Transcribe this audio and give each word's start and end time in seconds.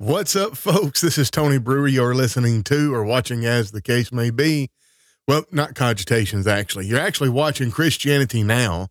What's 0.00 0.36
up, 0.36 0.56
folks? 0.56 1.00
This 1.00 1.18
is 1.18 1.28
Tony 1.28 1.58
Brewer. 1.58 1.88
You're 1.88 2.14
listening 2.14 2.62
to 2.62 2.94
or 2.94 3.02
watching, 3.02 3.44
as 3.44 3.72
the 3.72 3.82
case 3.82 4.12
may 4.12 4.30
be. 4.30 4.70
Well, 5.26 5.42
not 5.50 5.74
cogitations, 5.74 6.46
actually. 6.46 6.86
You're 6.86 7.00
actually 7.00 7.30
watching 7.30 7.72
Christianity 7.72 8.44
Now, 8.44 8.90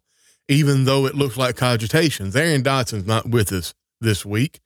even 0.50 0.84
though 0.84 1.06
it 1.06 1.16
looks 1.16 1.38
like 1.38 1.56
cogitations. 1.56 2.36
Aaron 2.36 2.62
Dotson's 2.62 3.08
not 3.08 3.30
with 3.30 3.54
us 3.54 3.74
this 4.02 4.26
week, 4.26 4.60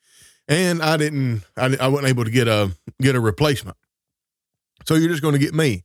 and 0.48 0.82
I 0.82 0.98
didn't, 0.98 1.44
I, 1.56 1.78
I 1.80 1.88
wasn't 1.90 2.10
able 2.10 2.24
to 2.24 2.32
get 2.32 2.48
a 2.48 2.72
get 3.00 3.14
a 3.14 3.20
replacement. 3.20 3.78
So 4.88 4.96
you're 4.96 5.12
just 5.12 5.22
going 5.22 5.36
to 5.36 5.40
get 5.40 5.54
me. 5.54 5.84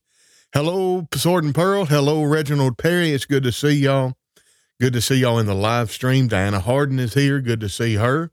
Hello, 0.55 1.07
Sword 1.13 1.45
and 1.45 1.55
Pearl. 1.55 1.85
Hello, 1.85 2.23
Reginald 2.23 2.79
Perry. 2.79 3.11
It's 3.11 3.27
good 3.27 3.43
to 3.43 3.53
see 3.53 3.75
y'all. 3.75 4.15
Good 4.81 4.95
to 4.95 5.03
see 5.03 5.17
y'all 5.17 5.39
in 5.39 5.45
the 5.45 5.55
live 5.55 5.91
stream. 5.91 6.29
Diana 6.29 6.61
Harden 6.61 6.99
is 6.99 7.13
here. 7.13 7.43
Good 7.43 7.61
to 7.61 7.69
see 7.69 7.97
her. 7.97 8.31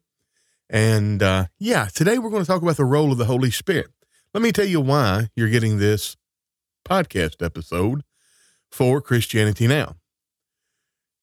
And 0.73 1.21
uh, 1.21 1.45
yeah, 1.59 1.85
today 1.93 2.17
we're 2.17 2.31
going 2.31 2.41
to 2.41 2.47
talk 2.47 2.63
about 2.63 2.77
the 2.77 2.83
role 2.83 3.11
of 3.11 3.19
the 3.19 3.25
Holy 3.25 3.51
Spirit. 3.51 3.91
Let 4.33 4.41
me 4.41 4.51
tell 4.51 4.65
you 4.65 4.81
why 4.81 5.29
you're 5.35 5.49
getting 5.49 5.77
this 5.77 6.17
podcast 6.83 7.45
episode 7.45 8.03
for 8.71 8.99
Christianity 8.99 9.67
Now. 9.67 9.97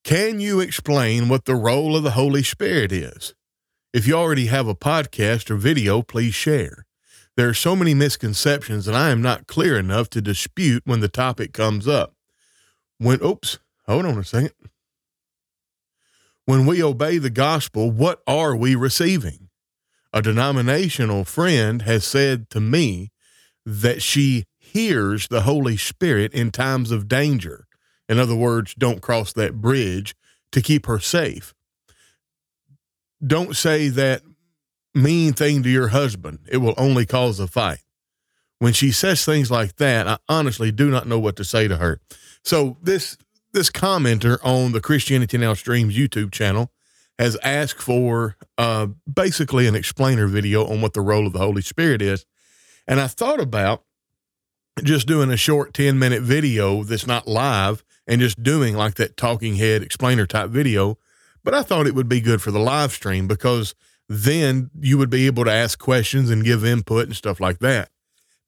Can 0.05 0.39
you 0.39 0.61
explain 0.61 1.29
what 1.29 1.47
the 1.47 1.57
role 1.57 1.97
of 1.97 2.05
the 2.05 2.13
Holy 2.13 2.45
Spirit 2.45 2.93
is? 2.93 3.35
If 3.93 4.07
you 4.07 4.15
already 4.15 4.47
have 4.47 4.69
a 4.69 4.75
podcast 4.77 5.51
or 5.51 5.57
video, 5.57 6.01
please 6.01 6.33
share. 6.33 6.87
There 7.37 7.49
are 7.49 7.55
so 7.55 7.75
many 7.75 7.93
misconceptions, 7.93 8.87
and 8.87 8.97
I 8.97 9.11
am 9.11 9.21
not 9.21 9.49
clear 9.49 9.77
enough 9.77 10.09
to 10.11 10.21
dispute 10.21 10.85
when 10.87 11.01
the 11.01 11.09
topic 11.09 11.53
comes 11.53 11.89
up. 11.89 12.15
When, 12.99 13.21
oops, 13.21 13.59
hold 13.87 14.07
on 14.07 14.17
a 14.17 14.25
second. 14.25 14.53
When 16.51 16.67
we 16.67 16.83
obey 16.83 17.19
the 17.19 17.31
gospel, 17.31 17.93
what 17.93 18.23
are 18.27 18.57
we 18.57 18.75
receiving? 18.75 19.51
A 20.13 20.21
denominational 20.21 21.25
friend 21.25 21.83
has 21.83 22.05
said 22.05 22.51
to 22.51 22.59
me 22.59 23.13
that 23.65 24.03
she 24.03 24.47
hears 24.59 25.29
the 25.29 25.43
Holy 25.43 25.77
Spirit 25.77 26.33
in 26.33 26.51
times 26.51 26.91
of 26.91 27.07
danger. 27.07 27.69
In 28.09 28.19
other 28.19 28.35
words, 28.35 28.75
don't 28.75 29.01
cross 29.01 29.33
that 29.35 29.61
bridge 29.61 30.17
to 30.51 30.61
keep 30.61 30.87
her 30.87 30.99
safe. 30.99 31.55
Don't 33.25 33.55
say 33.55 33.87
that 33.87 34.23
mean 34.93 35.35
thing 35.35 35.63
to 35.63 35.71
your 35.71 35.89
husband. 35.89 36.41
It 36.51 36.57
will 36.57 36.75
only 36.77 37.07
cause 37.07 37.39
a 37.39 37.47
fight. 37.47 37.85
When 38.59 38.73
she 38.73 38.91
says 38.91 39.25
things 39.25 39.53
like 39.53 39.77
that, 39.77 40.09
I 40.09 40.19
honestly 40.29 40.73
do 40.73 40.91
not 40.91 41.07
know 41.07 41.21
what 41.21 41.37
to 41.37 41.45
say 41.45 41.69
to 41.69 41.77
her. 41.77 42.01
So 42.43 42.77
this 42.83 43.17
this 43.53 43.71
commenter 43.71 44.39
on 44.43 44.73
the 44.73 44.81
Christianity 44.81 45.39
Now 45.39 45.55
Streams 45.55 45.97
YouTube 45.97 46.33
channel 46.33 46.71
has 47.19 47.37
asked 47.43 47.83
for 47.83 48.37
uh, 48.57 48.87
basically 49.13 49.67
an 49.67 49.75
explainer 49.75 50.27
video 50.27 50.67
on 50.67 50.81
what 50.81 50.95
the 50.95 51.01
role 51.01 51.27
of 51.27 51.33
the 51.33 51.39
Holy 51.39 51.63
Spirit 51.63 52.01
is. 52.01 52.25
And 52.87 53.01
I 53.01 53.09
thought 53.09 53.41
about 53.41 53.85
just 54.83 55.07
doing 55.07 55.31
a 55.31 55.37
short 55.37 55.75
10 55.75 55.99
minute 55.99 56.23
video 56.23 56.83
that's 56.83 57.07
not 57.07 57.29
live 57.29 57.85
and 58.07 58.21
just 58.21 58.43
doing 58.43 58.75
like 58.75 58.95
that 58.95 59.17
talking 59.17 59.57
head 59.57 59.83
explainer 59.83 60.27
type 60.27 60.51
video. 60.51 60.99
But 61.45 61.55
I 61.55 61.63
thought 61.63 61.87
it 61.87 61.95
would 61.95 62.09
be 62.09 62.21
good 62.21 62.43
for 62.43 62.51
the 62.51 62.59
live 62.59 62.93
stream 62.93 63.29
because 63.29 63.75
then 64.09 64.71
you 64.79 64.99
would 64.99 65.11
be 65.11 65.27
able 65.27 65.45
to 65.45 65.53
ask 65.53 65.79
questions 65.79 66.31
and 66.31 66.45
give 66.45 66.65
input 66.65 67.07
and 67.07 67.17
stuff 67.17 67.39
like 67.39 67.59
that. 67.61 67.91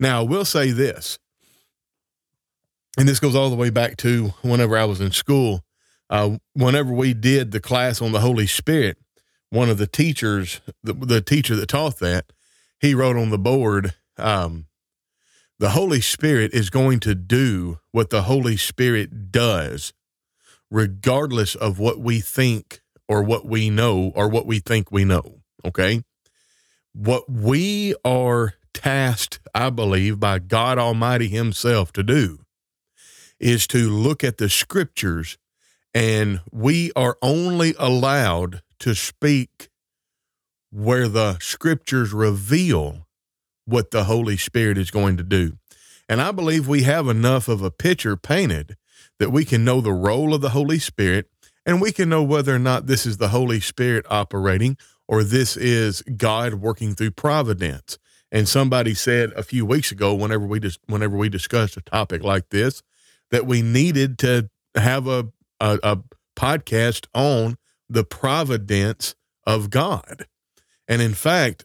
Now, 0.00 0.20
I 0.20 0.24
will 0.24 0.44
say 0.44 0.70
this 0.72 1.18
and 2.98 3.08
this 3.08 3.20
goes 3.20 3.34
all 3.34 3.50
the 3.50 3.56
way 3.56 3.70
back 3.70 3.96
to 3.98 4.34
whenever 4.42 4.76
I 4.76 4.84
was 4.84 5.00
in 5.00 5.12
school. 5.12 5.64
Uh, 6.10 6.36
whenever 6.52 6.92
we 6.92 7.14
did 7.14 7.52
the 7.52 7.60
class 7.60 8.02
on 8.02 8.12
the 8.12 8.20
Holy 8.20 8.46
Spirit, 8.46 8.98
one 9.48 9.70
of 9.70 9.78
the 9.78 9.86
teachers, 9.86 10.60
the, 10.82 10.92
the 10.92 11.22
teacher 11.22 11.56
that 11.56 11.68
taught 11.68 11.98
that, 12.00 12.32
he 12.80 12.94
wrote 12.94 13.16
on 13.16 13.30
the 13.30 13.38
board, 13.38 13.94
um, 14.18 14.66
the 15.58 15.70
Holy 15.70 16.02
Spirit 16.02 16.52
is 16.52 16.68
going 16.68 17.00
to 17.00 17.14
do 17.14 17.78
what 17.92 18.10
the 18.10 18.22
Holy 18.22 18.58
Spirit 18.58 19.30
does, 19.30 19.94
regardless 20.70 21.54
of 21.54 21.78
what 21.78 21.98
we 21.98 22.20
think 22.20 22.82
or 23.08 23.22
what 23.22 23.46
we 23.46 23.70
know 23.70 24.12
or 24.14 24.28
what 24.28 24.44
we 24.44 24.58
think 24.58 24.90
we 24.90 25.04
know. 25.04 25.40
Okay. 25.64 26.02
What 26.92 27.30
we 27.30 27.94
are 28.04 28.54
tasked, 28.74 29.40
I 29.54 29.70
believe, 29.70 30.20
by 30.20 30.40
God 30.40 30.78
Almighty 30.78 31.28
Himself 31.28 31.90
to 31.92 32.02
do 32.02 32.41
is 33.42 33.66
to 33.66 33.90
look 33.90 34.24
at 34.24 34.38
the 34.38 34.48
scriptures, 34.48 35.36
and 35.92 36.40
we 36.50 36.92
are 36.96 37.18
only 37.20 37.74
allowed 37.78 38.62
to 38.78 38.94
speak 38.94 39.68
where 40.70 41.08
the 41.08 41.36
scriptures 41.40 42.12
reveal 42.12 43.06
what 43.66 43.90
the 43.90 44.04
Holy 44.04 44.36
Spirit 44.36 44.78
is 44.78 44.90
going 44.90 45.16
to 45.18 45.22
do. 45.22 45.58
And 46.08 46.20
I 46.20 46.32
believe 46.32 46.66
we 46.66 46.82
have 46.84 47.08
enough 47.08 47.48
of 47.48 47.62
a 47.62 47.70
picture 47.70 48.16
painted 48.16 48.76
that 49.18 49.30
we 49.30 49.44
can 49.44 49.64
know 49.64 49.80
the 49.80 49.92
role 49.92 50.34
of 50.34 50.40
the 50.40 50.50
Holy 50.50 50.78
Spirit 50.78 51.28
and 51.64 51.80
we 51.80 51.92
can 51.92 52.08
know 52.08 52.22
whether 52.22 52.54
or 52.54 52.58
not 52.58 52.86
this 52.86 53.06
is 53.06 53.18
the 53.18 53.28
Holy 53.28 53.60
Spirit 53.60 54.04
operating 54.10 54.76
or 55.06 55.22
this 55.22 55.56
is 55.56 56.02
God 56.02 56.54
working 56.54 56.94
through 56.94 57.12
providence. 57.12 57.98
And 58.32 58.48
somebody 58.48 58.94
said 58.94 59.30
a 59.32 59.42
few 59.42 59.66
weeks 59.66 59.92
ago, 59.92 60.14
whenever 60.14 60.46
we 60.46 60.58
just 60.58 60.80
whenever 60.86 61.16
we 61.16 61.28
discussed 61.28 61.76
a 61.76 61.82
topic 61.82 62.24
like 62.24 62.48
this, 62.48 62.82
that 63.32 63.46
we 63.46 63.62
needed 63.62 64.18
to 64.18 64.48
have 64.76 65.08
a, 65.08 65.28
a, 65.58 65.78
a 65.82 65.98
podcast 66.36 67.06
on 67.14 67.56
the 67.88 68.04
providence 68.04 69.16
of 69.44 69.70
God. 69.70 70.26
And 70.86 71.02
in 71.02 71.14
fact, 71.14 71.64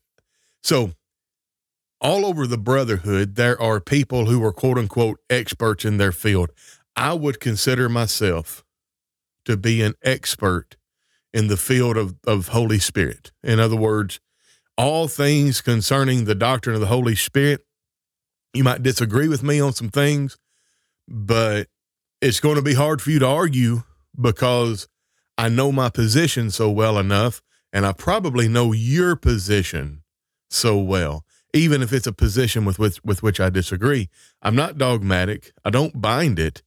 so 0.63 0.93
all 2.01 2.25
over 2.25 2.47
the 2.47 2.57
brotherhood, 2.57 3.35
there 3.35 3.61
are 3.61 3.79
people 3.79 4.25
who 4.25 4.43
are 4.43 4.53
quote 4.53 4.77
unquote 4.77 5.19
experts 5.29 5.85
in 5.85 5.97
their 5.97 6.11
field. 6.11 6.51
I 6.95 7.13
would 7.13 7.39
consider 7.39 7.89
myself 7.89 8.63
to 9.45 9.55
be 9.55 9.81
an 9.81 9.93
expert 10.01 10.75
in 11.33 11.47
the 11.47 11.57
field 11.57 11.97
of, 11.97 12.15
of 12.25 12.49
Holy 12.49 12.79
Spirit. 12.79 13.31
In 13.43 13.59
other 13.59 13.75
words, 13.75 14.19
all 14.77 15.07
things 15.07 15.61
concerning 15.61 16.25
the 16.25 16.35
doctrine 16.35 16.75
of 16.75 16.81
the 16.81 16.87
Holy 16.87 17.15
Spirit. 17.15 17.61
You 18.53 18.63
might 18.63 18.83
disagree 18.83 19.27
with 19.27 19.43
me 19.43 19.59
on 19.59 19.73
some 19.73 19.89
things, 19.89 20.37
but 21.07 21.67
it's 22.21 22.39
going 22.39 22.55
to 22.55 22.61
be 22.61 22.73
hard 22.73 23.01
for 23.01 23.11
you 23.11 23.19
to 23.19 23.27
argue 23.27 23.83
because 24.19 24.87
I 25.37 25.49
know 25.49 25.71
my 25.71 25.89
position 25.89 26.49
so 26.49 26.69
well 26.69 26.97
enough, 26.97 27.41
and 27.71 27.85
I 27.85 27.93
probably 27.93 28.47
know 28.47 28.71
your 28.71 29.15
position 29.15 30.03
so 30.49 30.77
well, 30.77 31.25
even 31.53 31.81
if 31.81 31.93
it's 31.93 32.07
a 32.07 32.13
position 32.13 32.65
with 32.65 32.79
which, 32.79 33.03
with 33.03 33.21
which 33.21 33.39
I 33.39 33.49
disagree. 33.49 34.09
I'm 34.41 34.55
not 34.55 34.77
dogmatic, 34.77 35.53
I 35.63 35.69
don't 35.69 36.01
bind 36.01 36.39
it, 36.39 36.63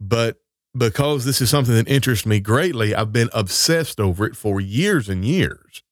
but 0.00 0.36
because 0.76 1.24
this 1.24 1.40
is 1.40 1.50
something 1.50 1.74
that 1.74 1.88
interests 1.88 2.24
me 2.24 2.40
greatly, 2.40 2.94
I've 2.94 3.12
been 3.12 3.30
obsessed 3.32 4.00
over 4.00 4.24
it 4.24 4.36
for 4.36 4.60
years 4.60 5.08
and 5.08 5.24
years. 5.24 5.82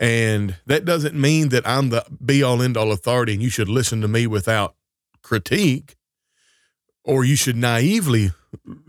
And 0.00 0.56
that 0.66 0.84
doesn't 0.84 1.14
mean 1.14 1.48
that 1.48 1.66
I'm 1.66 1.90
the 1.90 2.04
be 2.24 2.42
all 2.42 2.62
end 2.62 2.76
all 2.76 2.92
authority 2.92 3.34
and 3.34 3.42
you 3.42 3.50
should 3.50 3.68
listen 3.68 4.00
to 4.00 4.08
me 4.08 4.26
without 4.26 4.76
critique 5.22 5.96
or 7.08 7.24
you 7.24 7.34
should 7.34 7.56
naively 7.56 8.32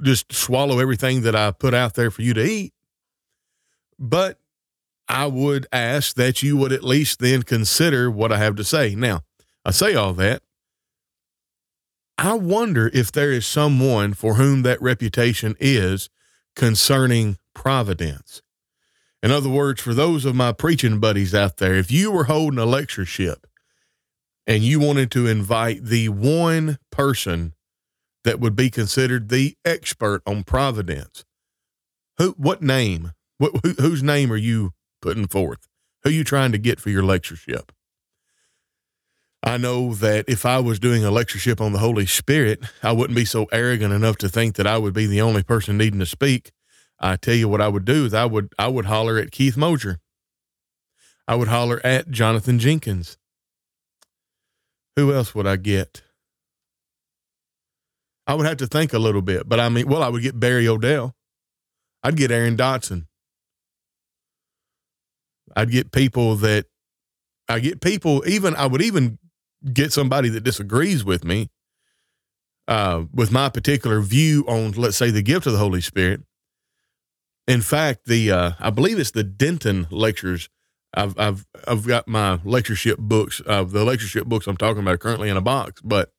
just 0.03 0.33
swallow 0.33 0.79
everything 0.79 1.21
that 1.21 1.37
I 1.37 1.51
put 1.51 1.73
out 1.73 1.93
there 1.93 2.11
for 2.11 2.21
you 2.21 2.33
to 2.33 2.43
eat. 2.43 2.73
But 3.97 4.37
I 5.07 5.25
would 5.25 5.67
ask 5.71 6.15
that 6.17 6.43
you 6.43 6.57
would 6.57 6.73
at 6.73 6.83
least 6.83 7.19
then 7.19 7.43
consider 7.43 8.11
what 8.11 8.33
I 8.33 8.37
have 8.37 8.57
to 8.57 8.65
say. 8.65 8.93
Now, 8.93 9.21
I 9.63 9.71
say 9.71 9.95
all 9.95 10.13
that. 10.15 10.43
I 12.17 12.33
wonder 12.33 12.91
if 12.93 13.09
there 13.09 13.31
is 13.31 13.47
someone 13.47 14.13
for 14.13 14.33
whom 14.33 14.63
that 14.63 14.81
reputation 14.81 15.55
is 15.57 16.09
concerning 16.57 17.37
providence. 17.55 18.41
In 19.23 19.31
other 19.31 19.49
words, 19.49 19.81
for 19.81 19.93
those 19.93 20.25
of 20.25 20.35
my 20.35 20.51
preaching 20.51 20.99
buddies 20.99 21.33
out 21.33 21.55
there, 21.57 21.75
if 21.75 21.89
you 21.89 22.11
were 22.11 22.25
holding 22.25 22.59
a 22.59 22.65
lectureship 22.65 23.47
and 24.45 24.61
you 24.61 24.81
wanted 24.81 25.09
to 25.11 25.25
invite 25.25 25.85
the 25.85 26.09
one 26.09 26.79
person 26.91 27.53
that 28.23 28.39
would 28.39 28.55
be 28.55 28.69
considered 28.69 29.29
the 29.29 29.55
expert 29.65 30.21
on 30.25 30.43
providence. 30.43 31.23
Who, 32.17 32.31
what 32.37 32.61
name, 32.61 33.13
what, 33.37 33.53
who, 33.63 33.71
whose 33.73 34.03
name 34.03 34.31
are 34.31 34.37
you 34.37 34.71
putting 35.01 35.27
forth? 35.27 35.67
Who 36.03 36.09
are 36.09 36.13
you 36.13 36.23
trying 36.23 36.51
to 36.51 36.57
get 36.57 36.79
for 36.79 36.89
your 36.89 37.03
lectureship? 37.03 37.71
I 39.41 39.57
know 39.57 39.93
that 39.95 40.25
if 40.27 40.45
I 40.45 40.59
was 40.59 40.79
doing 40.79 41.05
a 41.05 41.11
lectureship 41.11 41.61
on 41.61 41.71
the 41.71 41.79
Holy 41.79 42.05
Spirit, 42.05 42.61
I 42.83 42.91
wouldn't 42.91 43.15
be 43.15 43.25
so 43.25 43.47
arrogant 43.51 43.93
enough 43.93 44.17
to 44.17 44.29
think 44.29 44.55
that 44.55 44.67
I 44.67 44.77
would 44.77 44.93
be 44.93 45.05
the 45.05 45.21
only 45.21 45.43
person 45.43 45.77
needing 45.77 45.99
to 46.01 46.05
speak. 46.05 46.51
I 46.99 47.15
tell 47.15 47.35
you 47.35 47.47
what 47.47 47.61
I 47.61 47.69
would 47.69 47.85
do 47.85 48.05
is 48.05 48.13
I 48.13 48.25
would 48.25 48.53
I 48.59 48.67
would 48.67 48.85
holler 48.85 49.17
at 49.17 49.31
Keith 49.31 49.55
Mosier. 49.55 49.99
I 51.25 51.35
would 51.35 51.47
holler 51.47 51.79
at 51.85 52.11
Jonathan 52.11 52.59
Jenkins. 52.59 53.17
Who 54.97 55.13
else 55.13 55.33
would 55.33 55.47
I 55.47 55.55
get? 55.55 56.01
I 58.29 58.35
would 58.35 58.45
have 58.45 58.57
to 58.57 58.67
think 58.67 58.93
a 58.93 58.99
little 58.99 59.23
bit, 59.23 59.49
but 59.49 59.59
I 59.59 59.69
mean, 59.69 59.87
well, 59.87 60.03
I 60.03 60.07
would 60.07 60.21
get 60.21 60.39
Barry 60.39 60.67
Odell. 60.67 61.15
I'd 62.03 62.15
get 62.15 62.29
Aaron 62.29 62.55
Dotson. 62.55 63.07
I'd 65.55 65.71
get 65.71 65.91
people 65.91 66.35
that 66.35 66.67
I 67.49 67.59
get 67.59 67.81
people, 67.81 68.21
even, 68.27 68.55
I 68.55 68.67
would 68.67 68.83
even 68.83 69.17
get 69.73 69.91
somebody 69.91 70.29
that 70.29 70.43
disagrees 70.43 71.03
with 71.03 71.23
me 71.23 71.49
uh, 72.67 73.05
with 73.11 73.31
my 73.31 73.49
particular 73.49 73.99
view 73.99 74.45
on, 74.47 74.73
let's 74.73 74.97
say, 74.97 75.09
the 75.09 75.23
gift 75.23 75.47
of 75.47 75.53
the 75.53 75.57
Holy 75.57 75.81
Spirit. 75.81 76.21
In 77.47 77.61
fact, 77.61 78.05
the 78.05 78.31
uh, 78.31 78.51
I 78.59 78.69
believe 78.69 78.99
it's 78.99 79.09
the 79.09 79.23
Denton 79.23 79.87
lectures. 79.89 80.49
I've 80.93 81.17
I've 81.17 81.47
I've 81.67 81.87
got 81.87 82.07
my 82.07 82.39
lectureship 82.43 82.99
books. 82.99 83.41
Uh, 83.43 83.63
the 83.63 83.83
lectureship 83.83 84.27
books 84.27 84.45
I'm 84.45 84.55
talking 84.55 84.83
about 84.83 84.93
are 84.93 84.99
currently 84.99 85.29
in 85.29 85.37
a 85.37 85.41
box, 85.41 85.81
but 85.81 86.11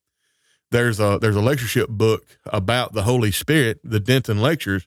there's 0.71 1.01
a 1.01 1.19
there's 1.21 1.37
a 1.37 1.41
lectureship 1.41 1.89
book 1.89 2.25
about 2.47 2.93
the 2.93 3.03
Holy 3.03 3.31
Spirit, 3.31 3.81
the 3.83 4.01
Denton 4.01 4.41
lectures, 4.41 4.87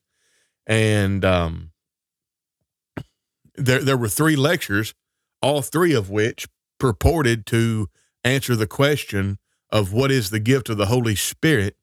and 0.66 1.24
um, 1.26 1.72
there 3.56 3.82
there 3.82 3.98
were 3.98 4.10
three 4.10 4.36
lectures, 4.36 4.94
all 5.42 5.62
three 5.62 5.94
of 5.94 6.10
which 6.10 6.48
purported 6.80 7.46
to 7.48 7.90
answer 8.24 8.56
the 8.56 8.68
question 8.68 9.38
of 9.70 9.92
what 9.92 10.12
is 10.12 10.30
the 10.30 10.40
gift 10.40 10.70
of 10.70 10.78
the 10.78 10.86
Holy 10.86 11.16
Spirit 11.16 11.76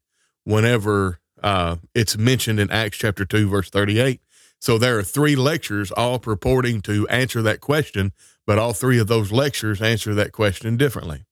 whenever 0.43 1.19
uh, 1.43 1.75
it's 1.93 2.17
mentioned 2.17 2.59
in 2.59 2.71
Acts 2.71 2.97
chapter 2.97 3.25
2, 3.25 3.49
verse 3.49 3.69
38. 3.69 4.21
So 4.59 4.77
there 4.77 4.97
are 4.97 5.03
three 5.03 5.35
lectures 5.35 5.91
all 5.91 6.19
purporting 6.19 6.81
to 6.81 7.07
answer 7.07 7.41
that 7.41 7.61
question, 7.61 8.13
but 8.45 8.59
all 8.59 8.73
three 8.73 8.99
of 8.99 9.07
those 9.07 9.31
lectures 9.31 9.81
answer 9.81 10.13
that 10.13 10.31
question 10.31 10.77
differently. 10.77 11.25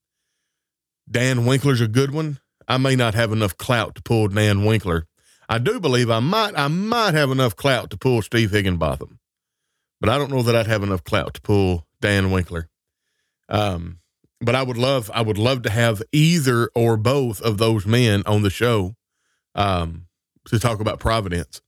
Dan 1.08 1.44
Winkler's 1.46 1.80
a 1.80 1.88
good 1.88 2.12
one. 2.12 2.38
I 2.70 2.76
may 2.76 2.94
not 2.94 3.14
have 3.14 3.32
enough 3.32 3.56
clout 3.56 3.96
to 3.96 4.02
pull 4.02 4.28
Dan 4.28 4.64
Winkler. 4.64 5.08
I 5.48 5.58
do 5.58 5.80
believe 5.80 6.08
I 6.08 6.20
might 6.20 6.56
I 6.56 6.68
might 6.68 7.14
have 7.14 7.32
enough 7.32 7.56
clout 7.56 7.90
to 7.90 7.96
pull 7.96 8.22
Steve 8.22 8.52
Higginbotham, 8.52 9.18
but 10.00 10.08
I 10.08 10.16
don't 10.16 10.30
know 10.30 10.42
that 10.42 10.54
I'd 10.54 10.68
have 10.68 10.84
enough 10.84 11.02
clout 11.02 11.34
to 11.34 11.40
pull 11.40 11.88
Dan 12.00 12.30
Winkler. 12.30 12.68
Um, 13.48 13.98
but 14.40 14.54
I 14.54 14.62
would 14.62 14.76
love 14.78 15.10
I 15.12 15.20
would 15.20 15.36
love 15.36 15.62
to 15.62 15.70
have 15.70 16.00
either 16.12 16.70
or 16.76 16.96
both 16.96 17.42
of 17.42 17.58
those 17.58 17.86
men 17.86 18.22
on 18.24 18.42
the 18.42 18.50
show 18.50 18.94
um, 19.56 20.06
to 20.46 20.60
talk 20.60 20.78
about 20.78 21.00
Providence. 21.00 21.60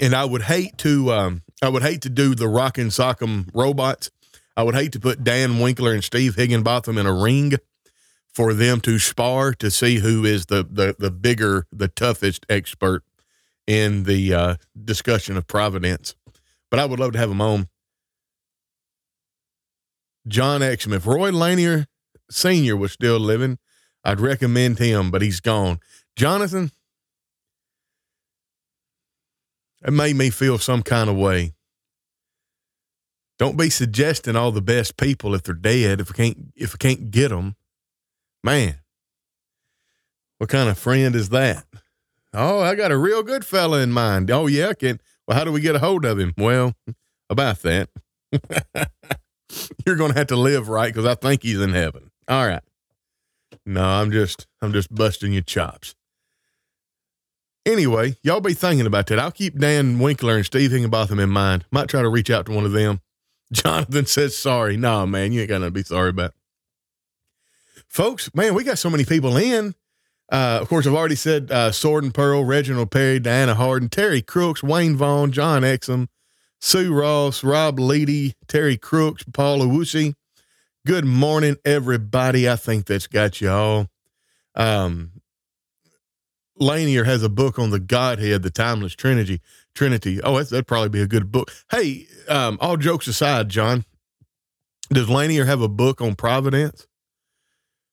And 0.00 0.12
I 0.12 0.24
would 0.24 0.42
hate 0.42 0.76
to 0.78 1.12
um, 1.12 1.42
I 1.62 1.68
would 1.68 1.84
hate 1.84 2.02
to 2.02 2.10
do 2.10 2.34
the 2.34 2.48
rock 2.48 2.78
and 2.78 2.90
sock'em 2.90 3.48
robots. 3.54 4.10
I 4.56 4.64
would 4.64 4.74
hate 4.74 4.90
to 4.92 5.00
put 5.00 5.22
Dan 5.22 5.60
Winkler 5.60 5.92
and 5.92 6.02
Steve 6.02 6.34
Higginbotham 6.34 6.98
in 6.98 7.06
a 7.06 7.12
ring 7.12 7.52
for 8.36 8.52
them 8.52 8.82
to 8.82 8.98
spar 8.98 9.54
to 9.54 9.70
see 9.70 9.96
who 9.96 10.26
is 10.26 10.44
the 10.46 10.62
the 10.62 10.94
the 10.98 11.10
bigger, 11.10 11.66
the 11.72 11.88
toughest 11.88 12.44
expert 12.50 13.02
in 13.66 14.02
the 14.02 14.34
uh, 14.34 14.56
discussion 14.84 15.38
of 15.38 15.46
Providence. 15.46 16.14
But 16.70 16.78
I 16.78 16.84
would 16.84 17.00
love 17.00 17.12
to 17.12 17.18
have 17.18 17.30
them 17.30 17.40
on. 17.40 17.68
John 20.28 20.60
Exum. 20.60 20.92
If 20.92 21.06
Roy 21.06 21.30
Lanier 21.30 21.86
Sr. 22.30 22.76
was 22.76 22.92
still 22.92 23.18
living, 23.18 23.56
I'd 24.04 24.20
recommend 24.20 24.78
him, 24.78 25.10
but 25.10 25.22
he's 25.22 25.40
gone. 25.40 25.80
Jonathan, 26.14 26.72
it 29.82 29.92
made 29.92 30.16
me 30.16 30.28
feel 30.28 30.58
some 30.58 30.82
kind 30.82 31.08
of 31.08 31.16
way. 31.16 31.54
Don't 33.38 33.56
be 33.56 33.70
suggesting 33.70 34.36
all 34.36 34.52
the 34.52 34.60
best 34.60 34.98
people 34.98 35.34
if 35.34 35.42
they're 35.44 35.54
dead. 35.54 36.02
If 36.02 36.10
we 36.10 36.14
can't, 36.14 36.52
if 36.54 36.74
we 36.74 36.78
can't 36.78 37.10
get 37.10 37.28
them, 37.28 37.56
man, 38.46 38.76
what 40.38 40.48
kind 40.48 40.68
of 40.68 40.78
friend 40.78 41.16
is 41.16 41.30
that? 41.30 41.64
Oh, 42.32 42.60
I 42.60 42.76
got 42.76 42.92
a 42.92 42.96
real 42.96 43.24
good 43.24 43.44
fella 43.44 43.80
in 43.80 43.90
mind. 43.90 44.30
Oh 44.30 44.46
yeah, 44.46 44.72
can. 44.72 45.00
Well, 45.26 45.36
how 45.36 45.42
do 45.42 45.50
we 45.50 45.60
get 45.60 45.74
a 45.74 45.80
hold 45.80 46.04
of 46.04 46.20
him? 46.20 46.32
Well, 46.38 46.74
about 47.28 47.62
that. 47.62 47.90
You're 49.84 49.96
going 49.96 50.12
to 50.12 50.18
have 50.18 50.28
to 50.28 50.36
live 50.36 50.68
right 50.68 50.92
because 50.92 51.06
I 51.06 51.16
think 51.16 51.42
he's 51.42 51.60
in 51.60 51.72
heaven. 51.72 52.12
All 52.28 52.46
right. 52.46 52.62
No, 53.64 53.82
I'm 53.82 54.12
just 54.12 54.46
I'm 54.62 54.72
just 54.72 54.94
busting 54.94 55.32
your 55.32 55.42
chops. 55.42 55.96
Anyway, 57.64 58.14
y'all 58.22 58.40
be 58.40 58.54
thinking 58.54 58.86
about 58.86 59.08
that. 59.08 59.18
I'll 59.18 59.32
keep 59.32 59.58
Dan 59.58 59.98
Winkler 59.98 60.36
and 60.36 60.46
Steve 60.46 60.70
Higginbotham 60.70 61.18
in 61.18 61.30
mind. 61.30 61.64
Might 61.72 61.88
try 61.88 62.02
to 62.02 62.08
reach 62.08 62.30
out 62.30 62.46
to 62.46 62.52
one 62.52 62.64
of 62.64 62.70
them. 62.70 63.00
Jonathan 63.52 64.06
says 64.06 64.36
sorry. 64.36 64.76
No, 64.76 65.00
nah, 65.00 65.06
man, 65.06 65.32
you 65.32 65.40
ain't 65.40 65.48
got 65.48 65.58
to 65.58 65.72
be 65.72 65.82
sorry 65.82 66.10
about. 66.10 66.32
Folks, 67.96 68.28
man, 68.34 68.52
we 68.52 68.62
got 68.62 68.76
so 68.76 68.90
many 68.90 69.06
people 69.06 69.38
in. 69.38 69.74
Uh, 70.30 70.58
of 70.60 70.68
course, 70.68 70.86
I've 70.86 70.92
already 70.92 71.14
said 71.14 71.50
uh, 71.50 71.72
Sword 71.72 72.04
and 72.04 72.12
Pearl, 72.12 72.44
Reginald 72.44 72.90
Perry, 72.90 73.18
Diana 73.18 73.54
Harden, 73.54 73.88
Terry 73.88 74.20
Crooks, 74.20 74.62
Wayne 74.62 74.96
Vaughn, 74.96 75.32
John 75.32 75.62
Exum, 75.62 76.08
Sue 76.60 76.92
Ross, 76.92 77.42
Rob 77.42 77.78
Leedy, 77.78 78.34
Terry 78.48 78.76
Crooks, 78.76 79.24
Paul 79.32 79.60
Owusi. 79.60 80.12
Good 80.84 81.06
morning, 81.06 81.56
everybody. 81.64 82.46
I 82.46 82.56
think 82.56 82.84
that's 82.84 83.06
got 83.06 83.40
you 83.40 83.48
all. 83.48 83.86
Um, 84.54 85.12
Lanier 86.58 87.04
has 87.04 87.22
a 87.22 87.30
book 87.30 87.58
on 87.58 87.70
the 87.70 87.80
Godhead, 87.80 88.42
the 88.42 88.50
Timeless 88.50 88.94
Trinity. 88.94 89.40
Trinity. 89.74 90.20
Oh, 90.20 90.42
that'd 90.42 90.66
probably 90.66 90.90
be 90.90 91.00
a 91.00 91.06
good 91.06 91.32
book. 91.32 91.50
Hey, 91.70 92.08
um, 92.28 92.58
all 92.60 92.76
jokes 92.76 93.06
aside, 93.06 93.48
John, 93.48 93.86
does 94.90 95.08
Lanier 95.08 95.46
have 95.46 95.62
a 95.62 95.68
book 95.68 96.02
on 96.02 96.14
Providence? 96.14 96.85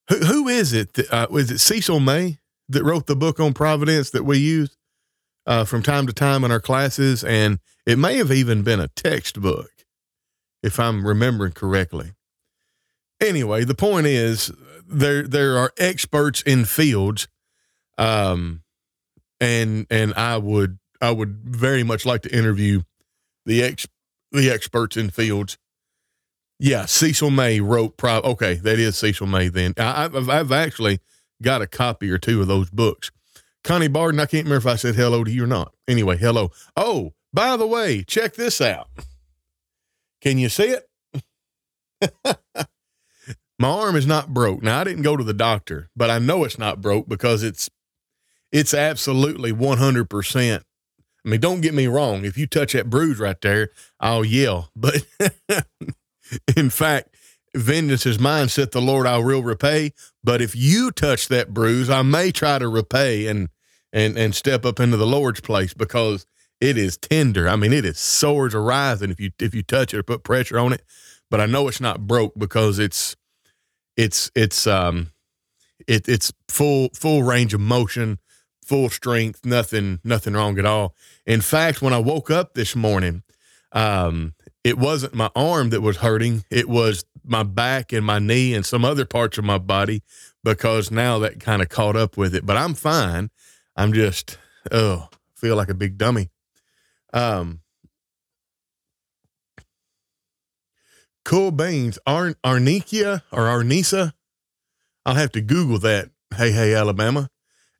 Who 0.09 0.17
who 0.17 0.47
is 0.47 0.73
it? 0.73 0.93
That, 0.93 1.11
uh, 1.13 1.27
was 1.29 1.51
it 1.51 1.59
Cecil 1.59 1.99
May 1.99 2.39
that 2.69 2.83
wrote 2.83 3.07
the 3.07 3.15
book 3.15 3.39
on 3.39 3.53
Providence 3.53 4.09
that 4.11 4.23
we 4.23 4.37
use 4.37 4.77
uh, 5.45 5.65
from 5.65 5.83
time 5.83 6.07
to 6.07 6.13
time 6.13 6.43
in 6.43 6.51
our 6.51 6.59
classes? 6.59 7.23
And 7.23 7.59
it 7.85 7.97
may 7.97 8.17
have 8.17 8.31
even 8.31 8.63
been 8.63 8.79
a 8.79 8.89
textbook, 8.89 9.71
if 10.61 10.79
I'm 10.79 11.05
remembering 11.07 11.53
correctly. 11.53 12.13
Anyway, 13.21 13.63
the 13.63 13.75
point 13.75 14.07
is 14.07 14.51
there 14.85 15.23
there 15.23 15.57
are 15.57 15.71
experts 15.77 16.41
in 16.41 16.65
fields, 16.65 17.27
um, 17.97 18.63
and 19.39 19.87
and 19.89 20.13
I 20.15 20.37
would 20.37 20.79
I 21.01 21.11
would 21.11 21.39
very 21.43 21.83
much 21.83 22.05
like 22.05 22.21
to 22.23 22.35
interview 22.35 22.83
the 23.45 23.63
ex 23.63 23.87
the 24.31 24.49
experts 24.49 24.97
in 24.97 25.09
fields. 25.09 25.57
Yeah, 26.59 26.85
Cecil 26.85 27.31
May 27.31 27.59
wrote. 27.59 27.97
Pro- 27.97 28.21
okay, 28.21 28.55
that 28.55 28.79
is 28.79 28.97
Cecil 28.97 29.27
May. 29.27 29.49
Then 29.49 29.73
I, 29.77 30.05
I've 30.05 30.29
I've 30.29 30.51
actually 30.51 30.99
got 31.41 31.61
a 31.61 31.67
copy 31.67 32.09
or 32.09 32.17
two 32.17 32.41
of 32.41 32.47
those 32.47 32.69
books. 32.69 33.11
Connie 33.63 33.87
Barden, 33.87 34.19
I 34.19 34.25
can't 34.25 34.45
remember 34.45 34.69
if 34.69 34.73
I 34.73 34.75
said 34.75 34.95
hello 34.95 35.23
to 35.23 35.31
you 35.31 35.43
or 35.45 35.47
not. 35.47 35.73
Anyway, 35.87 36.17
hello. 36.17 36.51
Oh, 36.75 37.13
by 37.33 37.55
the 37.57 37.67
way, 37.67 38.03
check 38.03 38.35
this 38.35 38.59
out. 38.61 38.87
Can 40.21 40.37
you 40.37 40.49
see 40.49 40.75
it? 40.75 40.89
My 43.59 43.69
arm 43.69 43.95
is 43.95 44.07
not 44.07 44.33
broke. 44.33 44.61
Now 44.61 44.81
I 44.81 44.83
didn't 44.83 45.03
go 45.03 45.15
to 45.15 45.23
the 45.23 45.33
doctor, 45.33 45.89
but 45.95 46.09
I 46.09 46.19
know 46.19 46.43
it's 46.43 46.59
not 46.59 46.81
broke 46.81 47.07
because 47.07 47.43
it's 47.43 47.69
it's 48.51 48.73
absolutely 48.73 49.51
100%. 49.51 50.59
I 51.25 51.29
mean, 51.29 51.39
don't 51.39 51.61
get 51.61 51.73
me 51.73 51.87
wrong. 51.87 52.25
If 52.25 52.37
you 52.37 52.45
touch 52.45 52.73
that 52.73 52.89
bruise 52.89 53.19
right 53.19 53.39
there, 53.41 53.69
I'll 53.99 54.25
yell. 54.25 54.69
But 54.75 55.05
in 56.57 56.69
fact, 56.69 57.15
vengeance 57.55 58.05
is 58.05 58.19
mine, 58.19 58.49
saith 58.49 58.71
the 58.71 58.81
Lord, 58.81 59.07
I 59.07 59.17
will 59.17 59.43
repay. 59.43 59.93
But 60.23 60.41
if 60.41 60.55
you 60.55 60.91
touch 60.91 61.27
that 61.27 61.53
bruise, 61.53 61.89
I 61.89 62.01
may 62.01 62.31
try 62.31 62.59
to 62.59 62.67
repay 62.67 63.27
and 63.27 63.49
and 63.91 64.17
and 64.17 64.33
step 64.33 64.65
up 64.65 64.79
into 64.79 64.97
the 64.97 65.05
Lord's 65.05 65.41
place 65.41 65.73
because 65.73 66.25
it 66.59 66.77
is 66.77 66.97
tender. 66.97 67.47
I 67.47 67.55
mean, 67.55 67.73
it 67.73 67.85
is 67.85 67.99
sore 67.99 68.47
as 68.47 68.53
a 68.53 68.59
rising 68.59 69.11
if 69.11 69.19
you 69.19 69.31
if 69.39 69.53
you 69.53 69.63
touch 69.63 69.93
it 69.93 69.97
or 69.97 70.03
put 70.03 70.23
pressure 70.23 70.57
on 70.57 70.73
it. 70.73 70.83
But 71.29 71.41
I 71.41 71.45
know 71.45 71.67
it's 71.67 71.81
not 71.81 72.07
broke 72.07 72.33
because 72.37 72.79
it's 72.79 73.15
it's 73.97 74.31
it's 74.35 74.65
um 74.65 75.11
it 75.87 76.07
it's 76.07 76.31
full 76.47 76.89
full 76.95 77.23
range 77.23 77.53
of 77.53 77.59
motion, 77.59 78.19
full 78.65 78.89
strength, 78.89 79.45
nothing 79.45 79.99
nothing 80.03 80.33
wrong 80.33 80.57
at 80.57 80.65
all. 80.65 80.95
In 81.25 81.41
fact, 81.41 81.81
when 81.81 81.93
I 81.93 81.99
woke 81.99 82.31
up 82.31 82.53
this 82.53 82.75
morning, 82.75 83.23
um, 83.73 84.33
it 84.63 84.77
wasn't 84.77 85.13
my 85.13 85.29
arm 85.35 85.69
that 85.71 85.81
was 85.81 85.97
hurting; 85.97 86.45
it 86.49 86.69
was 86.69 87.05
my 87.23 87.43
back 87.43 87.93
and 87.93 88.05
my 88.05 88.19
knee 88.19 88.53
and 88.53 88.65
some 88.65 88.85
other 88.85 89.05
parts 89.05 89.37
of 89.37 89.43
my 89.43 89.57
body 89.57 90.01
because 90.43 90.91
now 90.91 91.19
that 91.19 91.39
kind 91.39 91.61
of 91.61 91.69
caught 91.69 91.95
up 91.95 92.17
with 92.17 92.35
it. 92.35 92.45
But 92.45 92.57
I'm 92.57 92.73
fine. 92.73 93.29
I'm 93.75 93.93
just 93.93 94.37
oh 94.71 95.09
feel 95.35 95.55
like 95.55 95.69
a 95.69 95.73
big 95.73 95.97
dummy. 95.97 96.29
Um, 97.13 97.59
cool 101.25 101.51
beans, 101.51 101.99
Ar- 102.05 102.35
Arnikia 102.43 103.23
or 103.31 103.43
Arnisa. 103.43 104.13
I'll 105.05 105.15
have 105.15 105.31
to 105.33 105.41
Google 105.41 105.79
that. 105.79 106.09
Hey, 106.35 106.51
hey, 106.51 106.73
Alabama. 106.73 107.29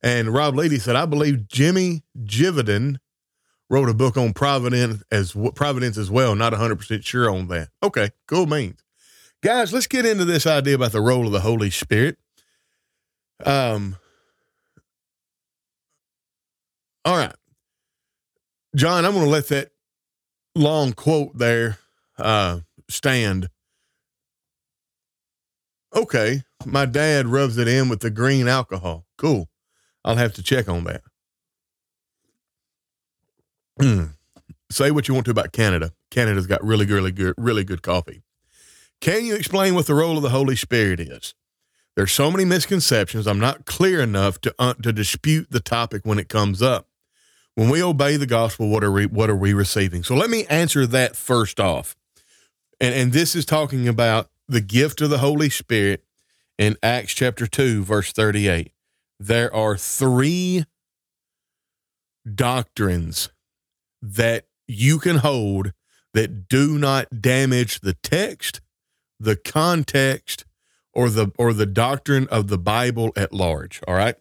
And 0.02 0.34
Rob 0.34 0.56
Leedy 0.56 0.80
said, 0.80 0.98
I 0.98 1.06
believe 1.06 1.48
Jimmy 1.48 2.04
Jividen 2.22 2.98
wrote 3.74 3.90
a 3.90 3.94
book 3.94 4.18
on 4.18 4.34
Providence 4.34 5.02
as 5.12 5.36
Providence 5.56 5.98
as 5.98 6.12
well. 6.12 6.36
Not 6.36 6.54
100% 6.54 7.04
sure 7.04 7.28
on 7.28 7.48
that. 7.48 7.70
Okay, 7.82 8.12
cool 8.28 8.46
beans. 8.46 8.84
Guys, 9.42 9.74
let's 9.74 9.88
get 9.88 10.06
into 10.06 10.26
this 10.26 10.46
idea 10.46 10.76
about 10.76 10.92
the 10.92 11.02
role 11.02 11.26
of 11.26 11.32
the 11.32 11.40
Holy 11.40 11.72
Spirit. 11.72 12.18
Um, 13.44 13.98
all 17.04 17.18
right. 17.18 17.34
John, 18.76 19.06
I'm 19.06 19.14
going 19.14 19.26
to 19.26 19.30
let 19.30 19.48
that 19.48 19.72
long 20.54 20.94
quote 20.94 21.36
there 21.36 21.80
uh, 22.20 22.60
stand. 22.92 23.50
Okay, 25.96 26.44
my 26.64 26.86
dad 26.86 27.26
rubs 27.26 27.58
it 27.58 27.68
in 27.68 27.90
with 27.90 28.02
the 28.02 28.12
green 28.12 28.48
alcohol. 28.48 29.08
Cool. 29.18 29.50
I'll 30.06 30.16
have 30.16 30.34
to 30.36 30.44
check 30.44 30.70
on 30.70 30.84
that. 30.84 31.02
Say 34.72 34.92
what 34.92 35.08
you 35.08 35.14
want 35.14 35.26
to 35.26 35.32
about 35.32 35.52
Canada. 35.52 35.92
Canada's 36.10 36.48
got 36.48 36.64
really, 36.64 36.86
really 36.86 37.12
good, 37.12 37.36
really 37.38 37.64
good 37.64 37.82
coffee. 37.82 38.22
Can 39.02 39.26
you 39.26 39.36
explain 39.36 39.76
what 39.76 39.86
the 39.86 39.96
role 39.96 40.16
of 40.18 40.24
the 40.24 40.30
Holy 40.30 40.56
Spirit 40.56 41.00
is? 41.00 41.34
There's 41.96 42.12
so 42.12 42.32
many 42.32 42.46
misconceptions. 42.46 43.28
I'm 43.28 43.40
not 43.40 43.66
clear 43.66 44.02
enough 44.02 44.42
to 44.42 44.56
uh, 44.58 44.74
to 44.76 44.92
dispute 44.92 45.48
the 45.52 45.60
topic 45.60 46.06
when 46.06 46.18
it 46.18 46.30
comes 46.30 46.62
up. 46.62 46.88
When 47.56 47.70
we 47.70 47.84
obey 47.84 48.18
the 48.18 48.26
gospel, 48.26 48.70
what 48.70 48.84
are 48.84 48.92
we 48.92 49.06
what 49.06 49.30
are 49.30 49.36
we 49.36 49.54
receiving? 49.54 50.04
So 50.04 50.16
let 50.16 50.30
me 50.30 50.46
answer 50.46 50.88
that 50.88 51.16
first 51.16 51.60
off. 51.60 51.96
And 52.82 52.96
and 52.96 53.12
this 53.12 53.36
is 53.36 53.46
talking 53.46 53.88
about 53.88 54.30
the 54.48 54.62
gift 54.62 55.02
of 55.02 55.10
the 55.10 55.20
Holy 55.20 55.50
Spirit 55.50 56.04
in 56.58 56.78
Acts 56.82 57.14
chapter 57.14 57.46
2 57.46 57.84
verse 57.84 58.12
38. 58.12 58.72
There 59.20 59.54
are 59.54 59.78
3 59.78 60.66
doctrines 62.34 63.30
that 64.04 64.46
you 64.68 65.00
can 65.00 65.18
hold 65.18 65.72
that 66.14 66.48
do 66.48 66.78
not 66.78 67.22
damage 67.22 67.80
the 67.80 67.96
text, 68.04 68.62
the 69.20 69.36
context, 69.36 70.46
or 70.94 71.10
the 71.10 71.32
or 71.40 71.54
the 71.54 71.66
doctrine 71.66 72.28
of 72.30 72.50
the 72.50 72.58
Bible 72.58 73.12
at 73.16 73.34
large. 73.34 73.82
All 73.88 73.96
right. 73.96 74.16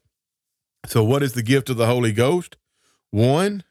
So, 0.86 1.04
what 1.04 1.22
is 1.22 1.34
the 1.34 1.42
gift 1.42 1.68
of 1.68 1.76
the 1.76 1.86
Holy 1.86 2.12
Ghost? 2.12 2.56
One 3.10 3.64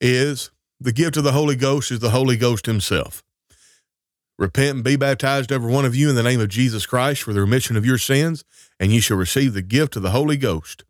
is 0.00 0.50
the 0.80 0.92
gift 0.92 1.16
of 1.16 1.24
the 1.24 1.32
Holy 1.32 1.56
Ghost 1.56 1.90
is 1.90 2.00
the 2.00 2.10
Holy 2.10 2.36
Ghost 2.36 2.66
Himself. 2.66 3.24
Repent 4.38 4.76
and 4.76 4.84
be 4.84 4.96
baptized, 4.96 5.52
every 5.52 5.70
one 5.70 5.84
of 5.84 5.94
you, 5.94 6.10
in 6.10 6.16
the 6.16 6.22
name 6.22 6.40
of 6.40 6.48
Jesus 6.48 6.86
Christ 6.86 7.22
for 7.22 7.32
the 7.32 7.40
remission 7.40 7.76
of 7.76 7.86
your 7.86 7.98
sins, 7.98 8.44
and 8.78 8.92
ye 8.92 9.00
shall 9.00 9.16
receive 9.16 9.54
the 9.54 9.62
gift 9.62 9.96
of 9.96 10.02
the 10.02 10.10
Holy 10.10 10.36
Ghost. 10.36 10.84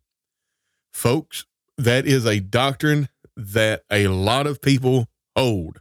Folks, 0.92 1.44
that 1.78 2.06
is 2.06 2.26
a 2.26 2.40
doctrine 2.40 3.08
that 3.36 3.82
a 3.90 4.08
lot 4.08 4.46
of 4.46 4.60
people 4.60 5.08
hold. 5.36 5.80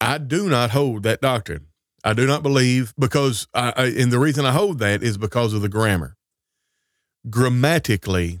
I 0.00 0.18
do 0.18 0.48
not 0.48 0.70
hold 0.70 1.02
that 1.04 1.20
doctrine. 1.20 1.66
I 2.04 2.12
do 2.12 2.26
not 2.26 2.42
believe 2.42 2.94
because, 2.98 3.48
I, 3.52 3.72
I, 3.76 3.84
and 3.86 4.12
the 4.12 4.18
reason 4.18 4.44
I 4.44 4.52
hold 4.52 4.78
that 4.78 5.02
is 5.02 5.18
because 5.18 5.52
of 5.52 5.62
the 5.62 5.68
grammar. 5.68 6.16
Grammatically, 7.28 8.40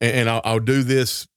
and, 0.00 0.12
and 0.12 0.28
I'll, 0.28 0.40
I'll 0.44 0.60
do 0.60 0.82
this. 0.82 1.28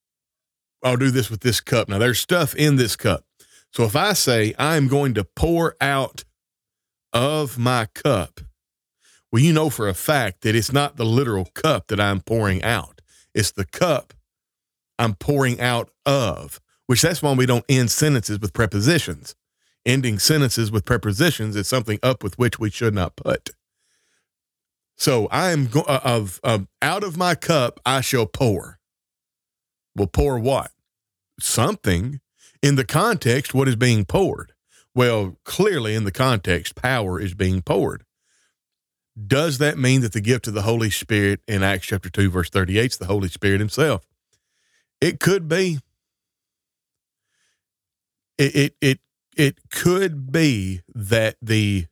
I'll 0.84 0.98
do 0.98 1.12
this 1.12 1.30
with 1.30 1.42
this 1.42 1.62
cup. 1.62 1.90
Now, 1.90 1.98
there's 1.98 2.20
stuff 2.20 2.56
in 2.56 2.76
this 2.76 2.96
cup. 2.96 3.24
So 3.72 3.84
if 3.84 3.96
I 3.96 4.14
say 4.14 4.54
I'm 4.58 4.88
going 4.88 5.14
to 5.16 5.24
pour 5.24 5.76
out 5.82 6.24
of 7.12 7.58
my 7.58 7.88
cup, 7.94 8.40
well, 9.32 9.42
you 9.42 9.52
know 9.52 9.70
for 9.70 9.90
a 9.90 9.94
fact 9.94 10.42
that 10.42 10.56
it's 10.56 10.72
not 10.72 10.96
the 10.96 11.06
literal 11.06 11.46
cup 11.54 11.88
that 11.88 12.00
I'm 12.00 12.22
pouring 12.22 12.64
out. 12.64 12.95
It's 13.36 13.52
the 13.52 13.66
cup 13.66 14.14
I'm 14.98 15.14
pouring 15.14 15.60
out 15.60 15.92
of, 16.06 16.60
which 16.88 17.02
that's 17.02 17.22
why 17.22 17.34
we 17.34 17.46
don't 17.46 17.66
end 17.70 17.92
sentences 17.92 18.40
with 18.40 18.54
prepositions. 18.54 19.36
Ending 19.86 20.18
sentences 20.18 20.72
with 20.72 20.86
prepositions 20.86 21.56
is 21.56 21.68
something 21.68 22.00
up 22.02 22.24
with 22.24 22.40
which 22.40 22.58
we 22.58 22.72
should 22.72 22.96
not 22.96 23.16
put. 23.16 23.52
So 24.98 25.28
I 25.28 25.52
am 25.52 25.68
go- 25.68 25.82
uh, 25.82 26.00
of 26.04 26.40
um, 26.44 26.70
out 26.82 27.04
of 27.04 27.18
my 27.18 27.36
cup 27.36 27.80
I 27.86 28.02
shall 28.02 28.26
pour. 28.26 28.80
Well, 29.96 30.08
pour 30.08 30.40
what? 30.40 30.72
Something 31.40 32.22
in 32.64 32.76
the 32.76 32.86
context. 32.86 33.54
What 33.54 33.68
is 33.68 33.76
being 33.76 34.06
poured? 34.06 34.54
Well, 34.96 35.38
clearly 35.44 35.94
in 35.94 36.06
the 36.06 36.12
context, 36.12 36.76
power 36.76 37.20
is 37.20 37.34
being 37.34 37.62
poured. 37.62 38.06
Does 39.16 39.60
that 39.60 39.78
mean 39.78 40.02
that 40.02 40.12
the 40.12 40.22
gift 40.22 40.48
of 40.48 40.54
the 40.54 40.64
Holy 40.64 40.90
Spirit 40.90 41.42
in 41.48 41.64
Acts 41.64 41.88
chapter 41.88 42.10
2, 42.10 42.30
verse 42.30 42.50
38 42.50 42.92
is 42.92 42.98
the 42.98 43.06
Holy 43.06 43.30
Spirit 43.30 43.60
Himself? 43.60 44.06
It 45.00 45.20
could 45.20 45.48
be. 45.48 45.80
It, 48.38 48.56
it, 48.56 48.76
it, 48.82 49.00
it 49.38 49.70
could 49.72 50.32
be 50.32 50.82
that 50.94 51.38
the 51.42 51.86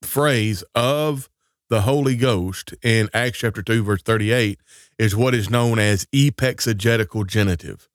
phrase 0.00 0.64
of 0.74 1.28
the 1.68 1.82
Holy 1.82 2.16
Ghost 2.16 2.74
in 2.82 3.10
Acts 3.12 3.38
chapter 3.38 3.62
2, 3.62 3.82
verse 3.82 4.02
38 4.02 4.58
is 4.98 5.16
what 5.16 5.34
is 5.34 5.50
known 5.50 5.78
as 5.78 6.06
epexegetical 6.06 7.26
genitive, 7.26 7.88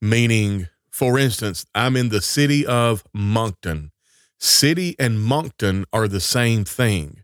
meaning, 0.00 0.68
for 0.90 1.18
instance, 1.18 1.66
I'm 1.74 1.96
in 1.96 2.08
the 2.08 2.20
city 2.20 2.66
of 2.66 3.04
Moncton. 3.12 3.92
City 4.38 4.96
and 4.98 5.22
Moncton 5.22 5.84
are 5.92 6.08
the 6.08 6.20
same 6.20 6.64
thing. 6.64 7.22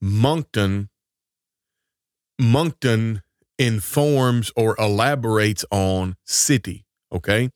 Moncton 0.00 0.88
Moncton 2.40 3.22
informs 3.58 4.50
or 4.56 4.74
elaborates 4.78 5.64
on 5.70 6.16
city. 6.24 6.86
Okay. 7.12 7.50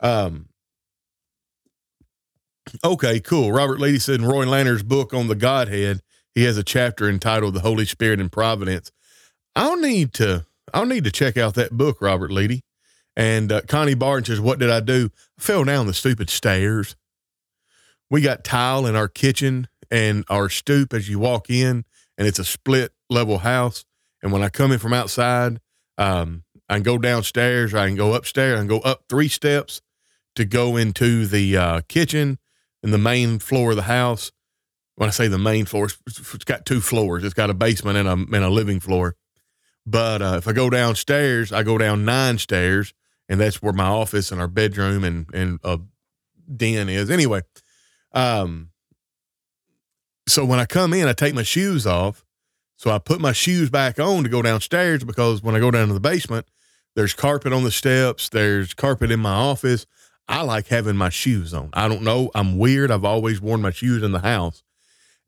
Um. 0.00 0.48
Okay, 2.82 3.20
cool. 3.20 3.52
Robert 3.52 3.78
Leedy 3.78 4.00
said 4.00 4.20
in 4.20 4.26
Roy 4.26 4.46
Lanier's 4.46 4.82
book 4.82 5.12
on 5.12 5.28
the 5.28 5.34
Godhead, 5.34 6.00
he 6.34 6.44
has 6.44 6.56
a 6.58 6.62
chapter 6.62 7.08
entitled 7.08 7.54
"The 7.54 7.60
Holy 7.60 7.84
Spirit 7.86 8.20
and 8.20 8.30
Providence." 8.30 8.92
I'll 9.56 9.78
need 9.78 10.12
to 10.14 10.46
I'll 10.72 10.86
need 10.86 11.04
to 11.04 11.10
check 11.10 11.36
out 11.36 11.54
that 11.54 11.72
book, 11.72 12.00
Robert 12.00 12.30
Leedy. 12.30 12.60
And 13.16 13.52
uh, 13.52 13.60
Connie 13.62 13.94
Barton 13.94 14.24
says, 14.24 14.40
"What 14.40 14.58
did 14.58 14.70
I 14.70 14.80
do? 14.80 15.10
I 15.38 15.42
fell 15.42 15.64
down 15.64 15.86
the 15.86 15.94
stupid 15.94 16.28
stairs. 16.28 16.96
We 18.10 18.20
got 18.20 18.44
tile 18.44 18.86
in 18.86 18.96
our 18.96 19.08
kitchen, 19.08 19.68
and 19.90 20.24
our 20.28 20.48
stoop 20.48 20.92
as 20.92 21.08
you 21.08 21.18
walk 21.18 21.50
in, 21.50 21.84
and 22.18 22.26
it's 22.28 22.38
a 22.38 22.44
split 22.44 22.92
level 23.10 23.38
house. 23.38 23.84
And 24.22 24.32
when 24.32 24.42
I 24.42 24.48
come 24.48 24.72
in 24.72 24.78
from 24.78 24.92
outside, 24.92 25.60
um, 25.98 26.44
I 26.68 26.74
can 26.74 26.82
go 26.82 26.98
downstairs, 26.98 27.74
I 27.74 27.86
can 27.86 27.96
go 27.96 28.14
upstairs, 28.14 28.56
I 28.56 28.60
can 28.60 28.68
go 28.68 28.80
up 28.80 29.04
three 29.08 29.28
steps 29.28 29.80
to 30.34 30.44
go 30.44 30.76
into 30.76 31.26
the 31.26 31.56
uh, 31.56 31.80
kitchen 31.88 32.38
and 32.82 32.92
the 32.92 32.98
main 32.98 33.38
floor 33.38 33.70
of 33.70 33.76
the 33.76 33.82
house. 33.82 34.32
When 34.96 35.08
I 35.08 35.12
say 35.12 35.28
the 35.28 35.38
main 35.38 35.64
floor, 35.64 35.88
it's, 36.06 36.44
got 36.44 36.64
two 36.64 36.80
floors. 36.80 37.24
It's 37.24 37.34
got 37.34 37.50
a 37.50 37.54
basement 37.54 37.98
and 37.98 38.08
a, 38.08 38.12
and 38.12 38.44
a 38.44 38.48
living 38.48 38.80
floor. 38.80 39.16
But 39.86 40.22
uh, 40.22 40.34
if 40.38 40.48
I 40.48 40.52
go 40.52 40.70
downstairs, 40.70 41.52
I 41.52 41.62
go 41.62 41.78
down 41.78 42.04
nine 42.04 42.38
stairs, 42.38 42.94
and 43.28 43.40
that's 43.40 43.60
where 43.60 43.72
my 43.72 43.86
office 43.86 44.30
and 44.32 44.40
our 44.40 44.48
bedroom 44.48 45.04
and 45.04 45.26
and 45.34 45.58
a 45.62 45.80
den 46.54 46.88
is. 46.88 47.10
Anyway, 47.10 47.42
um, 48.12 48.70
so 50.26 50.44
when 50.44 50.58
I 50.58 50.66
come 50.66 50.92
in, 50.92 51.08
I 51.08 51.12
take 51.12 51.34
my 51.34 51.42
shoes 51.42 51.86
off. 51.86 52.24
So 52.76 52.90
I 52.90 52.98
put 52.98 53.20
my 53.20 53.32
shoes 53.32 53.70
back 53.70 53.98
on 53.98 54.24
to 54.24 54.28
go 54.28 54.42
downstairs 54.42 55.04
because 55.04 55.42
when 55.42 55.54
I 55.54 55.60
go 55.60 55.70
down 55.70 55.88
to 55.88 55.94
the 55.94 56.00
basement, 56.00 56.46
there's 56.96 57.14
carpet 57.14 57.52
on 57.52 57.64
the 57.64 57.70
steps, 57.70 58.28
there's 58.28 58.74
carpet 58.74 59.10
in 59.10 59.20
my 59.20 59.32
office. 59.34 59.86
I 60.28 60.42
like 60.42 60.68
having 60.68 60.96
my 60.96 61.10
shoes 61.10 61.52
on. 61.52 61.70
I 61.72 61.86
don't 61.88 62.02
know. 62.02 62.30
I'm 62.34 62.58
weird. 62.58 62.90
I've 62.90 63.04
always 63.04 63.40
worn 63.40 63.60
my 63.60 63.70
shoes 63.70 64.02
in 64.02 64.12
the 64.12 64.20
house. 64.20 64.62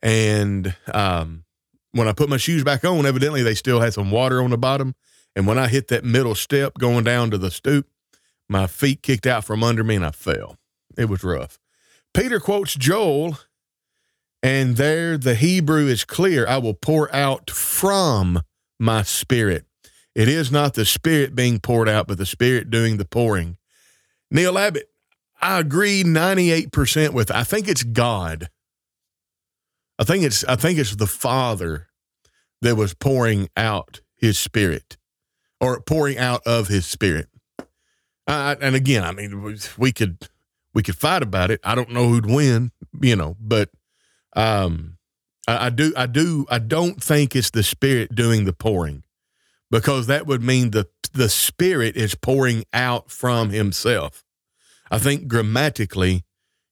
And 0.03 0.75
um, 0.93 1.45
when 1.93 2.09
I 2.09 2.12
put 2.12 2.29
my 2.29 2.38
shoes 2.38 2.65
back 2.65 2.85
on, 2.85 3.05
evidently 3.05 3.43
they 3.43 3.55
still 3.55 3.81
had 3.81 3.93
some 3.93 4.11
water 4.11 4.43
on 4.43 4.50
the 4.50 4.59
bottom. 4.59 4.95
And 5.35 5.47
when 5.47 5.59
I 5.59 5.69
hit 5.69 5.88
that 5.88 6.05
middle 6.05 6.35
step 6.35 6.75
going 6.79 7.05
down 7.05 7.31
to 7.31 7.38
the 7.38 7.50
stoop, 7.50 7.87
my 8.49 8.67
feet 8.67 9.03
kicked 9.03 9.26
out 9.26 9.45
from 9.45 9.62
under 9.62 9.85
me 9.85 9.97
and 9.97 10.07
I 10.07 10.12
fell. 10.12 10.57
It 10.97 11.11
was 11.11 11.23
rough. 11.23 11.59
Peter 12.15 12.41
quotes 12.41 12.75
Joel 12.75 13.38
and 14.43 14.76
there 14.76 15.19
the 15.19 15.35
Hebrew 15.35 15.87
is 15.87 16.05
clear 16.05 16.47
I 16.47 16.59
will 16.59 16.75
pour 16.75 17.14
out 17.14 17.50
from 17.50 18.43
my 18.78 19.02
spirit. 19.02 19.64
It 20.14 20.28
is 20.28 20.50
not 20.50 20.75
the 20.75 20.85
spirit 20.85 21.35
being 21.35 21.61
poured 21.61 21.88
out, 21.88 22.09
but 22.09 22.19
the 22.19 22.26
spirit 22.26 22.71
doing 22.71 22.97
the 22.97 23.05
pouring. 23.05 23.59
Neil 24.31 24.59
Abbott, 24.59 24.88
I 25.40 25.59
agree 25.59 26.02
98% 26.05 27.11
with 27.11 27.31
I 27.31 27.45
think 27.45 27.69
it's 27.69 27.83
God. 27.83 28.49
I 29.99 30.05
think 30.05 30.25
it's 30.25 30.45
I 30.45 30.57
think 30.57 30.78
it's 30.78 30.97
the 30.97 31.07
Father 31.07 31.88
that 32.62 32.76
was 32.76 32.95
pouring 32.95 33.49
out 33.57 34.00
his 34.16 34.38
spirit 34.38 34.97
or 35.61 35.81
pouring 35.81 36.19
out 36.19 36.43
of 36.47 36.69
his 36.69 36.87
spirit. 36.87 37.28
And 38.26 38.75
again, 38.75 39.05
I 39.05 39.12
mean, 39.12 39.59
we 39.78 39.93
could 39.93 40.28
we 40.75 40.83
could 40.83 40.97
fight 40.97 41.23
about 41.23 41.50
it. 41.50 41.61
I 41.64 41.75
don't 41.75 41.90
know 41.90 42.09
who'd 42.09 42.26
win, 42.26 42.71
you 43.00 43.16
know, 43.16 43.37
but 43.40 43.71
um, 44.37 44.99
I, 45.49 45.66
I 45.66 45.71
do, 45.71 45.93
I 45.97 46.07
do, 46.07 46.47
I 46.49 46.61
don't 46.61 47.02
think 47.02 47.35
it's 47.35 47.50
the 47.50 47.64
Spirit 47.64 48.14
doing 48.14 48.45
the 48.45 48.52
pouring, 48.52 49.02
because 49.71 50.07
that 50.07 50.26
would 50.26 50.43
mean 50.43 50.71
the 50.71 50.87
the 51.12 51.28
Spirit 51.28 51.97
is 51.97 52.14
pouring 52.14 52.64
out 52.73 53.11
from 53.11 53.50
Himself. 53.50 54.23
I 54.90 54.99
think 54.99 55.26
grammatically, 55.26 56.25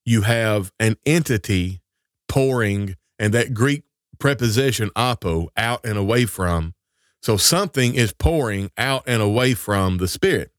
you 0.04 0.22
have 0.22 0.70
an 0.78 0.96
entity 1.04 1.80
pouring, 2.28 2.96
and 3.18 3.34
that 3.34 3.54
Greek 3.54 3.82
preposition 4.18 4.90
apo, 4.94 5.48
out 5.56 5.84
and 5.84 5.98
away 5.98 6.26
from. 6.26 6.74
So 7.22 7.36
something 7.36 7.94
is 7.94 8.12
pouring 8.12 8.70
out 8.76 9.04
and 9.06 9.22
away 9.22 9.54
from 9.54 9.96
the 9.98 10.06
Spirit. 10.06 10.52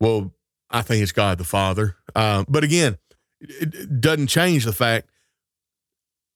Well, 0.00 0.32
I 0.70 0.82
think 0.82 1.02
it's 1.02 1.12
God 1.12 1.38
the 1.38 1.44
Father. 1.44 1.96
Uh, 2.14 2.44
but 2.48 2.64
again, 2.64 2.96
it, 3.40 3.74
it 3.74 4.00
doesn't 4.00 4.28
change 4.28 4.64
the 4.64 4.72
fact 4.72 5.08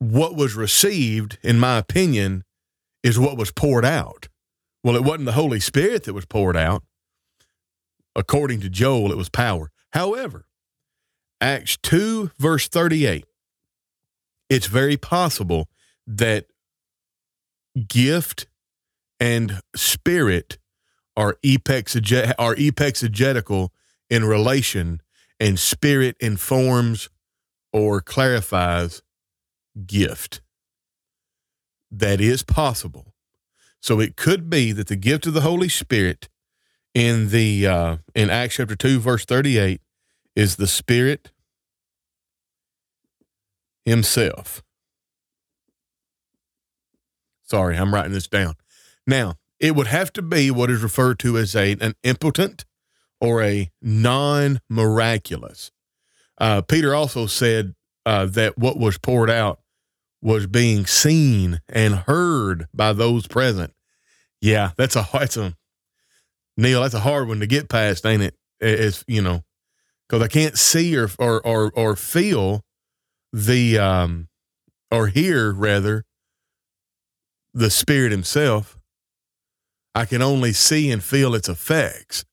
what 0.00 0.34
was 0.34 0.54
received, 0.54 1.38
in 1.42 1.60
my 1.60 1.76
opinion, 1.78 2.42
is 3.02 3.18
what 3.18 3.36
was 3.36 3.52
poured 3.52 3.84
out. 3.84 4.28
Well, 4.82 4.96
it 4.96 5.04
wasn't 5.04 5.26
the 5.26 5.32
Holy 5.32 5.60
Spirit 5.60 6.04
that 6.04 6.14
was 6.14 6.24
poured 6.24 6.56
out. 6.56 6.82
According 8.16 8.60
to 8.62 8.70
Joel, 8.70 9.12
it 9.12 9.18
was 9.18 9.28
power. 9.28 9.70
However, 9.92 10.46
Acts 11.40 11.76
2, 11.82 12.32
verse 12.38 12.66
38, 12.66 13.24
it's 14.48 14.66
very 14.66 14.96
possible 14.96 15.68
that 16.06 16.46
gift 17.86 18.46
and 19.20 19.60
spirit 19.76 20.58
are 21.16 21.36
epexege- 21.44 22.34
are 22.38 22.54
epexegetical 22.54 23.68
in 24.08 24.24
relation, 24.24 25.00
and 25.38 25.58
spirit 25.58 26.16
informs 26.20 27.10
or 27.72 28.00
clarifies 28.00 29.02
gift. 29.86 30.40
That 31.90 32.20
is 32.20 32.42
possible. 32.42 33.14
So 33.80 33.98
it 33.98 34.16
could 34.16 34.50
be 34.50 34.72
that 34.72 34.88
the 34.88 34.96
gift 34.96 35.26
of 35.26 35.34
the 35.34 35.40
Holy 35.40 35.68
Spirit 35.68 36.28
in 36.94 37.30
the 37.30 37.66
uh, 37.66 37.96
in 38.14 38.30
Acts 38.30 38.56
chapter 38.56 38.76
two, 38.76 39.00
verse 39.00 39.24
thirty-eight, 39.24 39.80
is 40.36 40.56
the 40.56 40.66
Spirit 40.66 41.32
Himself. 43.84 44.62
Sorry, 47.42 47.76
I'm 47.76 47.92
writing 47.94 48.12
this 48.12 48.28
down. 48.28 48.54
Now, 49.06 49.34
it 49.58 49.74
would 49.74 49.88
have 49.88 50.12
to 50.14 50.22
be 50.22 50.50
what 50.50 50.70
is 50.70 50.82
referred 50.82 51.18
to 51.20 51.38
as 51.38 51.56
a 51.56 51.72
an 51.80 51.94
impotent 52.02 52.64
or 53.20 53.42
a 53.42 53.70
non 53.80 54.60
miraculous. 54.68 55.72
Uh, 56.38 56.62
Peter 56.62 56.94
also 56.94 57.26
said 57.26 57.74
uh, 58.06 58.26
that 58.26 58.58
what 58.58 58.78
was 58.78 58.98
poured 58.98 59.30
out 59.30 59.59
was 60.22 60.46
being 60.46 60.86
seen 60.86 61.60
and 61.68 61.94
heard 61.94 62.66
by 62.74 62.92
those 62.92 63.26
present. 63.26 63.72
Yeah, 64.40 64.72
that's 64.76 64.96
a 64.96 65.08
that's 65.12 65.36
a 65.36 65.54
Neil. 66.56 66.82
That's 66.82 66.94
a 66.94 67.00
hard 67.00 67.28
one 67.28 67.40
to 67.40 67.46
get 67.46 67.68
past, 67.68 68.04
ain't 68.04 68.22
it? 68.22 68.34
It's 68.60 69.04
you 69.06 69.22
know 69.22 69.44
because 70.08 70.22
I 70.22 70.28
can't 70.28 70.58
see 70.58 70.96
or 70.96 71.08
or 71.18 71.44
or 71.46 71.72
or 71.74 71.96
feel 71.96 72.64
the 73.32 73.78
um 73.78 74.28
or 74.90 75.06
hear 75.08 75.52
rather 75.52 76.04
the 77.54 77.70
Spirit 77.70 78.12
Himself. 78.12 78.76
I 79.94 80.04
can 80.04 80.22
only 80.22 80.52
see 80.52 80.90
and 80.90 81.02
feel 81.02 81.34
its 81.34 81.48
effects. 81.48 82.24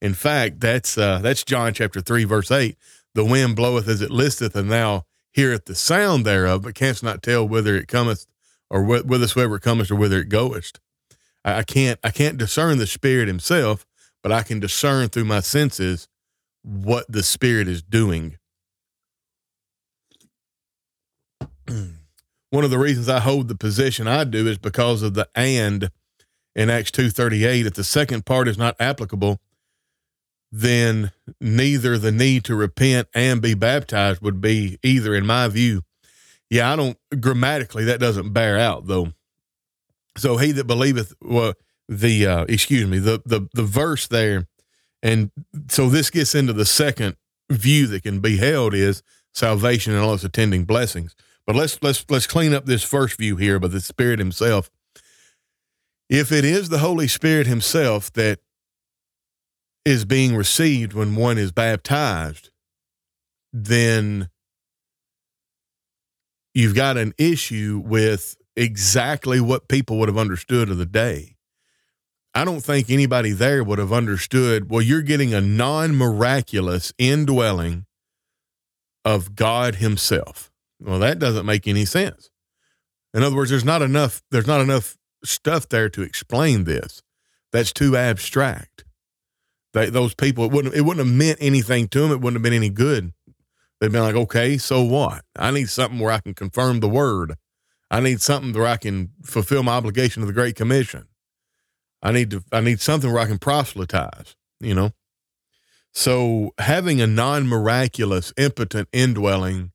In 0.00 0.14
fact, 0.14 0.60
that's 0.60 0.96
uh, 0.96 1.18
that's 1.18 1.44
John 1.44 1.74
chapter 1.74 2.00
three, 2.00 2.24
verse 2.24 2.50
eight. 2.50 2.76
The 3.14 3.24
wind 3.24 3.56
bloweth 3.56 3.88
as 3.88 4.00
it 4.00 4.10
listeth, 4.10 4.54
and 4.54 4.70
thou 4.70 5.04
heareth 5.32 5.66
the 5.66 5.74
sound 5.74 6.24
thereof, 6.24 6.62
but 6.62 6.74
canst 6.74 7.02
not 7.02 7.22
tell 7.22 7.46
whither 7.46 7.76
it 7.76 7.88
cometh, 7.88 8.26
or 8.68 8.84
wh- 8.84 9.04
whithersoever 9.06 9.56
it 9.56 9.62
cometh, 9.62 9.90
or 9.90 9.96
whither 9.96 10.20
it 10.20 10.28
goeth. 10.28 10.72
I, 11.44 11.58
I 11.58 11.62
can't 11.62 11.98
I 12.02 12.10
can't 12.10 12.38
discern 12.38 12.78
the 12.78 12.86
Spirit 12.86 13.28
Himself, 13.28 13.86
but 14.22 14.32
I 14.32 14.42
can 14.42 14.60
discern 14.60 15.08
through 15.08 15.24
my 15.24 15.40
senses 15.40 16.08
what 16.62 17.06
the 17.08 17.22
Spirit 17.22 17.68
is 17.68 17.82
doing. 17.82 18.36
One 22.50 22.64
of 22.64 22.70
the 22.70 22.78
reasons 22.78 23.08
I 23.08 23.20
hold 23.20 23.48
the 23.48 23.54
position 23.54 24.08
I 24.08 24.24
do 24.24 24.46
is 24.48 24.58
because 24.58 25.02
of 25.02 25.14
the 25.14 25.28
and 25.34 25.90
in 26.54 26.68
Acts 26.68 26.90
2:38 26.90 27.66
if 27.66 27.74
the 27.74 27.84
second 27.84 28.26
part 28.26 28.48
is 28.48 28.58
not 28.58 28.76
applicable 28.80 29.40
then 30.52 31.12
neither 31.40 31.96
the 31.96 32.12
need 32.12 32.44
to 32.44 32.54
repent 32.54 33.08
and 33.14 33.40
be 33.40 33.54
baptized 33.54 34.20
would 34.20 34.40
be 34.40 34.78
either 34.82 35.14
in 35.14 35.26
my 35.26 35.48
view. 35.48 35.82
Yeah, 36.48 36.72
I 36.72 36.76
don't 36.76 36.98
grammatically 37.20 37.84
that 37.84 38.00
doesn't 38.00 38.32
bear 38.32 38.58
out 38.58 38.86
though. 38.86 39.12
So 40.16 40.36
he 40.36 40.52
that 40.52 40.66
believeth 40.66 41.14
well 41.22 41.54
the 41.88 42.26
uh 42.26 42.44
excuse 42.48 42.86
me, 42.86 42.98
the 42.98 43.22
the 43.24 43.48
the 43.54 43.62
verse 43.62 44.08
there 44.08 44.48
and 45.02 45.30
so 45.68 45.88
this 45.88 46.10
gets 46.10 46.34
into 46.34 46.52
the 46.52 46.64
second 46.64 47.16
view 47.50 47.86
that 47.88 48.02
can 48.02 48.20
be 48.20 48.36
held 48.36 48.74
is 48.74 49.02
salvation 49.32 49.92
and 49.92 50.02
all 50.02 50.14
its 50.14 50.24
attending 50.24 50.64
blessings. 50.64 51.14
But 51.46 51.56
let's 51.56 51.80
let's 51.82 52.04
let's 52.08 52.26
clean 52.26 52.52
up 52.52 52.66
this 52.66 52.82
first 52.82 53.16
view 53.16 53.36
here 53.36 53.58
by 53.58 53.68
the 53.68 53.80
Spirit 53.80 54.18
Himself. 54.18 54.70
If 56.08 56.32
it 56.32 56.44
is 56.44 56.68
the 56.68 56.78
Holy 56.78 57.06
Spirit 57.06 57.46
Himself 57.46 58.12
that 58.14 58.40
is 59.84 60.04
being 60.04 60.34
received 60.34 60.92
when 60.92 61.16
one 61.16 61.38
is 61.38 61.52
baptized, 61.52 62.50
then 63.52 64.28
you've 66.54 66.74
got 66.74 66.96
an 66.96 67.14
issue 67.18 67.82
with 67.84 68.36
exactly 68.56 69.40
what 69.40 69.68
people 69.68 69.98
would 69.98 70.08
have 70.08 70.18
understood 70.18 70.68
of 70.70 70.76
the 70.76 70.86
day. 70.86 71.36
I 72.34 72.44
don't 72.44 72.60
think 72.60 72.90
anybody 72.90 73.32
there 73.32 73.64
would 73.64 73.78
have 73.78 73.92
understood. 73.92 74.70
Well, 74.70 74.82
you're 74.82 75.02
getting 75.02 75.34
a 75.34 75.40
non 75.40 75.96
miraculous 75.96 76.92
indwelling 76.96 77.86
of 79.04 79.34
God 79.34 79.76
Himself. 79.76 80.50
Well, 80.80 81.00
that 81.00 81.18
doesn't 81.18 81.46
make 81.46 81.66
any 81.66 81.84
sense. 81.84 82.30
In 83.12 83.22
other 83.22 83.34
words, 83.34 83.50
there's 83.50 83.64
not 83.64 83.82
enough. 83.82 84.22
There's 84.30 84.46
not 84.46 84.60
enough 84.60 84.96
stuff 85.24 85.68
there 85.68 85.88
to 85.90 86.02
explain 86.02 86.64
this. 86.64 87.02
That's 87.52 87.72
too 87.72 87.96
abstract. 87.96 88.84
They, 89.72 89.88
those 89.90 90.14
people, 90.14 90.44
it 90.44 90.52
wouldn't. 90.52 90.74
It 90.74 90.82
wouldn't 90.82 91.06
have 91.06 91.16
meant 91.16 91.38
anything 91.40 91.88
to 91.88 92.00
them. 92.00 92.10
It 92.10 92.20
wouldn't 92.20 92.36
have 92.36 92.42
been 92.42 92.52
any 92.52 92.70
good. 92.70 93.12
They'd 93.80 93.92
been 93.92 94.02
like, 94.02 94.14
okay, 94.14 94.58
so 94.58 94.82
what? 94.82 95.24
I 95.36 95.50
need 95.50 95.70
something 95.70 95.98
where 95.98 96.12
I 96.12 96.20
can 96.20 96.34
confirm 96.34 96.80
the 96.80 96.88
word. 96.88 97.36
I 97.90 98.00
need 98.00 98.20
something 98.20 98.52
where 98.52 98.66
I 98.66 98.76
can 98.76 99.10
fulfill 99.24 99.62
my 99.62 99.72
obligation 99.72 100.20
to 100.20 100.26
the 100.26 100.32
Great 100.32 100.54
Commission. 100.54 101.06
I 102.02 102.12
need 102.12 102.30
to 102.30 102.44
I 102.52 102.60
need 102.60 102.80
something 102.80 103.12
where 103.12 103.22
I 103.22 103.26
can 103.26 103.38
proselytize, 103.38 104.36
you 104.60 104.74
know. 104.74 104.92
So 105.92 106.54
having 106.58 107.00
a 107.00 107.06
non-miraculous 107.06 108.32
impotent 108.36 108.88
indwelling 108.92 109.72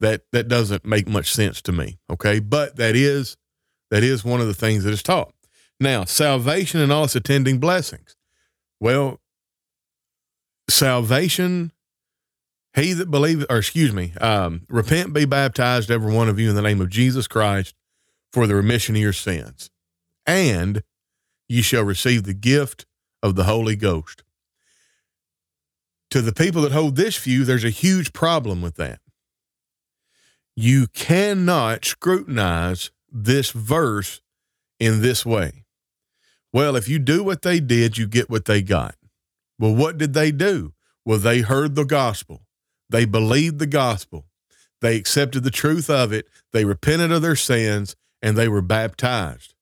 that 0.00 0.22
that 0.32 0.48
doesn't 0.48 0.84
make 0.84 1.08
much 1.08 1.32
sense 1.32 1.60
to 1.62 1.72
me, 1.72 1.98
okay? 2.10 2.40
But 2.40 2.76
that 2.76 2.96
is 2.96 3.36
that 3.90 4.02
is 4.02 4.24
one 4.24 4.40
of 4.40 4.46
the 4.46 4.54
things 4.54 4.84
that 4.84 4.92
is 4.92 5.02
taught. 5.02 5.34
Now, 5.78 6.04
salvation 6.04 6.80
and 6.80 6.92
all 6.92 7.04
its 7.04 7.16
attending 7.16 7.58
blessings. 7.58 8.16
Well, 8.80 9.20
salvation 10.70 11.72
he 12.74 12.92
that 12.92 13.10
believeth, 13.10 13.46
or 13.50 13.58
excuse 13.58 13.92
me, 13.92 14.12
um, 14.20 14.62
repent, 14.68 15.12
be 15.12 15.24
baptized, 15.24 15.90
every 15.90 16.12
one 16.12 16.28
of 16.28 16.38
you, 16.38 16.50
in 16.50 16.54
the 16.54 16.62
name 16.62 16.80
of 16.80 16.88
Jesus 16.88 17.26
Christ 17.26 17.74
for 18.32 18.46
the 18.46 18.54
remission 18.54 18.94
of 18.94 19.02
your 19.02 19.12
sins. 19.12 19.70
And 20.24 20.82
you 21.48 21.62
shall 21.62 21.82
receive 21.82 22.22
the 22.22 22.34
gift 22.34 22.86
of 23.22 23.34
the 23.34 23.44
Holy 23.44 23.74
Ghost. 23.74 24.22
To 26.10 26.22
the 26.22 26.32
people 26.32 26.62
that 26.62 26.72
hold 26.72 26.96
this 26.96 27.16
view, 27.16 27.44
there's 27.44 27.64
a 27.64 27.70
huge 27.70 28.12
problem 28.12 28.62
with 28.62 28.76
that. 28.76 29.00
You 30.54 30.86
cannot 30.88 31.84
scrutinize 31.84 32.90
this 33.10 33.50
verse 33.50 34.20
in 34.78 35.02
this 35.02 35.26
way. 35.26 35.64
Well, 36.52 36.76
if 36.76 36.88
you 36.88 36.98
do 36.98 37.22
what 37.22 37.42
they 37.42 37.60
did, 37.60 37.98
you 37.98 38.06
get 38.06 38.30
what 38.30 38.44
they 38.44 38.62
got. 38.62 38.94
Well, 39.60 39.76
what 39.76 39.96
did 39.96 40.14
they 40.14 40.32
do? 40.32 40.72
Well, 41.04 41.18
they 41.18 41.42
heard 41.42 41.76
the 41.76 41.84
gospel, 41.84 42.42
they 42.88 43.04
believed 43.04 43.60
the 43.60 43.66
gospel, 43.68 44.26
they 44.80 44.96
accepted 44.96 45.44
the 45.44 45.52
truth 45.52 45.88
of 45.88 46.12
it, 46.12 46.26
they 46.52 46.64
repented 46.64 47.12
of 47.12 47.22
their 47.22 47.36
sins, 47.36 47.94
and 48.20 48.36
they 48.36 48.48
were 48.48 48.62
baptized 48.62 49.54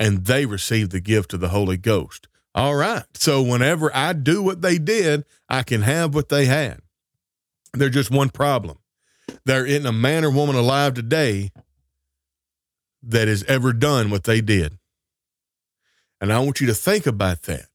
and 0.00 0.24
they 0.24 0.46
received 0.46 0.90
the 0.90 1.00
gift 1.00 1.34
of 1.34 1.40
the 1.40 1.50
Holy 1.50 1.76
Ghost. 1.76 2.26
All 2.54 2.74
right. 2.74 3.04
So 3.14 3.42
whenever 3.42 3.94
I 3.94 4.14
do 4.14 4.42
what 4.42 4.62
they 4.62 4.78
did, 4.78 5.26
I 5.48 5.62
can 5.62 5.82
have 5.82 6.14
what 6.14 6.30
they 6.30 6.46
had. 6.46 6.80
There's 7.74 7.92
just 7.92 8.10
one 8.10 8.30
problem. 8.30 8.78
There 9.44 9.66
isn't 9.66 9.86
a 9.86 9.92
man 9.92 10.24
or 10.24 10.30
woman 10.30 10.56
alive 10.56 10.94
today 10.94 11.50
that 13.02 13.28
has 13.28 13.44
ever 13.44 13.74
done 13.74 14.10
what 14.10 14.24
they 14.24 14.40
did. 14.40 14.78
And 16.18 16.32
I 16.32 16.40
want 16.40 16.62
you 16.62 16.66
to 16.68 16.74
think 16.74 17.06
about 17.06 17.42
that. 17.42 17.68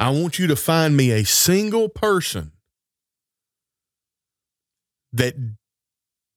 I 0.00 0.08
want 0.08 0.38
you 0.38 0.46
to 0.46 0.56
find 0.56 0.96
me 0.96 1.10
a 1.10 1.24
single 1.24 1.90
person 1.90 2.52
that 5.12 5.34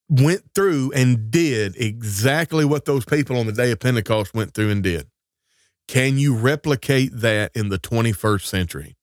went 0.09 0.41
through 0.53 0.91
and 0.93 1.31
did 1.31 1.77
exactly 1.77 2.65
what 2.65 2.83
those 2.83 3.05
people 3.05 3.37
on 3.37 3.45
the 3.45 3.53
day 3.53 3.71
of 3.71 3.79
Pentecost 3.79 4.33
went 4.33 4.53
through 4.53 4.69
and 4.69 4.83
did. 4.83 5.07
Can 5.87 6.17
you 6.17 6.35
replicate 6.35 7.11
that 7.13 7.51
in 7.55 7.69
the 7.69 7.79
21st 7.79 8.41
century? 8.41 8.97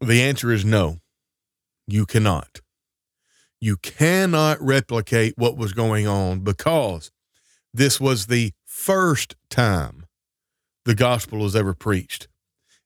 The 0.00 0.22
answer 0.22 0.50
is 0.50 0.64
no. 0.64 1.00
You 1.86 2.06
cannot. 2.06 2.62
You 3.60 3.76
cannot 3.76 4.62
replicate 4.62 5.34
what 5.36 5.58
was 5.58 5.74
going 5.74 6.06
on 6.06 6.40
because 6.40 7.10
this 7.74 8.00
was 8.00 8.26
the 8.26 8.52
first 8.86 9.34
time 9.50 10.06
the 10.84 10.94
gospel 10.94 11.40
was 11.40 11.56
ever 11.56 11.74
preached. 11.74 12.28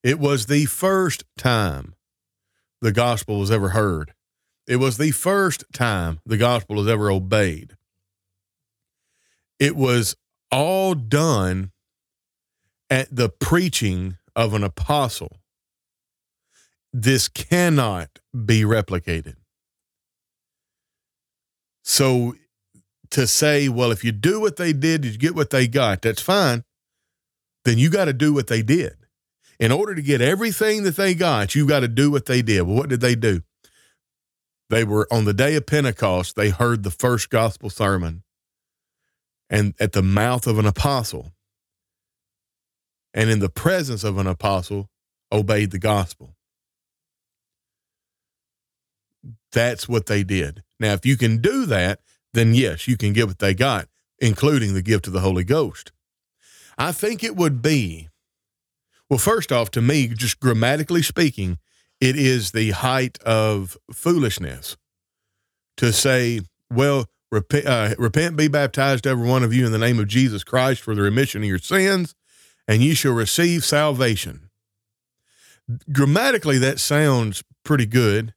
It 0.03 0.19
was 0.19 0.47
the 0.47 0.65
first 0.65 1.25
time 1.37 1.95
the 2.81 2.91
gospel 2.91 3.39
was 3.39 3.51
ever 3.51 3.69
heard. 3.69 4.15
It 4.67 4.77
was 4.77 4.97
the 4.97 5.11
first 5.11 5.63
time 5.75 6.19
the 6.25 6.39
gospel 6.39 6.77
was 6.77 6.89
ever 6.89 7.11
obeyed. 7.11 7.77
It 9.59 9.77
was 9.77 10.17
all 10.51 10.95
done 10.95 11.71
at 12.89 13.15
the 13.15 13.29
preaching 13.29 14.17
of 14.35 14.55
an 14.55 14.65
apostle. 14.65 15.37
This 16.95 17.29
cannot 17.29 18.21
be 18.47 18.63
replicated. 18.63 19.35
So 21.85 22.37
to 23.11 23.27
say, 23.27 23.68
well, 23.68 23.90
if 23.90 24.05
you 24.05 24.12
do 24.12 24.40
what 24.40 24.57
they 24.57 24.73
did, 24.73 25.05
you 25.05 25.16
get 25.18 25.35
what 25.35 25.51
they 25.51 25.66
got, 25.66 26.03
that's 26.03 26.23
fine. 26.23 26.64
Then 27.64 27.79
you 27.79 27.90
got 27.90 28.07
to 28.07 28.12
do 28.12 28.33
what 28.33 28.46
they 28.46 28.62
did. 28.62 28.94
In 29.59 29.73
order 29.73 29.94
to 29.94 30.03
get 30.03 30.20
everything 30.20 30.85
that 30.85 30.96
they 30.96 31.14
got, 31.14 31.55
you 31.55 31.66
got 31.66 31.81
to 31.81 31.88
do 31.88 32.11
what 32.11 32.27
they 32.27 32.40
did. 32.40 32.62
Well, 32.62 32.77
what 32.77 32.88
did 32.88 33.01
they 33.01 33.14
do? 33.14 33.42
They 34.70 34.85
were 34.85 35.07
on 35.11 35.25
the 35.25 35.35
day 35.35 35.57
of 35.57 35.66
Pentecost, 35.66 36.37
they 36.37 36.51
heard 36.51 36.83
the 36.83 36.90
first 36.90 37.29
gospel 37.29 37.70
sermon 37.70 38.23
and 39.51 39.75
at 39.81 39.92
the 39.92 40.03
mouth 40.03 40.46
of 40.46 40.59
an 40.59 40.66
apostle 40.66 41.33
and 43.12 43.29
in 43.29 43.40
the 43.40 43.49
presence 43.49 44.05
of 44.05 44.16
an 44.16 44.29
apostle 44.29 44.88
obeyed 45.33 45.73
the 45.73 45.79
gospel. 45.79 46.37
That's 49.53 49.88
what 49.88 50.07
they 50.07 50.23
did. 50.23 50.62
Now, 50.79 50.92
if 50.92 51.05
you 51.05 51.16
can 51.16 51.38
do 51.38 51.66
that, 51.66 52.01
then 52.33 52.55
yes, 52.55 52.87
you 52.87 52.97
can 52.97 53.12
get 53.12 53.27
what 53.27 53.38
they 53.38 53.55
got, 53.55 53.88
including 54.19 54.75
the 54.75 54.83
gift 54.83 55.07
of 55.07 55.12
the 55.12 55.21
Holy 55.21 55.45
Ghost. 55.45 55.93
I 56.79 56.93
think 56.93 57.23
it 57.23 57.37
would 57.37 57.61
be, 57.61 58.09
well, 59.09 59.19
first 59.19 59.53
off, 59.53 59.71
to 59.73 59.83
me, 59.83 60.09
just 60.09 60.40
grammatically 60.40 61.03
speaking, 61.03 61.59
it 62.01 62.16
is 62.16 62.53
the 62.53 62.71
height 62.71 63.19
of 63.23 63.77
foolishness 63.93 64.77
to 65.77 65.93
say, 65.93 66.40
well, 66.71 67.07
repent, 67.31 67.66
uh, 67.66 67.95
repent, 67.99 68.37
be 68.37 68.49
baptized, 68.49 69.07
every 69.07 69.29
one 69.29 69.43
of 69.43 69.53
you, 69.53 69.66
in 69.66 69.73
the 69.73 69.79
name 69.79 69.99
of 69.99 70.09
Jesus 70.09 70.45
Christ 70.45 70.81
for 70.81 70.95
the 70.95 71.03
remission 71.03 71.43
of 71.43 71.49
your 71.49 71.59
sins, 71.59 72.14
and 72.66 72.83
you 72.83 72.95
shall 72.95 73.12
receive 73.12 73.64
salvation. 73.64 74.49
Grammatically, 75.93 76.59
that 76.59 76.81
sounds 76.81 77.43
pretty 77.64 77.87
good 77.87 78.33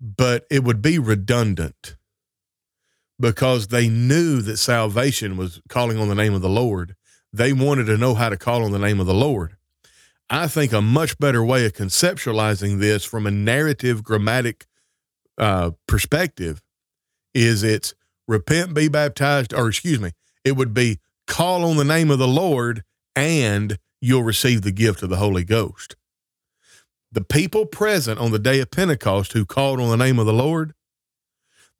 but 0.00 0.46
it 0.50 0.64
would 0.64 0.82
be 0.82 0.98
redundant 0.98 1.96
because 3.18 3.68
they 3.68 3.88
knew 3.88 4.42
that 4.42 4.58
salvation 4.58 5.36
was 5.36 5.60
calling 5.68 5.98
on 5.98 6.08
the 6.08 6.14
name 6.14 6.34
of 6.34 6.42
the 6.42 6.48
Lord. 6.48 6.94
They 7.32 7.52
wanted 7.52 7.84
to 7.84 7.96
know 7.96 8.14
how 8.14 8.28
to 8.28 8.36
call 8.36 8.64
on 8.64 8.72
the 8.72 8.78
name 8.78 9.00
of 9.00 9.06
the 9.06 9.14
Lord. 9.14 9.56
I 10.28 10.48
think 10.48 10.72
a 10.72 10.82
much 10.82 11.18
better 11.18 11.44
way 11.44 11.64
of 11.66 11.72
conceptualizing 11.72 12.78
this 12.78 13.04
from 13.04 13.26
a 13.26 13.30
narrative 13.30 14.02
grammatic 14.02 14.66
uh, 15.38 15.72
perspective 15.86 16.60
is 17.32 17.62
it's 17.62 17.94
repent, 18.26 18.74
be 18.74 18.88
baptized, 18.88 19.54
or 19.54 19.68
excuse 19.68 20.00
me, 20.00 20.10
it 20.44 20.52
would 20.52 20.74
be 20.74 20.98
call 21.26 21.64
on 21.64 21.76
the 21.76 21.84
name 21.84 22.10
of 22.10 22.18
the 22.18 22.28
Lord 22.28 22.82
and 23.14 23.78
you'll 24.00 24.22
receive 24.22 24.62
the 24.62 24.72
gift 24.72 25.02
of 25.02 25.10
the 25.10 25.16
Holy 25.16 25.44
Ghost 25.44 25.96
the 27.16 27.24
people 27.24 27.64
present 27.64 28.20
on 28.20 28.30
the 28.30 28.38
day 28.38 28.60
of 28.60 28.70
Pentecost 28.70 29.32
who 29.32 29.46
called 29.46 29.80
on 29.80 29.88
the 29.88 29.96
name 29.96 30.18
of 30.18 30.26
the 30.26 30.34
Lord, 30.34 30.74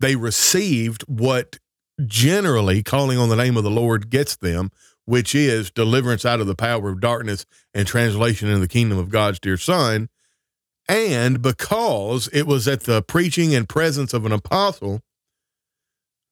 they 0.01 0.17
received 0.17 1.03
what 1.03 1.59
generally 2.07 2.83
calling 2.83 3.19
on 3.19 3.29
the 3.29 3.37
name 3.37 3.59
of 3.59 3.63
the 3.63 3.71
Lord 3.71 4.09
gets 4.09 4.35
them, 4.35 4.71
which 5.05 5.35
is 5.35 5.71
deliverance 5.71 6.25
out 6.25 6.41
of 6.41 6.47
the 6.47 6.55
power 6.55 6.89
of 6.89 7.03
darkness 7.03 7.45
and 7.75 7.87
translation 7.87 8.49
into 8.49 8.61
the 8.61 8.67
kingdom 8.67 8.97
of 8.97 9.11
God's 9.11 9.39
dear 9.39 9.59
Son. 9.59 10.09
And 10.89 11.43
because 11.43 12.29
it 12.29 12.47
was 12.47 12.67
at 12.67 12.85
the 12.85 13.03
preaching 13.03 13.55
and 13.55 13.69
presence 13.69 14.15
of 14.15 14.25
an 14.25 14.33
apostle, 14.33 15.03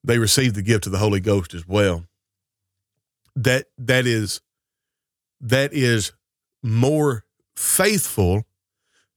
they 0.03 0.19
received 0.19 0.55
the 0.55 0.62
gift 0.62 0.87
of 0.87 0.93
the 0.93 0.99
Holy 0.99 1.21
Ghost 1.21 1.53
as 1.53 1.69
well. 1.69 2.05
That 3.37 3.67
that 3.77 4.07
is 4.07 4.40
that 5.43 5.75
is 5.75 6.12
more 6.62 7.27
faithful 7.55 8.47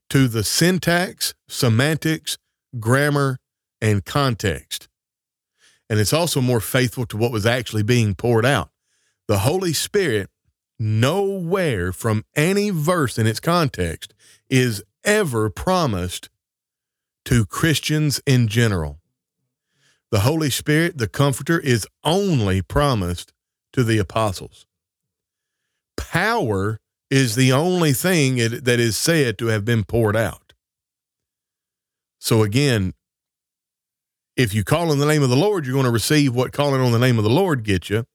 to 0.09 0.27
the 0.27 0.43
syntax, 0.43 1.33
semantics, 1.47 2.37
grammar, 2.79 3.39
and 3.81 4.05
context. 4.05 4.87
And 5.89 5.99
it's 5.99 6.13
also 6.13 6.41
more 6.41 6.59
faithful 6.59 7.05
to 7.07 7.17
what 7.17 7.31
was 7.31 7.45
actually 7.45 7.83
being 7.83 8.15
poured 8.15 8.45
out. 8.45 8.69
The 9.27 9.39
Holy 9.39 9.73
Spirit, 9.73 10.29
nowhere 10.79 11.91
from 11.91 12.25
any 12.35 12.69
verse 12.69 13.17
in 13.17 13.27
its 13.27 13.39
context, 13.39 14.13
is 14.49 14.83
ever 15.03 15.49
promised 15.49 16.29
to 17.25 17.45
Christians 17.45 18.21
in 18.25 18.47
general. 18.47 18.99
The 20.11 20.21
Holy 20.21 20.49
Spirit, 20.49 20.97
the 20.97 21.09
Comforter, 21.09 21.59
is 21.59 21.85
only 22.03 22.61
promised 22.61 23.33
to 23.73 23.83
the 23.83 23.97
apostles. 23.97 24.65
Power 25.97 26.79
is 27.09 27.35
the 27.35 27.51
only 27.51 27.93
thing 27.93 28.37
it, 28.37 28.65
that 28.65 28.79
is 28.79 28.97
said 28.97 29.37
to 29.37 29.47
have 29.47 29.63
been 29.63 29.83
poured 29.83 30.15
out. 30.15 30.53
So 32.19 32.43
again, 32.43 32.93
if 34.35 34.53
you 34.53 34.63
call 34.63 34.91
on 34.91 34.99
the 34.99 35.05
name 35.05 35.23
of 35.23 35.29
the 35.29 35.35
Lord, 35.35 35.65
you're 35.65 35.73
going 35.73 35.85
to 35.85 35.91
receive 35.91 36.35
what 36.35 36.51
calling 36.51 36.81
on 36.81 36.91
the 36.91 36.99
name 36.99 37.17
of 37.17 37.23
the 37.23 37.29
Lord 37.29 37.63
gets 37.63 37.89
you. 37.89 38.05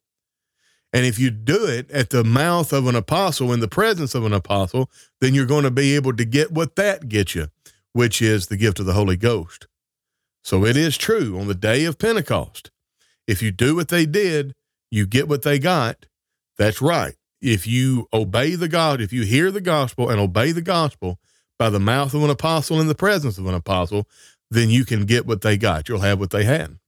And 0.92 1.06
if 1.06 1.18
you 1.18 1.30
do 1.30 1.64
it 1.64 1.90
at 1.90 2.10
the 2.10 2.22
mouth 2.22 2.72
of 2.72 2.86
an 2.86 2.94
apostle, 2.94 3.52
in 3.52 3.60
the 3.60 3.68
presence 3.68 4.14
of 4.14 4.26
an 4.26 4.34
apostle, 4.34 4.90
then 5.20 5.32
you're 5.34 5.46
going 5.46 5.64
to 5.64 5.70
be 5.70 5.94
able 5.96 6.14
to 6.14 6.24
get 6.24 6.52
what 6.52 6.76
that 6.76 7.08
gets 7.08 7.34
you, 7.34 7.48
which 7.92 8.20
is 8.20 8.46
the 8.46 8.58
gift 8.58 8.78
of 8.78 8.84
the 8.84 8.92
Holy 8.92 9.16
Ghost. 9.16 9.66
So 10.44 10.66
it 10.66 10.76
is 10.76 10.98
true 10.98 11.38
on 11.38 11.48
the 11.48 11.54
day 11.54 11.86
of 11.86 11.98
Pentecost. 11.98 12.70
If 13.26 13.42
you 13.42 13.50
do 13.50 13.74
what 13.74 13.88
they 13.88 14.04
did, 14.04 14.54
you 14.90 15.06
get 15.06 15.28
what 15.28 15.42
they 15.42 15.58
got. 15.58 16.04
That's 16.58 16.82
right 16.82 17.14
if 17.42 17.66
you 17.66 18.08
obey 18.12 18.54
the 18.54 18.68
God, 18.68 19.00
if 19.00 19.12
you 19.12 19.22
hear 19.22 19.50
the 19.50 19.60
gospel 19.60 20.08
and 20.08 20.20
obey 20.20 20.52
the 20.52 20.62
gospel 20.62 21.18
by 21.58 21.68
the 21.68 21.80
mouth 21.80 22.14
of 22.14 22.22
an 22.22 22.30
apostle 22.30 22.80
in 22.80 22.86
the 22.86 22.94
presence 22.94 23.36
of 23.36 23.46
an 23.46 23.54
apostle, 23.54 24.08
then 24.50 24.70
you 24.70 24.84
can 24.84 25.04
get 25.04 25.26
what 25.26 25.42
they 25.42 25.56
got. 25.56 25.88
You'll 25.88 26.00
have 26.00 26.20
what 26.20 26.30
they 26.30 26.44
had. 26.44 26.78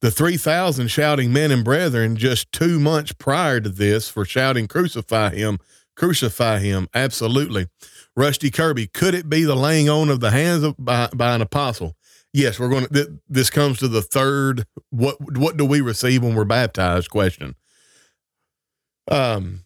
The 0.00 0.10
3,000 0.10 0.88
shouting 0.88 1.32
men 1.32 1.52
and 1.52 1.64
brethren 1.64 2.16
just 2.16 2.50
two 2.50 2.80
months 2.80 3.12
prior 3.12 3.60
to 3.60 3.68
this 3.68 4.08
for 4.08 4.24
shouting, 4.24 4.66
Crucify 4.66 5.30
him, 5.30 5.58
crucify 5.94 6.58
him. 6.58 6.88
Absolutely. 6.92 7.68
Rusty 8.16 8.50
Kirby, 8.50 8.88
could 8.88 9.14
it 9.14 9.28
be 9.28 9.44
the 9.44 9.54
laying 9.54 9.88
on 9.88 10.08
of 10.08 10.18
the 10.18 10.32
hands 10.32 10.64
of, 10.64 10.74
by, 10.76 11.08
by 11.14 11.36
an 11.36 11.40
apostle? 11.40 11.96
Yes, 12.32 12.58
we're 12.58 12.68
going 12.68 12.86
to. 12.86 12.92
Th- 12.92 13.08
this 13.28 13.50
comes 13.50 13.78
to 13.78 13.88
the 13.88 14.00
third. 14.00 14.64
What 14.90 15.16
what 15.36 15.58
do 15.58 15.66
we 15.66 15.82
receive 15.82 16.22
when 16.22 16.34
we're 16.34 16.44
baptized? 16.46 17.10
Question. 17.10 17.56
Um, 19.10 19.64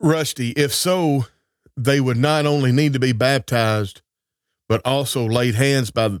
Rusty, 0.00 0.50
if 0.50 0.72
so, 0.72 1.26
they 1.76 2.00
would 2.00 2.16
not 2.16 2.46
only 2.46 2.72
need 2.72 2.92
to 2.92 2.98
be 2.98 3.12
baptized, 3.12 4.02
but 4.68 4.80
also 4.84 5.24
laid 5.24 5.54
hands 5.54 5.90
by 5.90 6.18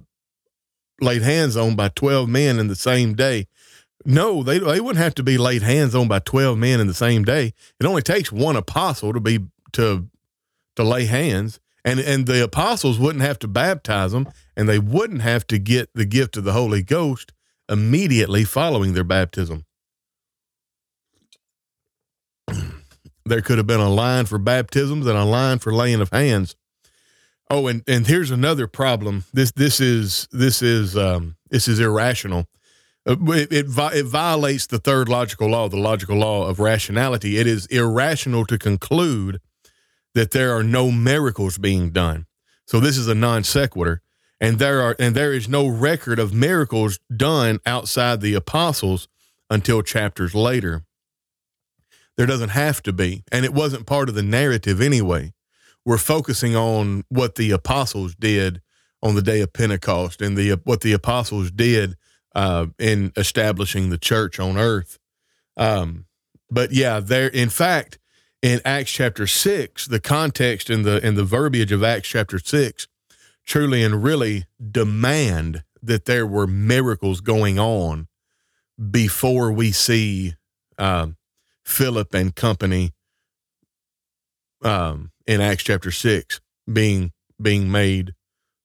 laid 1.00 1.22
hands 1.22 1.56
on 1.56 1.76
by 1.76 1.88
twelve 1.88 2.28
men 2.28 2.58
in 2.58 2.68
the 2.68 2.76
same 2.76 3.14
day. 3.14 3.46
No, 4.04 4.42
they 4.42 4.58
they 4.58 4.80
wouldn't 4.80 5.02
have 5.02 5.14
to 5.16 5.22
be 5.22 5.38
laid 5.38 5.62
hands 5.62 5.94
on 5.94 6.08
by 6.08 6.18
twelve 6.18 6.58
men 6.58 6.80
in 6.80 6.86
the 6.86 6.94
same 6.94 7.24
day. 7.24 7.52
It 7.80 7.86
only 7.86 8.02
takes 8.02 8.32
one 8.32 8.56
apostle 8.56 9.12
to 9.12 9.20
be 9.20 9.40
to 9.72 10.08
to 10.76 10.82
lay 10.84 11.04
hands, 11.04 11.60
and 11.84 12.00
and 12.00 12.26
the 12.26 12.42
apostles 12.42 12.98
wouldn't 12.98 13.24
have 13.24 13.38
to 13.40 13.48
baptize 13.48 14.12
them, 14.12 14.28
and 14.56 14.68
they 14.68 14.78
wouldn't 14.78 15.22
have 15.22 15.46
to 15.48 15.58
get 15.58 15.90
the 15.94 16.04
gift 16.04 16.36
of 16.36 16.44
the 16.44 16.52
Holy 16.52 16.82
Ghost 16.82 17.32
immediately 17.68 18.44
following 18.44 18.92
their 18.92 19.04
baptism. 19.04 19.64
There 23.24 23.40
could 23.40 23.58
have 23.58 23.66
been 23.66 23.80
a 23.80 23.90
line 23.90 24.26
for 24.26 24.38
baptisms 24.38 25.06
and 25.06 25.16
a 25.16 25.24
line 25.24 25.58
for 25.58 25.72
laying 25.72 26.00
of 26.00 26.10
hands. 26.10 26.56
Oh, 27.50 27.66
and 27.66 27.82
and 27.86 28.06
here's 28.06 28.30
another 28.30 28.66
problem. 28.66 29.24
This 29.32 29.52
this 29.52 29.80
is 29.80 30.28
this 30.32 30.62
is 30.62 30.96
um, 30.96 31.36
this 31.50 31.68
is 31.68 31.78
irrational. 31.78 32.46
Uh, 33.06 33.16
it, 33.32 33.52
it, 33.52 33.66
it 33.68 34.06
violates 34.06 34.66
the 34.66 34.78
third 34.78 35.08
logical 35.08 35.48
law, 35.48 35.68
the 35.68 35.76
logical 35.76 36.16
law 36.16 36.48
of 36.48 36.58
rationality. 36.58 37.36
It 37.36 37.46
is 37.46 37.66
irrational 37.66 38.46
to 38.46 38.56
conclude 38.56 39.40
that 40.14 40.30
there 40.30 40.56
are 40.56 40.62
no 40.62 40.90
miracles 40.90 41.58
being 41.58 41.90
done. 41.90 42.26
So 42.66 42.80
this 42.80 42.96
is 42.96 43.08
a 43.08 43.14
non 43.14 43.44
sequitur, 43.44 44.00
and 44.40 44.58
there 44.58 44.80
are 44.80 44.96
and 44.98 45.14
there 45.14 45.32
is 45.32 45.48
no 45.48 45.66
record 45.68 46.18
of 46.18 46.32
miracles 46.32 46.98
done 47.14 47.60
outside 47.66 48.20
the 48.20 48.34
apostles 48.34 49.06
until 49.50 49.82
chapters 49.82 50.34
later. 50.34 50.84
There 52.16 52.26
doesn't 52.26 52.50
have 52.50 52.82
to 52.84 52.92
be. 52.92 53.24
And 53.32 53.44
it 53.44 53.54
wasn't 53.54 53.86
part 53.86 54.08
of 54.08 54.14
the 54.14 54.22
narrative 54.22 54.80
anyway. 54.80 55.32
We're 55.84 55.98
focusing 55.98 56.56
on 56.56 57.04
what 57.08 57.34
the 57.34 57.50
apostles 57.50 58.14
did 58.14 58.62
on 59.02 59.14
the 59.14 59.22
day 59.22 59.40
of 59.40 59.52
Pentecost 59.52 60.22
and 60.22 60.36
the 60.36 60.52
what 60.64 60.80
the 60.80 60.92
apostles 60.92 61.50
did 61.50 61.96
uh, 62.34 62.66
in 62.78 63.12
establishing 63.16 63.90
the 63.90 63.98
church 63.98 64.40
on 64.40 64.56
earth. 64.56 64.98
Um, 65.56 66.06
but 66.50 66.72
yeah, 66.72 67.00
there. 67.00 67.28
In 67.28 67.50
fact, 67.50 67.98
in 68.40 68.60
Acts 68.64 68.92
chapter 68.92 69.26
six, 69.26 69.86
the 69.86 70.00
context 70.00 70.70
and 70.70 70.84
the 70.86 71.04
and 71.04 71.18
the 71.18 71.24
verbiage 71.24 71.72
of 71.72 71.84
Acts 71.84 72.08
chapter 72.08 72.38
six 72.38 72.88
truly 73.44 73.82
and 73.82 74.02
really 74.02 74.46
demand 74.70 75.64
that 75.82 76.06
there 76.06 76.26
were 76.26 76.46
miracles 76.46 77.20
going 77.20 77.58
on 77.58 78.08
before 78.90 79.52
we 79.52 79.70
see 79.70 80.34
um, 80.78 81.16
Philip 81.64 82.14
and 82.14 82.34
company 82.34 82.92
um, 84.62 85.10
in 85.26 85.40
Acts 85.40 85.64
chapter 85.64 85.90
six 85.90 86.40
being 86.70 87.12
being 87.40 87.70
made 87.70 88.14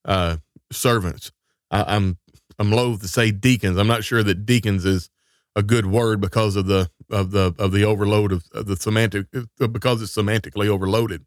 uh, 0.05 0.38
servants. 0.71 1.31
I, 1.71 1.95
I'm 1.95 2.17
I'm 2.57 2.71
loath 2.71 3.01
to 3.01 3.07
say 3.07 3.31
deacons. 3.31 3.77
I'm 3.77 3.88
not 3.88 4.03
sure 4.03 4.23
that 4.23 4.45
deacons 4.45 4.85
is 4.85 5.09
a 5.55 5.63
good 5.63 5.85
word 5.85 6.21
because 6.21 6.55
of 6.55 6.67
the 6.67 6.89
of 7.09 7.31
the 7.31 7.55
of 7.57 7.71
the 7.71 7.83
overload 7.83 8.31
of, 8.31 8.45
of 8.53 8.65
the 8.65 8.75
semantic 8.75 9.27
because 9.57 10.01
it's 10.01 10.15
semantically 10.15 10.67
overloaded. 10.67 11.25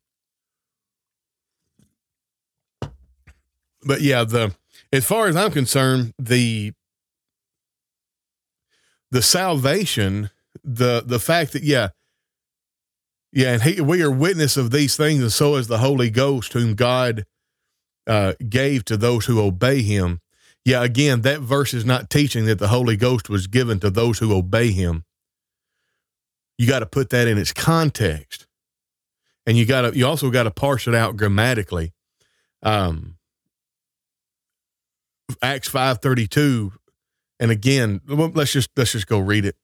But 3.84 4.00
yeah, 4.00 4.24
the 4.24 4.54
as 4.92 5.04
far 5.04 5.26
as 5.26 5.36
I'm 5.36 5.50
concerned, 5.50 6.12
the 6.18 6.72
the 9.10 9.22
salvation, 9.22 10.30
the 10.64 11.02
the 11.04 11.18
fact 11.18 11.52
that 11.52 11.62
yeah, 11.62 11.88
yeah, 13.32 13.54
and 13.54 13.62
he, 13.62 13.80
we 13.80 14.02
are 14.02 14.10
witness 14.10 14.56
of 14.56 14.70
these 14.70 14.96
things, 14.96 15.22
and 15.22 15.32
so 15.32 15.56
is 15.56 15.66
the 15.66 15.78
Holy 15.78 16.10
Ghost, 16.10 16.52
whom 16.52 16.74
God 16.74 17.24
uh, 18.06 18.34
gave 18.48 18.84
to 18.86 18.96
those 18.96 19.26
who 19.26 19.40
obey 19.40 19.82
Him. 19.82 20.20
Yeah, 20.64 20.84
again, 20.84 21.22
that 21.22 21.40
verse 21.40 21.74
is 21.74 21.84
not 21.84 22.10
teaching 22.10 22.44
that 22.44 22.58
the 22.58 22.68
Holy 22.68 22.96
Ghost 22.96 23.28
was 23.28 23.46
given 23.46 23.80
to 23.80 23.90
those 23.90 24.18
who 24.18 24.34
obey 24.34 24.70
Him. 24.70 25.04
You 26.58 26.68
got 26.68 26.80
to 26.80 26.86
put 26.86 27.10
that 27.10 27.26
in 27.26 27.38
its 27.38 27.52
context, 27.52 28.46
and 29.46 29.56
you 29.56 29.66
got 29.66 29.82
to 29.82 29.96
you 29.96 30.06
also 30.06 30.30
got 30.30 30.44
to 30.44 30.50
parse 30.50 30.86
it 30.86 30.94
out 30.94 31.16
grammatically. 31.16 31.92
Um, 32.62 33.16
Acts 35.40 35.68
five 35.68 36.00
thirty 36.00 36.26
two, 36.26 36.72
and 37.40 37.50
again, 37.50 38.02
let's 38.06 38.52
just 38.52 38.68
let's 38.76 38.92
just 38.92 39.06
go 39.06 39.18
read 39.18 39.46
it. 39.46 39.56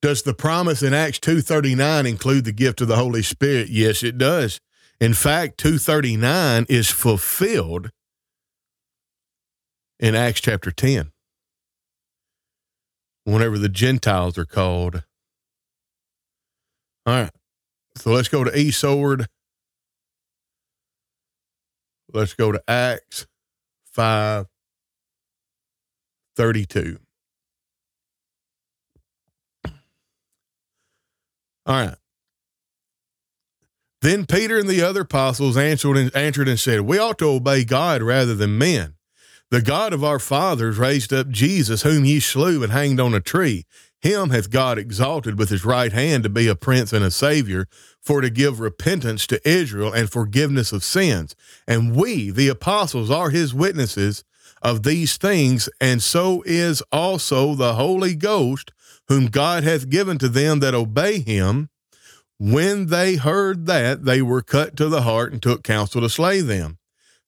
Does 0.00 0.22
the 0.22 0.34
promise 0.34 0.82
in 0.82 0.94
Acts 0.94 1.18
two 1.18 1.40
thirty 1.40 1.74
nine 1.74 2.06
include 2.06 2.44
the 2.44 2.52
gift 2.52 2.80
of 2.80 2.88
the 2.88 2.96
Holy 2.96 3.22
Spirit? 3.22 3.68
Yes, 3.68 4.02
it 4.02 4.16
does. 4.18 4.60
In 5.00 5.14
fact, 5.14 5.58
two 5.58 5.78
thirty 5.78 6.16
nine 6.16 6.66
is 6.68 6.90
fulfilled 6.90 7.90
in 9.98 10.14
Acts 10.14 10.40
chapter 10.40 10.70
ten. 10.70 11.10
Whenever 13.24 13.58
the 13.58 13.68
Gentiles 13.68 14.38
are 14.38 14.46
called. 14.46 15.02
All 17.04 17.14
right. 17.14 17.30
So 17.96 18.12
let's 18.12 18.28
go 18.28 18.44
to 18.44 18.56
E 18.56 18.70
sword 18.70 19.26
Let's 22.12 22.32
go 22.32 22.52
to 22.52 22.62
Acts 22.66 23.26
5 23.92 24.46
32. 26.36 26.98
Right. 31.74 31.96
Then 34.00 34.26
Peter 34.26 34.58
and 34.58 34.68
the 34.68 34.82
other 34.82 35.00
apostles 35.00 35.56
answered 35.56 35.96
and, 35.96 36.14
answered 36.14 36.48
and 36.48 36.58
said, 36.58 36.82
We 36.82 36.98
ought 36.98 37.18
to 37.18 37.26
obey 37.26 37.64
God 37.64 38.02
rather 38.02 38.34
than 38.34 38.58
men. 38.58 38.94
The 39.50 39.62
God 39.62 39.92
of 39.92 40.04
our 40.04 40.18
fathers 40.18 40.78
raised 40.78 41.12
up 41.12 41.30
Jesus, 41.30 41.82
whom 41.82 42.04
ye 42.04 42.20
slew 42.20 42.62
and 42.62 42.70
hanged 42.70 43.00
on 43.00 43.14
a 43.14 43.20
tree. 43.20 43.64
Him 44.00 44.30
hath 44.30 44.50
God 44.50 44.78
exalted 44.78 45.38
with 45.38 45.48
his 45.48 45.64
right 45.64 45.92
hand 45.92 46.22
to 46.22 46.28
be 46.28 46.46
a 46.46 46.54
prince 46.54 46.92
and 46.92 47.04
a 47.04 47.10
savior, 47.10 47.66
for 48.00 48.20
to 48.20 48.30
give 48.30 48.60
repentance 48.60 49.26
to 49.26 49.48
Israel 49.48 49.92
and 49.92 50.10
forgiveness 50.10 50.70
of 50.72 50.84
sins. 50.84 51.34
And 51.66 51.96
we, 51.96 52.30
the 52.30 52.48
apostles, 52.48 53.10
are 53.10 53.30
his 53.30 53.52
witnesses 53.52 54.22
of 54.62 54.82
these 54.82 55.16
things, 55.16 55.68
and 55.80 56.02
so 56.02 56.42
is 56.46 56.82
also 56.92 57.54
the 57.54 57.74
Holy 57.74 58.14
Ghost, 58.14 58.70
whom 59.08 59.26
God 59.26 59.64
hath 59.64 59.90
given 59.90 60.18
to 60.18 60.28
them 60.28 60.60
that 60.60 60.74
obey 60.74 61.20
him. 61.20 61.70
When 62.38 62.86
they 62.86 63.16
heard 63.16 63.66
that, 63.66 64.04
they 64.04 64.22
were 64.22 64.42
cut 64.42 64.76
to 64.76 64.88
the 64.88 65.02
heart 65.02 65.32
and 65.32 65.42
took 65.42 65.64
counsel 65.64 66.00
to 66.02 66.08
slay 66.08 66.40
them. 66.40 66.78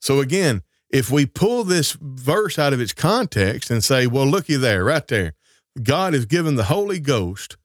So 0.00 0.20
again, 0.20 0.62
if 0.88 1.10
we 1.10 1.26
pull 1.26 1.64
this 1.64 1.96
verse 2.00 2.58
out 2.58 2.72
of 2.72 2.80
its 2.80 2.92
context 2.92 3.70
and 3.70 3.82
say, 3.82 4.06
well, 4.06 4.26
looky 4.26 4.56
there, 4.56 4.84
right 4.84 5.06
there, 5.06 5.34
God 5.82 6.14
has 6.14 6.26
given 6.26 6.56
the 6.56 6.64
Holy 6.64 7.00
Ghost 7.00 7.56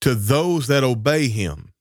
to 0.00 0.14
those 0.14 0.66
that 0.66 0.84
obey 0.84 1.28
him. 1.28 1.72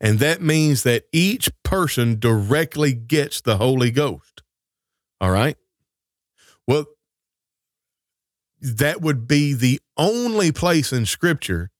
And 0.00 0.18
that 0.18 0.42
means 0.42 0.82
that 0.82 1.04
each 1.12 1.50
person 1.62 2.18
directly 2.18 2.92
gets 2.92 3.40
the 3.40 3.56
Holy 3.56 3.90
Ghost. 3.90 4.42
All 5.20 5.30
right. 5.30 5.56
Well, 6.66 6.86
that 8.74 9.00
would 9.00 9.28
be 9.28 9.52
the 9.52 9.80
only 9.96 10.52
place 10.52 10.92
in 10.92 11.06
Scripture 11.06 11.70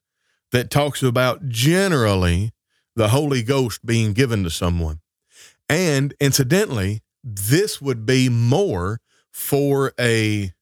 that 0.53 0.70
talks 0.70 1.03
about 1.03 1.49
generally 1.49 2.53
the 2.94 3.09
Holy 3.09 3.42
Ghost 3.42 3.85
being 3.85 4.12
given 4.12 4.44
to 4.44 4.51
someone. 4.51 5.01
And 5.68 6.14
incidentally, 6.20 7.03
this 7.25 7.81
would 7.81 8.07
be 8.07 8.29
more 8.29 9.01
for 9.33 9.92
a 10.01 10.53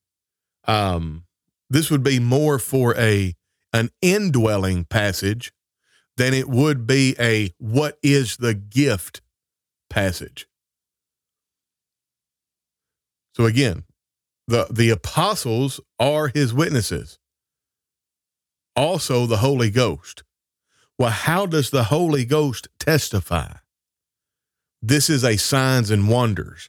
um 0.67 1.25
this 1.71 1.91
would 1.91 2.03
be 2.03 2.19
more 2.19 2.59
for 2.59 2.97
a 2.97 3.35
an 3.73 3.91
indwelling 4.01 4.85
passage 4.85 5.53
than 6.17 6.33
it 6.33 6.49
would 6.49 6.87
be 6.87 7.15
a 7.19 7.53
what 7.59 7.99
is 8.03 8.39
the 8.39 8.55
gift 8.55 9.21
passage. 9.91 10.49
So 13.37 13.45
again, 13.45 13.85
the 14.47 14.67
the 14.71 14.91
apostles 14.91 15.81
are 15.99 16.29
his 16.29 16.53
witnesses. 16.53 17.19
Also 18.77 19.27
the 19.27 19.39
Holy 19.39 19.71
Ghost. 19.71 20.25
Well, 20.99 21.11
how 21.11 21.47
does 21.47 21.71
the 21.71 21.85
Holy 21.85 22.25
Ghost 22.25 22.69
testify? 22.79 23.55
This 24.83 25.09
is 25.09 25.25
a 25.25 25.37
signs 25.37 25.91
and 25.91 26.09
wonders. 26.09 26.69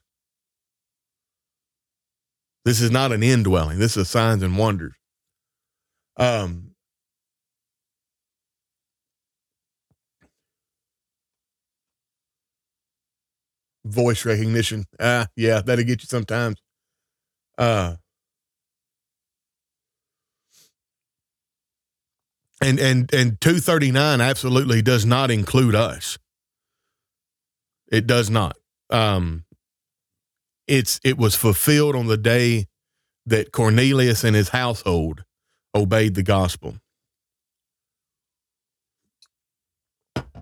This 2.64 2.82
is 2.82 2.90
not 2.90 3.12
an 3.12 3.22
indwelling. 3.22 3.78
This 3.78 3.98
is 3.98 4.10
signs 4.10 4.42
and 4.42 4.58
wonders. 4.58 4.94
Um, 6.18 6.72
voice 13.86 14.26
recognition. 14.26 14.86
Ah, 15.00 15.28
yeah, 15.36 15.62
that'll 15.62 15.86
get 15.86 16.02
you 16.02 16.08
sometimes. 16.08 16.58
Uh, 17.58 17.96
and 22.62 22.80
and 22.80 23.13
and 23.13 23.39
239 23.41 24.22
absolutely 24.22 24.82
does 24.82 25.06
not 25.06 25.30
include 25.32 25.76
us. 25.76 26.18
It 27.91 28.08
does 28.08 28.30
not. 28.30 28.58
Um, 28.89 29.46
it's 30.68 31.00
it 31.04 31.18
was 31.18 31.36
fulfilled 31.36 31.96
on 31.96 32.08
the 32.08 32.18
day 32.18 32.68
that 33.26 33.52
Cornelius 33.52 34.24
and 34.24 34.36
his 34.36 34.50
household 34.50 35.24
obeyed 35.74 36.15
the 36.15 36.24
gospel. 36.24 36.76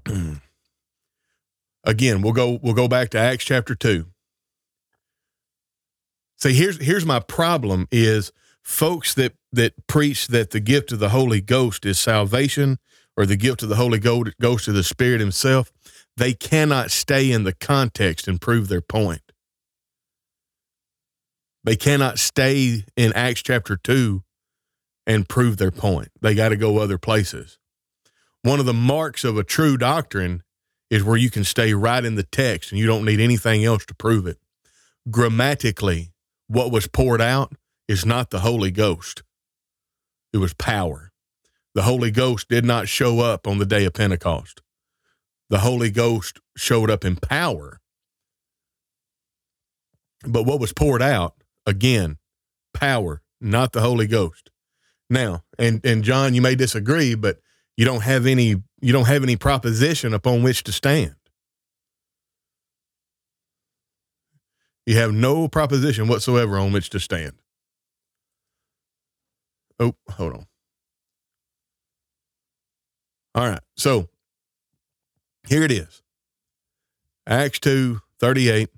Again, 1.86 2.22
we'll 2.22 2.34
go 2.34 2.60
we'll 2.62 2.74
go 2.74 2.88
back 2.88 3.10
to 3.10 3.20
Acts 3.20 3.44
chapter 3.46 3.76
2. 3.76 4.13
See, 6.44 6.52
here's 6.52 6.78
here's 6.84 7.06
my 7.06 7.22
problem 7.22 7.88
is 7.90 8.34
folks 8.62 9.14
that 9.14 9.32
that 9.54 9.88
preach 9.88 10.28
that 10.28 10.50
the 10.50 10.60
gift 10.60 10.92
of 10.92 11.00
the 11.00 11.08
Holy 11.08 11.40
Ghost 11.40 11.86
is 11.86 11.98
salvation 11.98 12.80
or 13.16 13.26
the 13.26 13.38
gift 13.38 13.64
of 13.64 13.70
the 13.70 13.78
Holy 13.78 13.98
Ghost 13.98 14.68
of 14.68 14.74
the 14.74 14.84
Spirit 14.84 15.22
himself, 15.22 15.72
they 16.18 16.34
cannot 16.34 16.92
stay 16.92 17.32
in 17.32 17.46
the 17.46 17.54
context 17.54 18.28
and 18.28 18.42
prove 18.42 18.68
their 18.68 18.82
point. 18.82 19.22
They 21.64 21.78
cannot 21.78 22.20
stay 22.20 22.84
in 22.98 23.14
Acts 23.14 23.42
chapter 23.42 23.78
2 23.78 24.22
and 25.08 25.30
prove 25.30 25.56
their 25.56 25.72
point. 25.72 26.10
They 26.20 26.36
got 26.36 26.50
to 26.50 26.58
go 26.58 26.80
other 26.80 26.98
places. 26.98 27.58
One 28.42 28.60
of 28.60 28.66
the 28.66 28.74
marks 28.74 29.24
of 29.24 29.38
a 29.38 29.46
true 29.46 29.78
doctrine 29.78 30.44
is 30.90 31.06
where 31.06 31.16
you 31.16 31.30
can 31.30 31.46
stay 31.46 31.74
right 31.74 32.04
in 32.04 32.16
the 32.16 32.24
text 32.24 32.74
and 32.74 32.80
you 32.80 32.86
don't 32.86 33.06
need 33.06 33.22
anything 33.22 33.64
else 33.64 33.86
to 33.86 33.96
prove 33.96 34.28
it. 34.28 34.40
Grammatically, 35.10 36.13
what 36.54 36.72
was 36.72 36.88
poured 36.88 37.22
out 37.22 37.54
is 37.88 38.06
not 38.06 38.30
the 38.30 38.40
Holy 38.40 38.70
Ghost, 38.72 39.24
it 40.32 40.38
was 40.38 40.54
power. 40.54 41.12
The 41.74 41.84
Holy 41.84 42.12
Ghost 42.12 42.48
did 42.48 42.64
not 42.64 42.88
show 42.88 43.20
up 43.20 43.48
on 43.48 43.58
the 43.58 43.66
day 43.66 43.86
of 43.86 43.94
Pentecost. 43.94 44.62
The 45.50 45.60
Holy 45.60 45.90
Ghost 45.90 46.40
showed 46.56 46.92
up 46.92 47.04
in 47.04 47.16
power. 47.16 47.80
But 50.26 50.44
what 50.44 50.60
was 50.60 50.74
poured 50.74 51.02
out 51.02 51.34
again, 51.66 52.18
power, 52.74 53.22
not 53.42 53.74
the 53.74 53.82
Holy 53.82 54.08
Ghost. 54.08 54.52
Now, 55.10 55.44
and 55.58 55.84
and 55.84 56.04
John, 56.04 56.34
you 56.34 56.42
may 56.42 56.56
disagree, 56.56 57.16
but 57.16 57.40
you 57.76 57.86
don't 57.86 58.02
have 58.02 58.26
any 58.28 58.56
you 58.82 58.94
don't 58.94 59.08
have 59.08 59.24
any 59.24 59.36
proposition 59.36 60.14
upon 60.14 60.44
which 60.44 60.64
to 60.64 60.72
stand. 60.72 61.16
You 64.86 64.98
have 64.98 65.14
no 65.14 65.48
proposition 65.48 66.08
whatsoever 66.08 66.58
on 66.58 66.72
which 66.72 66.90
to 66.92 67.00
stand. 67.00 67.34
Oh, 69.80 69.96
hold 70.10 70.34
on. 70.34 70.46
All 73.36 73.48
right. 73.48 73.62
So 73.76 74.10
here 75.48 75.64
it 75.64 75.72
is. 75.72 76.02
Acts 77.26 77.60
2 77.60 78.02
38. 78.20 78.70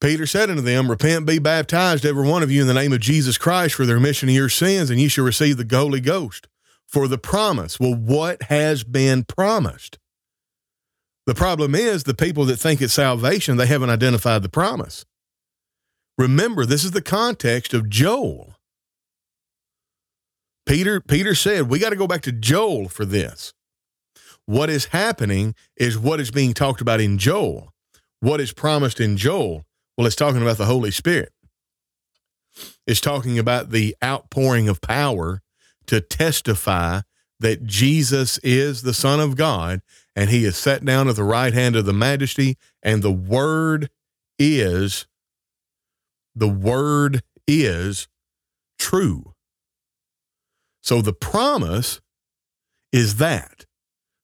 Peter 0.00 0.26
said 0.26 0.50
unto 0.50 0.62
them, 0.62 0.90
Repent, 0.90 1.26
be 1.26 1.38
baptized, 1.38 2.04
every 2.04 2.28
one 2.28 2.42
of 2.42 2.50
you, 2.50 2.60
in 2.60 2.66
the 2.66 2.74
name 2.74 2.92
of 2.92 3.00
Jesus 3.00 3.38
Christ 3.38 3.74
for 3.74 3.86
the 3.86 3.94
remission 3.94 4.28
of 4.28 4.34
your 4.34 4.50
sins, 4.50 4.90
and 4.90 5.00
ye 5.00 5.08
shall 5.08 5.24
receive 5.24 5.56
the 5.56 5.76
Holy 5.76 6.00
Ghost. 6.00 6.48
For 6.86 7.08
the 7.08 7.18
promise. 7.18 7.80
Well, 7.80 7.94
what 7.94 8.44
has 8.44 8.84
been 8.84 9.24
promised? 9.24 9.98
The 11.26 11.34
problem 11.34 11.74
is 11.74 12.04
the 12.04 12.14
people 12.14 12.44
that 12.46 12.56
think 12.56 12.80
it's 12.80 12.94
salvation, 12.94 13.56
they 13.56 13.66
haven't 13.66 13.90
identified 13.90 14.42
the 14.42 14.48
promise. 14.48 15.04
Remember, 16.16 16.64
this 16.64 16.84
is 16.84 16.92
the 16.92 17.02
context 17.02 17.74
of 17.74 17.90
Joel. 17.90 18.54
Peter 20.64 21.00
Peter 21.00 21.34
said, 21.34 21.68
"We 21.68 21.78
got 21.78 21.90
to 21.90 21.96
go 21.96 22.06
back 22.06 22.22
to 22.22 22.32
Joel 22.32 22.88
for 22.88 23.04
this." 23.04 23.52
What 24.46 24.70
is 24.70 24.86
happening 24.86 25.54
is 25.76 25.98
what 25.98 26.20
is 26.20 26.30
being 26.30 26.54
talked 26.54 26.80
about 26.80 27.00
in 27.00 27.18
Joel. 27.18 27.72
What 28.20 28.40
is 28.40 28.52
promised 28.52 29.00
in 29.00 29.16
Joel? 29.16 29.66
Well, 29.96 30.06
it's 30.06 30.16
talking 30.16 30.42
about 30.42 30.58
the 30.58 30.66
Holy 30.66 30.90
Spirit. 30.90 31.32
It's 32.86 33.00
talking 33.00 33.38
about 33.38 33.70
the 33.70 33.96
outpouring 34.02 34.68
of 34.68 34.80
power 34.80 35.42
to 35.86 36.00
testify 36.00 37.00
that 37.40 37.66
Jesus 37.66 38.38
is 38.38 38.82
the 38.82 38.94
Son 38.94 39.20
of 39.20 39.36
God 39.36 39.82
and 40.16 40.30
he 40.30 40.44
is 40.44 40.56
set 40.56 40.84
down 40.84 41.08
at 41.08 41.14
the 41.14 41.22
right 41.22 41.54
hand 41.54 41.76
of 41.76 41.84
the 41.84 41.92
majesty 41.92 42.56
and 42.82 43.02
the 43.02 43.12
word 43.12 43.90
is 44.38 45.06
the 46.34 46.48
word 46.48 47.22
is 47.46 48.08
true. 48.78 49.34
So 50.82 51.00
the 51.00 51.12
promise 51.12 52.00
is 52.92 53.16
that. 53.16 53.66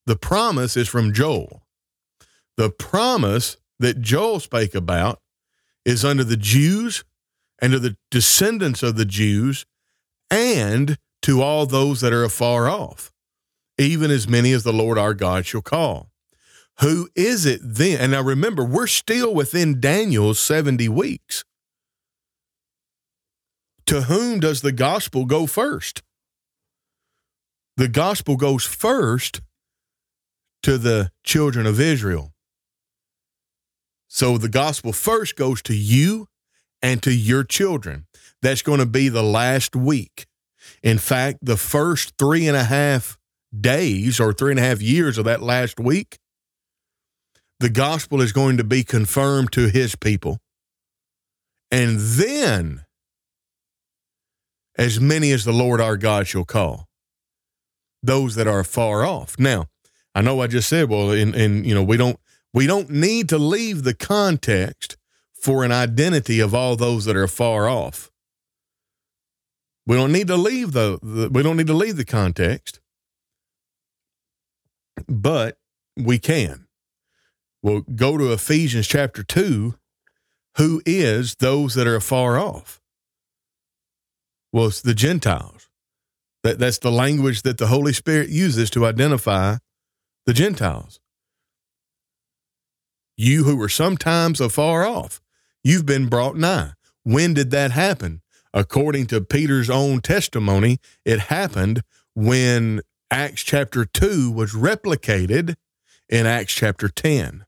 The 0.07 0.17
promise 0.17 0.77
is 0.77 0.89
from 0.89 1.13
Joel. 1.13 1.63
The 2.57 2.71
promise 2.71 3.57
that 3.79 4.01
Joel 4.01 4.41
spake 4.41 4.75
about 4.75 5.21
is 5.85 6.05
under 6.05 6.25
the 6.25 6.37
Jews 6.37 7.05
and 7.61 7.73
to 7.73 7.79
the 7.79 7.97
descendants 8.11 8.83
of 8.83 8.97
the 8.97 9.05
Jews 9.05 9.65
and 10.31 10.99
to 11.23 11.41
all 11.41 11.67
those 11.67 12.01
that 12.01 12.13
are 12.13 12.25
afar 12.25 12.69
off, 12.69 13.12
even 13.79 14.11
as 14.11 14.29
many 14.29 14.53
as 14.53 14.63
the 14.63 14.73
Lord 14.73 14.99
our 14.99 15.15
God 15.15 15.47
shall 15.47 15.63
call. 15.63 16.11
Who 16.81 17.09
is 17.15 17.47
it 17.47 17.61
then? 17.63 18.01
And 18.01 18.13
now 18.13 18.23
remember, 18.23 18.65
we're 18.65 18.87
still 18.87 19.35
within 19.35 19.81
Daniel's 19.81 20.41
70 20.41 20.89
weeks. 20.89 21.45
To 23.87 24.03
whom 24.03 24.41
does 24.41 24.63
the 24.63 24.73
gospel 24.73 25.27
go 25.27 25.47
first? 25.47 26.03
the 27.77 27.89
gospel 27.89 28.37
goes 28.37 28.65
first 28.65 29.41
to 30.63 30.79
the 30.79 31.11
children 31.25 31.67
of 31.67 31.81
Israel. 31.81 32.33
So 34.09 34.39
the 34.39 34.49
gospel 34.49 34.93
first 34.93 35.37
goes 35.37 35.63
to 35.63 35.75
you 35.75 36.29
and 36.83 37.03
to 37.03 37.13
your 37.13 37.45
children. 37.45 38.07
That's 38.43 38.63
going 38.63 38.81
to 38.81 38.87
be 38.87 39.09
the 39.09 39.23
last 39.23 39.75
week. 39.75 40.27
In 40.83 40.99
fact, 40.99 41.39
the 41.43 41.57
first 41.57 42.15
three 42.19 42.47
and 42.47 42.57
a 42.57 42.65
half 42.65 43.19
days 43.59 44.19
or 44.19 44.33
three 44.33 44.53
and 44.53 44.61
a 44.61 44.63
half 44.63 44.81
years 44.81 45.19
of 45.19 45.25
that 45.25 45.43
last 45.43 45.79
week, 45.79 46.19
the 47.61 47.71
gospel 47.71 48.21
is 48.21 48.33
going 48.33 48.57
to 48.57 48.65
be 48.65 48.83
confirmed 48.83 49.53
to 49.53 49.69
his 49.69 49.95
people. 49.95 50.39
And 51.71 51.99
then, 51.99 52.85
as 54.77 55.01
many 55.01 55.33
as 55.33 55.45
the 55.45 55.53
Lord 55.53 55.81
our 55.81 55.97
God 55.97 56.27
shall 56.27 56.45
call 56.45 56.89
those 58.03 58.35
that 58.35 58.47
are 58.47 58.65
far 58.65 59.05
off. 59.05 59.39
Now, 59.39 59.67
I 60.15 60.23
know 60.23 60.41
I 60.41 60.47
just 60.47 60.69
said, 60.69 60.89
well, 60.89 61.11
and 61.11 61.35
and 61.35 61.65
you 61.65 61.75
know, 61.75 61.83
we 61.83 61.97
don't 61.97 62.19
we 62.53 62.67
don't 62.67 62.91
need 62.91 63.29
to 63.31 63.39
leave 63.39 63.85
the 63.85 63.95
context 63.95 64.97
for 65.33 65.65
an 65.65 65.73
identity 65.73 66.41
of 66.41 66.55
all 66.55 66.77
those 66.77 67.05
that 67.05 67.17
are 67.17 67.29
far 67.29 67.69
off. 67.69 68.11
We 69.87 69.97
don't 69.97 70.13
need 70.13 70.29
to 70.29 70.37
leave 70.37 70.73
the, 70.73 70.99
the 71.03 71.29
we 71.31 71.43
don't 71.43 71.57
need 71.57 71.67
to 71.69 71.75
leave 71.75 71.97
the 71.97 72.05
context, 72.05 72.81
but 75.09 75.59
we 75.97 76.19
can. 76.19 76.67
We'll 77.63 77.83
go 77.83 78.19
to 78.19 78.33
Ephesians 78.33 78.87
chapter 78.87 79.23
2. 79.23 79.75
Who 80.57 80.83
is 80.85 81.37
those 81.37 81.75
that 81.75 81.87
are 81.87 82.01
far 82.01 82.39
off? 82.39 82.81
Well, 84.53 84.67
it's 84.67 84.83
the 84.83 84.95
Gentiles. 84.95 85.69
That, 86.43 86.59
that's 86.59 86.79
the 86.79 86.91
language 86.91 87.43
that 87.43 87.59
the 87.59 87.69
Holy 87.69 87.93
Spirit 87.93 88.29
uses 88.29 88.69
to 88.71 88.85
identify 88.85 89.57
the 90.27 90.35
Gentiles. 90.35 91.01
You 93.17 93.45
who 93.45 93.57
were 93.57 93.69
sometimes 93.69 94.41
afar 94.41 94.85
off, 94.85 95.21
you've 95.63 95.87
been 95.87 96.09
brought 96.09 96.37
nigh. 96.37 96.73
When 97.05 97.35
did 97.35 97.51
that 97.53 97.71
happen? 97.71 98.23
According 98.53 99.07
to 99.07 99.21
Peter's 99.21 99.71
own 99.71 100.01
testimony, 100.01 100.79
it 101.05 101.21
happened 101.21 101.83
when 102.15 102.83
Acts 103.13 103.43
chapter 103.43 103.85
2 103.85 104.31
was 104.31 104.55
replicated 104.55 105.57
in 106.09 106.25
Acts 106.25 106.55
chapter 106.55 106.89
10. 106.89 107.45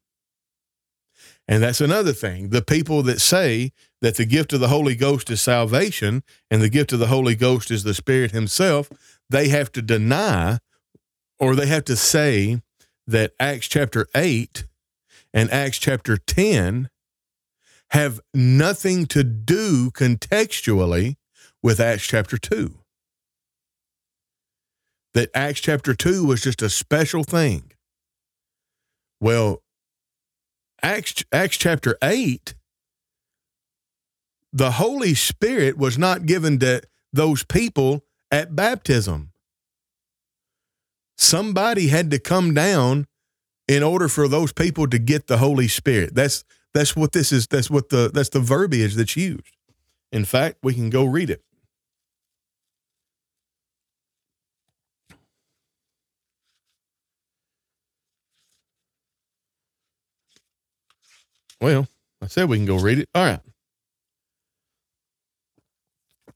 And 1.49 1.63
that's 1.63 1.81
another 1.81 2.13
thing. 2.13 2.51
The 2.51 2.61
people 2.61 3.03
that 3.05 3.19
say 3.19 3.73
that 4.03 4.17
the 4.17 4.27
gift 4.27 4.53
of 4.53 4.61
the 4.61 4.69
Holy 4.69 4.95
Ghost 4.95 5.31
is 5.31 5.41
salvation 5.41 6.23
and 6.51 6.61
the 6.61 6.69
gift 6.69 6.93
of 6.93 6.99
the 6.99 7.07
Holy 7.07 7.35
Ghost 7.35 7.71
is 7.71 7.83
the 7.83 7.95
Spirit 7.95 8.33
Himself, 8.33 8.91
they 9.31 9.49
have 9.49 9.73
to 9.73 9.81
deny 9.81 10.59
or 11.41 11.57
they 11.57 11.67
have 11.67 11.85
to 11.87 11.97
say 11.97 12.61
that 13.07 13.33
Acts 13.41 13.67
chapter 13.67 14.07
8 14.15 14.67
and 15.33 15.51
Acts 15.51 15.79
chapter 15.79 16.19
10 16.19 16.91
have 17.93 18.21
nothing 18.35 19.07
to 19.07 19.25
do 19.25 19.91
contextually 19.91 21.17
with 21.63 21.81
Acts 21.81 22.07
chapter 22.07 22.37
2. 22.37 22.84
That 25.15 25.31
Acts 25.35 25.61
chapter 25.61 25.95
2 25.95 26.27
was 26.27 26.43
just 26.43 26.61
a 26.61 26.69
special 26.69 27.25
thing. 27.25 27.73
Well, 29.21 29.63
Acts, 30.83 31.25
Acts 31.33 31.57
chapter 31.57 31.97
8 32.03 32.55
the 34.55 34.71
Holy 34.71 35.15
Spirit 35.15 35.77
was 35.77 35.99
not 35.99 36.27
given 36.27 36.61
to 36.61 36.81
those 37.13 37.43
people 37.43 38.05
at 38.31 38.55
baptism. 38.55 39.33
Somebody 41.19 41.89
had 41.89 42.11
to 42.13 42.21
come 42.21 42.55
down 42.55 43.07
in 43.67 43.83
order 43.83 44.09
for 44.09 44.29
those 44.29 44.53
people 44.53 44.87
to 44.89 44.99
get 44.99 45.27
the 45.27 45.39
Holy 45.39 45.67
Spirit. 45.67 46.15
That's 46.15 46.45
that's 46.73 46.95
what 46.95 47.13
this 47.13 47.33
is. 47.33 47.49
That's 47.49 47.69
what 47.69 47.89
the 47.89 48.11
that's 48.15 48.29
the 48.29 48.41
verbiage 48.41 48.95
that's 48.95 49.17
used. 49.17 49.57
In 50.13 50.25
fact, 50.25 50.59
we 50.63 50.75
can 50.75 50.89
go 50.89 51.05
read 51.05 51.31
it. 51.31 51.43
Well, 61.65 61.89
I 62.21 62.27
said 62.27 62.51
we 62.51 62.59
can 62.59 62.67
go 62.67 62.77
read 62.77 62.99
it. 62.99 63.09
All 63.15 63.25
right. 63.25 63.41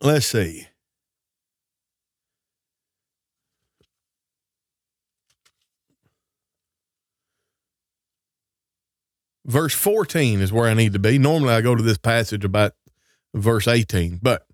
Let's 0.00 0.24
see. 0.24 0.68
Verse 9.44 9.74
14 9.74 10.40
is 10.40 10.50
where 10.50 10.66
I 10.66 10.72
need 10.72 10.94
to 10.94 10.98
be. 10.98 11.18
Normally 11.18 11.52
I 11.52 11.60
go 11.60 11.74
to 11.74 11.82
this 11.82 11.98
passage 11.98 12.42
about 12.42 12.72
verse 13.34 13.68
18, 13.68 14.20
but 14.22 14.46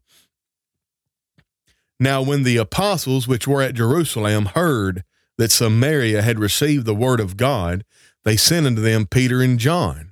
now 2.00 2.20
when 2.20 2.42
the 2.42 2.56
apostles 2.56 3.28
which 3.28 3.46
were 3.46 3.62
at 3.62 3.76
Jerusalem 3.76 4.46
heard 4.46 5.04
that 5.38 5.52
Samaria 5.52 6.22
had 6.22 6.40
received 6.40 6.84
the 6.84 6.96
word 6.96 7.20
of 7.20 7.36
God, 7.36 7.84
they 8.24 8.36
sent 8.36 8.66
unto 8.66 8.82
them 8.82 9.06
Peter 9.06 9.40
and 9.40 9.60
John, 9.60 10.10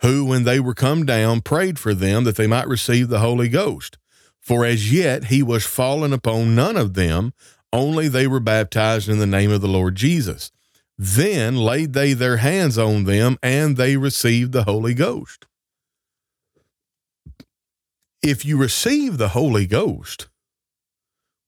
who, 0.00 0.24
when 0.24 0.44
they 0.44 0.60
were 0.60 0.74
come 0.74 1.04
down, 1.04 1.40
prayed 1.40 1.78
for 1.78 1.94
them 1.94 2.24
that 2.24 2.36
they 2.36 2.46
might 2.46 2.68
receive 2.68 3.08
the 3.08 3.20
Holy 3.20 3.48
Ghost. 3.48 3.98
For 4.40 4.64
as 4.64 4.92
yet 4.92 5.24
he 5.24 5.42
was 5.42 5.66
fallen 5.66 6.12
upon 6.12 6.54
none 6.54 6.76
of 6.76 6.94
them, 6.94 7.32
only 7.72 8.08
they 8.08 8.26
were 8.26 8.40
baptized 8.40 9.08
in 9.08 9.18
the 9.18 9.26
name 9.26 9.50
of 9.50 9.60
the 9.60 9.68
Lord 9.68 9.94
Jesus. 9.94 10.50
Then 10.96 11.56
laid 11.56 11.92
they 11.92 12.12
their 12.12 12.38
hands 12.38 12.78
on 12.78 13.04
them, 13.04 13.38
and 13.42 13.76
they 13.76 13.96
received 13.96 14.52
the 14.52 14.64
Holy 14.64 14.94
Ghost. 14.94 15.46
If 18.22 18.44
you 18.44 18.56
receive 18.56 19.18
the 19.18 19.28
Holy 19.28 19.66
Ghost, 19.66 20.28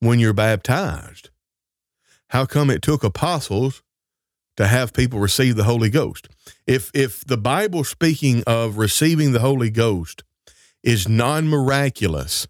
when 0.01 0.19
you're 0.19 0.33
baptized? 0.33 1.31
How 2.29 2.47
come 2.47 2.71
it 2.71 2.83
took 2.83 3.05
apostles 3.05 3.83
to 4.57 4.67
have 4.67 4.93
people 4.93 5.21
receive 5.21 5.57
the 5.57 5.65
Holy 5.65 5.91
Ghost? 5.91 6.29
If 6.71 6.93
if 6.95 7.25
the 7.25 7.37
Bible 7.37 7.83
speaking 7.83 8.45
of 8.47 8.79
receiving 8.79 9.33
the 9.33 9.41
Holy 9.41 9.71
Ghost 9.71 10.23
is 10.85 11.09
non-miraculous 11.09 12.47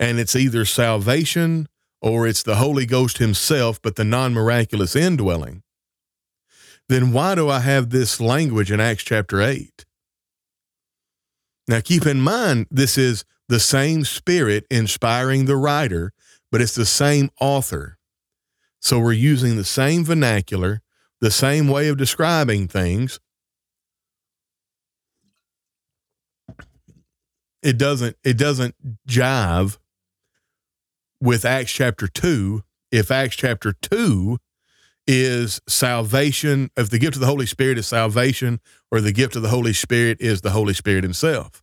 and 0.00 0.18
it's 0.18 0.34
either 0.34 0.64
salvation 0.64 1.68
or 2.00 2.26
it's 2.26 2.42
the 2.42 2.54
Holy 2.54 2.86
Ghost 2.86 3.18
himself 3.18 3.82
but 3.82 3.96
the 3.96 4.04
non-miraculous 4.04 4.96
indwelling, 4.96 5.62
then 6.88 7.12
why 7.12 7.34
do 7.34 7.50
I 7.50 7.60
have 7.60 7.90
this 7.90 8.18
language 8.18 8.72
in 8.72 8.80
Acts 8.80 9.02
chapter 9.02 9.42
8? 9.42 9.84
Now 11.68 11.80
keep 11.80 12.06
in 12.06 12.18
mind 12.18 12.66
this 12.70 12.96
is 12.96 13.26
the 13.46 13.60
same 13.60 14.06
spirit 14.06 14.64
inspiring 14.70 15.44
the 15.44 15.58
writer, 15.58 16.14
but 16.50 16.62
it's 16.62 16.74
the 16.74 16.86
same 16.86 17.28
author. 17.38 17.98
So 18.80 18.98
we're 18.98 19.12
using 19.12 19.56
the 19.56 19.64
same 19.64 20.02
vernacular, 20.02 20.80
the 21.22 21.30
same 21.30 21.68
way 21.68 21.86
of 21.86 21.96
describing 21.96 22.66
things. 22.66 23.20
It 27.62 27.78
doesn't 27.78 28.16
it 28.24 28.36
doesn't 28.36 28.74
jive 29.08 29.78
with 31.20 31.44
Acts 31.44 31.70
chapter 31.70 32.08
2 32.08 32.64
if 32.90 33.12
Acts 33.12 33.36
chapter 33.36 33.72
2 33.72 34.36
is 35.06 35.60
salvation, 35.68 36.70
if 36.76 36.90
the 36.90 36.98
gift 36.98 37.14
of 37.14 37.20
the 37.20 37.28
Holy 37.28 37.46
Spirit 37.46 37.78
is 37.78 37.86
salvation, 37.86 38.60
or 38.90 39.00
the 39.00 39.12
gift 39.12 39.36
of 39.36 39.42
the 39.42 39.48
Holy 39.48 39.72
Spirit 39.72 40.20
is 40.20 40.40
the 40.40 40.50
Holy 40.50 40.74
Spirit 40.74 41.04
Himself. 41.04 41.62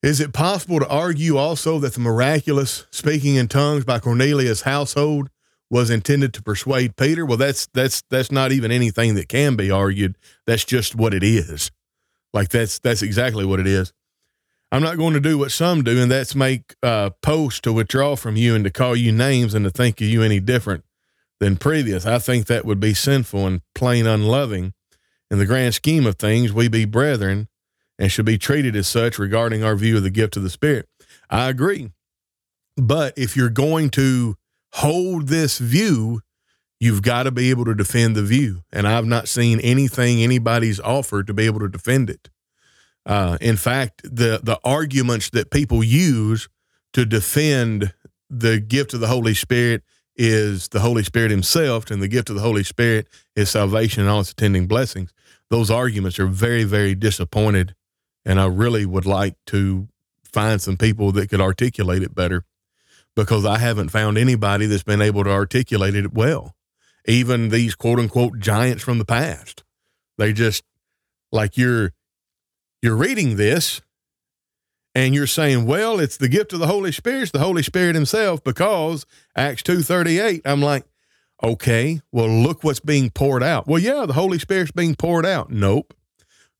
Is 0.00 0.20
it 0.20 0.32
possible 0.32 0.78
to 0.78 0.88
argue 0.88 1.36
also 1.38 1.80
that 1.80 1.94
the 1.94 2.00
miraculous 2.00 2.86
speaking 2.92 3.34
in 3.34 3.48
tongues 3.48 3.84
by 3.84 3.98
Cornelius' 3.98 4.62
household 4.62 5.28
was 5.74 5.90
intended 5.90 6.32
to 6.32 6.40
persuade 6.40 6.94
Peter? 6.94 7.26
Well, 7.26 7.36
that's 7.36 7.66
that's 7.74 8.04
that's 8.08 8.30
not 8.30 8.52
even 8.52 8.70
anything 8.70 9.16
that 9.16 9.28
can 9.28 9.56
be 9.56 9.72
argued. 9.72 10.16
That's 10.46 10.64
just 10.64 10.94
what 10.94 11.12
it 11.12 11.24
is. 11.24 11.72
Like 12.32 12.50
that's 12.50 12.78
that's 12.78 13.02
exactly 13.02 13.44
what 13.44 13.58
it 13.58 13.66
is. 13.66 13.92
I'm 14.70 14.84
not 14.84 14.98
going 14.98 15.14
to 15.14 15.20
do 15.20 15.36
what 15.36 15.50
some 15.50 15.82
do, 15.82 16.00
and 16.00 16.08
that's 16.08 16.36
make 16.36 16.76
uh, 16.84 17.10
posts 17.22 17.60
to 17.62 17.72
withdraw 17.72 18.14
from 18.14 18.36
you 18.36 18.54
and 18.54 18.62
to 18.62 18.70
call 18.70 18.94
you 18.94 19.10
names 19.10 19.52
and 19.52 19.64
to 19.64 19.70
think 19.70 20.00
of 20.00 20.06
you 20.06 20.22
any 20.22 20.38
different 20.38 20.84
than 21.40 21.56
previous. 21.56 22.06
I 22.06 22.20
think 22.20 22.46
that 22.46 22.64
would 22.64 22.78
be 22.78 22.94
sinful 22.94 23.44
and 23.44 23.60
plain 23.74 24.06
unloving. 24.06 24.74
In 25.28 25.40
the 25.40 25.46
grand 25.46 25.74
scheme 25.74 26.06
of 26.06 26.14
things, 26.16 26.52
we 26.52 26.68
be 26.68 26.84
brethren 26.84 27.48
and 27.98 28.12
should 28.12 28.26
be 28.26 28.38
treated 28.38 28.76
as 28.76 28.86
such 28.86 29.18
regarding 29.18 29.64
our 29.64 29.74
view 29.74 29.96
of 29.96 30.04
the 30.04 30.10
gift 30.10 30.36
of 30.36 30.44
the 30.44 30.50
Spirit. 30.50 30.88
I 31.28 31.48
agree. 31.48 31.90
But 32.76 33.18
if 33.18 33.36
you're 33.36 33.50
going 33.50 33.90
to 33.90 34.36
hold 34.74 35.28
this 35.28 35.58
view, 35.58 36.20
you've 36.80 37.02
got 37.02 37.24
to 37.24 37.30
be 37.30 37.50
able 37.50 37.64
to 37.64 37.74
defend 37.74 38.16
the 38.16 38.22
view. 38.22 38.62
And 38.72 38.86
I've 38.86 39.06
not 39.06 39.28
seen 39.28 39.60
anything 39.60 40.22
anybody's 40.22 40.80
offered 40.80 41.26
to 41.26 41.34
be 41.34 41.46
able 41.46 41.60
to 41.60 41.68
defend 41.68 42.10
it. 42.10 42.28
Uh, 43.06 43.36
in 43.40 43.56
fact, 43.56 44.02
the 44.02 44.40
the 44.42 44.58
arguments 44.64 45.30
that 45.30 45.50
people 45.50 45.84
use 45.84 46.48
to 46.94 47.04
defend 47.04 47.92
the 48.30 48.58
gift 48.60 48.94
of 48.94 49.00
the 49.00 49.08
Holy 49.08 49.34
Spirit 49.34 49.82
is 50.16 50.68
the 50.68 50.80
Holy 50.80 51.02
Spirit 51.02 51.30
Himself, 51.30 51.90
and 51.90 52.00
the 52.00 52.08
gift 52.08 52.30
of 52.30 52.36
the 52.36 52.42
Holy 52.42 52.64
Spirit 52.64 53.08
is 53.36 53.50
salvation 53.50 54.02
and 54.02 54.10
all 54.10 54.20
its 54.20 54.30
attending 54.30 54.66
blessings. 54.66 55.12
Those 55.50 55.70
arguments 55.70 56.18
are 56.18 56.26
very, 56.26 56.64
very 56.64 56.94
disappointed 56.94 57.74
and 58.24 58.40
I 58.40 58.46
really 58.46 58.86
would 58.86 59.06
like 59.06 59.36
to 59.46 59.88
find 60.24 60.60
some 60.60 60.76
people 60.76 61.12
that 61.12 61.28
could 61.28 61.40
articulate 61.40 62.02
it 62.02 62.14
better 62.14 62.44
because 63.16 63.44
I 63.44 63.58
haven't 63.58 63.90
found 63.90 64.18
anybody 64.18 64.66
that's 64.66 64.82
been 64.82 65.02
able 65.02 65.24
to 65.24 65.30
articulate 65.30 65.94
it 65.94 66.12
well. 66.12 66.54
Even 67.06 67.50
these 67.50 67.74
quote 67.74 67.98
unquote 67.98 68.38
giants 68.38 68.82
from 68.82 68.98
the 68.98 69.04
past. 69.04 69.62
They 70.18 70.32
just 70.32 70.64
like 71.32 71.56
you're 71.56 71.92
you're 72.82 72.96
reading 72.96 73.36
this 73.36 73.80
and 74.94 75.14
you're 75.14 75.26
saying, 75.26 75.66
well, 75.66 75.98
it's 75.98 76.16
the 76.16 76.28
gift 76.28 76.52
of 76.52 76.60
the 76.60 76.66
Holy 76.66 76.92
Spirit, 76.92 77.22
it's 77.22 77.30
the 77.32 77.38
Holy 77.40 77.62
Spirit 77.62 77.96
himself, 77.96 78.44
because 78.44 79.04
Acts 79.36 79.62
2.38, 79.62 80.42
I'm 80.44 80.62
like, 80.62 80.84
okay, 81.42 82.00
well, 82.12 82.28
look 82.28 82.62
what's 82.62 82.78
being 82.78 83.10
poured 83.10 83.42
out. 83.42 83.66
Well, 83.66 83.80
yeah, 83.80 84.06
the 84.06 84.12
Holy 84.12 84.38
Spirit's 84.38 84.70
being 84.70 84.94
poured 84.94 85.26
out. 85.26 85.50
Nope 85.50 85.94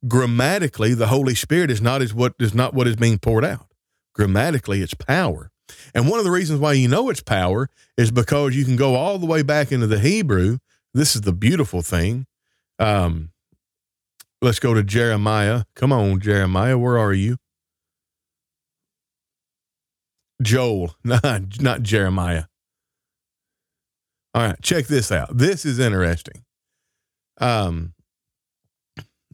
grammatically 0.07 0.95
the 0.95 1.07
holy 1.07 1.35
spirit 1.35 1.71
is 1.71 1.81
not 1.81 2.03
is 2.03 2.13
what 2.13 2.35
is 2.39 2.55
not 2.55 2.75
what 2.75 2.87
is 2.87 2.97
being 2.97 3.19
poured 3.19 3.45
out 3.45 3.67
grammatically 4.13 4.83
it's 4.83 4.95
power 4.95 5.51
and 5.95 6.09
one 6.09 6.19
of 6.19 6.25
the 6.25 6.31
reasons 6.31 6.61
why 6.61 6.73
you 6.73 6.89
know 6.89 7.09
it's 7.11 7.21
power 7.23 7.69
is 7.97 8.11
because 8.11 8.57
you 8.57 8.65
can 8.65 8.77
go 8.77 8.95
all 8.95 9.19
the 9.19 9.27
way 9.27 9.43
back 9.43 9.73
into 9.73 9.87
the 9.87 9.99
hebrew. 9.99 10.59
This 10.93 11.15
is 11.15 11.23
the 11.23 11.33
beautiful 11.33 11.83
thing. 11.83 12.27
Um 12.79 13.31
let's 14.43 14.59
go 14.59 14.75
to 14.75 14.83
jeremiah. 14.83 15.65
Come 15.75 15.93
on 15.93 16.21
jeremiah 16.21 16.79
where 16.79 16.99
are 16.99 17.13
you? 17.13 17.37
Joel 20.43 20.97
not, 21.05 21.61
not 21.61 21.83
jeremiah. 21.83 22.45
All 24.35 24.43
right 24.43 24.61
check 24.63 24.87
this 24.87 25.13
out. 25.13 25.37
This 25.37 25.65
is 25.65 25.79
interesting. 25.79 26.45
Um 27.41 27.95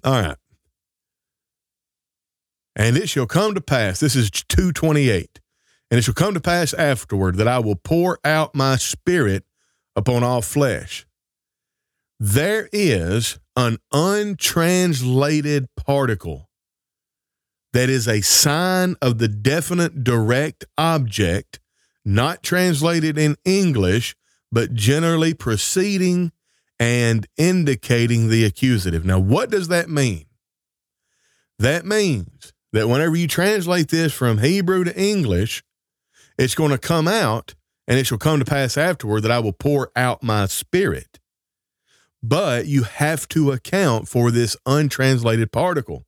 all 0.02 0.12
right. 0.12 0.36
And 2.76 2.96
it 2.96 3.08
shall 3.08 3.26
come 3.26 3.54
to 3.54 3.60
pass, 3.60 4.00
this 4.00 4.16
is 4.16 4.30
228, 4.30 5.39
and 5.90 5.98
it 5.98 6.02
shall 6.02 6.14
come 6.14 6.34
to 6.34 6.40
pass 6.40 6.72
afterward 6.74 7.36
that 7.36 7.48
I 7.48 7.58
will 7.58 7.76
pour 7.76 8.18
out 8.24 8.54
my 8.54 8.76
spirit 8.76 9.44
upon 9.96 10.22
all 10.22 10.42
flesh. 10.42 11.06
There 12.18 12.68
is 12.72 13.38
an 13.56 13.78
untranslated 13.92 15.68
particle 15.76 16.48
that 17.72 17.88
is 17.88 18.06
a 18.06 18.20
sign 18.20 18.96
of 19.00 19.18
the 19.18 19.28
definite 19.28 20.04
direct 20.04 20.64
object, 20.76 21.60
not 22.04 22.42
translated 22.42 23.16
in 23.16 23.36
English, 23.44 24.14
but 24.52 24.74
generally 24.74 25.34
preceding 25.34 26.32
and 26.78 27.26
indicating 27.36 28.28
the 28.28 28.44
accusative. 28.44 29.04
Now, 29.04 29.18
what 29.18 29.50
does 29.50 29.68
that 29.68 29.88
mean? 29.88 30.26
That 31.58 31.84
means 31.84 32.52
that 32.72 32.88
whenever 32.88 33.16
you 33.16 33.28
translate 33.28 33.88
this 33.88 34.12
from 34.12 34.38
Hebrew 34.38 34.84
to 34.84 34.98
English, 34.98 35.62
it's 36.40 36.54
going 36.54 36.70
to 36.70 36.78
come 36.78 37.06
out 37.06 37.54
and 37.86 37.98
it 37.98 38.06
shall 38.06 38.16
come 38.16 38.38
to 38.38 38.46
pass 38.46 38.78
afterward 38.78 39.20
that 39.20 39.30
I 39.30 39.40
will 39.40 39.52
pour 39.52 39.92
out 39.94 40.22
my 40.22 40.46
spirit. 40.46 41.20
But 42.22 42.66
you 42.66 42.84
have 42.84 43.28
to 43.28 43.52
account 43.52 44.08
for 44.08 44.30
this 44.30 44.56
untranslated 44.64 45.52
particle. 45.52 46.06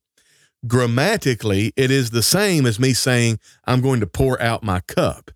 Grammatically, 0.65 1.71
it 1.75 1.91
is 1.91 2.09
the 2.09 2.23
same 2.23 2.65
as 2.65 2.79
me 2.79 2.93
saying, 2.93 3.39
I'm 3.65 3.81
going 3.81 3.99
to 3.99 4.07
pour 4.07 4.41
out 4.41 4.63
my 4.63 4.79
cup. 4.79 5.29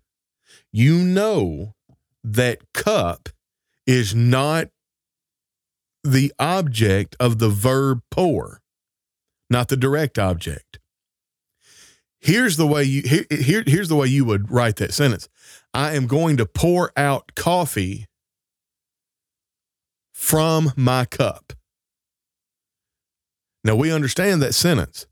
You 0.72 0.98
know 0.98 1.74
that 2.24 2.58
cup 2.74 3.28
is 3.86 4.16
not 4.16 4.68
the 6.02 6.32
object 6.40 7.14
of 7.20 7.38
the 7.38 7.50
verb 7.50 8.00
pour, 8.10 8.62
not 9.48 9.68
the 9.68 9.76
direct 9.76 10.18
object 10.18 10.80
here's 12.20 12.56
the 12.56 12.66
way 12.66 12.84
you 12.84 13.02
here, 13.02 13.24
here 13.30 13.62
here's 13.66 13.88
the 13.88 13.96
way 13.96 14.06
you 14.06 14.24
would 14.24 14.50
write 14.50 14.76
that 14.76 14.92
sentence. 14.92 15.28
I 15.72 15.94
am 15.94 16.06
going 16.06 16.36
to 16.38 16.46
pour 16.46 16.92
out 16.96 17.34
coffee 17.34 18.06
from 20.12 20.72
my 20.76 21.04
cup. 21.04 21.52
Now 23.64 23.76
we 23.76 23.92
understand 23.92 24.42
that 24.42 24.54
sentence. 24.54 25.06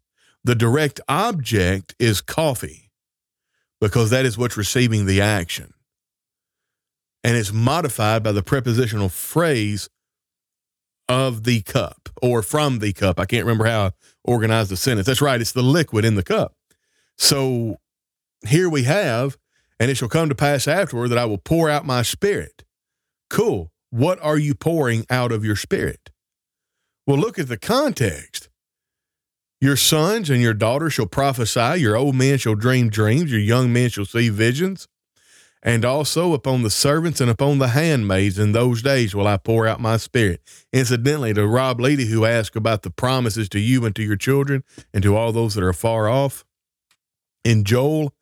The 0.45 0.55
direct 0.55 1.01
object 1.09 1.95
is 1.99 2.21
coffee 2.21 2.91
because 3.81 4.11
that 4.11 4.25
is 4.25 4.39
what's 4.39 4.57
receiving 4.57 5.07
the 5.07 5.21
action. 5.21 5.75
And 7.23 7.37
it's 7.37 7.53
modified 7.53 8.23
by 8.23 8.33
the 8.33 8.43
prepositional 8.43 9.09
phrase 9.09 9.89
of 11.09 11.45
the 11.45 11.63
cup 11.63 12.09
or 12.23 12.43
from 12.43 12.79
the 12.79 12.93
cup. 12.93 13.19
I 13.19 13.27
can't 13.27 13.45
remember 13.45 13.67
how 13.67 13.87
i 13.87 13.91
organized 14.25 14.71
the 14.71 14.77
sentence. 14.77 15.07
That's 15.07 15.21
right 15.21 15.41
it's 15.41 15.53
the 15.53 15.63
liquid 15.63 16.05
in 16.05 16.15
the 16.15 16.23
cup 16.23 16.56
so 17.17 17.77
here 18.47 18.69
we 18.69 18.85
have, 18.85 19.37
and 19.79 19.91
it 19.91 19.97
shall 19.97 20.09
come 20.09 20.29
to 20.29 20.35
pass 20.35 20.69
afterward 20.69 21.09
that 21.09 21.19
I 21.19 21.25
will 21.25 21.39
pour 21.39 21.69
out 21.69 21.85
my 21.85 22.03
spirit. 22.03 22.65
Cool. 23.31 23.71
What 23.91 24.19
are 24.23 24.39
you 24.39 24.55
pouring 24.55 25.07
out 25.11 25.33
of 25.33 25.45
your 25.45 25.57
spirit? 25.57 26.11
Well, 27.07 27.19
look 27.19 27.39
at 27.39 27.49
the 27.49 27.57
context. 27.57 28.49
Your 29.61 29.77
sons 29.77 30.29
and 30.29 30.43
your 30.43 30.55
daughters 30.55 30.93
shall 30.93 31.07
prophesy, 31.07 31.81
your 31.81 31.97
old 31.97 32.15
men 32.15 32.37
shall 32.39 32.55
dream 32.55 32.91
dreams, 32.91 33.31
your 33.31 33.41
young 33.41 33.73
men 33.73 33.89
shall 33.89 34.05
see 34.05 34.29
visions. 34.29 34.87
And 35.63 35.85
also 35.85 36.33
upon 36.33 36.63
the 36.63 36.71
servants 36.71 37.21
and 37.21 37.31
upon 37.31 37.59
the 37.59 37.69
handmaids 37.69 38.39
in 38.39 38.53
those 38.53 38.83
days 38.83 39.15
will 39.15 39.27
I 39.27 39.37
pour 39.37 39.67
out 39.67 39.81
my 39.81 39.97
spirit. 39.97 40.41
Incidentally, 40.73 41.35
to 41.35 41.47
Rob 41.47 41.81
Leedy, 41.81 42.07
who 42.07 42.25
asked 42.25 42.55
about 42.55 42.83
the 42.83 42.91
promises 42.91 43.49
to 43.49 43.59
you 43.59 43.85
and 43.85 43.97
to 43.97 44.03
your 44.03 44.17
children 44.17 44.63
and 44.95 45.03
to 45.03 45.17
all 45.17 45.33
those 45.33 45.55
that 45.55 45.65
are 45.65 45.73
far 45.73 46.09
off, 46.09 46.45
in 47.47 47.63
Joel, 47.63 48.13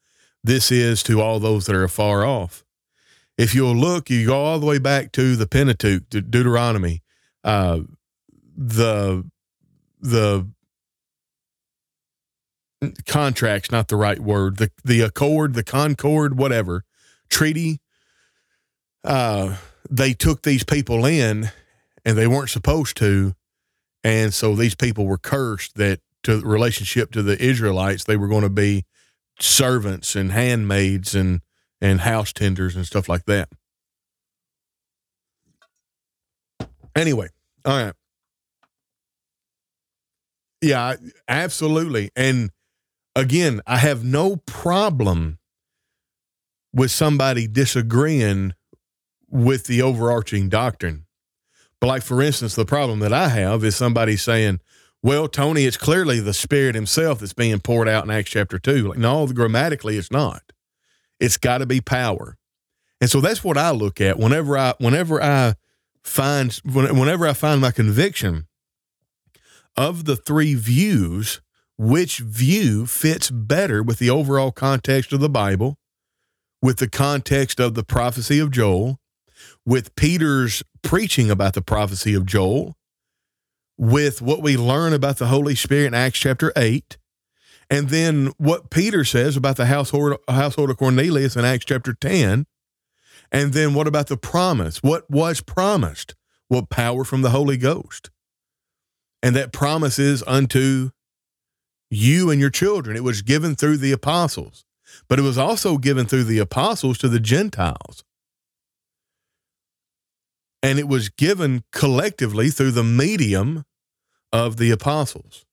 this 0.44 0.70
is 0.70 1.02
to 1.04 1.22
all 1.22 1.40
those 1.40 1.64
that 1.64 1.74
are 1.74 1.84
afar 1.84 2.26
off. 2.26 2.62
If 3.38 3.54
you'll 3.54 3.74
look, 3.74 4.10
you 4.10 4.26
go 4.26 4.36
all 4.36 4.58
the 4.58 4.66
way 4.66 4.78
back 4.78 5.12
to 5.12 5.34
the 5.34 5.46
Pentateuch, 5.46 6.10
to 6.10 6.20
Deuteronomy, 6.20 7.02
uh, 7.42 7.80
the 8.54 9.24
the 9.98 10.46
contracts, 13.06 13.72
not 13.72 13.88
the 13.88 13.96
right 13.96 14.20
word, 14.20 14.58
the 14.58 14.70
the 14.84 15.00
accord, 15.00 15.54
the 15.54 15.64
concord, 15.64 16.38
whatever 16.38 16.84
treaty. 17.30 17.80
Uh, 19.02 19.56
they 19.90 20.12
took 20.12 20.42
these 20.42 20.64
people 20.64 21.06
in, 21.06 21.50
and 22.04 22.18
they 22.18 22.26
weren't 22.26 22.50
supposed 22.50 22.96
to, 22.98 23.34
and 24.04 24.34
so 24.34 24.54
these 24.54 24.74
people 24.74 25.06
were 25.06 25.18
cursed 25.18 25.76
that 25.76 26.00
to 26.24 26.40
relationship 26.40 27.10
to 27.12 27.22
the 27.22 27.42
Israelites, 27.42 28.04
they 28.04 28.16
were 28.16 28.28
going 28.28 28.42
to 28.42 28.50
be 28.50 28.84
servants 29.40 30.14
and 30.14 30.32
handmaids 30.32 31.14
and 31.14 31.40
and 31.80 32.00
house 32.00 32.32
tenders 32.32 32.76
and 32.76 32.86
stuff 32.86 33.08
like 33.08 33.24
that. 33.26 33.48
Anyway, 36.96 37.28
all 37.64 37.84
right. 37.84 37.94
Yeah, 40.62 40.94
absolutely. 41.28 42.10
And 42.16 42.50
again, 43.14 43.60
I 43.66 43.76
have 43.78 44.04
no 44.04 44.36
problem 44.36 45.38
with 46.72 46.90
somebody 46.90 47.46
disagreeing 47.46 48.54
with 49.28 49.66
the 49.66 49.82
overarching 49.82 50.48
doctrine. 50.48 51.04
But, 51.80 51.88
like, 51.88 52.02
for 52.02 52.22
instance, 52.22 52.54
the 52.54 52.64
problem 52.64 53.00
that 53.00 53.12
I 53.12 53.28
have 53.28 53.62
is 53.62 53.76
somebody 53.76 54.16
saying, 54.16 54.60
well, 55.04 55.28
Tony, 55.28 55.66
it's 55.66 55.76
clearly 55.76 56.18
the 56.18 56.32
Spirit 56.32 56.74
Himself 56.74 57.18
that's 57.18 57.34
being 57.34 57.60
poured 57.60 57.90
out 57.90 58.04
in 58.04 58.10
Acts 58.10 58.30
chapter 58.30 58.58
2. 58.58 58.88
Like, 58.88 58.98
no, 58.98 59.26
grammatically, 59.26 59.98
it's 59.98 60.10
not. 60.10 60.50
It's 61.20 61.36
got 61.36 61.58
to 61.58 61.66
be 61.66 61.82
power. 61.82 62.38
And 63.02 63.10
so 63.10 63.20
that's 63.20 63.44
what 63.44 63.58
I 63.58 63.70
look 63.70 64.00
at 64.00 64.18
whenever 64.18 64.56
I 64.56 64.72
whenever 64.78 65.22
I 65.22 65.56
find 66.02 66.58
whenever 66.64 67.26
I 67.26 67.34
find 67.34 67.60
my 67.60 67.70
conviction 67.70 68.46
of 69.76 70.06
the 70.06 70.16
three 70.16 70.54
views, 70.54 71.42
which 71.76 72.20
view 72.20 72.86
fits 72.86 73.30
better 73.30 73.82
with 73.82 73.98
the 73.98 74.08
overall 74.08 74.52
context 74.52 75.12
of 75.12 75.20
the 75.20 75.28
Bible, 75.28 75.76
with 76.62 76.78
the 76.78 76.88
context 76.88 77.60
of 77.60 77.74
the 77.74 77.84
prophecy 77.84 78.38
of 78.38 78.50
Joel, 78.50 78.98
with 79.66 79.94
Peter's 79.96 80.62
preaching 80.82 81.30
about 81.30 81.52
the 81.52 81.60
prophecy 81.60 82.14
of 82.14 82.24
Joel, 82.24 82.74
with 83.76 84.22
what 84.22 84.42
we 84.42 84.56
learn 84.56 84.92
about 84.92 85.18
the 85.18 85.26
Holy 85.26 85.54
Spirit 85.54 85.88
in 85.88 85.94
Acts 85.94 86.18
chapter 86.18 86.52
8, 86.56 86.96
and 87.70 87.88
then 87.88 88.32
what 88.38 88.70
Peter 88.70 89.04
says 89.04 89.36
about 89.36 89.56
the 89.56 89.66
household, 89.66 90.16
household 90.28 90.70
of 90.70 90.76
Cornelius 90.76 91.36
in 91.36 91.44
Acts 91.44 91.64
chapter 91.64 91.94
10. 91.94 92.46
And 93.32 93.52
then 93.52 93.74
what 93.74 93.86
about 93.86 94.08
the 94.08 94.16
promise? 94.16 94.82
What 94.82 95.10
was 95.10 95.40
promised? 95.40 96.14
Well, 96.48 96.66
power 96.66 97.04
from 97.04 97.22
the 97.22 97.30
Holy 97.30 97.56
Ghost. 97.56 98.10
And 99.22 99.34
that 99.34 99.52
promise 99.52 99.98
is 99.98 100.22
unto 100.26 100.90
you 101.90 102.30
and 102.30 102.40
your 102.40 102.50
children. 102.50 102.96
It 102.96 103.02
was 103.02 103.22
given 103.22 103.54
through 103.54 103.78
the 103.78 103.92
apostles, 103.92 104.64
but 105.08 105.18
it 105.18 105.22
was 105.22 105.38
also 105.38 105.78
given 105.78 106.06
through 106.06 106.24
the 106.24 106.38
apostles 106.38 106.98
to 106.98 107.08
the 107.08 107.20
Gentiles 107.20 108.04
and 110.64 110.78
it 110.78 110.88
was 110.88 111.10
given 111.10 111.62
collectively 111.72 112.48
through 112.48 112.70
the 112.70 112.82
medium 112.82 113.64
of 114.32 114.56
the 114.56 114.70
apostles. 114.70 115.44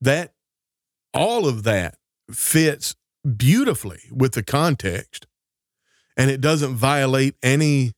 That 0.00 0.32
all 1.12 1.46
of 1.46 1.64
that 1.64 1.96
fits 2.30 2.96
beautifully 3.36 4.00
with 4.10 4.32
the 4.32 4.42
context 4.42 5.26
and 6.16 6.30
it 6.30 6.40
doesn't 6.40 6.76
violate 6.76 7.34
any 7.42 7.92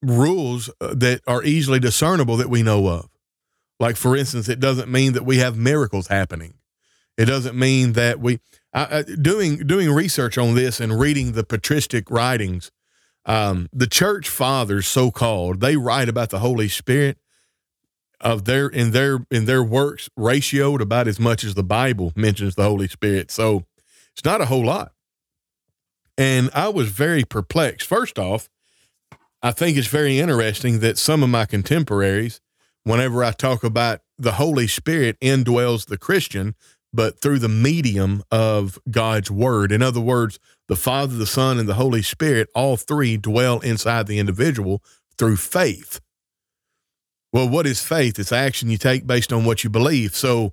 rules 0.00 0.70
uh, 0.80 0.94
that 0.94 1.20
are 1.26 1.42
easily 1.42 1.78
discernible 1.78 2.38
that 2.38 2.48
we 2.48 2.62
know 2.62 2.86
of. 2.86 3.10
Like, 3.78 3.96
for 3.96 4.16
instance, 4.16 4.48
it 4.48 4.58
doesn't 4.58 4.90
mean 4.90 5.12
that 5.12 5.26
we 5.26 5.36
have 5.36 5.58
miracles 5.58 6.06
happening. 6.06 6.54
It 7.18 7.26
doesn't 7.26 7.58
mean 7.58 7.92
that 7.92 8.20
we 8.20 8.40
I, 8.72 9.02
doing 9.02 9.66
doing 9.66 9.90
research 9.90 10.38
on 10.38 10.54
this 10.54 10.80
and 10.80 10.98
reading 10.98 11.32
the 11.32 11.44
patristic 11.44 12.10
writings 12.10 12.70
um, 13.28 13.68
the 13.72 13.86
church 13.86 14.28
fathers, 14.28 14.88
so 14.88 15.10
called, 15.10 15.60
they 15.60 15.76
write 15.76 16.08
about 16.08 16.30
the 16.30 16.38
Holy 16.38 16.68
Spirit 16.68 17.18
of 18.20 18.46
their 18.46 18.66
in 18.66 18.90
their 18.90 19.24
in 19.30 19.44
their 19.44 19.62
works 19.62 20.08
ratioed 20.18 20.80
about 20.80 21.06
as 21.06 21.20
much 21.20 21.44
as 21.44 21.54
the 21.54 21.62
Bible 21.62 22.12
mentions 22.16 22.54
the 22.54 22.64
Holy 22.64 22.88
Spirit. 22.88 23.30
So 23.30 23.66
it's 24.12 24.24
not 24.24 24.40
a 24.40 24.46
whole 24.46 24.64
lot. 24.64 24.92
And 26.16 26.50
I 26.52 26.68
was 26.68 26.88
very 26.88 27.22
perplexed. 27.22 27.86
First 27.86 28.18
off, 28.18 28.48
I 29.42 29.52
think 29.52 29.76
it's 29.76 29.86
very 29.86 30.18
interesting 30.18 30.80
that 30.80 30.98
some 30.98 31.22
of 31.22 31.28
my 31.28 31.44
contemporaries, 31.44 32.40
whenever 32.82 33.22
I 33.22 33.30
talk 33.30 33.62
about 33.62 34.00
the 34.18 34.32
Holy 34.32 34.66
Spirit 34.66 35.20
indwells 35.20 35.86
the 35.86 35.98
Christian, 35.98 36.56
but 36.92 37.20
through 37.20 37.38
the 37.38 37.48
medium 37.48 38.22
of 38.32 38.78
God's 38.90 39.30
word. 39.30 39.70
In 39.70 39.82
other 39.82 40.00
words, 40.00 40.40
the 40.68 40.76
Father, 40.76 41.16
the 41.16 41.26
Son, 41.26 41.58
and 41.58 41.68
the 41.68 41.74
Holy 41.74 42.02
Spirit, 42.02 42.48
all 42.54 42.76
three 42.76 43.16
dwell 43.16 43.60
inside 43.60 44.06
the 44.06 44.18
individual 44.18 44.82
through 45.16 45.36
faith. 45.36 46.00
Well, 47.32 47.48
what 47.48 47.66
is 47.66 47.82
faith? 47.82 48.18
It's 48.18 48.32
action 48.32 48.70
you 48.70 48.78
take 48.78 49.06
based 49.06 49.32
on 49.32 49.44
what 49.44 49.64
you 49.64 49.70
believe. 49.70 50.14
So 50.14 50.52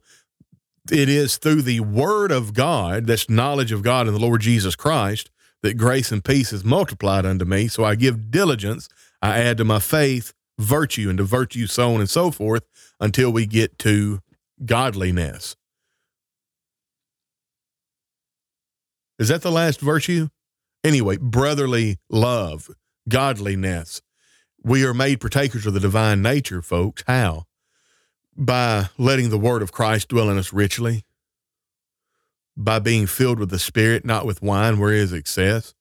it 0.92 1.10
is 1.10 1.38
through 1.38 1.64
the 1.64 1.80
word 1.80 2.32
of 2.32 2.54
God, 2.54 3.08
that's 3.08 3.30
knowledge 3.30 3.72
of 3.72 3.82
God 3.82 4.08
and 4.08 4.16
the 4.16 4.22
Lord 4.22 4.42
Jesus 4.42 4.76
Christ, 4.76 5.30
that 5.62 5.78
grace 5.78 6.12
and 6.12 6.24
peace 6.24 6.54
is 6.54 6.64
multiplied 6.64 7.26
unto 7.26 7.46
me. 7.46 7.68
So 7.68 7.84
I 7.84 7.96
give 7.96 8.30
diligence, 8.30 8.88
I 9.22 9.40
add 9.40 9.58
to 9.58 9.66
my 9.66 9.80
faith 9.80 10.34
virtue, 10.58 11.10
and 11.10 11.18
to 11.18 11.24
virtue 11.24 11.68
so 11.68 11.94
on 11.94 12.00
and 12.00 12.10
so 12.10 12.32
forth 12.32 12.64
until 13.00 13.32
we 13.32 13.46
get 13.46 13.78
to 13.80 14.22
godliness. 14.66 15.56
Is 19.18 19.30
that 19.30 19.42
the 19.42 19.52
last 19.52 19.80
virtue? 19.80 20.30
Anyway, 20.84 21.18
brotherly 21.18 21.98
love, 22.10 22.70
godliness. 23.08 24.02
We 24.64 24.86
are 24.86 24.94
made 24.94 25.22
partakers 25.22 25.66
of 25.66 25.74
the 25.74 25.80
divine 25.80 26.22
nature, 26.22 26.62
folks. 26.62 27.04
How? 27.08 27.46
By 28.36 28.90
letting 28.98 29.30
the 29.30 29.38
word 29.38 29.62
of 29.62 29.72
Christ 29.72 30.10
dwell 30.10 30.30
in 30.30 30.38
us 30.38 30.52
richly, 30.52 31.06
by 32.58 32.80
being 32.80 33.08
filled 33.08 33.40
with 33.40 33.50
the 33.50 33.60
Spirit, 33.60 34.06
not 34.06 34.26
with 34.26 34.42
wine, 34.42 34.80
where 34.80 34.94
is 34.94 35.14
excess. 35.14 35.74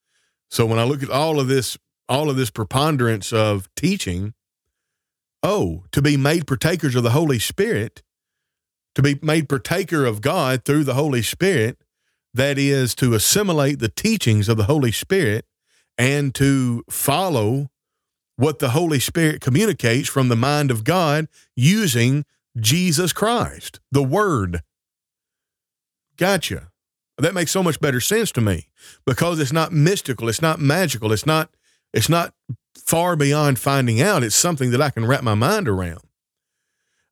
So 0.49 0.65
when 0.67 0.79
I 0.79 0.85
look 0.85 1.03
at 1.03 1.11
all 1.11 1.41
of 1.41 1.49
this, 1.49 1.77
all 2.09 2.31
of 2.31 2.37
this 2.37 2.51
preponderance 2.51 3.33
of 3.33 3.69
teaching, 3.75 4.35
oh, 5.43 5.85
to 5.91 6.01
be 6.01 6.17
made 6.17 6.47
partakers 6.47 6.95
of 6.95 7.03
the 7.03 7.11
Holy 7.11 7.39
Spirit, 7.39 8.03
to 8.95 9.03
be 9.03 9.19
made 9.23 9.49
partaker 9.49 10.05
of 10.05 10.21
God 10.21 10.65
through 10.65 10.85
the 10.85 10.95
Holy 10.95 11.23
Spirit, 11.23 11.79
that 12.35 12.59
is 12.59 12.95
to 12.97 13.15
assimilate 13.15 13.79
the 13.79 13.89
teachings 13.89 14.49
of 14.49 14.57
the 14.57 14.65
Holy 14.65 14.93
Spirit 14.93 15.47
and 15.97 16.35
to 16.35 16.83
follow 16.91 17.71
what 18.37 18.59
the 18.59 18.71
Holy 18.71 18.99
Spirit 18.99 19.41
communicates 19.41 20.09
from 20.09 20.29
the 20.29 20.37
mind 20.37 20.71
of 20.71 20.83
God 20.83 21.29
using 21.55 22.25
Jesus 22.59 23.13
Christ, 23.13 23.81
the 23.91 24.03
Word. 24.03 24.63
Gotcha. 26.17 26.69
That 27.17 27.35
makes 27.35 27.53
so 27.53 27.63
much 27.63 27.81
better 27.81 28.01
sense 28.01 28.33
to 28.33 28.41
me 28.41 28.69
because 29.07 29.39
it's 29.39 29.53
not 29.53 29.73
mystical, 29.73 30.29
it's 30.29 30.43
not 30.43 30.59
magical, 30.59 31.13
it's 31.13 31.27
not 31.27 31.51
it's 31.93 32.09
not 32.09 32.35
far 32.77 33.15
beyond 33.15 33.61
finding 33.61 34.03
out. 34.03 34.25
It's 34.25 34.35
something 34.35 34.73
that 34.73 34.83
I 34.83 34.91
can 34.91 35.07
wrap 35.07 35.23
my 35.23 35.37
mind 35.37 35.69
around. 35.69 36.01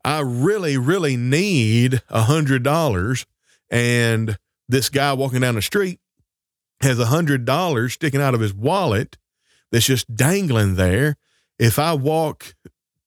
I 0.05 0.21
really, 0.21 0.77
really 0.77 1.17
need 1.17 2.03
a 2.09 2.23
hundred 2.23 2.65
dollars 2.65 3.25
and 3.71 4.39
this 4.73 4.89
guy 4.89 5.13
walking 5.13 5.41
down 5.41 5.55
the 5.55 5.63
street 5.63 6.01
has 6.81 6.99
a 6.99 7.07
hundred 7.07 7.45
dollars 7.45 7.93
sticking 7.93 8.23
out 8.23 8.35
of 8.35 8.41
his 8.41 8.55
wallet 8.55 9.19
that's 9.71 9.85
just 9.85 10.17
dangling 10.17 10.75
there. 10.75 11.17
If 11.59 11.79
I 11.79 11.93
walk 11.93 12.55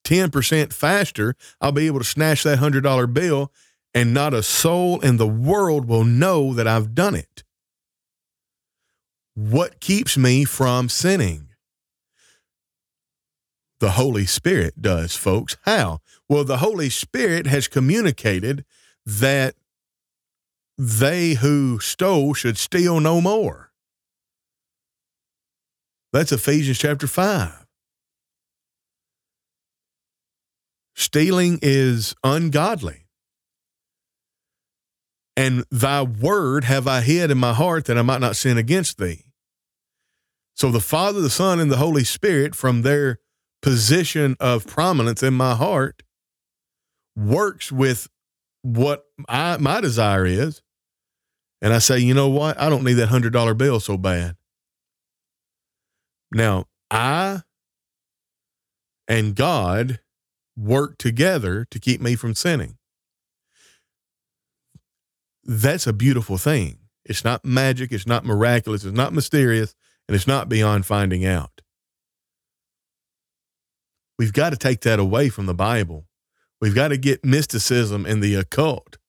10% 0.06 0.72
faster, 0.72 1.36
I'll 1.60 1.72
be 1.72 1.88
able 1.88 2.00
to 2.00 2.06
snatch 2.06 2.44
that 2.44 2.60
hundred 2.60 2.82
dollar 2.82 3.08
bill 3.08 3.52
and 3.96 4.14
not 4.14 4.34
a 4.34 4.44
soul 4.44 5.00
in 5.02 5.18
the 5.18 5.28
world 5.28 5.88
will 5.88 6.04
know 6.04 6.54
that 6.54 6.68
I've 6.68 6.94
done 6.94 7.16
it. 7.16 7.44
What 9.34 9.80
keeps 9.80 10.18
me 10.18 10.46
from 10.46 10.88
sinning? 10.88 11.50
The 13.80 13.92
Holy 13.92 14.26
Spirit 14.26 14.82
does, 14.82 15.16
folks. 15.16 15.58
How? 15.64 16.00
Well, 16.30 16.44
the 16.44 16.58
Holy 16.58 16.90
Spirit 16.90 17.48
has 17.48 17.68
communicated 17.68 18.64
that 19.06 19.56
they 20.78 21.34
who 21.34 21.80
stole 21.80 22.34
should 22.34 22.58
steal 22.58 23.00
no 23.00 23.22
more. 23.22 23.72
That's 26.12 26.32
Ephesians 26.32 26.78
chapter 26.78 27.08
5. 27.08 27.66
Stealing 30.96 31.60
is 31.62 32.16
ungodly. 32.24 33.06
And 35.38 35.66
thy 35.70 36.02
word 36.02 36.64
have 36.64 36.88
I 36.88 37.02
hid 37.02 37.32
in 37.32 37.38
my 37.38 37.54
heart 37.54 37.86
that 37.86 37.98
I 37.98 38.02
might 38.02 38.22
not 38.22 38.38
sin 38.38 38.58
against 38.58 38.98
thee. 38.98 39.26
So 40.56 40.72
the 40.72 40.80
Father, 40.80 41.20
the 41.20 41.30
Son, 41.30 41.60
and 41.60 41.70
the 41.70 41.78
Holy 41.78 42.06
Spirit, 42.06 42.56
from 42.56 42.82
their 42.82 43.20
position 43.62 44.38
of 44.40 44.66
prominence 44.66 45.22
in 45.22 45.34
my 45.34 45.54
heart, 45.54 46.02
works 47.18 47.74
with 47.74 48.08
what 48.62 49.06
I, 49.28 49.58
my 49.58 49.82
desire 49.82 50.26
is. 50.26 50.62
And 51.66 51.74
I 51.74 51.80
say, 51.80 51.98
you 51.98 52.14
know 52.14 52.30
what? 52.30 52.62
I 52.62 52.70
don't 52.70 52.84
need 52.84 52.94
that 52.94 53.10
$100 53.10 53.58
bill 53.58 53.80
so 53.80 53.98
bad. 53.98 54.36
Now, 56.32 56.66
I 56.92 57.42
and 59.08 59.36
God 59.36 60.00
work 60.56 61.00
together 61.00 61.66
to 61.72 61.80
keep 61.80 62.02
me 62.02 62.14
from 62.14 62.36
sinning. 62.36 62.78
That's 65.44 65.88
a 65.88 65.94
beautiful 65.94 66.38
thing. 66.38 66.82
It's 67.04 67.24
not 67.24 67.44
magic, 67.44 67.92
it's 67.92 68.06
not 68.06 68.26
miraculous, 68.26 68.84
it's 68.84 68.96
not 68.96 69.12
mysterious, 69.12 69.74
and 70.08 70.14
it's 70.14 70.28
not 70.28 70.48
beyond 70.48 70.86
finding 70.86 71.26
out. 71.26 71.62
We've 74.20 74.34
got 74.34 74.52
to 74.52 74.58
take 74.58 74.82
that 74.82 75.00
away 75.00 75.30
from 75.30 75.48
the 75.48 75.56
Bible. 75.56 76.06
We've 76.62 76.76
got 76.76 76.90
to 76.90 76.98
get 76.98 77.26
mysticism 77.26 78.06
and 78.06 78.22
the 78.22 78.36
occult 78.36 79.00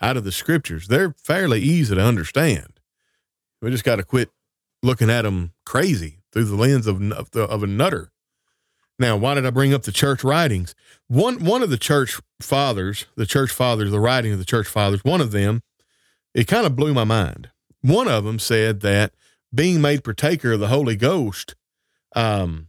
out 0.00 0.16
of 0.16 0.24
the 0.24 0.32
scriptures. 0.32 0.88
They're 0.88 1.14
fairly 1.18 1.60
easy 1.60 1.94
to 1.94 2.00
understand. 2.00 2.80
We 3.60 3.70
just 3.70 3.84
got 3.84 3.96
to 3.96 4.02
quit 4.02 4.30
looking 4.82 5.10
at 5.10 5.22
them 5.22 5.52
crazy 5.66 6.18
through 6.32 6.44
the 6.44 6.56
lens 6.56 6.86
of, 6.86 7.00
of, 7.12 7.30
the, 7.32 7.42
of 7.42 7.62
a 7.62 7.66
nutter. 7.66 8.10
Now, 8.98 9.16
why 9.16 9.34
did 9.34 9.46
I 9.46 9.50
bring 9.50 9.72
up 9.72 9.82
the 9.82 9.92
church 9.92 10.22
writings? 10.22 10.74
One 11.08 11.42
one 11.42 11.62
of 11.62 11.70
the 11.70 11.78
church 11.78 12.20
fathers, 12.40 13.06
the 13.16 13.24
church 13.26 13.50
fathers, 13.50 13.90
the 13.90 14.00
writing 14.00 14.32
of 14.32 14.38
the 14.38 14.44
church 14.44 14.66
fathers, 14.66 15.02
one 15.02 15.22
of 15.22 15.30
them, 15.30 15.62
it 16.34 16.46
kind 16.46 16.66
of 16.66 16.76
blew 16.76 16.92
my 16.92 17.04
mind. 17.04 17.50
One 17.80 18.08
of 18.08 18.24
them 18.24 18.38
said 18.38 18.80
that 18.80 19.14
being 19.54 19.80
made 19.80 20.04
partaker 20.04 20.52
of 20.52 20.60
the 20.60 20.68
Holy 20.68 20.96
Ghost, 20.96 21.54
um, 22.14 22.68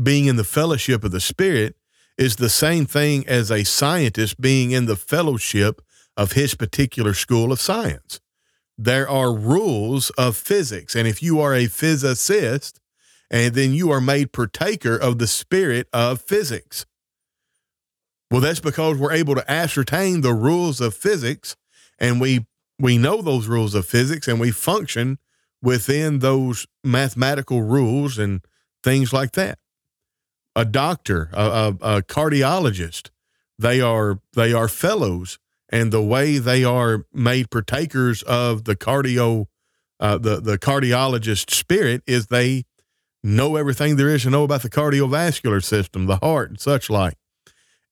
being 0.00 0.26
in 0.26 0.36
the 0.36 0.44
fellowship 0.44 1.04
of 1.04 1.12
the 1.12 1.20
Spirit, 1.20 1.76
is 2.22 2.36
the 2.36 2.48
same 2.48 2.86
thing 2.86 3.26
as 3.26 3.50
a 3.50 3.64
scientist 3.64 4.40
being 4.40 4.70
in 4.70 4.86
the 4.86 4.94
fellowship 4.94 5.82
of 6.16 6.32
his 6.32 6.54
particular 6.54 7.14
school 7.14 7.50
of 7.50 7.60
science. 7.60 8.20
There 8.78 9.08
are 9.08 9.34
rules 9.34 10.10
of 10.10 10.36
physics, 10.36 10.94
and 10.94 11.08
if 11.08 11.20
you 11.20 11.40
are 11.40 11.52
a 11.52 11.66
physicist, 11.66 12.78
and 13.28 13.54
then 13.54 13.74
you 13.74 13.90
are 13.90 14.00
made 14.00 14.32
partaker 14.32 14.96
of 14.96 15.18
the 15.18 15.26
spirit 15.26 15.88
of 15.92 16.20
physics. 16.20 16.86
Well, 18.30 18.40
that's 18.40 18.60
because 18.60 18.98
we're 18.98 19.12
able 19.12 19.34
to 19.34 19.50
ascertain 19.50 20.20
the 20.20 20.32
rules 20.32 20.80
of 20.80 20.94
physics 20.94 21.56
and 21.98 22.20
we 22.20 22.46
we 22.78 22.98
know 22.98 23.20
those 23.20 23.46
rules 23.46 23.74
of 23.74 23.84
physics 23.86 24.28
and 24.28 24.38
we 24.38 24.50
function 24.50 25.18
within 25.60 26.20
those 26.20 26.66
mathematical 26.84 27.62
rules 27.62 28.18
and 28.18 28.44
things 28.82 29.12
like 29.12 29.32
that. 29.32 29.58
A 30.54 30.64
doctor, 30.64 31.30
a, 31.32 31.42
a, 31.42 31.68
a 31.96 32.02
cardiologist, 32.02 33.08
they 33.58 33.80
are 33.80 34.20
they 34.34 34.52
are 34.52 34.68
fellows, 34.68 35.38
and 35.70 35.92
the 35.92 36.02
way 36.02 36.38
they 36.38 36.62
are 36.62 37.06
made 37.12 37.50
partakers 37.50 38.22
of 38.24 38.64
the 38.64 38.76
cardio, 38.76 39.46
uh, 39.98 40.18
the 40.18 40.40
the 40.40 40.58
cardiologist 40.58 41.50
spirit 41.50 42.02
is 42.06 42.26
they 42.26 42.64
know 43.22 43.56
everything 43.56 43.96
there 43.96 44.08
is 44.08 44.24
to 44.24 44.30
know 44.30 44.44
about 44.44 44.62
the 44.62 44.68
cardiovascular 44.68 45.62
system, 45.62 46.06
the 46.06 46.16
heart, 46.16 46.50
and 46.50 46.60
such 46.60 46.90
like. 46.90 47.16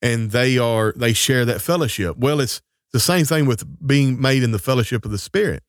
And 0.03 0.31
they 0.31 0.59
are 0.59 0.93
they 0.97 1.13
share 1.13 1.45
that 1.47 1.61
fellowship. 1.63 2.17
Well, 2.19 2.41
it's 2.41 2.61
the 2.93 3.01
same 3.01 3.25
thing 3.25 3.47
with 3.47 3.65
being 3.87 4.21
made 4.21 4.43
in 4.43 4.51
the 4.51 4.59
fellowship 4.59 5.05
of 5.05 5.11
the 5.11 5.19
Spirit. 5.19 5.63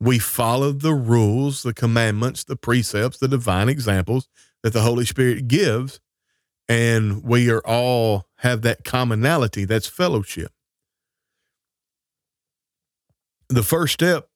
We 0.00 0.18
follow 0.18 0.72
the 0.72 0.94
rules, 0.94 1.62
the 1.62 1.74
commandments, 1.74 2.44
the 2.44 2.56
precepts, 2.56 3.18
the 3.18 3.28
divine 3.28 3.68
examples 3.68 4.28
that 4.64 4.72
the 4.72 4.80
Holy 4.80 5.04
Spirit 5.04 5.46
gives, 5.46 6.00
and 6.68 7.22
we 7.22 7.50
are 7.50 7.60
all 7.66 8.24
have 8.38 8.62
that 8.62 8.82
commonality. 8.82 9.66
That's 9.66 9.86
fellowship. 9.86 10.50
The 13.50 13.62
first 13.62 13.92
step 13.92 14.26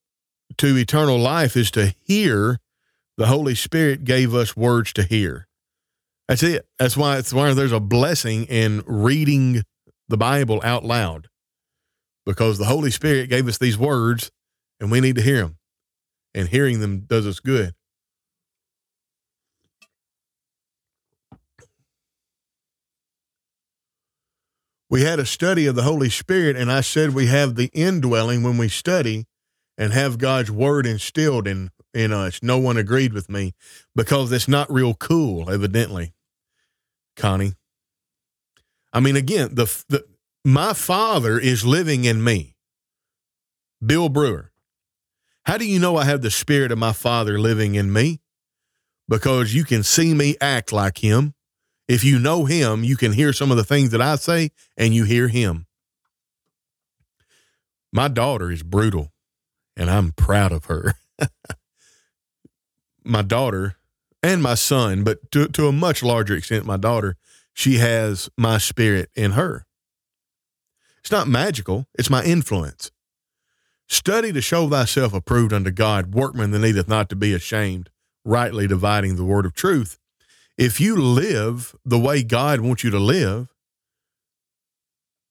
to 0.58 0.76
eternal 0.76 1.18
life 1.18 1.56
is 1.56 1.70
to 1.72 1.94
hear 2.04 2.60
the 3.16 3.26
Holy 3.26 3.54
Spirit 3.54 4.04
gave 4.04 4.34
us 4.34 4.54
words 4.54 4.92
to 4.92 5.02
hear. 5.02 5.48
That's 6.28 6.42
it. 6.42 6.68
That's 6.78 6.94
why 6.94 7.16
it's 7.16 7.32
why 7.32 7.54
there's 7.54 7.72
a 7.72 7.80
blessing 7.80 8.44
in 8.44 8.82
reading 8.86 9.62
the 10.08 10.18
Bible 10.18 10.60
out 10.62 10.84
loud 10.84 11.28
because 12.26 12.58
the 12.58 12.66
Holy 12.66 12.90
Spirit 12.90 13.30
gave 13.30 13.48
us 13.48 13.56
these 13.56 13.78
words 13.78 14.30
and 14.78 14.90
we 14.90 15.00
need 15.00 15.16
to 15.16 15.22
hear 15.22 15.38
them. 15.38 15.56
And 16.34 16.50
hearing 16.50 16.80
them 16.80 17.00
does 17.00 17.26
us 17.26 17.40
good. 17.40 17.72
We 24.90 25.02
had 25.02 25.18
a 25.18 25.26
study 25.26 25.66
of 25.66 25.74
the 25.74 25.82
Holy 25.82 26.08
Spirit, 26.08 26.56
and 26.56 26.72
I 26.72 26.80
said 26.80 27.14
we 27.14 27.26
have 27.26 27.54
the 27.54 27.70
indwelling 27.74 28.42
when 28.42 28.56
we 28.56 28.68
study 28.68 29.26
and 29.76 29.92
have 29.92 30.18
God's 30.18 30.50
word 30.50 30.86
instilled 30.86 31.46
in 31.46 31.70
in 31.94 32.12
us. 32.12 32.42
No 32.42 32.58
one 32.58 32.76
agreed 32.76 33.12
with 33.12 33.28
me 33.28 33.54
because 33.94 34.30
it's 34.32 34.48
not 34.48 34.72
real 34.72 34.94
cool, 34.94 35.50
evidently, 35.50 36.12
Connie. 37.16 37.54
I 38.92 39.00
mean, 39.00 39.16
again, 39.16 39.54
the, 39.54 39.64
the 39.88 40.04
my 40.44 40.72
father 40.72 41.38
is 41.38 41.64
living 41.66 42.04
in 42.04 42.22
me, 42.22 42.56
Bill 43.84 44.08
Brewer. 44.08 44.52
How 45.44 45.56
do 45.56 45.66
you 45.66 45.78
know 45.78 45.96
I 45.96 46.04
have 46.04 46.22
the 46.22 46.30
spirit 46.30 46.72
of 46.72 46.78
my 46.78 46.92
father 46.92 47.38
living 47.38 47.74
in 47.74 47.92
me? 47.92 48.20
Because 49.08 49.54
you 49.54 49.64
can 49.64 49.82
see 49.82 50.12
me 50.12 50.36
act 50.40 50.72
like 50.72 50.98
him. 50.98 51.34
If 51.88 52.04
you 52.04 52.18
know 52.18 52.44
him, 52.44 52.84
you 52.84 52.96
can 52.96 53.12
hear 53.12 53.32
some 53.32 53.50
of 53.50 53.56
the 53.56 53.64
things 53.64 53.90
that 53.90 54.02
I 54.02 54.16
say 54.16 54.50
and 54.76 54.94
you 54.94 55.04
hear 55.04 55.28
him. 55.28 55.66
My 57.90 58.08
daughter 58.08 58.50
is 58.50 58.62
brutal 58.62 59.10
and 59.76 59.90
I'm 59.90 60.12
proud 60.12 60.52
of 60.52 60.66
her. 60.66 60.94
my 63.04 63.22
daughter 63.22 63.76
and 64.22 64.42
my 64.42 64.54
son, 64.54 65.02
but 65.02 65.30
to, 65.30 65.48
to 65.48 65.68
a 65.68 65.72
much 65.72 66.02
larger 66.02 66.36
extent, 66.36 66.66
my 66.66 66.76
daughter, 66.76 67.16
she 67.54 67.78
has 67.78 68.28
my 68.36 68.58
spirit 68.58 69.08
in 69.16 69.32
her. 69.32 69.64
It's 71.00 71.10
not 71.10 71.26
magical, 71.26 71.86
it's 71.98 72.10
my 72.10 72.22
influence. 72.22 72.90
Study 73.88 74.32
to 74.32 74.42
show 74.42 74.68
thyself 74.68 75.14
approved 75.14 75.54
unto 75.54 75.70
God, 75.70 76.14
workman 76.14 76.50
that 76.50 76.58
needeth 76.58 76.88
not 76.88 77.08
to 77.08 77.16
be 77.16 77.32
ashamed, 77.32 77.88
rightly 78.24 78.66
dividing 78.66 79.16
the 79.16 79.24
word 79.24 79.46
of 79.46 79.54
truth. 79.54 79.98
If 80.58 80.80
you 80.80 80.96
live 80.96 81.74
the 81.84 81.98
way 81.98 82.24
God 82.24 82.60
wants 82.60 82.82
you 82.82 82.90
to 82.90 82.98
live, 82.98 83.54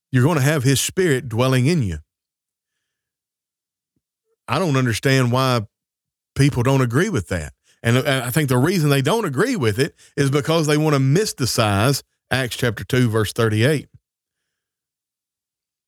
you're 0.09 0.23
going 0.23 0.38
to 0.38 0.41
have 0.41 0.63
his 0.63 0.80
spirit 0.80 1.28
dwelling 1.28 1.67
in 1.67 1.84
you. 1.84 1.97
I 4.47 4.57
don't 4.57 4.78
understand 4.78 5.34
why 5.34 5.67
people 6.36 6.63
don't 6.63 6.82
agree 6.82 7.09
with 7.09 7.28
that. 7.28 7.51
And 7.84 7.97
I 7.97 8.30
think 8.32 8.47
the 8.47 8.57
reason 8.57 8.89
they 8.89 9.01
don't 9.01 9.25
agree 9.25 9.57
with 9.57 9.80
it 9.80 9.95
is 10.15 10.32
because 10.32 10.65
they 10.65 10.78
want 10.78 10.95
to 10.95 11.01
mysticize 11.01 12.03
Acts 12.32 12.55
chapter 12.55 12.86
2, 12.86 13.09
verse 13.09 13.34
38. 13.34 13.89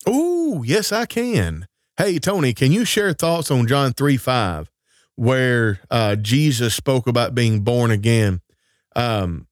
Oh, 0.06 0.64
yes, 0.64 0.92
I 0.92 1.06
can. 1.06 1.66
Hey, 1.98 2.20
Tony, 2.20 2.54
can 2.54 2.72
you 2.72 2.86
share 2.86 3.14
thoughts 3.14 3.52
on 3.52 3.68
John 3.68 3.94
3 3.94 4.18
5, 4.18 4.70
where 5.16 5.80
uh, 5.90 6.16
Jesus 6.16 6.76
spoke 6.76 7.08
about 7.08 7.36
being 7.36 7.62
born 7.62 7.92
again? 7.92 8.42
Um, 8.96 9.48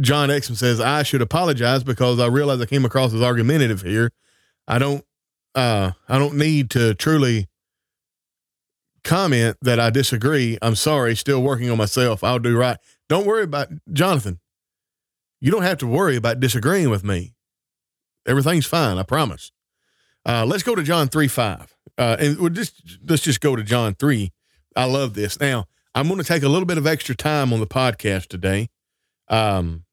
John 0.00 0.28
Exum 0.28 0.56
says, 0.56 0.80
I 0.80 1.02
should 1.02 1.22
apologize 1.22 1.84
because 1.84 2.18
I 2.18 2.26
realize 2.26 2.60
I 2.60 2.66
came 2.66 2.84
across 2.84 3.14
as 3.14 3.22
argumentative 3.22 3.82
here. 3.82 4.10
I 4.66 4.78
don't 4.78 5.04
uh, 5.54 5.92
I 6.08 6.18
don't 6.18 6.36
need 6.36 6.70
to 6.70 6.94
truly 6.94 7.48
comment 9.04 9.56
that 9.62 9.78
I 9.78 9.90
disagree. 9.90 10.58
I'm 10.60 10.74
sorry, 10.74 11.14
still 11.14 11.42
working 11.42 11.70
on 11.70 11.78
myself. 11.78 12.24
I'll 12.24 12.38
do 12.38 12.56
right. 12.56 12.78
Don't 13.08 13.26
worry 13.26 13.44
about 13.44 13.68
Jonathan. 13.92 14.40
You 15.40 15.50
don't 15.50 15.62
have 15.62 15.78
to 15.78 15.86
worry 15.86 16.16
about 16.16 16.40
disagreeing 16.40 16.90
with 16.90 17.04
me. 17.04 17.34
Everything's 18.26 18.66
fine, 18.66 18.96
I 18.96 19.02
promise. 19.02 19.52
Uh, 20.26 20.46
let's 20.46 20.62
go 20.62 20.74
to 20.74 20.82
John 20.82 21.08
3 21.08 21.28
5. 21.28 21.76
Uh, 21.96 22.16
and 22.18 22.38
we'll 22.38 22.50
just, 22.50 22.98
let's 23.06 23.22
just 23.22 23.40
go 23.40 23.54
to 23.54 23.62
John 23.62 23.94
3. 23.94 24.32
I 24.74 24.86
love 24.86 25.14
this. 25.14 25.38
Now, 25.38 25.66
I'm 25.94 26.08
going 26.08 26.18
to 26.18 26.24
take 26.24 26.42
a 26.42 26.48
little 26.48 26.66
bit 26.66 26.78
of 26.78 26.86
extra 26.86 27.14
time 27.14 27.52
on 27.52 27.60
the 27.60 27.66
podcast 27.66 28.26
today 28.26 28.68
um, 29.28 29.84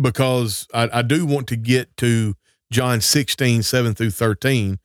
because 0.00 0.66
I, 0.74 0.88
I 0.92 1.02
do 1.02 1.24
want 1.24 1.46
to 1.48 1.56
get 1.56 1.96
to 1.98 2.34
John 2.70 3.00
16, 3.00 3.62
7 3.62 3.94
through 3.94 4.10
13 4.10 4.78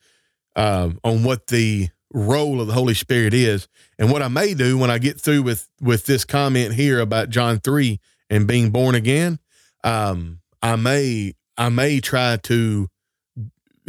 uh, 0.56 0.92
on 1.04 1.24
what 1.24 1.48
the 1.48 1.90
role 2.14 2.62
of 2.62 2.68
the 2.68 2.74
Holy 2.74 2.94
Spirit 2.94 3.34
is. 3.34 3.68
And 4.00 4.12
what 4.12 4.22
I 4.22 4.28
may 4.28 4.54
do 4.54 4.78
when 4.78 4.90
I 4.90 4.98
get 4.98 5.20
through 5.20 5.44
with 5.44 5.68
with 5.82 6.06
this 6.06 6.26
comment 6.26 6.74
here 6.74 7.00
about 7.00 7.30
John 7.30 7.60
three 7.60 8.00
and 8.30 8.48
being 8.48 8.72
born 8.72 8.96
again, 8.96 9.40
um, 9.84 10.40
I 10.62 10.76
may 10.78 11.34
I 11.58 11.70
may 11.70 12.00
try 12.00 12.38
to 12.44 12.88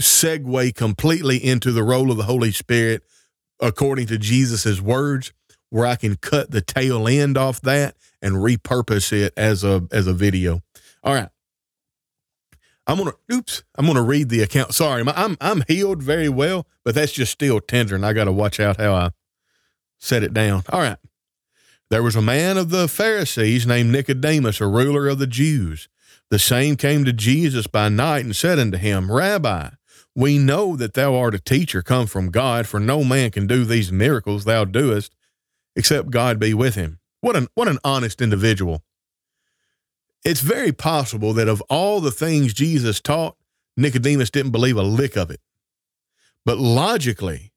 segue 0.01 0.75
completely 0.75 1.37
into 1.37 1.73
the 1.73 1.83
role 1.83 2.11
of 2.11 2.17
the 2.17 2.25
Holy 2.25 2.53
Spirit 2.53 3.03
according 3.61 4.07
to 4.09 4.19
Jesus' 4.19 4.81
words, 4.81 5.33
where 5.71 5.87
I 5.87 5.97
can 5.97 6.17
cut 6.17 6.51
the 6.51 6.61
tail 6.61 7.07
end 7.09 7.37
off 7.37 7.61
that 7.63 7.97
and 8.23 8.37
repurpose 8.37 9.13
it 9.13 9.33
as 9.37 9.65
a 9.65 9.87
as 9.93 10.07
a 10.07 10.13
video. 10.13 10.63
All 11.03 11.15
right. 11.15 11.29
I'm 12.87 12.97
gonna 12.97 13.13
oops. 13.33 13.65
I'm 13.77 13.87
gonna 13.87 14.03
read 14.03 14.31
the 14.31 14.43
account. 14.43 14.75
Sorry, 14.75 15.05
I'm 15.07 15.37
I'm 15.41 15.63
healed 15.69 16.03
very 16.03 16.29
well, 16.29 16.67
but 16.85 16.95
that's 16.95 17.13
just 17.13 17.33
still 17.33 17.61
tender, 17.61 17.95
and 17.95 18.07
I 18.07 18.15
got 18.15 18.25
to 18.25 18.33
watch 18.33 18.59
out 18.59 18.79
how 18.79 18.95
I 18.95 19.11
set 19.99 20.23
it 20.23 20.33
down. 20.33 20.63
All 20.71 20.81
right. 20.81 20.97
There 21.91 22.03
was 22.03 22.17
a 22.17 22.23
man 22.23 22.57
of 22.57 22.71
the 22.71 22.89
Pharisees 22.89 23.67
named 23.67 23.91
Nicodemus, 23.93 24.61
a 24.61 24.67
ruler 24.67 25.09
of 25.09 25.19
the 25.19 25.27
Jews. 25.27 25.89
The 26.31 26.39
same 26.39 26.77
came 26.77 27.05
to 27.07 27.13
Jesus 27.15 27.67
by 27.67 27.89
night 27.89 28.25
and 28.25 28.37
said 28.37 28.59
unto 28.59 28.77
him, 28.77 29.11
Rabbi, 29.11 29.71
we 30.19 30.37
know 30.37 30.77
that 30.77 30.95
thou 30.95 31.15
art 31.15 31.35
a 31.35 31.39
teacher 31.39 31.81
come 31.81 32.07
from 32.07 32.31
God, 32.31 32.67
for 32.67 32.81
no 32.81 33.05
man 33.05 33.31
can 33.31 33.47
do 33.47 33.65
these 33.65 33.93
miracles 33.93 34.45
thou 34.45 34.65
doest, 34.65 35.15
except 35.77 36.11
God 36.11 36.39
be 36.39 36.53
with 36.53 36.75
him. 36.75 36.99
What 37.21 37.37
an 37.37 37.47
what 37.55 37.69
an 37.69 37.79
honest 37.85 38.21
individual 38.21 38.83
it's 40.25 40.41
very 40.41 40.73
possible 40.73 41.33
that 41.35 41.49
of 41.49 41.63
all 41.71 42.01
the 42.01 42.11
things 42.11 42.53
Jesus 42.53 43.01
taught, 43.01 43.37
Nicodemus 43.77 44.31
didn't 44.31 44.53
believe 44.53 44.77
a 44.77 44.83
lick 44.83 45.17
of 45.17 45.31
it. 45.31 45.41
But 46.45 46.59
logically, 46.59 47.53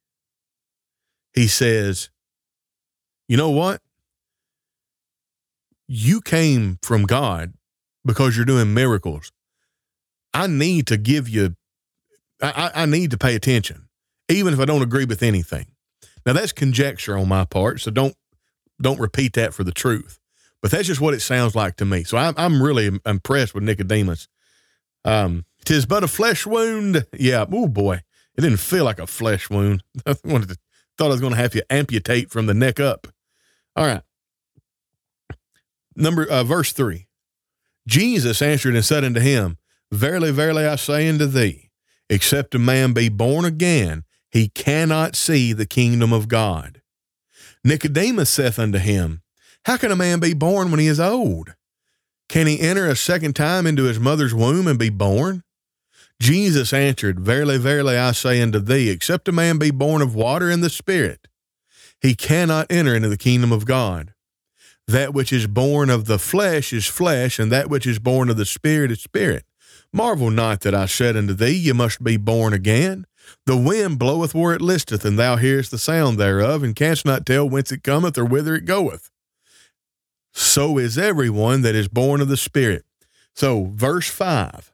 he 1.34 1.47
says, 1.47 2.09
you 3.28 3.38
know 3.38 3.49
what? 3.49 3.82
You 5.88 6.22
came 6.22 6.78
from 6.82 7.03
God 7.03 7.53
because 8.05 8.36
you're 8.36 8.45
doing 8.45 8.74
miracles. 8.74 9.32
I 10.34 10.47
need 10.47 10.88
to 10.88 10.97
give 10.97 11.28
you, 11.28 11.55
I, 12.42 12.72
I 12.76 12.86
need 12.86 13.12
to 13.12 13.18
pay 13.18 13.36
attention, 13.36 13.88
even 14.30 14.54
if 14.54 14.60
I 14.60 14.66
don't 14.66 14.82
agree 14.82 15.06
with 15.06 15.24
anything. 15.24 15.68
Now 16.26 16.34
that's 16.34 16.52
conjecture 16.52 17.18
on 17.18 17.28
my 17.28 17.46
part, 17.46 17.82
so 17.82 17.92
don't 17.92 18.16
don't 18.82 19.00
repeat 19.00 19.34
that 19.34 19.54
for 19.54 19.64
the 19.64 19.72
truth. 19.72 20.20
But 20.62 20.72
that's 20.72 20.88
just 20.88 21.02
what 21.02 21.14
it 21.14 21.22
sounds 21.22 21.56
like 21.56 21.78
to 21.78 21.86
me. 21.86 22.04
So 22.04 22.18
I'm, 22.18 22.36
I'm 22.38 22.62
really 22.62 23.00
impressed 23.06 23.56
with 23.56 23.64
Nicodemus. 23.64 24.28
Um, 25.04 25.46
tis 25.66 25.86
but 25.86 26.04
a 26.04 26.08
flesh 26.08 26.46
wound. 26.46 27.06
Yeah. 27.18 27.46
Oh 27.52 27.68
boy, 27.68 28.02
it 28.36 28.42
didn't 28.42 28.60
feel 28.60 28.86
like 28.86 29.00
a 29.00 29.08
flesh 29.08 29.50
wound. 29.50 29.84
I 30.06 30.16
wanted 30.24 30.50
to, 30.50 30.58
thought 30.98 31.06
I 31.06 31.10
was 31.10 31.22
going 31.22 31.34
to 31.34 31.39
have 31.39 31.52
to 31.54 31.74
amputate 31.74 32.30
from 32.30 32.46
the 32.46 32.54
neck 32.54 32.80
up. 32.80 33.08
All 33.76 33.86
right. 33.86 34.04
Number 35.96 36.26
uh, 36.26 36.44
verse 36.44 36.72
three. 36.72 37.08
Jesus 37.88 38.42
answered 38.42 38.76
and 38.76 38.86
said 38.86 39.04
unto 39.04 39.20
him, 39.20 39.58
Verily, 39.92 40.32
verily, 40.32 40.66
I 40.66 40.76
say 40.76 41.10
unto 41.10 41.26
thee, 41.26 41.70
except 42.12 42.53
a 42.53 42.59
man 42.59 42.93
be 42.93 43.09
born 43.09 43.45
again, 43.45 44.03
he 44.30 44.49
cannot 44.49 45.16
see 45.16 45.53
the 45.53 45.66
kingdom 45.66 46.14
of 46.14 46.28
God. 46.28 46.82
Nicodemus 47.64 48.30
saith 48.30 48.59
unto 48.59 48.78
him, 48.78 49.22
how 49.66 49.78
can 49.78 49.91
a 49.91 49.95
man 49.95 50.20
be 50.20 50.34
born 50.34 50.72
when 50.72 50.80
he 50.80 50.88
is 50.88 50.99
old? 50.99 51.55
Can 52.28 52.47
he 52.47 52.59
enter 52.59 52.88
a 52.88 52.95
second 52.95 53.36
time 53.36 53.68
into 53.68 53.84
his 53.84 53.99
mother's 53.99 54.34
womb 54.34 54.68
and 54.68 54.80
be 54.80 54.89
born? 54.89 55.43
Jesus 56.20 56.74
answered, 56.74 57.20
Verily, 57.20 57.57
verily, 57.57 57.97
I 57.97 58.12
say 58.12 58.41
unto 58.41 58.59
thee, 58.59 58.89
except 58.89 59.28
a 59.28 59.32
man 59.32 59.57
be 59.57 59.72
born 59.72 60.01
of 60.01 60.16
water 60.16 60.49
and 60.49 60.64
the 60.64 60.70
Spirit, 60.70 61.28
he 61.99 62.16
cannot 62.16 62.68
enter 62.72 62.95
into 62.95 63.09
the 63.09 63.18
kingdom 63.18 63.51
of 63.51 63.66
God. 63.66 64.14
That 64.88 65.14
which 65.14 65.32
is 65.32 65.47
born 65.47 65.89
of 65.89 66.05
the 66.05 66.20
flesh 66.20 66.74
is 66.74 66.88
flesh, 66.88 67.38
and 67.38 67.51
that 67.51 67.70
which 67.70 67.86
is 67.86 67.99
born 67.99 68.30
of 68.30 68.38
the 68.38 68.45
Spirit 68.45 68.91
is 68.91 69.01
spirit. 69.01 69.45
Marvel 69.94 70.30
not 70.30 70.62
that 70.62 70.74
I 70.74 70.86
said 70.86 71.18
unto 71.18 71.34
thee, 71.34 71.52
You 71.52 71.74
must 71.74 72.04
be 72.04 72.18
born 72.18 72.54
again. 72.54 73.06
The 73.46 73.58
wind 73.58 74.00
bloweth 74.00 74.34
where 74.34 74.54
it 74.54 74.62
listeth, 74.62 75.06
and 75.06 75.18
thou 75.18 75.36
hearest 75.36 75.72
the 75.72 75.78
sound 75.78 76.18
thereof, 76.18 76.64
and 76.64 76.76
canst 76.76 77.06
not 77.06 77.26
tell 77.26 77.48
whence 77.48 77.72
it 77.72 77.84
cometh 77.84 78.18
or 78.18 78.26
whither 78.26 78.56
it 78.56 78.66
goeth 78.66 79.12
so 80.34 80.78
is 80.78 80.98
everyone 80.98 81.62
that 81.62 81.76
is 81.76 81.88
born 81.88 82.22
of 82.22 82.28
the 82.28 82.38
Spirit. 82.38 82.86
So, 83.36 83.66
verse 83.72 84.10
5 84.10 84.72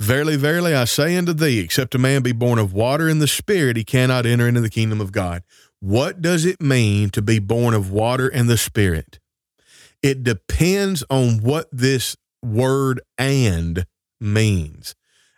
Verily, 0.00 0.36
verily, 0.36 0.74
I 0.74 0.84
say 0.84 1.16
unto 1.16 1.32
thee, 1.32 1.60
except 1.60 1.94
a 1.94 1.98
man 1.98 2.22
be 2.22 2.32
born 2.32 2.58
of 2.58 2.72
water 2.72 3.08
and 3.08 3.22
the 3.22 3.28
Spirit, 3.28 3.76
he 3.76 3.84
cannot 3.84 4.26
enter 4.26 4.48
into 4.48 4.60
the 4.60 4.70
kingdom 4.70 5.00
of 5.00 5.12
God. 5.12 5.44
What 5.78 6.20
does 6.20 6.44
it 6.44 6.60
mean 6.60 7.10
to 7.10 7.22
be 7.22 7.38
born 7.38 7.72
of 7.74 7.90
water 7.90 8.28
and 8.28 8.48
the 8.48 8.56
Spirit? 8.56 9.20
It 10.02 10.24
depends 10.24 11.04
on 11.08 11.38
what 11.38 11.68
this 11.70 12.16
word 12.42 13.00
and 13.18 13.86
means. 14.20 14.94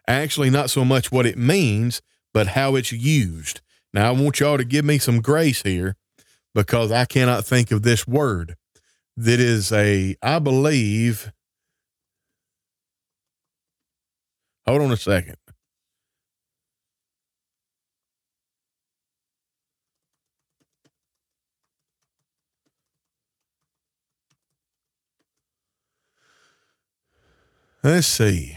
Actually, 0.06 0.50
not 0.50 0.70
so 0.70 0.84
much 0.84 1.10
what 1.10 1.26
it 1.26 1.38
means, 1.38 2.02
but 2.32 2.48
how 2.48 2.74
it's 2.76 2.92
used. 2.92 3.60
Now, 3.92 4.08
I 4.08 4.10
want 4.10 4.40
y'all 4.40 4.58
to 4.58 4.64
give 4.64 4.84
me 4.84 4.98
some 4.98 5.20
grace 5.20 5.62
here 5.62 5.96
because 6.54 6.90
I 6.90 7.04
cannot 7.04 7.44
think 7.44 7.70
of 7.70 7.82
this 7.82 8.06
word 8.06 8.56
that 9.16 9.40
is 9.40 9.72
a, 9.72 10.16
I 10.22 10.38
believe, 10.40 11.32
hold 14.66 14.82
on 14.82 14.92
a 14.92 14.96
second. 14.96 15.36
Let's 27.84 28.06
see. 28.06 28.56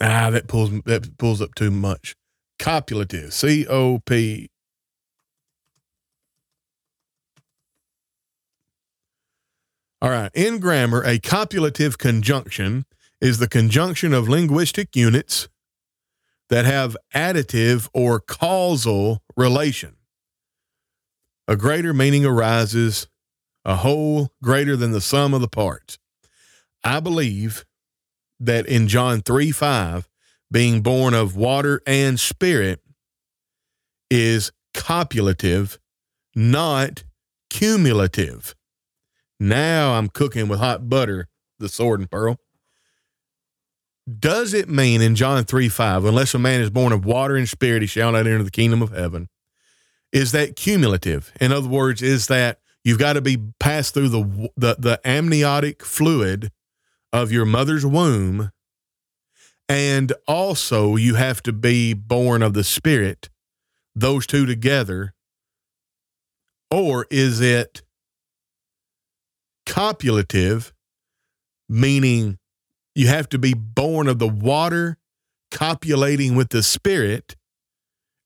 Ah, 0.00 0.30
that 0.30 0.48
pulls 0.48 0.70
that 0.86 1.16
pulls 1.16 1.40
up 1.40 1.54
too 1.54 1.70
much. 1.70 2.16
Copulative. 2.58 3.32
C 3.32 3.64
O 3.68 4.00
P 4.00 4.48
All 10.00 10.10
right. 10.10 10.30
In 10.34 10.58
grammar, 10.58 11.02
a 11.04 11.18
copulative 11.18 11.98
conjunction 11.98 12.86
is 13.20 13.38
the 13.38 13.48
conjunction 13.48 14.12
of 14.12 14.28
linguistic 14.28 14.94
units 14.94 15.48
that 16.50 16.64
have 16.64 16.96
additive 17.14 17.88
or 17.92 18.20
causal 18.20 19.22
relation. 19.36 19.96
A 21.48 21.56
greater 21.56 21.92
meaning 21.92 22.24
arises, 22.24 23.08
a 23.64 23.76
whole 23.76 24.30
greater 24.42 24.76
than 24.76 24.92
the 24.92 25.00
sum 25.00 25.34
of 25.34 25.40
the 25.40 25.48
parts. 25.48 25.98
I 26.84 27.00
believe 27.00 27.64
that 28.40 28.66
in 28.66 28.88
John 28.88 29.20
3 29.20 29.50
5, 29.50 30.08
being 30.50 30.80
born 30.80 31.14
of 31.14 31.36
water 31.36 31.82
and 31.86 32.18
spirit 32.18 32.80
is 34.10 34.50
copulative, 34.74 35.78
not 36.34 37.04
cumulative. 37.50 38.54
Now 39.40 39.94
I'm 39.94 40.08
cooking 40.08 40.48
with 40.48 40.58
hot 40.58 40.88
butter, 40.88 41.28
the 41.58 41.68
sword 41.68 42.00
and 42.00 42.10
pearl. 42.10 42.38
Does 44.18 44.54
it 44.54 44.70
mean 44.70 45.02
in 45.02 45.14
John 45.14 45.44
3 45.44 45.68
5, 45.68 46.04
unless 46.04 46.34
a 46.34 46.38
man 46.38 46.60
is 46.60 46.70
born 46.70 46.92
of 46.92 47.04
water 47.04 47.36
and 47.36 47.48
spirit, 47.48 47.82
he 47.82 47.88
shall 47.88 48.12
not 48.12 48.26
enter 48.26 48.42
the 48.42 48.50
kingdom 48.50 48.80
of 48.80 48.90
heaven? 48.90 49.28
Is 50.12 50.32
that 50.32 50.56
cumulative? 50.56 51.32
In 51.40 51.52
other 51.52 51.68
words, 51.68 52.00
is 52.00 52.28
that 52.28 52.60
you've 52.82 52.98
got 52.98 53.14
to 53.14 53.20
be 53.20 53.36
passed 53.60 53.92
through 53.92 54.08
the, 54.08 54.50
the, 54.56 54.76
the 54.78 55.00
amniotic 55.04 55.84
fluid 55.84 56.50
of 57.12 57.32
your 57.32 57.44
mother's 57.44 57.86
womb, 57.86 58.50
and 59.68 60.12
also 60.26 60.96
you 60.96 61.14
have 61.14 61.42
to 61.42 61.52
be 61.52 61.94
born 61.94 62.42
of 62.42 62.54
the 62.54 62.64
spirit, 62.64 63.28
those 63.94 64.26
two 64.26 64.46
together? 64.46 65.14
Or 66.70 67.06
is 67.10 67.40
it 67.40 67.82
copulative, 69.68 70.72
meaning 71.68 72.38
you 72.94 73.06
have 73.06 73.28
to 73.28 73.38
be 73.38 73.54
born 73.54 74.08
of 74.08 74.18
the 74.18 74.28
water, 74.28 74.96
copulating 75.50 76.34
with 76.34 76.48
the 76.48 76.62
spirit, 76.62 77.36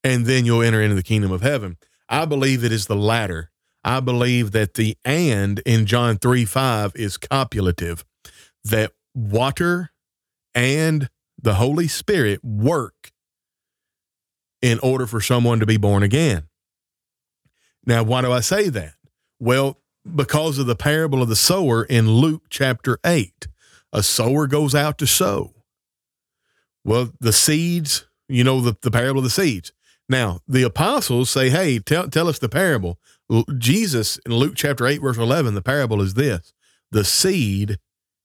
and 0.03 0.25
then 0.25 0.45
you'll 0.45 0.63
enter 0.63 0.81
into 0.81 0.95
the 0.95 1.03
kingdom 1.03 1.31
of 1.31 1.41
heaven. 1.41 1.77
I 2.09 2.25
believe 2.25 2.63
it 2.63 2.71
is 2.71 2.87
the 2.87 2.95
latter. 2.95 3.51
I 3.83 3.99
believe 3.99 4.51
that 4.51 4.75
the 4.75 4.97
and 5.03 5.59
in 5.59 5.85
John 5.85 6.17
3 6.17 6.45
5 6.45 6.93
is 6.95 7.17
copulative, 7.17 8.05
that 8.63 8.91
water 9.13 9.91
and 10.55 11.09
the 11.41 11.55
Holy 11.55 11.87
Spirit 11.87 12.43
work 12.43 13.11
in 14.61 14.79
order 14.79 15.05
for 15.05 15.19
someone 15.19 15.59
to 15.59 15.65
be 15.65 15.77
born 15.77 16.03
again. 16.03 16.47
Now, 17.85 18.03
why 18.03 18.21
do 18.21 18.31
I 18.31 18.39
say 18.39 18.69
that? 18.69 18.93
Well, 19.39 19.79
because 20.15 20.57
of 20.57 20.65
the 20.65 20.75
parable 20.75 21.21
of 21.21 21.29
the 21.29 21.35
sower 21.35 21.83
in 21.83 22.09
Luke 22.09 22.43
chapter 22.49 22.97
8. 23.05 23.47
A 23.91 24.03
sower 24.03 24.47
goes 24.47 24.73
out 24.73 24.97
to 24.97 25.07
sow. 25.07 25.53
Well, 26.83 27.11
the 27.19 27.33
seeds, 27.33 28.05
you 28.27 28.43
know, 28.43 28.59
the, 28.59 28.75
the 28.81 28.91
parable 28.91 29.19
of 29.19 29.25
the 29.25 29.29
seeds. 29.29 29.71
Now, 30.09 30.39
the 30.47 30.63
apostles 30.63 31.29
say, 31.29 31.49
hey, 31.49 31.79
tell, 31.79 32.09
tell 32.09 32.27
us 32.27 32.39
the 32.39 32.49
parable. 32.49 32.99
Jesus 33.57 34.17
in 34.25 34.33
Luke 34.33 34.53
chapter 34.55 34.85
8, 34.85 35.01
verse 35.01 35.17
11, 35.17 35.53
the 35.53 35.61
parable 35.61 36.01
is 36.01 36.15
this 36.15 36.53
the 36.91 37.03
seed 37.03 37.79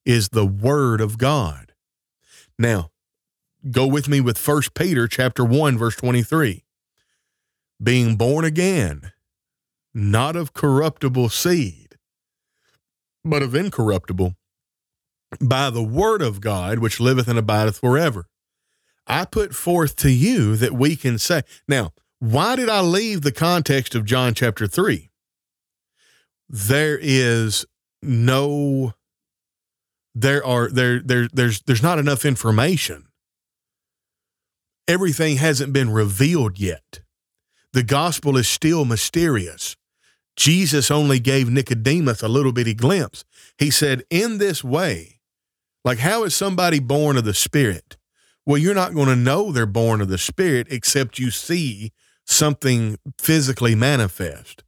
is 0.09 0.31
the 0.31 0.47
word 0.47 1.03
of 1.03 1.19
God. 1.19 1.75
Now, 2.59 2.91
go 3.71 3.87
with 3.87 4.09
me 4.09 4.23
with 4.23 4.45
1 4.45 4.63
Peter 4.75 5.07
chapter 5.07 5.45
1 5.45 5.77
verse 5.77 5.97
23. 5.97 6.65
Being 7.81 8.17
born 8.17 8.47
again, 8.47 9.13
not 9.93 10.35
of 10.35 10.55
corruptible 10.55 11.29
seed, 11.29 11.97
but 13.23 13.43
of 13.43 13.55
incorruptible, 13.55 14.35
by 15.43 15.69
the 15.69 15.83
word 15.83 16.23
of 16.23 16.41
God 16.41 16.79
which 16.79 17.01
liveth 17.01 17.29
and 17.29 17.39
abideth 17.39 17.79
forever. 17.79 18.25
I 19.07 19.27
put 19.27 19.55
forth 19.55 19.95
to 19.97 20.11
you 20.11 20.57
that 20.57 20.73
we 20.73 20.97
can 20.97 21.19
say. 21.19 21.43
Now, 21.69 21.93
why 22.19 22.57
did 22.57 22.71
I 22.71 22.81
leave 22.81 23.21
the 23.21 23.31
context 23.31 23.95
of 23.95 24.07
John 24.07 24.33
chapter 24.33 24.67
3? 24.67 25.11
There 26.49 26.99
is 26.99 27.67
no 28.03 28.95
there 30.21 30.45
are 30.45 30.69
there 30.69 31.01
there 31.01 31.29
there's 31.33 31.61
there's 31.63 31.83
not 31.83 31.99
enough 31.99 32.25
information. 32.25 33.07
Everything 34.89 35.37
hasn't 35.37 35.73
been 35.73 35.91
revealed 35.91 36.59
yet. 36.59 37.01
The 37.73 37.83
gospel 37.83 38.37
is 38.37 38.49
still 38.49 38.85
mysterious. 38.85 39.77
Jesus 40.37 40.91
only 40.91 41.21
gave 41.21 41.51
Nicodemus 41.51 42.23
a 42.23 42.29
little 42.29 42.53
bitty 42.53 42.75
glimpse. 42.75 43.25
He 43.59 43.71
said, 43.71 44.05
In 44.09 44.39
this 44.39 44.65
way, 44.65 45.21
like 45.85 45.99
how 45.99 46.25
is 46.25 46.35
somebody 46.35 46.79
born 46.79 47.17
of 47.17 47.25
the 47.25 47.35
Spirit? 47.35 47.97
Well, 48.47 48.59
you're 48.59 48.75
not 48.75 48.95
going 48.95 49.09
to 49.09 49.17
know 49.17 49.53
they're 49.53 49.67
born 49.67 50.01
of 50.01 50.09
the 50.09 50.17
Spirit 50.17 50.69
except 50.71 51.19
you 51.19 51.31
see 51.31 51.93
something 52.25 52.99
physically 53.19 53.75
manifest. 53.75 54.65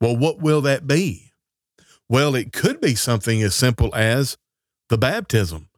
Well, 0.00 0.16
what 0.16 0.38
will 0.38 0.60
that 0.60 0.86
be? 0.86 1.32
Well, 2.08 2.34
it 2.34 2.52
could 2.52 2.80
be 2.80 2.94
something 2.94 3.42
as 3.42 3.54
simple 3.54 3.92
as 3.94 4.36
the 4.88 4.98
baptism, 4.98 5.68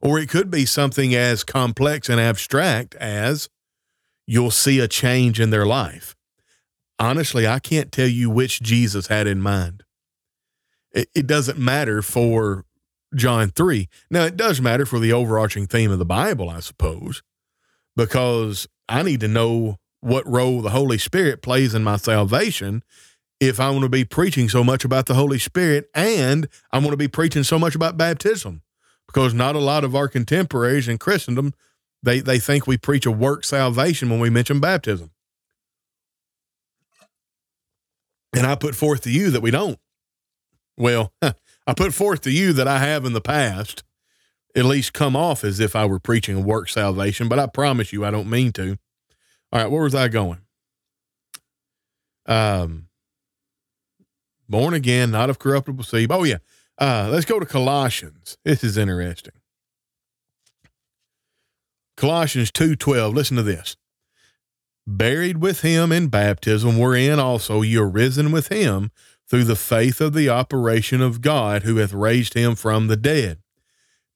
or 0.00 0.18
it 0.18 0.28
could 0.28 0.50
be 0.50 0.64
something 0.64 1.14
as 1.14 1.44
complex 1.44 2.08
and 2.08 2.20
abstract 2.20 2.94
as 2.96 3.48
you'll 4.26 4.50
see 4.50 4.78
a 4.78 4.88
change 4.88 5.40
in 5.40 5.50
their 5.50 5.66
life. 5.66 6.14
Honestly, 6.98 7.46
I 7.46 7.58
can't 7.58 7.92
tell 7.92 8.08
you 8.08 8.28
which 8.28 8.60
Jesus 8.60 9.06
had 9.06 9.26
in 9.26 9.40
mind. 9.40 9.84
It, 10.92 11.08
it 11.14 11.26
doesn't 11.26 11.58
matter 11.58 12.02
for 12.02 12.64
John 13.14 13.50
3. 13.50 13.88
Now, 14.10 14.24
it 14.24 14.36
does 14.36 14.60
matter 14.60 14.84
for 14.84 14.98
the 14.98 15.12
overarching 15.12 15.66
theme 15.66 15.90
of 15.90 15.98
the 15.98 16.04
Bible, 16.04 16.50
I 16.50 16.60
suppose, 16.60 17.22
because 17.96 18.68
I 18.88 19.02
need 19.02 19.20
to 19.20 19.28
know 19.28 19.76
what 20.00 20.26
role 20.26 20.60
the 20.60 20.70
Holy 20.70 20.98
Spirit 20.98 21.42
plays 21.42 21.74
in 21.74 21.82
my 21.82 21.96
salvation 21.96 22.82
if 23.40 23.60
I 23.60 23.70
want 23.70 23.82
to 23.82 23.88
be 23.88 24.04
preaching 24.04 24.48
so 24.48 24.64
much 24.64 24.84
about 24.84 25.06
the 25.06 25.14
Holy 25.14 25.38
Spirit 25.38 25.88
and 25.94 26.48
I 26.72 26.78
want 26.78 26.90
to 26.90 26.96
be 26.96 27.08
preaching 27.08 27.44
so 27.44 27.58
much 27.58 27.74
about 27.74 27.96
baptism. 27.96 28.62
Because 29.06 29.32
not 29.32 29.56
a 29.56 29.60
lot 29.60 29.84
of 29.84 29.94
our 29.94 30.08
contemporaries 30.08 30.86
in 30.86 30.98
Christendom, 30.98 31.54
they, 32.02 32.20
they 32.20 32.38
think 32.38 32.66
we 32.66 32.76
preach 32.76 33.06
a 33.06 33.10
work 33.10 33.44
salvation 33.44 34.10
when 34.10 34.20
we 34.20 34.28
mention 34.28 34.60
baptism. 34.60 35.10
And 38.36 38.46
I 38.46 38.54
put 38.54 38.74
forth 38.74 39.00
to 39.02 39.10
you 39.10 39.30
that 39.30 39.40
we 39.40 39.50
don't. 39.50 39.78
Well, 40.76 41.12
I 41.22 41.74
put 41.74 41.94
forth 41.94 42.20
to 42.22 42.30
you 42.30 42.52
that 42.52 42.68
I 42.68 42.78
have 42.78 43.04
in 43.04 43.14
the 43.14 43.20
past 43.20 43.82
at 44.54 44.64
least 44.64 44.92
come 44.92 45.16
off 45.16 45.44
as 45.44 45.60
if 45.60 45.76
I 45.76 45.86
were 45.86 46.00
preaching 46.00 46.36
a 46.36 46.40
work 46.40 46.68
salvation, 46.68 47.28
but 47.28 47.38
I 47.38 47.46
promise 47.46 47.92
you 47.92 48.04
I 48.04 48.10
don't 48.10 48.28
mean 48.28 48.52
to. 48.52 48.78
All 49.52 49.60
right, 49.60 49.70
where 49.70 49.82
was 49.82 49.94
I 49.94 50.08
going? 50.08 50.40
Um, 52.26 52.87
born 54.48 54.74
again, 54.74 55.10
not 55.10 55.30
of 55.30 55.38
corruptible 55.38 55.84
seed. 55.84 56.10
Oh 56.10 56.24
yeah, 56.24 56.38
uh, 56.78 57.08
let's 57.10 57.24
go 57.24 57.38
to 57.38 57.46
Colossians. 57.46 58.36
This 58.44 58.64
is 58.64 58.76
interesting. 58.76 59.34
Colossians 61.96 62.50
two 62.50 62.76
twelve. 62.76 63.14
Listen 63.14 63.36
to 63.36 63.42
this. 63.42 63.76
Buried 64.86 65.38
with 65.38 65.60
him 65.60 65.92
in 65.92 66.08
baptism, 66.08 66.78
wherein 66.78 67.18
also 67.18 67.60
you 67.60 67.82
are 67.82 67.88
risen 67.88 68.32
with 68.32 68.48
him 68.48 68.90
through 69.28 69.44
the 69.44 69.56
faith 69.56 70.00
of 70.00 70.14
the 70.14 70.30
operation 70.30 71.02
of 71.02 71.20
God 71.20 71.62
who 71.62 71.76
hath 71.76 71.92
raised 71.92 72.34
him 72.34 72.54
from 72.54 72.86
the 72.86 72.96
dead. 72.96 73.38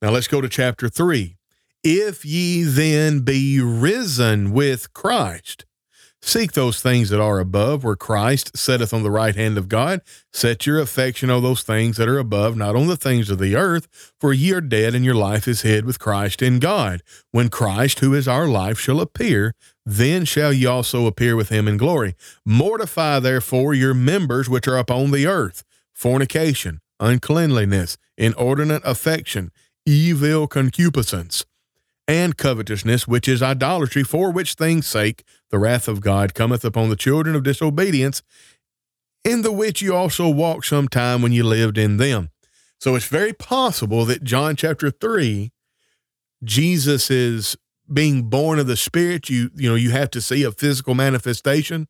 Now 0.00 0.10
let's 0.10 0.28
go 0.28 0.40
to 0.40 0.48
chapter 0.48 0.88
3. 0.88 1.36
If 1.84 2.24
ye 2.24 2.62
then 2.62 3.20
be 3.20 3.60
risen 3.60 4.52
with 4.52 4.92
Christ, 4.94 5.64
seek 6.22 6.52
those 6.52 6.80
things 6.80 7.10
that 7.10 7.20
are 7.20 7.40
above, 7.40 7.84
where 7.84 7.96
Christ 7.96 8.56
sitteth 8.56 8.94
on 8.94 9.02
the 9.02 9.10
right 9.10 9.34
hand 9.34 9.58
of 9.58 9.68
God. 9.68 10.00
Set 10.32 10.66
your 10.66 10.78
affection 10.78 11.28
on 11.28 11.42
those 11.42 11.62
things 11.62 11.96
that 11.98 12.08
are 12.08 12.18
above, 12.18 12.56
not 12.56 12.76
on 12.76 12.86
the 12.86 12.96
things 12.96 13.28
of 13.28 13.38
the 13.38 13.56
earth, 13.56 14.12
for 14.18 14.32
ye 14.32 14.52
are 14.52 14.60
dead, 14.60 14.94
and 14.94 15.04
your 15.04 15.14
life 15.14 15.46
is 15.46 15.62
hid 15.62 15.84
with 15.84 15.98
Christ 15.98 16.40
in 16.40 16.60
God. 16.60 17.02
When 17.32 17.48
Christ, 17.48 17.98
who 17.98 18.14
is 18.14 18.28
our 18.28 18.46
life, 18.46 18.78
shall 18.78 19.00
appear, 19.00 19.54
then 19.84 20.24
shall 20.24 20.52
ye 20.52 20.64
also 20.64 21.06
appear 21.06 21.34
with 21.34 21.48
him 21.48 21.66
in 21.66 21.76
glory. 21.76 22.14
Mortify 22.46 23.18
therefore 23.18 23.74
your 23.74 23.94
members 23.94 24.48
which 24.48 24.68
are 24.68 24.78
upon 24.78 25.10
the 25.10 25.26
earth 25.26 25.64
fornication, 25.92 26.80
uncleanliness, 26.98 27.96
inordinate 28.16 28.82
affection, 28.84 29.50
evil 29.86 30.46
concupiscence, 30.46 31.44
and 32.08 32.36
covetousness, 32.36 33.06
which 33.06 33.28
is 33.28 33.42
idolatry, 33.42 34.02
for 34.02 34.30
which 34.30 34.54
things' 34.54 34.86
sake 34.86 35.24
the 35.50 35.58
wrath 35.58 35.88
of 35.88 36.00
God 36.00 36.34
cometh 36.34 36.64
upon 36.64 36.88
the 36.88 36.96
children 36.96 37.36
of 37.36 37.42
disobedience, 37.42 38.22
in 39.24 39.42
the 39.42 39.52
which 39.52 39.80
you 39.80 39.94
also 39.94 40.28
walked 40.28 40.66
some 40.66 40.88
time 40.88 41.22
when 41.22 41.32
you 41.32 41.44
lived 41.44 41.78
in 41.78 41.96
them. 41.96 42.30
So 42.80 42.96
it's 42.96 43.06
very 43.06 43.32
possible 43.32 44.04
that 44.06 44.24
John 44.24 44.56
chapter 44.56 44.90
3, 44.90 45.52
Jesus 46.42 47.10
is 47.10 47.56
being 47.92 48.24
born 48.24 48.58
of 48.58 48.66
the 48.66 48.76
spirit, 48.76 49.28
you 49.28 49.50
you 49.54 49.68
know, 49.68 49.76
you 49.76 49.90
have 49.90 50.10
to 50.10 50.20
see 50.20 50.42
a 50.42 50.50
physical 50.50 50.94
manifestation 50.94 51.88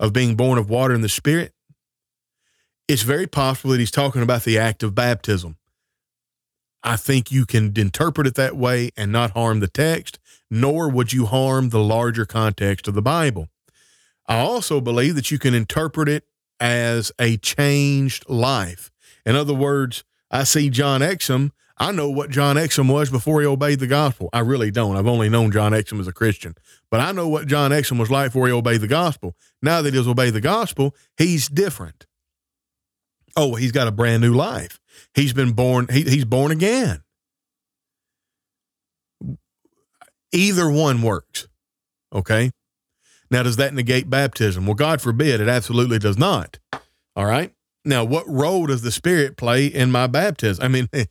of 0.00 0.12
being 0.12 0.34
born 0.34 0.58
of 0.58 0.68
water 0.68 0.94
and 0.94 1.04
the 1.04 1.08
spirit. 1.08 1.52
It's 2.88 3.02
very 3.02 3.28
possible 3.28 3.70
that 3.70 3.80
he's 3.80 3.90
talking 3.90 4.22
about 4.22 4.42
the 4.42 4.58
act 4.58 4.82
of 4.82 4.94
baptism. 4.94 5.56
I 6.84 6.96
think 6.96 7.30
you 7.30 7.46
can 7.46 7.72
interpret 7.76 8.26
it 8.26 8.34
that 8.34 8.56
way 8.56 8.90
and 8.96 9.12
not 9.12 9.32
harm 9.32 9.60
the 9.60 9.68
text, 9.68 10.18
nor 10.50 10.88
would 10.88 11.12
you 11.12 11.26
harm 11.26 11.68
the 11.68 11.82
larger 11.82 12.26
context 12.26 12.88
of 12.88 12.94
the 12.94 13.02
Bible. 13.02 13.48
I 14.26 14.38
also 14.38 14.80
believe 14.80 15.14
that 15.14 15.30
you 15.30 15.38
can 15.38 15.54
interpret 15.54 16.08
it 16.08 16.24
as 16.60 17.12
a 17.18 17.36
changed 17.38 18.28
life. 18.28 18.90
In 19.24 19.36
other 19.36 19.54
words, 19.54 20.04
I 20.30 20.44
see 20.44 20.70
John 20.70 21.00
Exum 21.00 21.52
I 21.82 21.90
know 21.90 22.10
what 22.10 22.30
John 22.30 22.54
Exum 22.54 22.92
was 22.92 23.10
before 23.10 23.40
he 23.40 23.46
obeyed 23.46 23.80
the 23.80 23.88
gospel. 23.88 24.28
I 24.32 24.38
really 24.38 24.70
don't. 24.70 24.96
I've 24.96 25.08
only 25.08 25.28
known 25.28 25.50
John 25.50 25.72
Exum 25.72 25.98
as 25.98 26.06
a 26.06 26.12
Christian, 26.12 26.54
but 26.92 27.00
I 27.00 27.10
know 27.10 27.28
what 27.28 27.48
John 27.48 27.72
Exum 27.72 27.98
was 27.98 28.08
like 28.10 28.28
before 28.28 28.46
he 28.46 28.52
obeyed 28.52 28.82
the 28.82 28.86
gospel. 28.86 29.34
Now 29.60 29.82
that 29.82 29.92
he's 29.92 30.06
obeyed 30.06 30.34
the 30.34 30.40
gospel, 30.40 30.94
he's 31.16 31.48
different. 31.48 32.06
Oh, 33.36 33.56
he's 33.56 33.72
got 33.72 33.88
a 33.88 33.90
brand 33.90 34.22
new 34.22 34.32
life. 34.32 34.78
He's 35.14 35.32
been 35.32 35.52
born, 35.52 35.88
he, 35.90 36.02
he's 36.02 36.24
born 36.24 36.52
again. 36.52 37.02
Either 40.32 40.70
one 40.70 41.02
works. 41.02 41.48
Okay. 42.12 42.52
Now, 43.30 43.42
does 43.42 43.56
that 43.56 43.74
negate 43.74 44.08
baptism? 44.10 44.66
Well, 44.66 44.74
God 44.74 45.00
forbid, 45.00 45.40
it 45.40 45.48
absolutely 45.48 45.98
does 45.98 46.18
not. 46.18 46.58
All 47.16 47.26
right. 47.26 47.52
Now, 47.84 48.04
what 48.04 48.28
role 48.28 48.66
does 48.66 48.82
the 48.82 48.92
Spirit 48.92 49.36
play 49.36 49.66
in 49.66 49.90
my 49.90 50.06
baptism? 50.06 50.64
I 50.64 50.68
mean, 50.68 50.88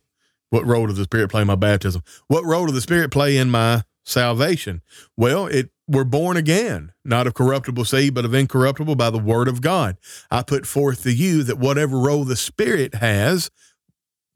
What 0.52 0.66
role 0.66 0.86
does 0.86 0.98
the 0.98 1.04
Spirit 1.04 1.30
play 1.30 1.40
in 1.40 1.46
my 1.46 1.54
baptism? 1.54 2.02
What 2.28 2.44
role 2.44 2.66
does 2.66 2.74
the 2.74 2.82
Spirit 2.82 3.10
play 3.10 3.38
in 3.38 3.50
my 3.50 3.84
salvation? 4.04 4.82
Well, 5.16 5.46
it 5.46 5.70
we're 5.88 6.04
born 6.04 6.36
again, 6.36 6.92
not 7.06 7.26
of 7.26 7.32
corruptible 7.32 7.86
seed, 7.86 8.12
but 8.12 8.26
of 8.26 8.34
incorruptible 8.34 8.94
by 8.96 9.08
the 9.08 9.18
word 9.18 9.48
of 9.48 9.62
God. 9.62 9.96
I 10.30 10.42
put 10.42 10.66
forth 10.66 11.04
to 11.04 11.12
you 11.12 11.42
that 11.44 11.58
whatever 11.58 11.98
role 11.98 12.24
the 12.24 12.36
Spirit 12.36 12.96
has, 12.96 13.50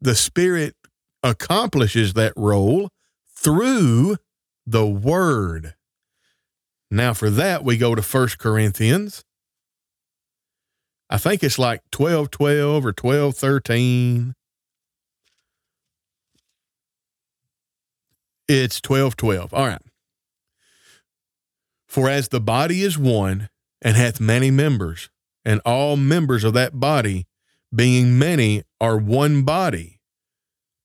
the 0.01 0.15
Spirit 0.15 0.75
accomplishes 1.23 2.13
that 2.13 2.33
role 2.35 2.89
through 3.35 4.17
the 4.65 4.85
word. 4.85 5.75
Now, 6.89 7.13
for 7.13 7.29
that, 7.29 7.63
we 7.63 7.77
go 7.77 7.95
to 7.95 8.01
First 8.01 8.37
Corinthians. 8.37 9.23
I 11.09 11.17
think 11.17 11.43
it's 11.43 11.59
like 11.59 11.81
12 11.91 12.29
12 12.31 12.85
or 12.85 12.93
12 12.93 13.35
13. 13.35 14.33
It's 18.47 18.81
12 18.81 19.15
12. 19.15 19.53
All 19.53 19.67
right. 19.67 19.81
For 21.87 22.09
as 22.09 22.29
the 22.29 22.41
body 22.41 22.81
is 22.81 22.97
one 22.97 23.49
and 23.81 23.95
hath 23.95 24.19
many 24.19 24.51
members, 24.51 25.09
and 25.45 25.61
all 25.65 25.95
members 25.95 26.43
of 26.43 26.53
that 26.53 26.77
body, 26.77 27.25
being 27.73 28.19
many, 28.19 28.63
are 28.79 28.97
one 28.97 29.43
body, 29.43 29.99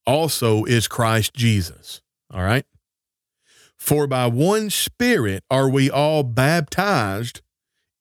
also 0.07 0.65
is 0.65 0.89
Christ 0.89 1.35
Jesus. 1.35 2.01
All 2.33 2.43
right. 2.43 2.65
For 3.77 4.07
by 4.07 4.27
one 4.27 4.71
Spirit 4.71 5.45
are 5.51 5.69
we 5.69 5.91
all 5.91 6.23
baptized 6.23 7.43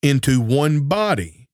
into 0.02 0.40
one 0.40 0.88
body, 0.88 1.50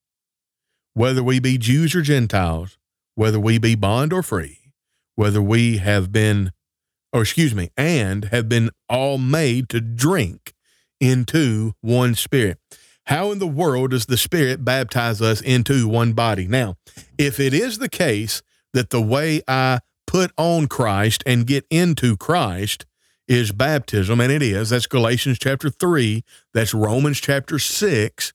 whether 0.94 1.22
we 1.22 1.40
be 1.40 1.58
Jews 1.58 1.94
or 1.94 2.02
Gentiles, 2.02 2.78
whether 3.14 3.40
we 3.40 3.58
be 3.58 3.74
bond 3.74 4.12
or 4.12 4.22
free, 4.22 4.72
whether 5.16 5.42
we 5.42 5.78
have 5.78 6.12
been 6.12 6.52
or 7.12 7.22
excuse 7.22 7.54
me, 7.54 7.70
and 7.76 8.26
have 8.26 8.48
been 8.48 8.70
all 8.88 9.18
made 9.18 9.68
to 9.70 9.80
drink 9.80 10.52
into 11.00 11.72
one 11.80 12.14
spirit. 12.14 12.58
How 13.08 13.32
in 13.32 13.38
the 13.38 13.46
world 13.46 13.92
does 13.92 14.04
the 14.04 14.18
Spirit 14.18 14.66
baptize 14.66 15.22
us 15.22 15.40
into 15.40 15.88
one 15.88 16.12
body? 16.12 16.46
Now, 16.46 16.76
if 17.16 17.40
it 17.40 17.54
is 17.54 17.78
the 17.78 17.88
case 17.88 18.42
that 18.74 18.90
the 18.90 19.00
way 19.00 19.40
I 19.48 19.80
put 20.06 20.30
on 20.36 20.66
Christ 20.66 21.22
and 21.24 21.46
get 21.46 21.66
into 21.70 22.18
Christ 22.18 22.84
is 23.26 23.50
baptism, 23.50 24.20
and 24.20 24.30
it 24.30 24.42
is, 24.42 24.68
that's 24.68 24.86
Galatians 24.86 25.38
chapter 25.38 25.70
3, 25.70 26.22
that's 26.52 26.74
Romans 26.74 27.18
chapter 27.18 27.58
6, 27.58 28.34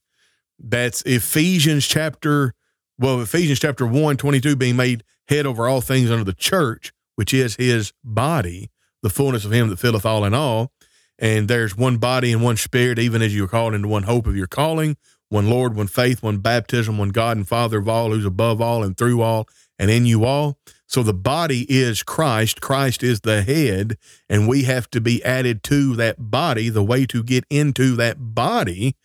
that's 0.57 1.03
Ephesians 1.03 1.85
chapter, 1.85 2.55
well, 2.97 3.21
Ephesians 3.21 3.59
chapter 3.59 3.85
1, 3.85 4.17
22, 4.17 4.55
being 4.55 4.75
made 4.75 5.03
head 5.27 5.45
over 5.45 5.67
all 5.67 5.81
things 5.81 6.09
under 6.09 6.23
the 6.23 6.33
church, 6.33 6.91
which 7.15 7.31
is 7.31 7.57
his 7.57 7.93
body, 8.03 8.71
the 9.03 9.11
fullness 9.11 9.45
of 9.45 9.53
him 9.53 9.69
that 9.69 9.77
filleth 9.77 10.03
all 10.03 10.25
in 10.25 10.33
all. 10.33 10.71
And 11.19 11.47
there's 11.47 11.77
one 11.77 11.97
body 11.97 12.33
and 12.33 12.43
one 12.43 12.57
spirit, 12.57 12.99
even 12.99 13.21
as 13.21 13.35
you 13.35 13.45
are 13.45 13.47
called 13.47 13.73
into 13.73 13.87
one 13.87 14.03
hope 14.03 14.27
of 14.27 14.35
your 14.35 14.47
calling, 14.47 14.97
one 15.29 15.49
Lord, 15.49 15.75
one 15.75 15.87
faith, 15.87 16.21
one 16.23 16.39
baptism, 16.39 16.97
one 16.97 17.09
God 17.09 17.37
and 17.37 17.47
Father 17.47 17.79
of 17.79 17.87
all, 17.87 18.11
who's 18.11 18.25
above 18.25 18.61
all 18.61 18.83
and 18.83 18.97
through 18.97 19.21
all 19.21 19.47
and 19.79 19.89
in 19.89 20.05
you 20.05 20.25
all. 20.25 20.57
So 20.87 21.01
the 21.01 21.13
body 21.13 21.65
is 21.69 22.03
Christ. 22.03 22.61
Christ 22.61 23.01
is 23.01 23.21
the 23.21 23.41
head, 23.41 23.97
and 24.29 24.47
we 24.47 24.63
have 24.63 24.89
to 24.91 25.01
be 25.01 25.23
added 25.23 25.63
to 25.63 25.95
that 25.95 26.29
body. 26.31 26.69
The 26.69 26.83
way 26.83 27.05
to 27.07 27.23
get 27.23 27.45
into 27.49 27.95
that 27.95 28.35
body, 28.35 28.95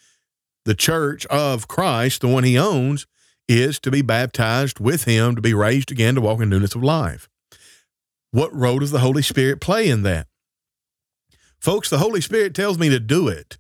the 0.65 0.75
church 0.75 1.25
of 1.27 1.67
Christ, 1.69 2.21
the 2.21 2.29
one 2.29 2.45
he 2.45 2.59
owns, 2.59 3.07
is 3.49 3.79
to 3.81 3.91
be 3.91 4.03
baptized 4.03 4.81
with 4.81 5.05
him, 5.05 5.35
to 5.35 5.41
be 5.41 5.55
raised 5.55 5.91
again, 5.91 6.15
to 6.17 6.21
walk 6.21 6.43
in 6.43 6.51
newness 6.51 6.75
of 6.75 6.83
life. 6.83 7.29
What 8.31 8.55
role 8.55 8.81
does 8.81 8.91
the 8.91 8.99
Holy 8.99 9.23
Spirit 9.23 9.61
play 9.61 9.89
in 9.89 10.03
that? 10.03 10.27
Folks, 11.61 11.91
the 11.91 11.99
Holy 11.99 12.21
Spirit 12.21 12.55
tells 12.55 12.79
me 12.79 12.89
to 12.89 13.01
do 13.01 13.29
it. 13.29 13.59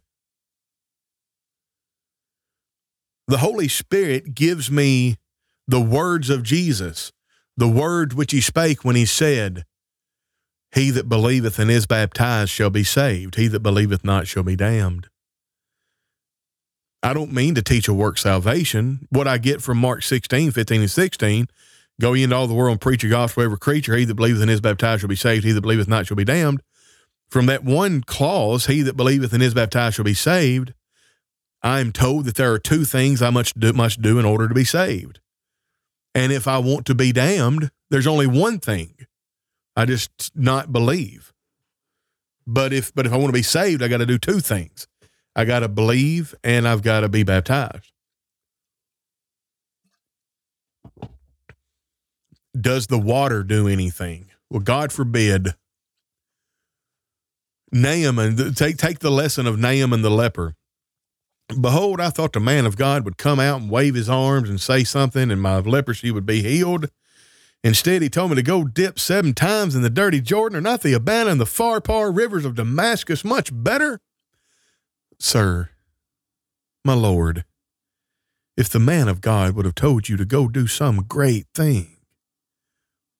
The 3.26 3.38
Holy 3.38 3.68
Spirit 3.68 4.34
gives 4.34 4.70
me 4.70 5.16
the 5.66 5.80
words 5.80 6.30
of 6.30 6.42
Jesus, 6.42 7.12
the 7.56 7.68
words 7.68 8.14
which 8.14 8.32
he 8.32 8.40
spake 8.40 8.84
when 8.84 8.96
he 8.96 9.04
said, 9.04 9.64
He 10.74 10.90
that 10.90 11.08
believeth 11.08 11.58
and 11.58 11.70
is 11.70 11.86
baptized 11.86 12.50
shall 12.50 12.70
be 12.70 12.84
saved, 12.84 13.34
he 13.34 13.48
that 13.48 13.60
believeth 13.60 14.04
not 14.04 14.26
shall 14.26 14.44
be 14.44 14.56
damned. 14.56 15.08
I 17.02 17.12
don't 17.12 17.32
mean 17.32 17.54
to 17.54 17.62
teach 17.62 17.86
a 17.86 17.94
work 17.94 18.18
salvation. 18.18 19.06
What 19.10 19.28
I 19.28 19.38
get 19.38 19.62
from 19.62 19.78
Mark 19.78 20.02
16, 20.02 20.50
15, 20.50 20.80
and 20.80 20.90
16 20.90 21.48
go 22.00 22.12
ye 22.12 22.22
into 22.22 22.34
all 22.34 22.46
the 22.46 22.54
world 22.54 22.72
and 22.72 22.80
preach 22.80 23.02
the 23.02 23.08
gospel 23.08 23.42
to 23.42 23.46
every 23.46 23.58
creature. 23.58 23.96
He 23.96 24.04
that 24.04 24.14
believeth 24.14 24.40
and 24.40 24.50
is 24.50 24.60
baptized 24.60 25.00
shall 25.00 25.08
be 25.08 25.16
saved. 25.16 25.44
He 25.44 25.52
that 25.52 25.60
believeth 25.60 25.88
not 25.88 26.06
shall 26.06 26.16
be 26.16 26.24
damned. 26.24 26.62
From 27.28 27.46
that 27.46 27.64
one 27.64 28.02
clause, 28.02 28.66
he 28.66 28.82
that 28.82 28.96
believeth 28.96 29.32
and 29.32 29.42
is 29.42 29.54
baptized 29.54 29.96
shall 29.96 30.04
be 30.04 30.14
saved, 30.14 30.72
I 31.62 31.80
am 31.80 31.92
told 31.92 32.24
that 32.24 32.36
there 32.36 32.52
are 32.52 32.58
two 32.58 32.84
things 32.84 33.20
I 33.20 33.30
must 33.30 33.58
do, 33.58 33.72
must 33.72 34.00
do 34.00 34.18
in 34.18 34.24
order 34.24 34.48
to 34.48 34.54
be 34.54 34.64
saved. 34.64 35.20
And 36.14 36.32
if 36.32 36.48
I 36.48 36.58
want 36.58 36.86
to 36.86 36.94
be 36.94 37.12
damned, 37.12 37.70
there's 37.90 38.06
only 38.06 38.26
one 38.26 38.58
thing. 38.58 38.94
I 39.76 39.84
just 39.84 40.32
not 40.34 40.72
believe. 40.72 41.32
But 42.46 42.72
if 42.72 42.94
but 42.94 43.06
if 43.06 43.12
I 43.12 43.16
want 43.16 43.28
to 43.28 43.32
be 43.32 43.42
saved, 43.42 43.82
I 43.82 43.88
got 43.88 43.98
to 43.98 44.06
do 44.06 44.18
two 44.18 44.40
things. 44.40 44.88
I 45.36 45.44
got 45.44 45.60
to 45.60 45.68
believe 45.68 46.34
and 46.42 46.66
I've 46.66 46.82
got 46.82 47.00
to 47.00 47.08
be 47.08 47.22
baptized. 47.22 47.92
Does 52.58 52.86
the 52.86 52.98
water 52.98 53.44
do 53.44 53.68
anything? 53.68 54.30
Well, 54.50 54.60
God 54.60 54.92
forbid. 54.92 55.54
Naaman, 57.72 58.54
take 58.54 58.78
take 58.78 59.00
the 59.00 59.10
lesson 59.10 59.46
of 59.46 59.58
Naaman 59.58 60.02
the 60.02 60.10
leper. 60.10 60.54
Behold, 61.60 62.00
I 62.00 62.10
thought 62.10 62.34
the 62.34 62.40
man 62.40 62.66
of 62.66 62.76
God 62.76 63.04
would 63.04 63.16
come 63.16 63.40
out 63.40 63.60
and 63.60 63.70
wave 63.70 63.94
his 63.94 64.08
arms 64.08 64.50
and 64.50 64.60
say 64.60 64.84
something, 64.84 65.30
and 65.30 65.40
my 65.40 65.58
leprosy 65.58 66.10
would 66.10 66.26
be 66.26 66.42
healed. 66.42 66.90
Instead, 67.64 68.02
he 68.02 68.08
told 68.08 68.30
me 68.30 68.36
to 68.36 68.42
go 68.42 68.64
dip 68.64 68.98
seven 68.98 69.34
times 69.34 69.74
in 69.74 69.82
the 69.82 69.90
dirty 69.90 70.20
Jordan, 70.20 70.58
or 70.58 70.60
not 70.60 70.82
the 70.82 70.92
Abana 70.92 71.30
and 71.30 71.40
the 71.40 71.44
Pharpar 71.44 72.14
rivers 72.14 72.44
of 72.44 72.54
Damascus 72.54 73.24
much 73.24 73.50
better? 73.52 74.00
Sir, 75.18 75.70
my 76.84 76.94
Lord, 76.94 77.44
if 78.56 78.68
the 78.68 78.78
man 78.78 79.08
of 79.08 79.20
God 79.20 79.54
would 79.54 79.64
have 79.64 79.74
told 79.74 80.08
you 80.08 80.16
to 80.16 80.24
go 80.24 80.48
do 80.48 80.66
some 80.66 81.04
great 81.08 81.46
thing, 81.54 81.96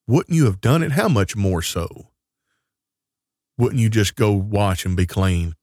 wouldn't 0.07 0.35
you 0.35 0.45
have 0.45 0.61
done 0.61 0.83
it? 0.83 0.93
How 0.93 1.09
much 1.09 1.35
more 1.35 1.61
so? 1.61 2.08
Wouldn't 3.59 3.81
you 3.81 3.89
just 3.89 4.15
go 4.15 4.31
wash 4.31 4.85
and 4.85 4.95
be 4.95 5.05
clean? 5.05 5.53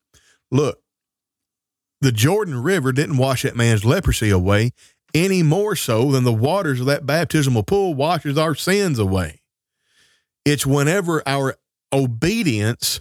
Look, 0.50 0.80
the 2.02 2.12
Jordan 2.12 2.62
River 2.62 2.92
didn't 2.92 3.16
wash 3.16 3.42
that 3.42 3.56
man's 3.56 3.86
leprosy 3.86 4.28
away 4.28 4.72
any 5.14 5.42
more 5.42 5.74
so 5.74 6.12
than 6.12 6.24
the 6.24 6.32
waters 6.32 6.78
of 6.78 6.86
that 6.86 7.06
baptismal 7.06 7.62
pool 7.62 7.94
washes 7.94 8.36
our 8.36 8.54
sins 8.54 8.98
away. 8.98 9.40
It's 10.44 10.66
whenever 10.66 11.26
our 11.26 11.56
obedience 11.90 13.00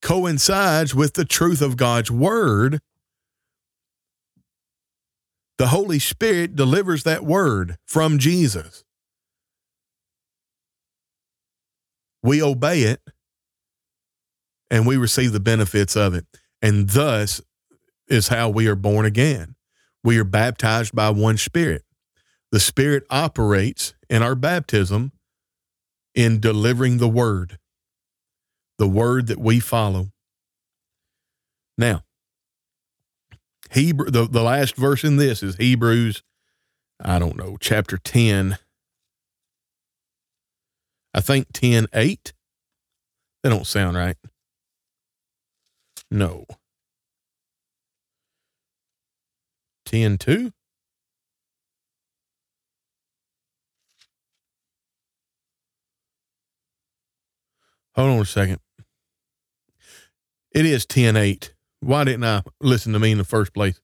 coincides 0.00 0.94
with 0.94 1.14
the 1.14 1.24
truth 1.24 1.60
of 1.60 1.76
God's 1.76 2.12
word, 2.12 2.80
the 5.58 5.68
Holy 5.68 5.98
Spirit 5.98 6.54
delivers 6.54 7.02
that 7.02 7.24
word 7.24 7.76
from 7.86 8.18
Jesus. 8.20 8.84
We 12.22 12.40
obey 12.40 12.82
it 12.82 13.00
and 14.74 14.88
we 14.88 14.96
receive 14.96 15.30
the 15.30 15.38
benefits 15.38 15.94
of 15.94 16.14
it. 16.14 16.26
And 16.60 16.90
thus, 16.90 17.40
is 18.08 18.26
how 18.26 18.48
we 18.48 18.66
are 18.66 18.74
born 18.74 19.06
again. 19.06 19.54
We 20.02 20.18
are 20.18 20.24
baptized 20.24 20.94
by 20.94 21.10
one 21.10 21.36
Spirit. 21.36 21.84
The 22.50 22.58
Spirit 22.58 23.04
operates 23.08 23.94
in 24.10 24.20
our 24.20 24.34
baptism 24.34 25.12
in 26.12 26.40
delivering 26.40 26.98
the 26.98 27.08
Word, 27.08 27.58
the 28.78 28.88
Word 28.88 29.28
that 29.28 29.38
we 29.38 29.60
follow. 29.60 30.08
Now, 31.78 32.02
Hebrew, 33.70 34.10
the, 34.10 34.26
the 34.26 34.42
last 34.42 34.74
verse 34.74 35.04
in 35.04 35.16
this 35.16 35.42
is 35.42 35.54
Hebrews, 35.54 36.24
I 37.00 37.20
don't 37.20 37.36
know, 37.36 37.56
chapter 37.60 37.96
10. 37.96 38.58
I 41.14 41.20
think 41.20 41.46
10 41.52 41.86
8. 41.94 42.32
They 43.44 43.50
don't 43.50 43.66
sound 43.68 43.96
right. 43.96 44.16
No. 46.10 46.46
10 49.86 50.18
2? 50.18 50.52
Hold 57.94 58.10
on 58.10 58.20
a 58.20 58.24
second. 58.24 58.58
It 60.52 60.66
is 60.66 60.86
10 60.86 61.16
8. 61.16 61.54
Why 61.80 62.04
didn't 62.04 62.24
I 62.24 62.42
listen 62.60 62.92
to 62.92 62.98
me 62.98 63.12
in 63.12 63.18
the 63.18 63.24
first 63.24 63.52
place? 63.52 63.80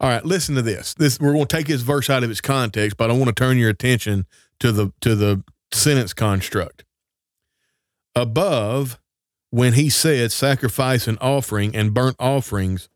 All 0.00 0.08
right, 0.08 0.24
listen 0.24 0.54
to 0.56 0.62
this. 0.62 0.94
This 0.94 1.18
we're 1.18 1.32
going 1.32 1.46
to 1.46 1.56
take 1.56 1.68
this 1.68 1.80
verse 1.80 2.10
out 2.10 2.24
of 2.24 2.30
its 2.30 2.40
context, 2.40 2.96
but 2.96 3.10
I 3.10 3.14
want 3.14 3.26
to 3.26 3.32
turn 3.32 3.58
your 3.58 3.70
attention 3.70 4.26
to 4.60 4.72
the 4.72 4.92
to 5.00 5.14
the 5.14 5.42
sentence 5.72 6.12
construct. 6.12 6.84
Above, 8.14 9.00
when 9.54 9.74
he 9.74 9.88
said 9.88 10.32
sacrifice 10.32 11.06
and 11.06 11.16
offering 11.20 11.76
and 11.76 11.94
burnt 11.94 12.16
offerings 12.18 12.88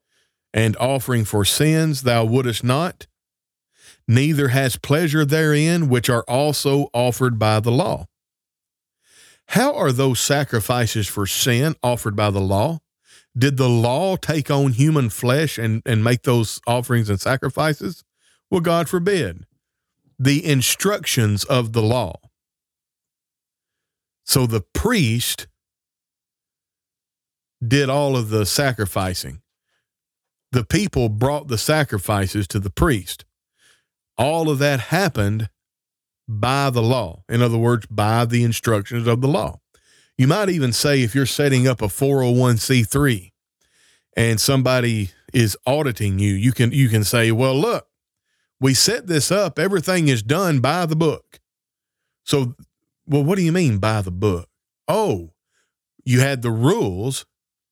and 0.53 0.77
offering 0.79 1.25
for 1.25 1.45
sins 1.45 2.03
thou 2.03 2.25
wouldest 2.25 2.65
not, 2.65 3.07
neither 4.09 4.49
has 4.49 4.75
pleasure 4.75 5.25
therein, 5.25 5.89
which 5.89 6.11
are 6.11 6.25
also 6.27 6.89
offered 6.93 7.39
by 7.39 7.61
the 7.61 7.71
law. 7.71 8.07
How 9.51 9.73
are 9.73 9.93
those 9.93 10.19
sacrifices 10.19 11.07
for 11.07 11.29
sin 11.29 11.77
offered 11.81 12.17
by 12.17 12.31
the 12.31 12.41
law? 12.41 12.81
Did 13.37 13.57
the 13.57 13.69
law 13.69 14.17
take 14.17 14.51
on 14.51 14.73
human 14.73 15.11
flesh 15.11 15.59
and, 15.59 15.81
and 15.87 16.03
make 16.03 16.23
those 16.23 16.61
offerings 16.67 17.09
and 17.09 17.21
sacrifices? 17.21 18.03
Well, 18.51 18.63
God 18.63 18.89
forbid. 18.89 19.47
The 20.19 20.45
instructions 20.45 21.45
of 21.45 21.73
the 21.73 21.83
law. 21.83 22.19
So 24.25 24.45
the 24.45 24.63
priest 24.75 25.47
did 27.67 27.89
all 27.89 28.17
of 28.17 28.29
the 28.29 28.47
sacrificing 28.47 29.41
the 30.53 30.65
people 30.65 31.09
brought 31.09 31.49
the 31.49 31.59
sacrifices 31.59 32.47
to 32.49 32.59
the 32.59 32.71
priest. 32.71 33.25
All 34.17 34.51
of 34.51 34.59
that 34.59 34.81
happened 34.81 35.51
by 36.27 36.71
the 36.71 36.83
law. 36.83 37.23
In 37.29 37.43
other 37.43 37.59
words, 37.59 37.87
by 37.87 38.25
the 38.25 38.45
instructions 38.45 39.07
of 39.07 39.21
the 39.21 39.29
law. 39.29 39.61
You 40.17 40.27
might 40.27 40.49
even 40.49 40.73
say 40.73 41.03
if 41.03 41.15
you're 41.15 41.27
setting 41.27 41.69
up 41.69 41.81
a 41.81 41.87
401c3 41.87 43.33
and 44.17 44.41
somebody 44.41 45.11
is 45.33 45.57
auditing 45.67 46.19
you, 46.19 46.33
you 46.33 46.53
can 46.53 46.73
you 46.73 46.89
can 46.89 47.05
say, 47.05 47.31
"Well, 47.31 47.55
look, 47.55 47.87
we 48.59 48.75
set 48.75 49.07
this 49.07 49.31
up. 49.31 49.59
Everything 49.59 50.09
is 50.09 50.23
done 50.23 50.59
by 50.59 50.87
the 50.87 50.97
book." 50.97 51.39
So, 52.25 52.57
well, 53.07 53.23
what 53.23 53.37
do 53.37 53.45
you 53.45 53.53
mean 53.53 53.79
by 53.79 54.03
the 54.03 54.11
book? 54.11 54.49
Oh, 54.89 55.35
you 56.05 56.21
had 56.21 56.43
the 56.43 56.51
rules 56.51 57.27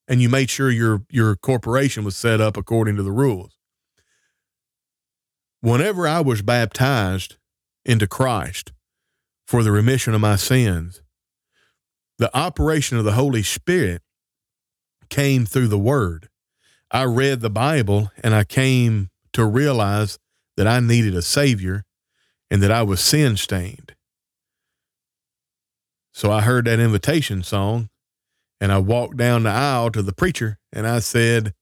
and 0.09 0.23
you 0.23 0.29
made 0.29 0.51
sure 0.51 0.71
your 0.71 1.03
your 1.11 1.37
corporation 1.37 2.05
was 2.05 2.17
set 2.17 2.41
up 2.41 2.57
according 2.57 2.97
to 2.97 3.03
the 3.03 3.13
rules. 3.13 3.59
Whenever 5.61 6.07
I 6.07 6.21
was 6.21 6.43
baptized 6.43 7.37
into 7.85 8.07
Christ 8.07 8.73
for 9.47 9.63
the 9.63 9.73
remission 9.73 10.15
of 10.15 10.21
my 10.21 10.37
sins, 10.37 11.03
the 12.19 12.35
operation 12.37 12.99
of 12.99 13.05
the 13.05 13.13
Holy 13.13 13.43
Spirit 13.43 14.03
came 15.09 15.45
through 15.45 15.69
the 15.69 15.79
Word. 15.79 16.29
I 16.91 17.05
read 17.05 17.41
the 17.41 17.51
Bible 17.51 18.11
and 18.23 18.35
I 18.35 18.45
came 18.45 19.11
to 19.33 19.45
realize 19.45 20.19
that 20.57 20.67
I 20.67 20.81
needed 20.81 21.15
a 21.15 21.23
Savior 21.23 21.85
and 22.51 22.63
that 22.63 22.71
I 22.71 22.83
was 22.83 23.01
sin 23.01 23.37
stained. 23.37 23.95
So 26.13 26.33
I 26.33 26.41
heard 26.41 26.65
that 26.65 26.81
invitation 26.81 27.43
song 27.43 27.91
and 28.61 28.73
I 28.73 28.79
walked 28.79 29.17
down 29.17 29.43
the 29.43 29.51
aisle 29.51 29.91
to 29.91 30.03
the 30.03 30.15
preacher 30.15 30.59
and 30.73 30.87
I 30.87 31.01
said, 31.01 31.55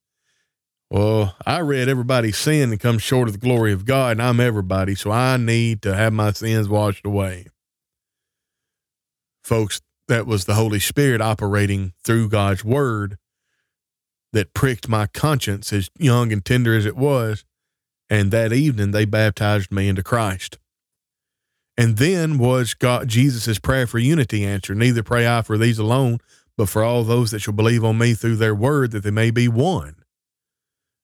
Well, 0.90 1.36
I 1.45 1.61
read 1.61 1.88
everybody's 1.88 2.38
sin 2.38 2.70
and 2.70 2.80
comes 2.80 3.03
short 3.03 3.28
of 3.28 3.34
the 3.34 3.47
glory 3.47 3.72
of 3.72 3.84
God, 3.84 4.12
and 4.12 4.22
I'm 4.22 4.40
everybody, 4.40 4.95
so 4.95 5.11
I 5.11 5.36
need 5.36 5.82
to 5.82 5.95
have 5.95 6.12
my 6.12 6.32
sins 6.32 6.68
washed 6.68 7.07
away. 7.07 7.47
Folks, 9.42 9.80
that 10.09 10.26
was 10.26 10.45
the 10.45 10.55
Holy 10.55 10.80
Spirit 10.80 11.20
operating 11.20 11.92
through 12.03 12.28
God's 12.28 12.64
word 12.64 13.18
that 14.32 14.53
pricked 14.53 14.88
my 14.88 15.07
conscience, 15.07 15.72
as 15.72 15.90
young 15.99 16.32
and 16.32 16.45
tender 16.45 16.74
as 16.74 16.84
it 16.84 16.97
was. 16.97 17.45
And 18.11 18.30
that 18.32 18.53
evening, 18.53 18.90
they 18.90 19.07
baptized 19.07 19.72
me 19.72 19.88
into 19.88 20.03
Christ. 20.03 20.59
And 21.76 21.97
then 21.97 22.38
was 22.38 22.74
God 22.74 23.09
Jesus' 23.09 23.59
prayer 23.59 23.86
for 23.86 23.99
unity 23.99 24.45
answered. 24.45 24.76
Neither 24.76 25.03
pray 25.03 25.26
I 25.26 25.42
for 25.42 25.57
these 25.57 25.78
alone, 25.78 26.18
but 26.57 26.68
for 26.68 26.82
all 26.82 27.05
those 27.05 27.30
that 27.30 27.40
shall 27.40 27.55
believe 27.55 27.84
on 27.84 27.98
me 27.98 28.14
through 28.14 28.36
their 28.36 28.55
word, 28.55 28.92
that 28.92 29.02
they 29.02 29.11
may 29.11 29.30
be 29.30 29.48
one. 29.48 29.96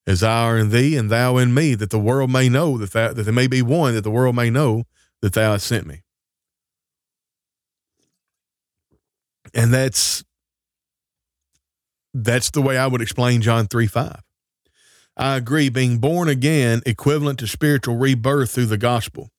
As 0.07 0.23
I 0.23 0.45
are 0.45 0.59
in 0.59 0.71
thee, 0.71 0.97
and 0.97 1.11
thou 1.11 1.37
in 1.37 1.53
me, 1.53 1.75
that 1.75 1.91
the 1.91 1.99
world 1.99 2.31
may 2.31 2.49
know 2.49 2.79
that 2.79 2.93
thou, 2.93 3.13
that 3.13 3.23
they 3.23 3.33
may 3.33 3.47
be 3.47 3.63
one, 3.63 3.95
that 3.95 4.03
the 4.03 4.11
world 4.11 4.35
may 4.35 4.51
know 4.51 4.85
that 5.23 5.35
thou 5.35 5.53
hast 5.53 5.67
sent 5.67 5.87
me. 5.87 6.03
And 9.53 9.73
that's 9.73 10.25
that's 12.15 12.51
the 12.51 12.63
way 12.63 12.77
I 12.77 12.87
would 12.87 13.03
explain 13.03 13.43
John 13.43 13.67
3 13.67 13.87
5. 13.87 14.23
I 15.17 15.37
agree, 15.37 15.69
being 15.69 15.99
born 15.99 16.29
again, 16.29 16.81
equivalent 16.87 17.39
to 17.41 17.47
spiritual 17.47 17.97
rebirth 17.97 18.53
through 18.53 18.67
the 18.67 18.79
gospel. 18.79 19.31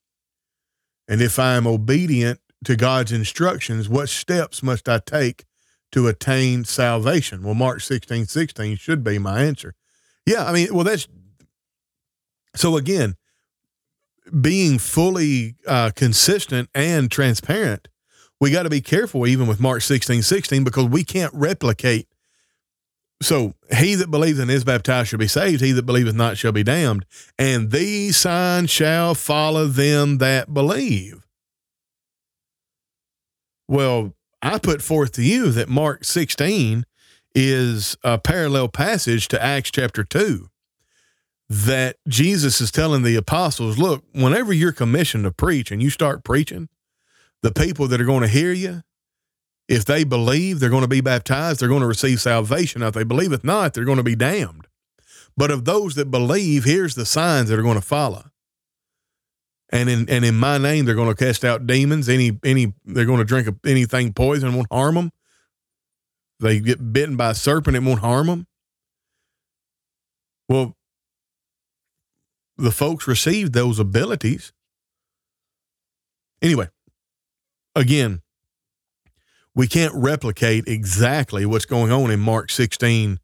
And 1.08 1.22
if 1.22 1.40
I 1.40 1.56
am 1.56 1.66
obedient 1.66 2.40
to 2.66 2.76
God's 2.76 3.12
instructions, 3.12 3.90
what 3.90 4.10
steps 4.10 4.62
must 4.62 4.88
I 4.88 5.00
take 5.00 5.46
to 5.92 6.08
attain 6.08 6.64
salvation? 6.64 7.44
Well, 7.44 7.54
Mark 7.54 7.82
16 7.82 8.26
16 8.26 8.78
should 8.78 9.04
be 9.04 9.20
my 9.20 9.42
answer. 9.42 9.76
Yeah, 10.26 10.46
I 10.46 10.54
mean, 10.54 10.74
well, 10.74 10.84
that's 10.84 11.08
so 12.56 12.78
again, 12.78 13.16
being 14.40 14.78
fully 14.78 15.56
uh, 15.66 15.92
consistent 15.96 16.70
and 16.74 17.10
transparent 17.10 17.88
we 18.42 18.50
got 18.50 18.64
to 18.64 18.70
be 18.72 18.82
careful 18.82 19.28
even 19.28 19.48
with 19.48 19.60
Mark 19.60 19.84
16, 19.84 20.24
16, 20.24 20.64
because 20.64 20.86
we 20.86 21.04
can't 21.04 21.34
replicate. 21.34 22.08
So 23.22 23.54
he 23.78 23.94
that 23.94 24.10
believeth 24.10 24.42
and 24.42 24.50
is 24.50 24.64
baptized 24.64 25.10
shall 25.10 25.20
be 25.20 25.28
saved, 25.28 25.62
he 25.62 25.72
that 25.74 25.86
believeth 25.86 26.16
not 26.16 26.38
shall 26.38 26.52
be 26.52 26.64
damned. 26.64 27.06
And 27.38 27.70
these 27.70 28.18
signs 28.18 28.72
shall 28.72 29.14
follow 29.14 29.68
them 29.68 30.18
that 30.18 30.52
believe. 30.52 31.24
Well, 33.68 34.16
I 34.42 34.58
put 34.58 34.82
forth 34.82 35.12
to 35.14 35.24
you 35.24 35.52
that 35.52 35.70
Mark 35.70 36.04
16 36.04 36.86
is 37.36 37.96
a 38.04 38.18
parallel 38.18 38.68
passage 38.68 39.28
to 39.30 39.42
Acts 39.42 39.72
chapter 39.72 40.04
2 40.04 40.50
that 41.50 41.98
Jesus 42.08 42.62
is 42.62 42.72
telling 42.72 43.04
the 43.04 43.16
apostles, 43.16 43.78
look, 43.78 44.04
whenever 44.14 44.54
you're 44.54 44.72
commissioned 44.72 45.26
to 45.26 45.32
preach 45.32 45.70
and 45.70 45.82
you 45.82 45.90
start 45.90 46.24
preaching, 46.24 46.70
the 47.42 47.52
people 47.52 47.88
that 47.88 48.00
are 48.00 48.06
going 48.06 48.22
to 48.22 48.28
hear 48.28 48.54
you, 48.54 48.84
if 49.68 49.86
they 49.86 50.04
believe, 50.04 50.60
they're 50.60 50.70
going 50.70 50.82
to 50.82 50.88
be 50.88 51.02
baptized, 51.02 51.60
they're 51.60 51.70
going 51.70 51.82
to 51.82 51.88
receive 51.88 52.22
salvation. 52.22 52.82
If 52.82 52.94
they 52.94 53.04
believe 53.04 53.34
it 53.34 53.44
not, 53.44 53.74
they're 53.74 53.86
going 53.86 53.98
to 53.98 54.04
be 54.04 54.16
damned. 54.16 54.68
But 55.38 55.52
of 55.52 55.66
those 55.66 55.96
that 55.96 56.12
believe, 56.12 56.64
here's 56.64 56.96
the 56.96 57.06
signs 57.06 57.50
that 57.50 57.60
are 57.60 57.64
going 57.64 57.80
to 57.80 57.82
follow. 57.82 58.31
And 59.72 59.90
in 59.90 60.10
and 60.10 60.26
in 60.26 60.36
my 60.36 60.58
name, 60.58 60.86
they're 60.86 60.96
going 60.96 61.14
to 61.14 61.16
cast 61.16 61.46
out 61.46 61.66
demons. 61.66 62.10
Any 62.10 62.38
any 62.44 62.74
they're 62.84 63.06
going 63.06 63.20
to 63.20 63.26
drink 63.26 63.48
anything 63.66 64.14
poison 64.14 64.54
won't 64.54 64.72
harm 64.72 64.96
them. 64.96 65.12
They 66.40 66.60
get 66.60 66.92
bitten 66.92 67.16
by 67.16 67.32
a 67.32 67.36
serpent, 67.36 67.78
it 67.78 67.84
won't 67.84 68.02
harm 68.02 68.28
them. 68.28 68.48
Well, 70.50 70.76
the 72.58 72.72
folks 72.72 73.08
received 73.08 73.54
those 73.54 73.80
abilities. 73.80 74.52
Anyway, 76.42 76.68
again, 77.76 78.22
we 79.54 79.68
can't 79.68 79.94
replicate 79.96 80.68
exactly 80.68 81.46
what's 81.46 81.66
going 81.66 81.92
on 81.92 82.10
in 82.10 82.20
Mark 82.20 82.50
16, 82.50 83.20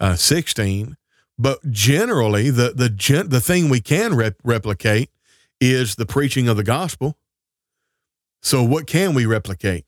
uh, 0.00 0.16
16, 0.16 0.96
but 1.38 1.70
generally 1.70 2.50
the 2.50 2.72
the 2.74 2.88
gen- 2.88 3.28
the 3.28 3.40
thing 3.40 3.68
we 3.68 3.80
can 3.80 4.14
rep- 4.14 4.36
replicate 4.42 5.10
is 5.72 5.96
the 5.96 6.06
preaching 6.06 6.48
of 6.48 6.56
the 6.56 6.64
gospel. 6.64 7.16
So 8.42 8.62
what 8.62 8.86
can 8.86 9.14
we 9.14 9.26
replicate? 9.26 9.84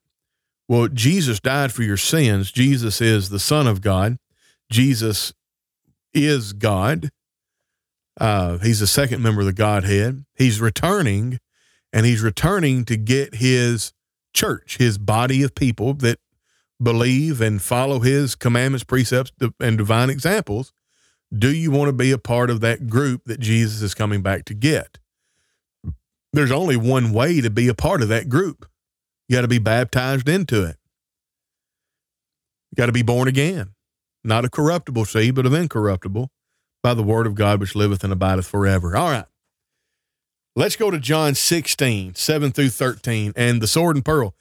Well, 0.68 0.88
Jesus 0.88 1.40
died 1.40 1.72
for 1.72 1.82
your 1.82 1.96
sins. 1.96 2.50
Jesus 2.50 3.00
is 3.00 3.28
the 3.28 3.38
Son 3.38 3.66
of 3.66 3.80
God. 3.80 4.18
Jesus 4.70 5.32
is 6.12 6.52
God. 6.52 7.10
Uh, 8.18 8.58
he's 8.58 8.80
the 8.80 8.86
second 8.86 9.22
member 9.22 9.42
of 9.42 9.46
the 9.46 9.52
Godhead. 9.52 10.24
He's 10.34 10.60
returning, 10.60 11.38
and 11.92 12.06
he's 12.06 12.22
returning 12.22 12.84
to 12.86 12.96
get 12.96 13.36
his 13.36 13.92
church, 14.32 14.78
his 14.78 14.98
body 14.98 15.42
of 15.42 15.54
people 15.54 15.94
that 15.94 16.18
believe 16.82 17.40
and 17.40 17.60
follow 17.60 18.00
his 18.00 18.34
commandments, 18.34 18.84
precepts, 18.84 19.32
and 19.60 19.78
divine 19.78 20.10
examples, 20.10 20.72
do 21.36 21.52
you 21.52 21.70
want 21.70 21.88
to 21.88 21.92
be 21.92 22.12
a 22.12 22.18
part 22.18 22.50
of 22.50 22.60
that 22.60 22.88
group 22.88 23.22
that 23.24 23.40
Jesus 23.40 23.82
is 23.82 23.94
coming 23.94 24.22
back 24.22 24.44
to 24.46 24.54
get? 24.54 24.98
There's 26.36 26.52
only 26.52 26.76
one 26.76 27.12
way 27.12 27.40
to 27.40 27.48
be 27.48 27.66
a 27.68 27.74
part 27.74 28.02
of 28.02 28.08
that 28.08 28.28
group. 28.28 28.68
You 29.26 29.36
got 29.36 29.40
to 29.40 29.48
be 29.48 29.58
baptized 29.58 30.28
into 30.28 30.64
it. 30.64 30.76
You 32.70 32.76
got 32.76 32.86
to 32.86 32.92
be 32.92 33.00
born 33.00 33.26
again, 33.26 33.70
not 34.22 34.44
a 34.44 34.50
corruptible 34.50 35.06
seed, 35.06 35.34
but 35.34 35.46
of 35.46 35.54
incorruptible, 35.54 36.28
by 36.82 36.92
the 36.92 37.02
word 37.02 37.26
of 37.26 37.36
God 37.36 37.58
which 37.58 37.74
liveth 37.74 38.04
and 38.04 38.12
abideth 38.12 38.46
forever. 38.46 38.94
All 38.94 39.10
right. 39.10 39.24
Let's 40.54 40.76
go 40.76 40.90
to 40.90 40.98
John 40.98 41.34
16, 41.34 42.16
7 42.16 42.52
through 42.52 42.68
13, 42.68 43.32
and 43.34 43.62
the 43.62 43.66
sword 43.66 43.96
and 43.96 44.04
pearl. 44.04 44.34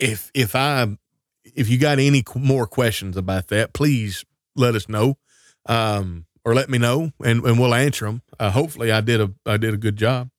If 0.00 0.32
if 0.34 0.56
I 0.56 0.98
if 1.44 1.68
you 1.68 1.78
got 1.78 2.00
any 2.00 2.24
more 2.34 2.66
questions 2.66 3.16
about 3.16 3.46
that, 3.46 3.74
please 3.74 4.24
let 4.56 4.74
us 4.74 4.88
know, 4.88 5.18
um, 5.66 6.26
or 6.44 6.52
let 6.52 6.68
me 6.68 6.78
know, 6.78 7.12
and, 7.22 7.44
and 7.44 7.60
we'll 7.60 7.74
answer 7.74 8.06
them. 8.06 8.22
Uh, 8.40 8.50
hopefully, 8.50 8.90
I 8.90 9.00
did 9.02 9.20
a 9.20 9.30
I 9.46 9.56
did 9.56 9.72
a 9.72 9.76
good 9.76 9.96
job. 9.96 10.30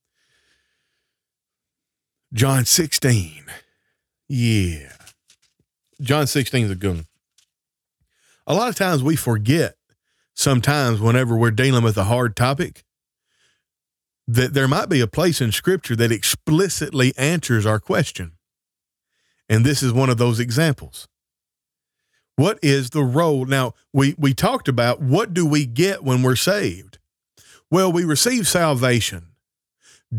John 2.32 2.64
16, 2.64 3.44
yeah, 4.28 4.92
John 6.00 6.26
16 6.26 6.64
is 6.66 6.70
a 6.70 6.74
good 6.74 6.96
one. 6.96 7.06
A 8.46 8.54
lot 8.54 8.68
of 8.68 8.74
times 8.74 9.02
we 9.02 9.16
forget. 9.16 9.76
Sometimes, 10.34 11.00
whenever 11.00 11.34
we're 11.34 11.50
dealing 11.50 11.82
with 11.82 11.96
a 11.96 12.04
hard 12.04 12.36
topic, 12.36 12.84
that 14.28 14.52
there 14.52 14.68
might 14.68 14.88
be 14.88 15.00
a 15.00 15.06
place 15.06 15.40
in 15.40 15.50
Scripture 15.50 15.96
that 15.96 16.12
explicitly 16.12 17.14
answers 17.16 17.64
our 17.64 17.80
question. 17.80 18.32
And 19.48 19.64
this 19.64 19.82
is 19.82 19.92
one 19.92 20.10
of 20.10 20.18
those 20.18 20.38
examples. 20.38 21.08
What 22.34 22.58
is 22.60 22.90
the 22.90 23.02
role? 23.02 23.46
Now, 23.46 23.72
we, 23.92 24.14
we 24.18 24.34
talked 24.34 24.68
about 24.68 25.00
what 25.00 25.32
do 25.32 25.46
we 25.46 25.64
get 25.64 26.04
when 26.04 26.22
we're 26.22 26.36
saved? 26.36 26.98
Well, 27.70 27.90
we 27.90 28.04
receive 28.04 28.46
salvation. 28.46 29.28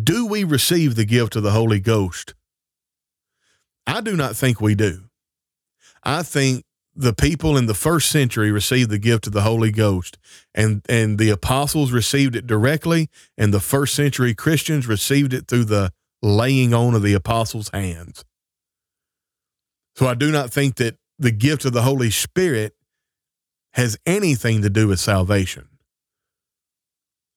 Do 0.03 0.25
we 0.25 0.43
receive 0.43 0.95
the 0.95 1.05
gift 1.05 1.35
of 1.35 1.43
the 1.43 1.51
Holy 1.51 1.79
Ghost? 1.79 2.33
I 3.85 4.01
do 4.01 4.15
not 4.15 4.35
think 4.35 4.59
we 4.59 4.75
do. 4.75 5.03
I 6.03 6.23
think 6.23 6.63
the 6.95 7.13
people 7.13 7.57
in 7.57 7.67
the 7.67 7.73
first 7.73 8.09
century 8.09 8.51
received 8.51 8.89
the 8.89 8.97
gift 8.97 9.27
of 9.27 9.33
the 9.33 9.43
Holy 9.43 9.71
Ghost, 9.71 10.17
and 10.53 10.83
and 10.89 11.17
the 11.17 11.29
apostles 11.29 11.91
received 11.91 12.35
it 12.35 12.47
directly, 12.47 13.09
and 13.37 13.53
the 13.53 13.59
first 13.59 13.95
century 13.95 14.33
Christians 14.33 14.87
received 14.87 15.33
it 15.33 15.47
through 15.47 15.65
the 15.65 15.93
laying 16.21 16.73
on 16.73 16.95
of 16.95 17.03
the 17.03 17.13
apostles' 17.13 17.69
hands. 17.71 18.25
So 19.95 20.07
I 20.07 20.15
do 20.15 20.31
not 20.31 20.51
think 20.51 20.75
that 20.75 20.97
the 21.17 21.31
gift 21.31 21.65
of 21.65 21.73
the 21.73 21.83
Holy 21.83 22.11
Spirit 22.11 22.73
has 23.73 23.97
anything 24.05 24.61
to 24.63 24.69
do 24.69 24.87
with 24.87 24.99
salvation. 24.99 25.67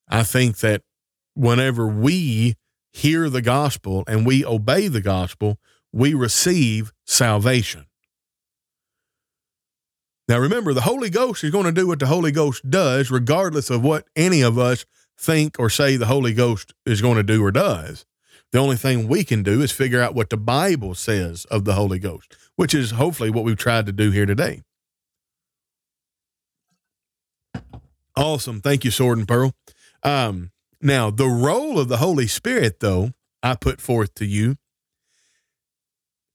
I 0.07 0.23
think 0.23 0.57
that 0.57 0.81
whenever 1.41 1.87
we 1.87 2.53
hear 2.93 3.27
the 3.27 3.41
gospel 3.41 4.03
and 4.05 4.27
we 4.27 4.45
obey 4.45 4.87
the 4.87 5.01
gospel, 5.01 5.57
we 5.91 6.13
receive 6.13 6.93
salvation. 7.03 7.87
Now, 10.27 10.37
remember, 10.37 10.71
the 10.71 10.81
Holy 10.81 11.09
Ghost 11.09 11.43
is 11.43 11.49
going 11.49 11.65
to 11.65 11.71
do 11.71 11.87
what 11.87 11.99
the 11.99 12.05
Holy 12.05 12.31
Ghost 12.31 12.69
does, 12.69 13.09
regardless 13.09 13.71
of 13.71 13.83
what 13.83 14.05
any 14.15 14.41
of 14.43 14.59
us 14.59 14.85
think 15.17 15.55
or 15.57 15.67
say 15.67 15.97
the 15.97 16.05
Holy 16.05 16.35
Ghost 16.35 16.75
is 16.85 17.01
going 17.01 17.17
to 17.17 17.23
do 17.23 17.43
or 17.43 17.49
does. 17.49 18.05
The 18.51 18.59
only 18.59 18.75
thing 18.75 19.07
we 19.07 19.23
can 19.23 19.41
do 19.41 19.63
is 19.63 19.71
figure 19.71 19.99
out 19.99 20.13
what 20.13 20.29
the 20.29 20.37
Bible 20.37 20.93
says 20.93 21.45
of 21.45 21.65
the 21.65 21.73
Holy 21.73 21.97
Ghost, 21.97 22.37
which 22.55 22.75
is 22.75 22.91
hopefully 22.91 23.31
what 23.31 23.45
we've 23.45 23.57
tried 23.57 23.87
to 23.87 23.91
do 23.91 24.11
here 24.11 24.27
today. 24.27 24.61
Awesome. 28.15 28.61
Thank 28.61 28.85
you, 28.85 28.91
Sword 28.91 29.17
and 29.17 29.27
Pearl. 29.27 29.55
Um, 30.03 30.51
now, 30.81 31.11
the 31.11 31.27
role 31.27 31.79
of 31.79 31.87
the 31.87 31.97
Holy 31.97 32.27
Spirit, 32.27 32.79
though, 32.79 33.11
I 33.43 33.55
put 33.55 33.81
forth 33.81 34.13
to 34.15 34.25
you. 34.25 34.57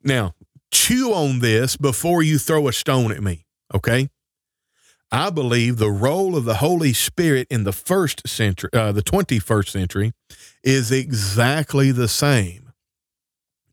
Now, 0.02 0.34
chew 0.70 1.12
on 1.12 1.40
this 1.40 1.76
before 1.76 2.22
you 2.22 2.38
throw 2.38 2.68
a 2.68 2.72
stone 2.72 3.12
at 3.12 3.22
me, 3.22 3.46
okay? 3.74 4.08
I 5.10 5.30
believe 5.30 5.78
the 5.78 5.90
role 5.90 6.36
of 6.36 6.44
the 6.44 6.56
Holy 6.56 6.92
Spirit 6.92 7.46
in 7.50 7.64
the 7.64 7.72
first 7.72 8.26
century, 8.28 8.70
uh, 8.72 8.92
the 8.92 9.02
21st 9.02 9.68
century, 9.68 10.12
is 10.62 10.90
exactly 10.90 11.92
the 11.92 12.08
same. 12.08 12.72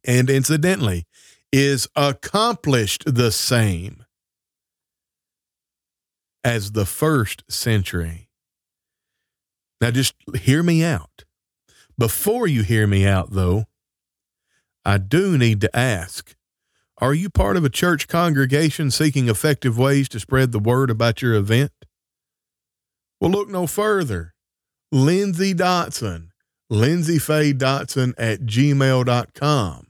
And 0.03 0.29
incidentally, 0.29 1.05
is 1.51 1.87
accomplished 1.95 3.03
the 3.05 3.31
same 3.31 4.03
as 6.43 6.71
the 6.71 6.85
first 6.85 7.43
century. 7.49 8.22
Now, 9.81 9.91
just 9.91 10.15
hear 10.35 10.63
me 10.63 10.83
out. 10.83 11.25
Before 11.97 12.47
you 12.47 12.63
hear 12.63 12.87
me 12.87 13.05
out, 13.05 13.31
though, 13.31 13.65
I 14.85 14.97
do 14.97 15.37
need 15.37 15.61
to 15.61 15.75
ask 15.75 16.35
Are 16.97 17.13
you 17.13 17.29
part 17.29 17.57
of 17.57 17.63
a 17.63 17.69
church 17.69 18.07
congregation 18.07 18.91
seeking 18.91 19.29
effective 19.29 19.77
ways 19.77 20.09
to 20.09 20.19
spread 20.19 20.51
the 20.51 20.59
word 20.59 20.89
about 20.89 21.21
your 21.21 21.33
event? 21.35 21.71
Well, 23.19 23.31
look 23.31 23.49
no 23.49 23.67
further. 23.67 24.33
Lindsay 24.91 25.53
Dotson, 25.53 26.29
Lindsay 26.69 27.19
Faye 27.19 27.53
Dotson 27.53 28.13
at 28.17 28.41
gmail.com. 28.41 29.87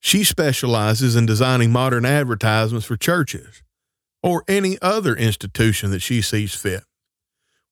She 0.00 0.24
specializes 0.24 1.16
in 1.16 1.26
designing 1.26 1.72
modern 1.72 2.04
advertisements 2.04 2.86
for 2.86 2.96
churches 2.96 3.62
or 4.22 4.44
any 4.48 4.78
other 4.80 5.14
institution 5.14 5.90
that 5.90 6.00
she 6.00 6.22
sees 6.22 6.54
fit. 6.54 6.84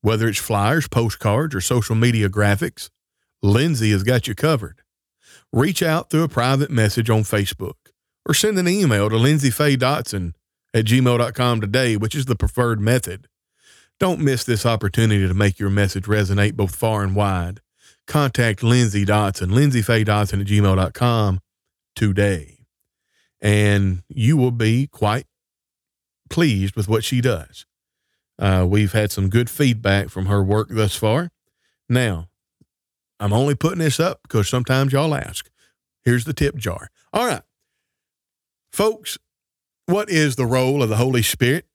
Whether 0.06 0.28
it's 0.28 0.38
flyers, 0.38 0.86
postcards, 0.86 1.52
or 1.52 1.60
social 1.60 1.96
media 1.96 2.28
graphics, 2.28 2.90
Lindsay 3.42 3.90
has 3.90 4.04
got 4.04 4.28
you 4.28 4.36
covered. 4.36 4.82
Reach 5.52 5.82
out 5.82 6.10
through 6.10 6.22
a 6.22 6.28
private 6.28 6.70
message 6.70 7.10
on 7.10 7.22
Facebook 7.22 7.90
or 8.24 8.32
send 8.32 8.56
an 8.56 8.68
email 8.68 9.10
to 9.10 9.16
Lindsay 9.16 9.50
Faye 9.50 9.76
Dotson 9.76 10.34
at 10.72 10.84
gmail.com 10.84 11.60
today, 11.60 11.96
which 11.96 12.14
is 12.14 12.26
the 12.26 12.36
preferred 12.36 12.80
method. 12.80 13.26
Don't 13.98 14.20
miss 14.20 14.44
this 14.44 14.64
opportunity 14.64 15.26
to 15.26 15.34
make 15.34 15.58
your 15.58 15.70
message 15.70 16.04
resonate 16.04 16.54
both 16.54 16.76
far 16.76 17.02
and 17.02 17.16
wide. 17.16 17.58
Contact 18.06 18.62
Lindsay 18.62 19.04
Dotson, 19.04 19.50
Lindsay 19.50 19.82
Faye 19.82 20.04
Dotson 20.04 20.40
at 20.40 20.46
gmail.com 20.46 21.40
today. 21.96 22.58
And 23.40 24.04
you 24.08 24.36
will 24.36 24.52
be 24.52 24.86
quite 24.86 25.26
pleased 26.30 26.76
with 26.76 26.86
what 26.86 27.02
she 27.02 27.20
does. 27.20 27.66
Uh, 28.38 28.66
we've 28.68 28.92
had 28.92 29.10
some 29.10 29.28
good 29.28 29.48
feedback 29.48 30.08
from 30.10 30.26
her 30.26 30.42
work 30.42 30.68
thus 30.70 30.94
far. 30.94 31.30
Now, 31.88 32.28
I'm 33.18 33.32
only 33.32 33.54
putting 33.54 33.78
this 33.78 33.98
up 33.98 34.20
because 34.22 34.48
sometimes 34.48 34.92
y'all 34.92 35.14
ask. 35.14 35.48
Here's 36.04 36.24
the 36.24 36.34
tip 36.34 36.56
jar. 36.56 36.90
All 37.12 37.26
right. 37.26 37.42
Folks, 38.72 39.18
what 39.86 40.10
is 40.10 40.36
the 40.36 40.46
role 40.46 40.82
of 40.82 40.88
the 40.88 40.96
Holy 40.96 41.22
Spirit? 41.22 41.66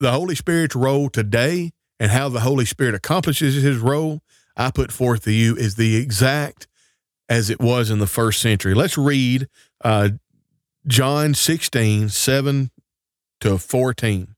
The 0.00 0.12
Holy 0.12 0.34
Spirit's 0.34 0.76
role 0.76 1.10
today 1.10 1.72
and 2.00 2.10
how 2.10 2.28
the 2.28 2.40
Holy 2.40 2.64
Spirit 2.64 2.94
accomplishes 2.94 3.62
his 3.62 3.78
role, 3.78 4.20
I 4.56 4.70
put 4.70 4.92
forth 4.92 5.24
to 5.24 5.32
you 5.32 5.56
is 5.56 5.74
the 5.74 5.96
exact 5.96 6.66
as 7.28 7.50
it 7.50 7.60
was 7.60 7.90
in 7.90 7.98
the 7.98 8.06
first 8.06 8.40
century. 8.40 8.74
Let's 8.74 8.96
read 8.96 9.48
uh, 9.84 10.10
John 10.86 11.34
16, 11.34 12.08
7 12.08 12.70
to 13.40 13.58
14. 13.58 14.34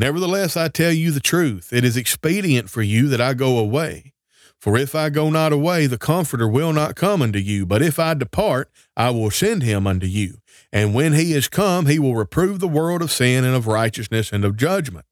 Nevertheless, 0.00 0.56
I 0.56 0.68
tell 0.68 0.92
you 0.92 1.10
the 1.10 1.20
truth. 1.20 1.74
It 1.74 1.84
is 1.84 1.94
expedient 1.94 2.70
for 2.70 2.80
you 2.80 3.06
that 3.08 3.20
I 3.20 3.34
go 3.34 3.58
away. 3.58 4.14
For 4.58 4.78
if 4.78 4.94
I 4.94 5.10
go 5.10 5.28
not 5.28 5.52
away, 5.52 5.86
the 5.86 5.98
Comforter 5.98 6.48
will 6.48 6.72
not 6.72 6.96
come 6.96 7.20
unto 7.20 7.38
you. 7.38 7.66
But 7.66 7.82
if 7.82 7.98
I 7.98 8.14
depart, 8.14 8.70
I 8.96 9.10
will 9.10 9.30
send 9.30 9.62
him 9.62 9.86
unto 9.86 10.06
you. 10.06 10.38
And 10.72 10.94
when 10.94 11.12
he 11.12 11.34
is 11.34 11.48
come, 11.48 11.84
he 11.84 11.98
will 11.98 12.14
reprove 12.14 12.60
the 12.60 12.66
world 12.66 13.02
of 13.02 13.12
sin 13.12 13.44
and 13.44 13.54
of 13.54 13.66
righteousness 13.66 14.32
and 14.32 14.42
of 14.42 14.56
judgment. 14.56 15.04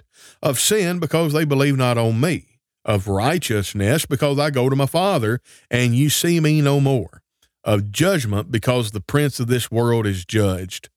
Of 0.43 0.59
sin, 0.59 1.01
because 1.01 1.35
they 1.35 1.45
believe 1.45 1.77
not 1.77 1.99
on 1.99 2.19
me. 2.19 2.59
Of 2.87 3.09
righteousness, 3.09 4.07
because 4.07 4.39
I 4.39 4.49
go 4.49 4.71
to 4.71 4.77
my 4.77 4.87
Father, 4.87 5.43
and 5.71 5.95
you 5.95 6.09
see 6.09 6.41
me 6.41 6.63
no 6.63 6.81
more. 6.81 7.21
Of 7.63 7.93
judgment, 7.93 8.51
because 8.51 8.93
the 8.93 9.03
prince 9.03 9.39
of 9.39 9.49
this 9.49 9.71
world 9.71 10.07
is 10.07 10.25
judged. 10.25 10.89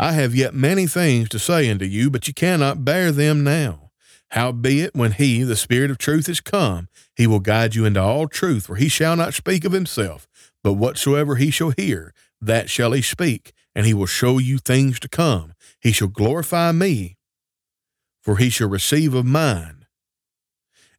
I 0.00 0.12
have 0.12 0.32
yet 0.32 0.54
many 0.54 0.86
things 0.86 1.28
to 1.30 1.40
say 1.40 1.68
unto 1.68 1.84
you, 1.84 2.08
but 2.08 2.28
you 2.28 2.34
cannot 2.34 2.84
bear 2.84 3.10
them 3.10 3.42
now. 3.42 3.90
Howbeit, 4.30 4.94
when 4.94 5.12
he, 5.12 5.42
the 5.42 5.56
Spirit 5.56 5.90
of 5.90 5.98
truth, 5.98 6.28
is 6.28 6.40
come, 6.40 6.88
he 7.16 7.26
will 7.26 7.40
guide 7.40 7.74
you 7.74 7.84
into 7.84 8.00
all 8.00 8.28
truth, 8.28 8.66
for 8.66 8.76
he 8.76 8.88
shall 8.88 9.16
not 9.16 9.34
speak 9.34 9.64
of 9.64 9.72
himself, 9.72 10.28
but 10.62 10.74
whatsoever 10.74 11.34
he 11.34 11.50
shall 11.50 11.72
hear, 11.76 12.14
that 12.40 12.70
shall 12.70 12.92
he 12.92 13.02
speak, 13.02 13.52
and 13.74 13.86
he 13.86 13.94
will 13.94 14.06
show 14.06 14.38
you 14.38 14.58
things 14.58 15.00
to 15.00 15.08
come. 15.08 15.54
He 15.80 15.90
shall 15.90 16.08
glorify 16.08 16.70
me, 16.70 17.16
for 18.22 18.36
he 18.36 18.50
shall 18.50 18.68
receive 18.68 19.14
of 19.14 19.26
mine, 19.26 19.86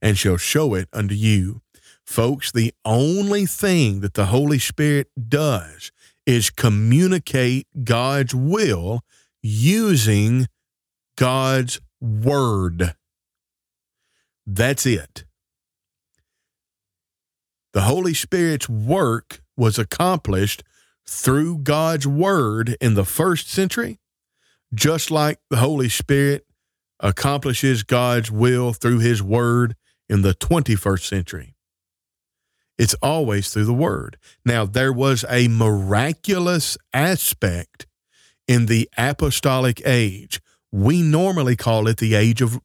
and 0.01 0.17
shall 0.17 0.37
show 0.37 0.73
it 0.73 0.89
unto 0.91 1.15
you. 1.15 1.61
Folks, 2.05 2.51
the 2.51 2.73
only 2.83 3.45
thing 3.45 4.01
that 4.01 4.15
the 4.15 4.25
Holy 4.25 4.59
Spirit 4.59 5.07
does 5.29 5.91
is 6.29 6.51
communicate 6.51 7.65
God's 7.83 8.35
will 8.35 9.01
using 9.41 10.45
God's 11.17 11.81
word. 11.99 12.93
That's 14.45 14.85
it. 14.85 15.25
The 17.73 17.81
Holy 17.81 18.13
Spirit's 18.13 18.69
work 18.69 19.41
was 19.57 19.79
accomplished 19.79 20.61
through 21.07 21.63
God's 21.63 22.05
word 22.05 22.77
in 22.79 22.93
the 22.93 23.05
first 23.05 23.49
century, 23.49 23.99
just 24.71 25.09
like 25.09 25.39
the 25.49 25.57
Holy 25.57 25.89
Spirit 25.89 26.45
accomplishes 26.99 27.81
God's 27.81 28.29
will 28.29 28.71
through 28.71 28.99
his 28.99 29.23
word 29.23 29.75
in 30.07 30.21
the 30.21 30.35
21st 30.35 31.07
century. 31.07 31.55
It's 32.79 32.95
always 33.01 33.49
through 33.49 33.65
the 33.65 33.73
word. 33.73 34.17
Now, 34.45 34.65
there 34.65 34.93
was 34.93 35.25
a 35.29 35.49
miraculous 35.49 36.77
aspect 36.93 37.85
in 38.47 38.67
the 38.67 38.89
apostolic 38.97 39.81
age. 39.85 40.41
We 40.71 41.01
normally 41.01 41.57
call 41.57 41.87
it 41.89 41.97
the 41.97 42.15
age 42.15 42.41
of 42.41 42.59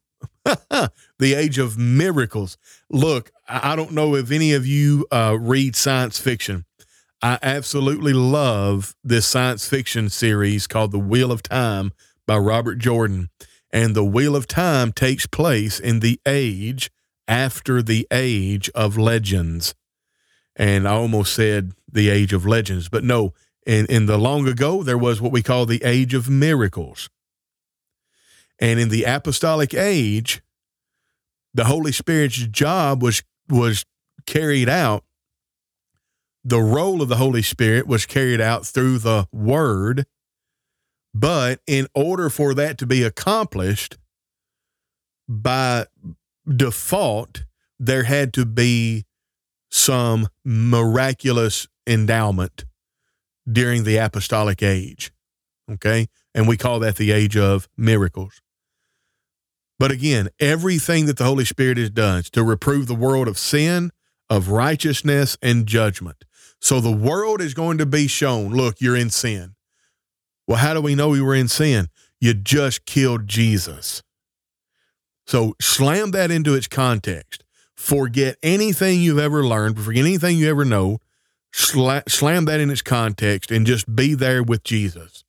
the 0.45 0.91
age 1.19 1.57
of 1.57 1.77
miracles. 1.77 2.57
Look, 2.89 3.31
I 3.49 3.75
don't 3.75 3.91
know 3.91 4.15
if 4.15 4.31
any 4.31 4.53
of 4.53 4.65
you 4.65 5.05
uh, 5.11 5.37
read 5.39 5.75
science 5.75 6.17
fiction. 6.17 6.63
I 7.21 7.37
absolutely 7.41 8.13
love 8.13 8.95
this 9.03 9.25
science 9.25 9.67
fiction 9.67 10.09
series 10.09 10.65
called 10.65 10.93
The 10.93 10.99
Wheel 10.99 11.31
of 11.31 11.43
Time 11.43 11.91
by 12.25 12.37
Robert 12.37 12.75
Jordan. 12.75 13.29
And 13.69 13.95
The 13.95 14.05
Wheel 14.05 14.35
of 14.35 14.47
Time 14.47 14.93
takes 14.93 15.25
place 15.25 15.77
in 15.77 15.99
the 15.99 16.21
age 16.25 16.89
after 17.27 17.81
the 17.81 18.07
age 18.11 18.69
of 18.75 18.97
legends 18.97 19.73
and 20.55 20.87
I 20.87 20.93
almost 20.93 21.33
said 21.33 21.73
the 21.91 22.09
age 22.09 22.33
of 22.33 22.45
legends, 22.45 22.89
but 22.89 23.03
no, 23.03 23.33
in, 23.65 23.85
in 23.87 24.05
the 24.05 24.17
long 24.17 24.47
ago, 24.47 24.83
there 24.83 24.97
was 24.97 25.19
what 25.19 25.31
we 25.31 25.41
call 25.41 25.65
the 25.65 25.83
age 25.83 26.13
of 26.13 26.29
miracles. 26.29 27.09
And 28.59 28.79
in 28.79 28.89
the 28.89 29.03
apostolic 29.03 29.73
age, 29.73 30.41
the 31.53 31.65
Holy 31.65 31.91
Spirit's 31.91 32.37
job 32.47 33.01
was 33.01 33.23
was 33.49 33.85
carried 34.25 34.69
out. 34.69 35.03
The 36.43 36.61
role 36.61 37.01
of 37.01 37.09
the 37.09 37.17
Holy 37.17 37.41
Spirit 37.41 37.87
was 37.87 38.05
carried 38.05 38.41
out 38.41 38.65
through 38.65 38.99
the 38.99 39.27
Word. 39.31 40.05
But 41.13 41.61
in 41.65 41.87
order 41.95 42.29
for 42.29 42.53
that 42.53 42.77
to 42.79 42.85
be 42.85 43.01
accomplished, 43.01 43.97
by 45.27 45.87
default, 46.47 47.45
there 47.79 48.03
had 48.03 48.33
to 48.33 48.45
be 48.45 49.05
some 49.75 50.27
miraculous 50.43 51.67
endowment 51.85 52.65
during 53.51 53.83
the 53.83 53.97
apostolic 53.97 54.63
age. 54.63 55.11
Okay. 55.71 56.07
And 56.33 56.47
we 56.47 56.57
call 56.57 56.79
that 56.79 56.95
the 56.95 57.11
age 57.11 57.35
of 57.35 57.67
miracles. 57.75 58.41
But 59.77 59.91
again, 59.91 60.29
everything 60.39 61.05
that 61.07 61.17
the 61.17 61.25
Holy 61.25 61.45
Spirit 61.45 61.77
has 61.77 61.89
done 61.89 62.19
is 62.19 62.29
to 62.31 62.43
reprove 62.43 62.87
the 62.87 62.95
world 62.95 63.27
of 63.27 63.37
sin, 63.37 63.91
of 64.29 64.49
righteousness, 64.49 65.37
and 65.41 65.65
judgment. 65.65 66.23
So 66.61 66.79
the 66.79 66.91
world 66.91 67.41
is 67.41 67.53
going 67.53 67.77
to 67.79 67.85
be 67.85 68.07
shown 68.07 68.53
look, 68.53 68.79
you're 68.79 68.95
in 68.95 69.09
sin. 69.09 69.55
Well, 70.47 70.57
how 70.57 70.73
do 70.73 70.81
we 70.81 70.95
know 70.95 71.09
we 71.09 71.21
were 71.21 71.35
in 71.35 71.47
sin? 71.47 71.89
you 72.25 72.33
just 72.33 72.85
killed 72.85 73.27
Jesus. 73.27 74.01
So 75.27 75.55
slam 75.61 76.11
that 76.11 76.31
into 76.31 76.55
its 76.55 76.67
context. 76.67 77.44
Forget 77.75 78.37
anything 78.41 79.01
you've 79.01 79.19
ever 79.19 79.43
learned, 79.43 79.79
forget 79.79 80.05
anything 80.05 80.37
you 80.37 80.49
ever 80.49 80.65
know. 80.65 80.99
Sla- 81.53 82.09
slam 82.09 82.45
that 82.45 82.59
in 82.59 82.69
its 82.69 82.81
context 82.81 83.49
and 83.51 83.65
just 83.65 83.93
be 83.95 84.13
there 84.13 84.43
with 84.43 84.63
Jesus. 84.63 85.23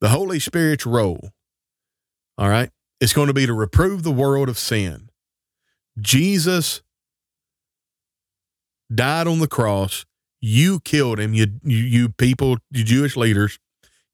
The 0.00 0.10
Holy 0.10 0.38
Spirit's 0.38 0.86
role, 0.86 1.30
all 2.36 2.48
right, 2.48 2.70
it's 3.00 3.12
going 3.12 3.26
to 3.26 3.34
be 3.34 3.46
to 3.46 3.52
reprove 3.52 4.02
the 4.02 4.12
world 4.12 4.48
of 4.48 4.58
sin. 4.58 5.10
Jesus 6.00 6.82
died 8.92 9.26
on 9.26 9.40
the 9.40 9.48
cross. 9.48 10.04
You 10.40 10.80
killed 10.80 11.18
him. 11.18 11.34
You, 11.34 11.46
you, 11.64 11.78
you 11.78 12.08
people, 12.10 12.58
you 12.70 12.84
Jewish 12.84 13.16
leaders, 13.16 13.58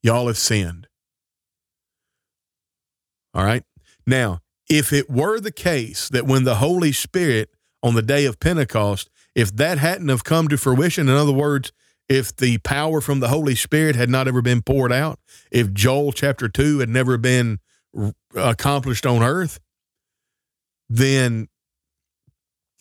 y'all 0.01 0.27
have 0.27 0.37
sinned. 0.37 0.87
All 3.33 3.43
right. 3.43 3.63
Now, 4.07 4.39
if 4.69 4.91
it 4.91 5.09
were 5.09 5.39
the 5.39 5.51
case 5.51 6.09
that 6.09 6.25
when 6.25 6.43
the 6.43 6.55
Holy 6.55 6.91
Spirit 6.91 7.49
on 7.85 7.93
the 7.93 8.01
day 8.01 8.25
of 8.25 8.39
Pentecost, 8.39 9.11
if 9.35 9.55
that 9.57 9.77
hadn't 9.77 10.09
have 10.09 10.23
come 10.23 10.47
to 10.47 10.57
fruition, 10.57 11.07
in 11.07 11.13
other 11.13 11.31
words, 11.31 11.71
if 12.09 12.35
the 12.35 12.57
power 12.59 12.99
from 12.99 13.19
the 13.19 13.27
Holy 13.27 13.53
Spirit 13.53 13.95
had 13.95 14.09
not 14.09 14.27
ever 14.27 14.41
been 14.41 14.63
poured 14.63 14.91
out, 14.91 15.19
if 15.51 15.71
Joel 15.71 16.11
chapter 16.11 16.49
2 16.49 16.79
had 16.79 16.89
never 16.89 17.19
been 17.19 17.59
accomplished 18.35 19.05
on 19.05 19.21
earth, 19.21 19.59
then, 20.89 21.47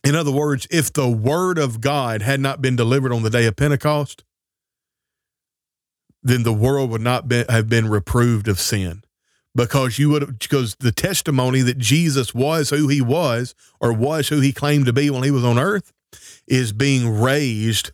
in 0.02 0.14
other 0.14 0.32
words, 0.32 0.66
if 0.70 0.90
the 0.90 1.08
word 1.08 1.58
of 1.58 1.82
God 1.82 2.22
had 2.22 2.40
not 2.40 2.62
been 2.62 2.74
delivered 2.74 3.12
on 3.12 3.22
the 3.22 3.30
day 3.30 3.44
of 3.44 3.56
Pentecost, 3.56 4.24
then 6.22 6.44
the 6.44 6.52
world 6.52 6.88
would 6.88 7.02
not 7.02 7.28
be, 7.28 7.44
have 7.50 7.68
been 7.68 7.88
reproved 7.88 8.48
of 8.48 8.58
sin 8.58 9.02
because 9.54 9.98
you 9.98 10.10
would 10.10 10.38
because 10.38 10.74
the 10.76 10.92
testimony 10.92 11.60
that 11.60 11.78
Jesus 11.78 12.34
was 12.34 12.70
who 12.70 12.88
he 12.88 13.00
was 13.00 13.54
or 13.80 13.92
was 13.92 14.28
who 14.28 14.40
he 14.40 14.52
claimed 14.52 14.86
to 14.86 14.92
be 14.92 15.10
when 15.10 15.22
he 15.22 15.30
was 15.30 15.44
on 15.44 15.58
earth 15.58 15.92
is 16.46 16.72
being 16.72 17.20
raised 17.20 17.92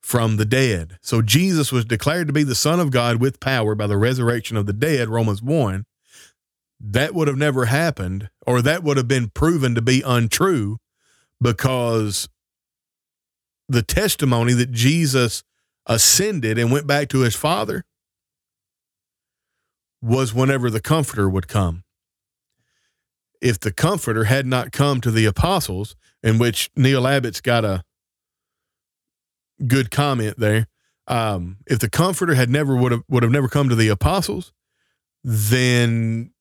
from 0.00 0.36
the 0.36 0.44
dead. 0.44 0.98
So 1.02 1.20
Jesus 1.20 1.72
was 1.72 1.84
declared 1.84 2.28
to 2.28 2.32
be 2.32 2.44
the 2.44 2.54
Son 2.54 2.78
of 2.78 2.90
God 2.90 3.20
with 3.20 3.40
power 3.40 3.74
by 3.74 3.86
the 3.86 3.96
resurrection 3.96 4.56
of 4.56 4.66
the 4.66 4.72
dead, 4.72 5.08
Romans 5.08 5.42
1. 5.42 5.84
That 6.78 7.14
would 7.14 7.26
have 7.26 7.36
never 7.36 7.64
happened, 7.64 8.30
or 8.46 8.62
that 8.62 8.82
would 8.84 8.98
have 8.98 9.08
been 9.08 9.30
proven 9.30 9.74
to 9.74 9.82
be 9.82 10.02
untrue 10.02 10.78
because 11.40 12.28
the 13.68 13.82
testimony 13.82 14.52
that 14.52 14.70
Jesus 14.70 15.42
ascended 15.86 16.58
and 16.58 16.70
went 16.70 16.86
back 16.86 17.08
to 17.08 17.20
his 17.20 17.34
Father 17.34 17.84
was 20.02 20.34
whenever 20.34 20.70
the 20.70 20.80
Comforter 20.80 21.28
would 21.28 21.48
come. 21.48 21.84
If 23.40 23.60
the 23.60 23.72
Comforter 23.72 24.24
had 24.24 24.46
not 24.46 24.72
come 24.72 25.00
to 25.00 25.10
the 25.10 25.26
apostles, 25.26 25.96
in 26.22 26.38
which 26.38 26.70
Neil 26.76 27.06
Abbott's 27.06 27.40
got 27.40 27.64
a 27.64 27.82
good 29.66 29.90
comment 29.90 30.38
there, 30.38 30.66
um, 31.06 31.58
if 31.66 31.78
the 31.78 31.90
Comforter 31.90 32.34
had 32.34 32.50
never 32.50 32.74
would 32.76 32.92
have 32.92 33.02
would 33.08 33.22
have 33.22 33.32
never 33.32 33.48
come 33.48 33.68
to 33.68 33.76
the 33.76 33.88
apostles, 33.88 34.52
then 35.22 36.32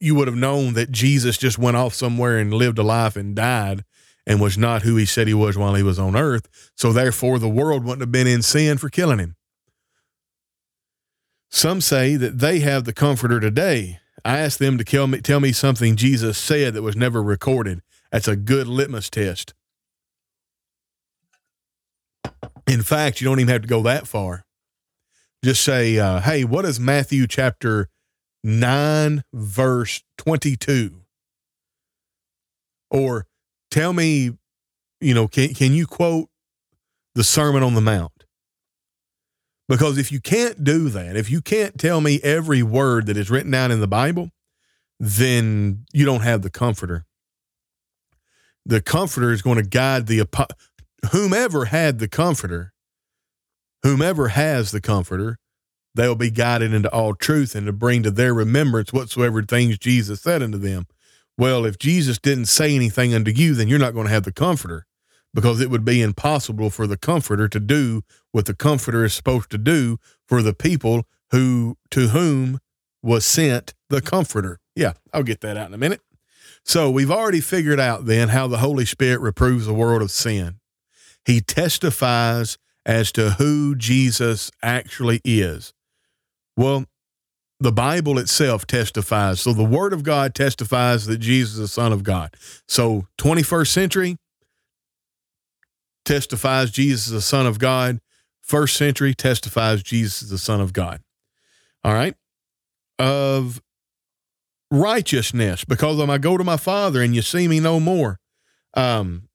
you 0.00 0.14
would 0.14 0.28
have 0.28 0.36
known 0.36 0.74
that 0.74 0.90
Jesus 0.90 1.38
just 1.38 1.58
went 1.58 1.76
off 1.76 1.94
somewhere 1.94 2.38
and 2.38 2.52
lived 2.52 2.78
a 2.78 2.82
life 2.82 3.16
and 3.16 3.34
died 3.34 3.84
and 4.26 4.40
was 4.40 4.58
not 4.58 4.82
who 4.82 4.96
he 4.96 5.06
said 5.06 5.28
he 5.28 5.34
was 5.34 5.56
while 5.56 5.74
he 5.74 5.82
was 5.82 5.98
on 5.98 6.16
earth. 6.16 6.48
So 6.76 6.92
therefore, 6.92 7.38
the 7.38 7.48
world 7.48 7.84
wouldn't 7.84 8.02
have 8.02 8.12
been 8.12 8.26
in 8.26 8.42
sin 8.42 8.78
for 8.78 8.88
killing 8.88 9.18
him. 9.18 9.35
Some 11.50 11.80
say 11.80 12.16
that 12.16 12.38
they 12.38 12.60
have 12.60 12.84
the 12.84 12.92
comforter 12.92 13.40
today. 13.40 14.00
I 14.24 14.38
asked 14.38 14.58
them 14.58 14.76
to 14.78 14.84
tell 14.84 15.06
me, 15.06 15.20
tell 15.20 15.40
me 15.40 15.52
something 15.52 15.96
Jesus 15.96 16.36
said 16.36 16.74
that 16.74 16.82
was 16.82 16.96
never 16.96 17.22
recorded. 17.22 17.80
That's 18.10 18.28
a 18.28 18.36
good 18.36 18.66
litmus 18.66 19.08
test. 19.08 19.54
In 22.66 22.82
fact, 22.82 23.20
you 23.20 23.26
don't 23.26 23.38
even 23.38 23.52
have 23.52 23.62
to 23.62 23.68
go 23.68 23.82
that 23.82 24.08
far. 24.08 24.44
Just 25.44 25.62
say, 25.62 25.98
uh, 25.98 26.20
hey, 26.20 26.44
what 26.44 26.64
is 26.64 26.80
Matthew 26.80 27.26
chapter 27.26 27.88
9, 28.42 29.22
verse 29.32 30.02
22? 30.18 31.02
Or 32.90 33.26
tell 33.70 33.92
me, 33.92 34.32
you 35.00 35.14
know, 35.14 35.28
can, 35.28 35.54
can 35.54 35.72
you 35.72 35.86
quote 35.86 36.28
the 37.14 37.22
Sermon 37.22 37.62
on 37.62 37.74
the 37.74 37.80
Mount? 37.80 38.15
Because 39.68 39.98
if 39.98 40.12
you 40.12 40.20
can't 40.20 40.62
do 40.62 40.88
that, 40.90 41.16
if 41.16 41.30
you 41.30 41.40
can't 41.40 41.78
tell 41.78 42.00
me 42.00 42.20
every 42.22 42.62
word 42.62 43.06
that 43.06 43.16
is 43.16 43.30
written 43.30 43.50
down 43.50 43.72
in 43.72 43.80
the 43.80 43.88
Bible, 43.88 44.30
then 45.00 45.84
you 45.92 46.04
don't 46.04 46.22
have 46.22 46.42
the 46.42 46.50
comforter. 46.50 47.04
The 48.64 48.80
comforter 48.80 49.32
is 49.32 49.42
going 49.42 49.56
to 49.56 49.68
guide 49.68 50.06
the 50.06 50.26
whomever 51.12 51.66
had 51.66 51.98
the 51.98 52.08
comforter, 52.08 52.72
whomever 53.82 54.28
has 54.28 54.70
the 54.70 54.80
comforter, 54.80 55.38
they'll 55.94 56.14
be 56.14 56.30
guided 56.30 56.72
into 56.72 56.92
all 56.92 57.14
truth 57.14 57.54
and 57.54 57.66
to 57.66 57.72
bring 57.72 58.02
to 58.02 58.10
their 58.10 58.34
remembrance 58.34 58.92
whatsoever 58.92 59.42
things 59.42 59.78
Jesus 59.78 60.20
said 60.22 60.42
unto 60.42 60.58
them. 60.58 60.86
Well, 61.38 61.64
if 61.64 61.78
Jesus 61.78 62.18
didn't 62.18 62.46
say 62.46 62.74
anything 62.74 63.14
unto 63.14 63.30
you, 63.30 63.54
then 63.54 63.68
you're 63.68 63.78
not 63.78 63.94
going 63.94 64.06
to 64.06 64.12
have 64.12 64.24
the 64.24 64.32
comforter 64.32 64.86
because 65.36 65.60
it 65.60 65.68
would 65.68 65.84
be 65.84 66.00
impossible 66.00 66.70
for 66.70 66.86
the 66.86 66.96
comforter 66.96 67.46
to 67.46 67.60
do 67.60 68.00
what 68.32 68.46
the 68.46 68.54
comforter 68.54 69.04
is 69.04 69.12
supposed 69.12 69.50
to 69.50 69.58
do 69.58 69.98
for 70.24 70.40
the 70.40 70.54
people 70.54 71.04
who 71.30 71.76
to 71.90 72.08
whom 72.08 72.58
was 73.02 73.26
sent 73.26 73.74
the 73.90 74.00
comforter. 74.00 74.58
Yeah, 74.74 74.94
I'll 75.12 75.22
get 75.22 75.42
that 75.42 75.58
out 75.58 75.68
in 75.68 75.74
a 75.74 75.78
minute. 75.78 76.00
So 76.64 76.90
we've 76.90 77.10
already 77.10 77.42
figured 77.42 77.78
out 77.78 78.06
then 78.06 78.30
how 78.30 78.46
the 78.46 78.56
Holy 78.56 78.86
Spirit 78.86 79.20
reproves 79.20 79.66
the 79.66 79.74
world 79.74 80.00
of 80.00 80.10
sin. 80.10 80.58
He 81.26 81.42
testifies 81.42 82.56
as 82.86 83.12
to 83.12 83.32
who 83.32 83.74
Jesus 83.74 84.50
actually 84.62 85.20
is. 85.22 85.74
Well, 86.56 86.86
the 87.60 87.72
Bible 87.72 88.18
itself 88.18 88.66
testifies. 88.66 89.42
So 89.42 89.52
the 89.52 89.64
Word 89.64 89.92
of 89.92 90.02
God 90.02 90.34
testifies 90.34 91.04
that 91.06 91.18
Jesus 91.18 91.54
is 91.54 91.60
the 91.60 91.68
Son 91.68 91.92
of 91.92 92.04
God. 92.04 92.34
So 92.66 93.06
21st 93.18 93.68
century, 93.68 94.16
testifies 96.06 96.70
Jesus 96.70 97.08
is 97.08 97.12
the 97.12 97.20
Son 97.20 97.46
of 97.46 97.58
God. 97.58 98.00
First 98.40 98.76
century 98.76 99.12
testifies 99.12 99.82
Jesus 99.82 100.22
is 100.22 100.30
the 100.30 100.38
Son 100.38 100.60
of 100.60 100.72
God. 100.72 101.02
All 101.84 101.92
right. 101.92 102.14
Of 102.98 103.60
righteousness, 104.70 105.64
because 105.64 106.00
I 106.00 106.18
go 106.18 106.36
to 106.36 106.44
my 106.44 106.56
Father 106.56 107.02
and 107.02 107.14
you 107.14 107.22
see 107.22 107.48
me 107.48 107.60
no 107.60 107.78
more. 107.78 108.18
Um, 108.74 109.28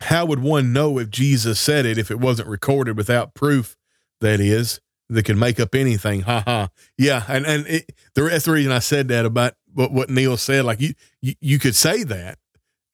how 0.00 0.26
would 0.26 0.40
one 0.40 0.72
know 0.72 0.98
if 0.98 1.10
Jesus 1.10 1.60
said 1.60 1.86
it 1.86 1.98
if 1.98 2.10
it 2.10 2.20
wasn't 2.20 2.48
recorded 2.48 2.96
without 2.96 3.34
proof? 3.34 3.76
That 4.20 4.40
is, 4.40 4.80
that 5.08 5.24
can 5.24 5.38
make 5.38 5.60
up 5.60 5.74
anything. 5.74 6.22
Ha 6.22 6.42
ha. 6.44 6.68
Yeah, 6.98 7.24
and 7.28 7.46
and 7.46 7.66
it, 7.66 7.92
the, 8.14 8.22
that's 8.22 8.46
the 8.46 8.52
reason 8.52 8.72
I 8.72 8.78
said 8.80 9.08
that 9.08 9.24
about 9.24 9.54
what 9.72 9.92
what 9.92 10.10
Neil 10.10 10.36
said. 10.36 10.64
Like 10.64 10.80
you, 10.80 10.94
you 11.20 11.34
you 11.40 11.58
could 11.58 11.74
say 11.74 12.02
that, 12.04 12.38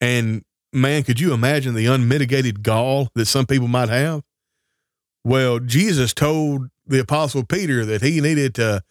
and 0.01 0.43
man, 0.73 1.03
could 1.03 1.19
you 1.19 1.33
imagine 1.33 1.73
the 1.73 1.85
unmitigated 1.85 2.63
gall 2.63 3.09
that 3.15 3.25
some 3.25 3.45
people 3.45 3.67
might 3.67 3.89
have? 3.89 4.23
Well, 5.23 5.59
Jesus 5.59 6.13
told 6.13 6.69
the 6.85 6.99
Apostle 6.99 7.45
Peter 7.45 7.85
that 7.85 8.01
he 8.01 8.19
needed 8.19 8.55
to 8.55 8.83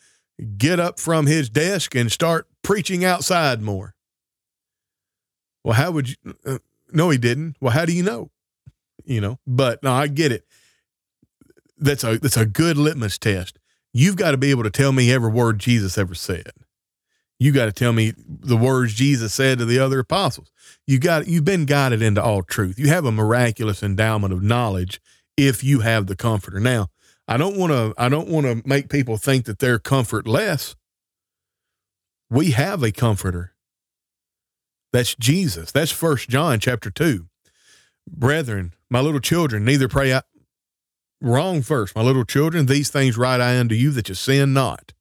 get 0.57 0.81
up 0.81 0.99
from 0.99 1.27
his 1.27 1.51
desk 1.51 1.95
and 1.95 2.11
start 2.11 2.47
preaching 2.63 3.05
outside 3.05 3.61
more. 3.61 3.95
Well, 5.65 5.75
how 5.75 5.91
would 5.93 6.09
you? 6.11 6.17
Uh, 6.45 6.59
no, 6.91 7.11
he 7.11 7.19
didn't. 7.19 7.57
Well, 7.61 7.73
how 7.73 7.85
do 7.85 7.93
you 7.93 8.03
know? 8.03 8.31
You 9.05 9.21
know, 9.21 9.39
but 9.47 9.83
no, 9.83 9.93
I 9.93 10.07
get 10.07 10.33
it. 10.33 10.45
That's 11.77 12.05
a 12.05 12.19
that's 12.19 12.37
a 12.37 12.47
good 12.47 12.77
litmus 12.77 13.19
test. 13.19 13.59
You've 13.93 14.17
got 14.17 14.31
to 14.31 14.37
be 14.37 14.51
able 14.51 14.63
to 14.63 14.71
tell 14.71 14.93
me 14.93 15.13
every 15.13 15.31
word 15.31 15.59
Jesus 15.59 15.99
ever 15.99 16.15
said 16.15 16.53
you 17.43 17.53
got 17.53 17.67
to 17.67 17.73
tell 17.73 17.93
me 17.93 18.13
the 18.17 18.57
words 18.57 18.95
Jesus 18.95 19.35
said 19.35 19.59
to 19.59 19.65
the 19.65 19.79
other 19.79 19.99
apostles. 19.99 20.51
You 20.87 20.99
got 20.99 21.27
you've 21.27 21.45
been 21.45 21.65
guided 21.65 22.03
into 22.03 22.23
all 22.23 22.43
truth. 22.43 22.79
You 22.79 22.89
have 22.89 23.05
a 23.05 23.13
miraculous 23.13 23.83
endowment 23.83 24.33
of 24.33 24.43
knowledge 24.43 25.01
if 25.37 25.65
you 25.65 25.81
have 25.81 26.07
the 26.07 26.17
comforter. 26.17 26.61
Now, 26.61 26.89
I 27.27 27.37
don't 27.37 27.57
want 27.57 27.73
to 27.73 27.95
I 27.99 28.09
don't 28.09 28.29
want 28.29 28.47
to 28.47 28.67
make 28.67 28.89
people 28.89 29.17
think 29.17 29.47
that 29.47 29.59
they're 29.59 29.79
comfortless. 29.79 30.77
We 32.31 32.53
have 32.53 32.83
a 32.83 32.93
comforter. 32.93 33.53
That's 34.93 35.15
Jesus. 35.15 35.73
That's 35.73 35.91
First 35.91 36.29
John 36.29 36.61
chapter 36.61 36.91
2. 36.91 37.27
Brethren, 38.09 38.75
my 38.91 39.01
little 39.01 39.21
children, 39.21 39.65
neither 39.65 39.89
pray 39.89 40.13
I 40.15 40.23
wrong 41.21 41.63
first. 41.63 41.95
My 41.95 42.03
little 42.03 42.25
children, 42.25 42.67
these 42.67 42.91
things 42.91 43.17
write 43.17 43.41
I 43.41 43.59
unto 43.59 43.75
you 43.75 43.91
that 43.93 44.09
you 44.09 44.15
sin 44.15 44.53
not. 44.53 44.93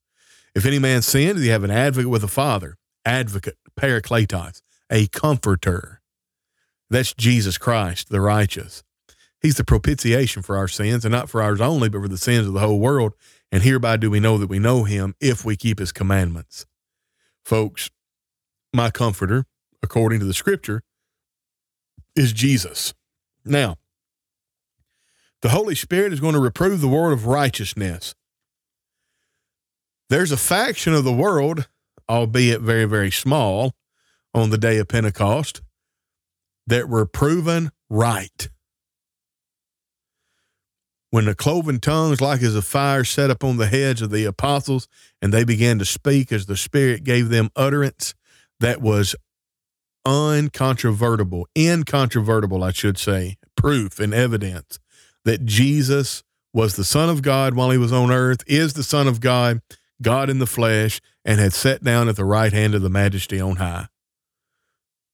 If 0.53 0.65
any 0.65 0.79
man 0.79 1.01
sins, 1.01 1.43
you 1.43 1.51
have 1.51 1.63
an 1.63 1.71
advocate 1.71 2.09
with 2.09 2.21
the 2.21 2.27
Father, 2.27 2.77
advocate, 3.05 3.57
parakletos, 3.79 4.61
a 4.89 5.07
comforter. 5.07 6.01
That's 6.89 7.13
Jesus 7.13 7.57
Christ, 7.57 8.09
the 8.09 8.19
righteous. 8.19 8.83
He's 9.41 9.55
the 9.55 9.63
propitiation 9.63 10.43
for 10.43 10.57
our 10.57 10.67
sins, 10.67 11.05
and 11.05 11.11
not 11.11 11.29
for 11.29 11.41
ours 11.41 11.61
only, 11.61 11.89
but 11.89 12.01
for 12.01 12.07
the 12.07 12.17
sins 12.17 12.47
of 12.47 12.53
the 12.53 12.59
whole 12.59 12.79
world. 12.79 13.13
And 13.51 13.63
hereby 13.63 13.97
do 13.97 14.11
we 14.11 14.19
know 14.19 14.37
that 14.37 14.49
we 14.49 14.59
know 14.59 14.83
him 14.83 15.15
if 15.19 15.43
we 15.43 15.55
keep 15.55 15.79
his 15.79 15.91
commandments. 15.91 16.65
Folks, 17.43 17.89
my 18.73 18.91
comforter, 18.91 19.45
according 19.81 20.19
to 20.19 20.25
the 20.25 20.33
scripture, 20.33 20.83
is 22.15 22.33
Jesus. 22.33 22.93
Now, 23.43 23.77
the 25.41 25.49
Holy 25.49 25.75
Spirit 25.75 26.13
is 26.13 26.19
going 26.19 26.33
to 26.33 26.39
reprove 26.39 26.81
the 26.81 26.87
word 26.87 27.11
of 27.11 27.25
righteousness. 27.25 28.13
There's 30.11 30.33
a 30.33 30.37
faction 30.37 30.93
of 30.93 31.05
the 31.05 31.13
world, 31.13 31.69
albeit 32.09 32.59
very, 32.59 32.83
very 32.83 33.11
small, 33.11 33.71
on 34.33 34.49
the 34.49 34.57
day 34.57 34.77
of 34.77 34.89
Pentecost 34.89 35.61
that 36.67 36.89
were 36.89 37.05
proven 37.05 37.71
right. 37.89 38.49
When 41.11 41.23
the 41.23 41.33
cloven 41.33 41.79
tongues, 41.79 42.19
like 42.19 42.41
as 42.41 42.57
a 42.57 42.61
fire, 42.61 43.05
set 43.05 43.29
upon 43.29 43.55
the 43.55 43.67
heads 43.67 44.01
of 44.01 44.11
the 44.11 44.25
apostles, 44.25 44.89
and 45.21 45.33
they 45.33 45.45
began 45.45 45.79
to 45.79 45.85
speak 45.85 46.33
as 46.33 46.45
the 46.45 46.57
Spirit 46.57 47.05
gave 47.05 47.29
them 47.29 47.49
utterance, 47.55 48.13
that 48.59 48.81
was 48.81 49.15
uncontrovertible, 50.05 51.45
incontrovertible, 51.57 52.65
I 52.65 52.73
should 52.73 52.97
say, 52.97 53.37
proof 53.55 53.97
and 53.97 54.13
evidence 54.13 54.77
that 55.23 55.45
Jesus 55.45 56.21
was 56.53 56.75
the 56.75 56.83
Son 56.83 57.09
of 57.09 57.21
God 57.21 57.53
while 57.53 57.71
he 57.71 57.77
was 57.77 57.93
on 57.93 58.11
earth, 58.11 58.43
is 58.45 58.73
the 58.73 58.83
Son 58.83 59.07
of 59.07 59.21
God, 59.21 59.61
God 60.01 60.29
in 60.29 60.39
the 60.39 60.47
flesh, 60.47 61.01
and 61.23 61.39
had 61.39 61.53
sat 61.53 61.83
down 61.83 62.09
at 62.09 62.15
the 62.15 62.25
right 62.25 62.51
hand 62.51 62.75
of 62.75 62.81
the 62.81 62.89
majesty 62.89 63.39
on 63.39 63.57
high. 63.57 63.87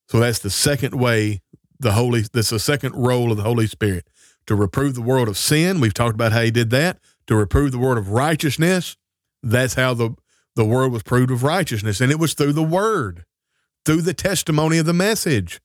So 0.10 0.20
that's 0.20 0.40
the 0.40 0.50
second 0.50 0.96
way 0.96 1.42
the 1.80 1.92
Holy, 1.92 2.22
that's 2.22 2.50
the 2.50 2.60
second 2.60 2.96
role 2.96 3.32
of 3.32 3.38
the 3.38 3.44
Holy 3.44 3.68
Spirit 3.68 4.08
to 4.48 4.56
reprove 4.56 4.96
the 4.96 5.02
world 5.02 5.28
of 5.28 5.38
sin. 5.38 5.80
We've 5.80 5.94
talked 5.94 6.16
about 6.16 6.32
how 6.32 6.42
he 6.42 6.52
did 6.52 6.70
that. 6.72 7.00
To 7.28 7.36
reprove 7.36 7.72
the 7.72 7.78
world 7.78 7.98
of 7.98 8.10
righteousness. 8.10 8.96
That's 9.44 9.76
how 9.76 9.94
the, 9.94 10.16
the 10.56 10.66
world 10.66 10.94
was 10.94 11.04
proved 11.04 11.30
of 11.30 11.44
righteousness. 11.44 12.02
And 12.02 12.12
it 12.12 12.20
was 12.20 12.34
through 12.34 12.54
the 12.54 12.64
word, 12.64 13.26
through 13.86 14.02
the 14.02 14.14
testimony 14.14 14.78
of 14.78 14.86
the 14.86 14.94
message. 14.94 15.60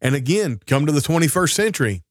And 0.00 0.14
again, 0.14 0.60
come 0.66 0.86
to 0.86 0.92
the 0.92 1.00
21st 1.00 1.52
century. 1.52 2.02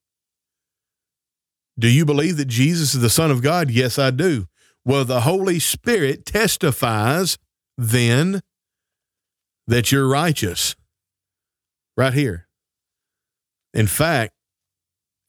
Do 1.78 1.88
you 1.88 2.04
believe 2.04 2.36
that 2.38 2.50
Jesus 2.50 2.94
is 2.94 3.02
the 3.02 3.10
Son 3.10 3.32
of 3.32 3.42
God? 3.42 3.72
Yes, 3.72 3.98
I 3.98 4.12
do. 4.12 4.48
Well, 4.90 5.06
the 5.06 5.22
Holy 5.22 5.60
Spirit 5.60 6.26
testifies 6.26 7.38
then 7.78 8.42
that 9.68 9.92
you're 9.92 10.08
righteous. 10.08 10.76
Right 11.96 12.12
here. 12.12 12.48
In 13.72 13.86
fact, 13.86 14.34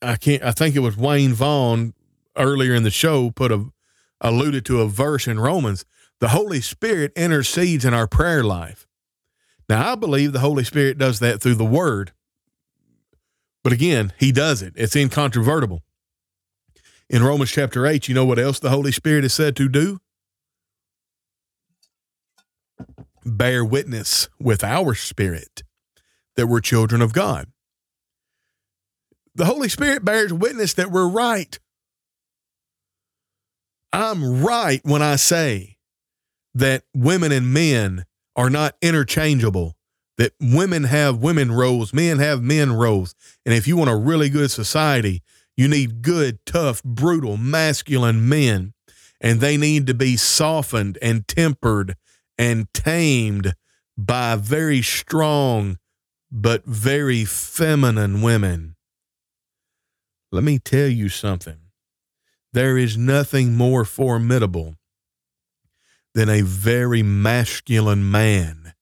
I 0.00 0.16
can't 0.16 0.42
I 0.42 0.52
think 0.52 0.76
it 0.76 0.78
was 0.78 0.96
Wayne 0.96 1.34
Vaughn 1.34 1.92
earlier 2.38 2.72
in 2.72 2.84
the 2.84 2.90
show 2.90 3.30
put 3.30 3.52
a 3.52 3.66
alluded 4.22 4.64
to 4.64 4.80
a 4.80 4.88
verse 4.88 5.28
in 5.28 5.38
Romans. 5.38 5.84
The 6.20 6.28
Holy 6.28 6.62
Spirit 6.62 7.12
intercedes 7.14 7.84
in 7.84 7.92
our 7.92 8.06
prayer 8.06 8.42
life. 8.42 8.86
Now 9.68 9.92
I 9.92 9.94
believe 9.94 10.32
the 10.32 10.40
Holy 10.40 10.64
Spirit 10.64 10.96
does 10.96 11.18
that 11.18 11.42
through 11.42 11.56
the 11.56 11.66
word. 11.66 12.12
But 13.62 13.74
again, 13.74 14.14
he 14.16 14.32
does 14.32 14.62
it. 14.62 14.72
It's 14.76 14.96
incontrovertible 14.96 15.82
in 17.10 17.24
Romans 17.24 17.50
chapter 17.50 17.86
8, 17.86 18.06
you 18.08 18.14
know 18.14 18.24
what 18.24 18.38
else 18.38 18.60
the 18.60 18.70
Holy 18.70 18.92
Spirit 18.92 19.24
is 19.24 19.34
said 19.34 19.56
to 19.56 19.68
do? 19.68 19.98
Bear 23.26 23.64
witness 23.64 24.28
with 24.38 24.62
our 24.62 24.94
spirit 24.94 25.64
that 26.36 26.46
we're 26.46 26.60
children 26.60 27.02
of 27.02 27.12
God. 27.12 27.48
The 29.34 29.44
Holy 29.44 29.68
Spirit 29.68 30.04
bears 30.04 30.32
witness 30.32 30.72
that 30.74 30.92
we're 30.92 31.08
right. 31.08 31.58
I'm 33.92 34.42
right 34.44 34.80
when 34.84 35.02
I 35.02 35.16
say 35.16 35.78
that 36.54 36.84
women 36.94 37.32
and 37.32 37.52
men 37.52 38.04
are 38.36 38.50
not 38.50 38.76
interchangeable, 38.80 39.76
that 40.16 40.32
women 40.40 40.84
have 40.84 41.18
women 41.18 41.50
roles, 41.50 41.92
men 41.92 42.18
have 42.18 42.40
men 42.40 42.72
roles. 42.72 43.16
And 43.44 43.52
if 43.52 43.66
you 43.66 43.76
want 43.76 43.90
a 43.90 43.96
really 43.96 44.28
good 44.28 44.52
society, 44.52 45.22
you 45.60 45.68
need 45.68 46.00
good, 46.00 46.38
tough, 46.46 46.82
brutal, 46.82 47.36
masculine 47.36 48.26
men, 48.26 48.72
and 49.20 49.40
they 49.40 49.58
need 49.58 49.86
to 49.86 49.92
be 49.92 50.16
softened 50.16 50.96
and 51.02 51.28
tempered 51.28 51.96
and 52.38 52.72
tamed 52.72 53.52
by 53.94 54.36
very 54.36 54.80
strong 54.80 55.76
but 56.32 56.64
very 56.64 57.26
feminine 57.26 58.22
women. 58.22 58.74
Let 60.32 60.44
me 60.44 60.58
tell 60.58 60.88
you 60.88 61.10
something. 61.10 61.58
There 62.54 62.78
is 62.78 62.96
nothing 62.96 63.54
more 63.54 63.84
formidable 63.84 64.76
than 66.14 66.30
a 66.30 66.40
very 66.40 67.02
masculine 67.02 68.10
man 68.10 68.72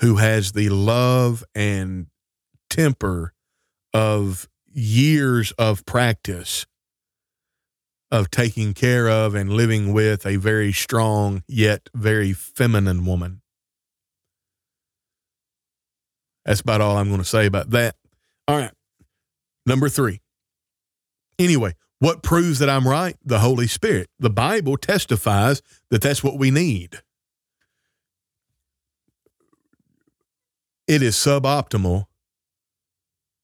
who 0.00 0.18
has 0.18 0.52
the 0.52 0.68
love 0.68 1.42
and 1.52 2.06
temper 2.68 3.34
of 3.92 4.48
years 4.72 5.52
of 5.52 5.84
practice 5.86 6.66
of 8.10 8.30
taking 8.30 8.74
care 8.74 9.08
of 9.08 9.34
and 9.34 9.52
living 9.52 9.92
with 9.92 10.26
a 10.26 10.36
very 10.36 10.72
strong 10.72 11.42
yet 11.46 11.88
very 11.94 12.32
feminine 12.32 13.04
woman. 13.04 13.40
That's 16.44 16.60
about 16.60 16.80
all 16.80 16.96
I'm 16.96 17.08
going 17.08 17.20
to 17.20 17.24
say 17.24 17.46
about 17.46 17.70
that. 17.70 17.94
All 18.48 18.56
right. 18.56 18.72
Number 19.66 19.88
three. 19.88 20.20
Anyway, 21.38 21.74
what 22.00 22.22
proves 22.22 22.58
that 22.58 22.68
I'm 22.68 22.88
right? 22.88 23.16
The 23.24 23.38
Holy 23.38 23.66
Spirit. 23.66 24.08
The 24.18 24.30
Bible 24.30 24.76
testifies 24.76 25.62
that 25.90 26.02
that's 26.02 26.24
what 26.24 26.38
we 26.38 26.50
need. 26.50 27.02
It 30.88 31.02
is 31.02 31.14
suboptimal 31.14 32.06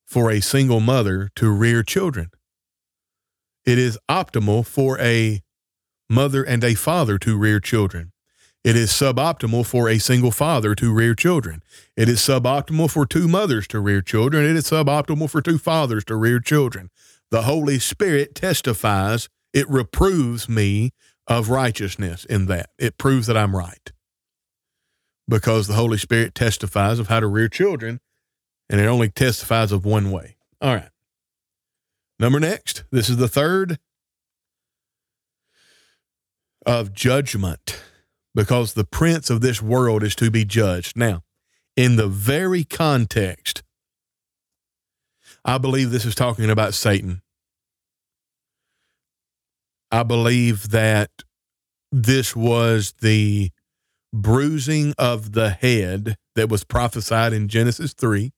for 0.07 0.31
a 0.31 0.41
single 0.41 0.81
mother 0.81 1.31
to 1.35 1.51
rear 1.51 1.83
children. 1.83 2.31
It 3.65 3.79
is 3.79 3.99
optimal 4.09 4.65
for 4.65 4.99
a 5.01 5.43
mother 6.09 6.45
and 6.45 6.63
a 6.63 6.75
father 6.75 7.19
to 7.19 7.37
rear 7.37 7.59
children. 7.59 8.13
It 8.63 8.77
is 8.77 8.91
suboptimal 8.91 9.67
for 9.67 9.89
a 9.89 9.99
single 9.99 10.31
father 10.31 10.75
to 10.77 10.93
rear 10.93 11.15
children. 11.15 11.63
It 11.97 12.09
is 12.09 12.19
suboptimal 12.19 12.91
for 12.91 13.07
two 13.07 13.29
mothers 13.29 13.67
to 13.69 13.81
rear 13.81 14.03
children. 14.03 14.45
It 14.45 14.57
is 14.57 14.65
suboptimal 14.65 15.31
for 15.31 15.43
two 15.43 15.59
fathers 15.59 16.05
to 16.07 16.17
rear 16.17 16.41
children. 16.41 16.91
The 17.31 17.43
Holy 17.43 17.79
Spirit 17.79 18.35
testifies, 18.35 19.29
it 19.53 19.69
reproves 19.69 20.49
me 20.49 20.93
of 21.27 21.49
righteousness 21.49 22.25
in 22.25 22.47
that. 22.47 22.71
It 22.79 22.99
proves 22.99 23.27
that 23.27 23.37
I'm 23.37 23.55
right. 23.55 23.93
Because 25.29 25.67
the 25.67 25.75
Holy 25.75 25.99
Spirit 25.99 26.35
testifies 26.35 27.01
of 27.01 27.09
how 27.09 27.21
to 27.21 27.27
rear 27.27 27.49
children 27.49 28.01
and 28.69 28.81
it 28.81 28.87
only 28.87 29.09
testifies 29.09 29.73
of 29.73 29.85
one 29.85 30.11
way. 30.11 30.37
All 30.61 30.75
right. 30.75 30.91
Number 32.19 32.41
next, 32.41 32.85
this 32.91 33.09
is 33.09 33.19
the 33.19 33.29
third 33.29 33.79
of 36.65 36.93
judgment 36.93 37.81
because 38.35 38.75
the 38.75 38.85
prince 38.85 39.31
of 39.31 39.41
this 39.41 39.63
world 39.63 40.03
is 40.03 40.15
to 40.17 40.31
be 40.31 40.45
judged. 40.45 40.97
Now, 40.97 41.23
in 41.77 41.97
the 41.97 42.09
very 42.09 42.65
context, 42.65 43.63
I 45.45 45.59
believe 45.59 45.91
this 45.91 46.05
is 46.05 46.15
talking 46.15 46.51
about 46.51 46.75
Satan. 46.75 47.23
I 49.93 50.03
believe 50.03 50.71
that 50.71 51.11
this 51.93 52.35
was 52.35 52.95
the 53.01 53.51
bruising 54.13 54.95
of 54.99 55.33
the 55.33 55.51
head 55.51 56.17
that 56.35 56.49
was 56.49 56.65
prophesied 56.65 57.33
in 57.33 57.49
Genesis 57.49 57.93
3 57.95 58.33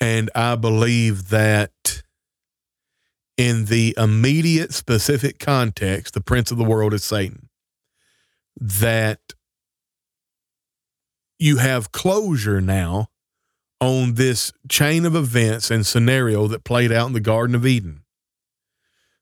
and 0.00 0.30
I 0.34 0.56
believe 0.56 1.28
that 1.30 2.02
in 3.36 3.66
the 3.66 3.94
immediate 3.96 4.72
specific 4.72 5.38
context, 5.38 6.14
the 6.14 6.20
prince 6.20 6.50
of 6.50 6.58
the 6.58 6.64
world 6.64 6.94
is 6.94 7.04
Satan. 7.04 7.48
That 8.58 9.20
you 11.38 11.58
have 11.58 11.92
closure 11.92 12.60
now 12.60 13.08
on 13.80 14.14
this 14.14 14.52
chain 14.68 15.04
of 15.04 15.14
events 15.14 15.70
and 15.70 15.84
scenario 15.86 16.46
that 16.46 16.64
played 16.64 16.90
out 16.90 17.08
in 17.08 17.12
the 17.12 17.20
Garden 17.20 17.54
of 17.54 17.66
Eden. 17.66 18.02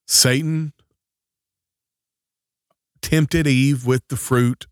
Satan 0.06 0.72
tempted 3.02 3.46
Eve 3.46 3.84
with 3.84 4.06
the 4.08 4.16
fruit 4.16 4.66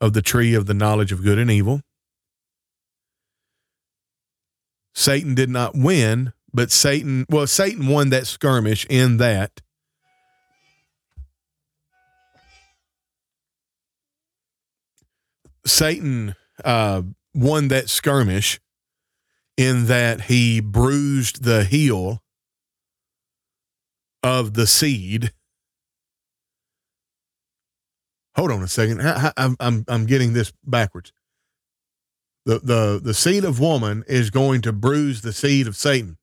of 0.00 0.12
the 0.12 0.22
tree 0.22 0.54
of 0.54 0.66
the 0.66 0.74
knowledge 0.74 1.10
of 1.10 1.22
good 1.22 1.38
and 1.38 1.50
evil. 1.50 1.82
Satan 4.98 5.36
did 5.36 5.48
not 5.48 5.76
win, 5.76 6.32
but 6.52 6.72
Satan, 6.72 7.24
well, 7.28 7.46
Satan 7.46 7.86
won 7.86 8.10
that 8.10 8.26
skirmish 8.26 8.84
in 8.90 9.18
that. 9.18 9.60
Satan 15.64 16.34
uh, 16.64 17.02
won 17.32 17.68
that 17.68 17.88
skirmish 17.88 18.58
in 19.56 19.86
that 19.86 20.22
he 20.22 20.58
bruised 20.58 21.44
the 21.44 21.62
heel 21.62 22.20
of 24.24 24.54
the 24.54 24.66
seed 24.66 25.32
hold 28.38 28.52
on 28.52 28.62
a 28.62 28.68
second. 28.68 29.00
I, 29.02 29.32
I'm 29.36 29.84
I'm 29.88 30.06
getting 30.06 30.32
this 30.32 30.52
backwards. 30.64 31.12
The 32.48 32.60
the 32.60 33.00
the 33.02 33.12
seed 33.12 33.44
of 33.44 33.60
woman 33.60 34.04
is 34.08 34.30
going 34.30 34.62
to 34.62 34.72
bruise 34.72 35.20
the 35.20 35.34
seed 35.34 35.66
of 35.66 35.76
Satan. 35.76 36.16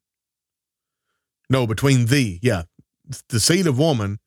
No, 1.51 1.67
between 1.67 2.07
thee, 2.07 2.39
yeah, 2.41 2.63
the 3.29 3.39
seed 3.39 3.67
of 3.67 3.77
woman. 3.77 4.17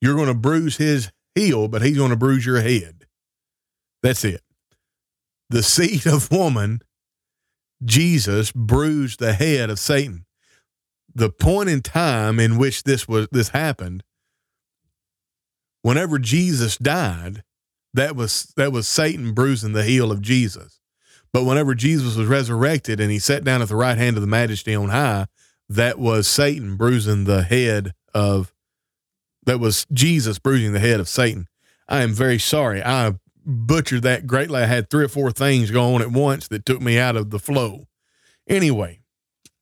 You're 0.00 0.14
going 0.14 0.28
to 0.28 0.34
bruise 0.34 0.76
his 0.76 1.10
heel, 1.34 1.66
but 1.66 1.82
he's 1.82 1.96
going 1.96 2.10
to 2.10 2.16
bruise 2.16 2.46
your 2.46 2.60
head. 2.60 3.06
That's 4.00 4.24
it. 4.24 4.42
The 5.50 5.64
seed 5.64 6.06
of 6.06 6.30
woman, 6.30 6.82
Jesus 7.84 8.52
bruised 8.52 9.18
the 9.18 9.32
head 9.32 9.70
of 9.70 9.80
Satan. 9.80 10.24
The 11.12 11.30
point 11.30 11.68
in 11.68 11.80
time 11.80 12.38
in 12.38 12.58
which 12.58 12.84
this 12.84 13.08
was 13.08 13.26
this 13.32 13.48
happened 13.48 14.04
whenever 15.82 16.20
Jesus 16.20 16.76
died, 16.76 17.42
that 17.96 18.14
was 18.14 18.52
that 18.56 18.72
was 18.72 18.86
Satan 18.86 19.32
bruising 19.32 19.72
the 19.72 19.82
heel 19.82 20.12
of 20.12 20.22
Jesus. 20.22 20.80
But 21.32 21.44
whenever 21.44 21.74
Jesus 21.74 22.16
was 22.16 22.28
resurrected 22.28 23.00
and 23.00 23.10
he 23.10 23.18
sat 23.18 23.44
down 23.44 23.60
at 23.60 23.68
the 23.68 23.76
right 23.76 23.98
hand 23.98 24.16
of 24.16 24.20
the 24.20 24.26
majesty 24.26 24.74
on 24.74 24.90
high, 24.90 25.26
that 25.68 25.98
was 25.98 26.26
Satan 26.26 26.76
bruising 26.76 27.24
the 27.24 27.42
head 27.42 27.92
of 28.14 28.52
that 29.44 29.60
was 29.60 29.86
Jesus 29.92 30.38
bruising 30.38 30.72
the 30.72 30.80
head 30.80 31.00
of 31.00 31.08
Satan. 31.08 31.46
I 31.88 32.02
am 32.02 32.12
very 32.12 32.38
sorry. 32.38 32.82
I 32.82 33.14
butchered 33.44 34.02
that 34.02 34.26
greatly. 34.26 34.62
I 34.62 34.66
had 34.66 34.90
three 34.90 35.04
or 35.04 35.08
four 35.08 35.30
things 35.30 35.70
going 35.70 35.94
on 35.94 36.02
at 36.02 36.10
once 36.10 36.48
that 36.48 36.66
took 36.66 36.80
me 36.80 36.98
out 36.98 37.16
of 37.16 37.30
the 37.30 37.38
flow. 37.38 37.86
Anyway, 38.48 39.00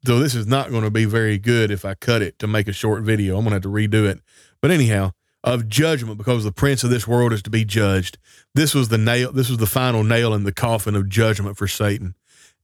so 0.07 0.19
this 0.19 0.35
is 0.35 0.47
not 0.47 0.71
going 0.71 0.85
to 0.85 0.91
be 0.91 1.05
very 1.05 1.39
good 1.39 1.71
if 1.71 1.85
I 1.85 1.95
cut 1.95 2.23
it 2.23 2.39
to 2.39 2.47
make 2.47 2.67
a 2.67 2.73
short 2.73 3.03
video. 3.03 3.37
I'm 3.37 3.45
going 3.45 3.51
to 3.51 3.57
have 3.57 3.63
to 3.63 3.69
redo 3.69 4.09
it. 4.09 4.21
But 4.61 4.71
anyhow, 4.71 5.13
of 5.45 5.69
judgment 5.69 6.17
because 6.17 6.43
the 6.43 6.51
prince 6.51 6.83
of 6.83 6.91
this 6.91 7.07
world 7.07 7.33
is 7.33 7.43
to 7.43 7.51
be 7.51 7.65
judged. 7.65 8.17
This 8.55 8.75
was 8.75 8.89
the 8.89 8.99
nail, 8.99 9.31
this 9.31 9.51
was 9.51 9.59
the 9.59 9.67
final 9.67 10.03
nail 10.03 10.33
in 10.33 10.45
the 10.45 10.53
coffin 10.53 10.97
of 10.97 11.09
judgment 11.09 11.59
for 11.59 11.69
Satan. 11.69 12.15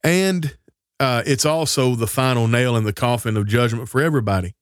And 0.02 0.56
uh, 0.98 1.22
it's 1.26 1.44
also 1.44 1.94
the 1.94 2.06
final 2.06 2.48
nail 2.48 2.74
in 2.76 2.84
the 2.84 2.94
coffin 2.94 3.36
of 3.36 3.46
judgment 3.46 3.88
for 3.90 4.00
everybody. 4.00 4.54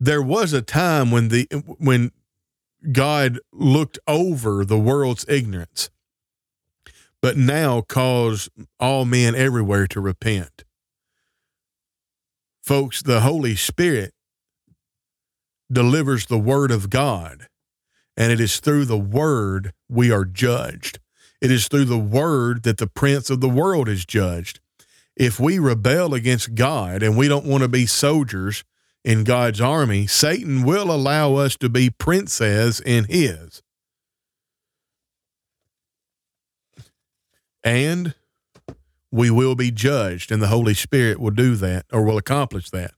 There 0.00 0.22
was 0.22 0.54
a 0.54 0.62
time 0.62 1.10
when 1.10 1.28
the 1.28 1.46
when 1.78 2.10
God 2.90 3.38
looked 3.52 3.98
over 4.08 4.64
the 4.64 4.78
world's 4.78 5.24
ignorance, 5.28 5.90
but 7.20 7.36
now 7.36 7.82
calls 7.82 8.48
all 8.80 9.04
men 9.04 9.34
everywhere 9.34 9.86
to 9.88 10.00
repent. 10.00 10.64
Folks, 12.62 13.02
the 13.02 13.20
Holy 13.20 13.54
Spirit 13.54 14.12
delivers 15.72 16.26
the 16.26 16.38
word 16.38 16.70
of 16.70 16.90
God. 16.90 17.48
And 18.16 18.30
it 18.30 18.40
is 18.40 18.60
through 18.60 18.84
the 18.84 18.98
word 18.98 19.72
we 19.88 20.10
are 20.10 20.24
judged. 20.24 20.98
It 21.40 21.50
is 21.50 21.66
through 21.66 21.86
the 21.86 21.98
word 21.98 22.62
that 22.62 22.78
the 22.78 22.86
prince 22.86 23.30
of 23.30 23.40
the 23.40 23.48
world 23.48 23.88
is 23.88 24.04
judged. 24.04 24.60
If 25.16 25.40
we 25.40 25.58
rebel 25.58 26.14
against 26.14 26.54
God 26.54 27.02
and 27.02 27.16
we 27.16 27.28
don't 27.28 27.46
want 27.46 27.62
to 27.62 27.68
be 27.68 27.86
soldiers 27.86 28.64
in 29.04 29.24
God's 29.24 29.60
army, 29.60 30.06
Satan 30.06 30.62
will 30.62 30.90
allow 30.90 31.34
us 31.34 31.56
to 31.56 31.68
be 31.68 31.90
princes 31.90 32.80
in 32.80 33.04
his. 33.04 33.62
And 37.64 38.14
we 39.10 39.30
will 39.30 39.54
be 39.54 39.70
judged, 39.70 40.32
and 40.32 40.42
the 40.42 40.48
Holy 40.48 40.74
Spirit 40.74 41.20
will 41.20 41.30
do 41.30 41.54
that 41.56 41.84
or 41.92 42.02
will 42.02 42.16
accomplish 42.16 42.70
that. 42.70 42.94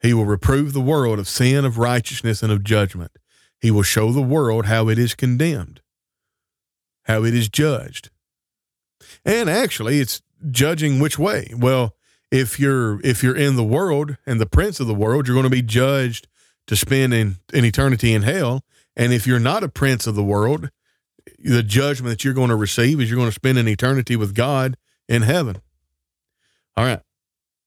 He 0.00 0.14
will 0.14 0.24
reprove 0.24 0.72
the 0.72 0.80
world 0.80 1.18
of 1.18 1.28
sin, 1.28 1.64
of 1.64 1.78
righteousness, 1.78 2.42
and 2.42 2.50
of 2.50 2.64
judgment. 2.64 3.12
He 3.60 3.70
will 3.70 3.82
show 3.82 4.12
the 4.12 4.22
world 4.22 4.66
how 4.66 4.88
it 4.88 4.98
is 4.98 5.14
condemned, 5.14 5.82
how 7.04 7.24
it 7.24 7.34
is 7.34 7.48
judged. 7.48 8.10
And 9.24 9.50
actually, 9.50 10.00
it's 10.00 10.22
judging 10.50 11.00
which 11.00 11.18
way. 11.18 11.52
Well, 11.56 11.94
if 12.30 12.58
you're 12.58 13.00
if 13.02 13.22
you're 13.22 13.36
in 13.36 13.56
the 13.56 13.64
world 13.64 14.16
and 14.24 14.40
the 14.40 14.46
prince 14.46 14.80
of 14.80 14.86
the 14.86 14.94
world, 14.94 15.26
you're 15.26 15.34
going 15.34 15.44
to 15.44 15.50
be 15.50 15.62
judged 15.62 16.26
to 16.66 16.76
spend 16.76 17.12
in, 17.12 17.36
in 17.52 17.64
eternity 17.64 18.14
in 18.14 18.22
hell. 18.22 18.64
And 18.96 19.12
if 19.12 19.26
you're 19.26 19.40
not 19.40 19.64
a 19.64 19.68
prince 19.68 20.06
of 20.06 20.14
the 20.14 20.22
world, 20.22 20.70
the 21.38 21.62
judgment 21.62 22.10
that 22.10 22.24
you're 22.24 22.34
going 22.34 22.50
to 22.50 22.56
receive 22.56 23.00
is 23.00 23.10
you're 23.10 23.18
going 23.18 23.28
to 23.28 23.34
spend 23.34 23.58
an 23.58 23.68
eternity 23.68 24.16
with 24.16 24.34
God 24.34 24.76
in 25.08 25.22
heaven. 25.22 25.60
All 26.76 26.84
right. 26.84 27.00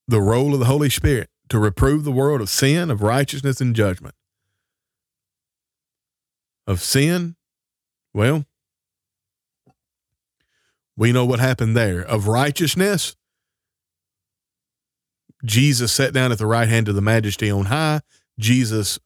The 0.08 0.20
role 0.20 0.54
of 0.54 0.60
the 0.60 0.66
Holy 0.66 0.90
Spirit 0.90 1.28
to 1.54 1.60
reprove 1.60 2.02
the 2.02 2.10
world 2.10 2.40
of 2.40 2.50
sin, 2.50 2.90
of 2.90 3.00
righteousness, 3.00 3.60
and 3.60 3.76
judgment. 3.76 4.16
Of 6.66 6.82
sin, 6.82 7.36
well, 8.12 8.44
we 10.96 11.12
know 11.12 11.24
what 11.24 11.38
happened 11.38 11.76
there. 11.76 12.00
Of 12.00 12.26
righteousness, 12.26 13.14
Jesus 15.44 15.92
sat 15.92 16.12
down 16.12 16.32
at 16.32 16.38
the 16.38 16.46
right 16.46 16.68
hand 16.68 16.88
of 16.88 16.96
the 16.96 17.00
majesty 17.00 17.52
on 17.52 17.66
high. 17.66 18.00
Jesus, 18.36 18.98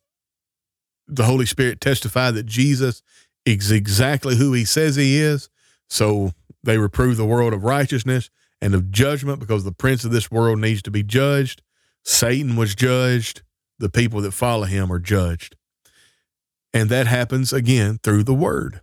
the 1.07 1.25
Holy 1.25 1.45
Spirit 1.45 1.83
testified 1.83 2.33
that 2.33 2.47
Jesus 2.47 3.03
is 3.45 3.71
exactly 3.71 4.37
who 4.37 4.55
he 4.55 4.65
says 4.65 4.97
he 4.97 5.21
is. 5.21 5.51
So 5.91 6.33
they 6.63 6.79
reprove 6.79 7.19
the 7.19 7.27
world 7.27 7.53
of 7.53 7.63
righteousness 7.63 8.31
and 8.63 8.75
of 8.75 8.91
judgment 8.91 9.39
because 9.39 9.65
the 9.65 9.71
prince 9.73 10.03
of 10.07 10.13
this 10.13 10.31
world 10.31 10.61
needs 10.61 10.81
to 10.81 10.91
be 10.91 11.03
judged. 11.03 11.61
Satan 12.05 12.57
was 12.57 12.75
judged, 12.75 13.43
the 13.79 13.89
people 13.89 14.21
that 14.23 14.33
follow 14.33 14.65
him 14.65 14.93
are 14.93 14.99
judged. 14.99 15.57
And 16.73 16.91
that 16.91 17.07
happens 17.07 17.53
again 17.53 17.99
through 18.03 18.25
the 18.25 18.35
word. 18.35 18.81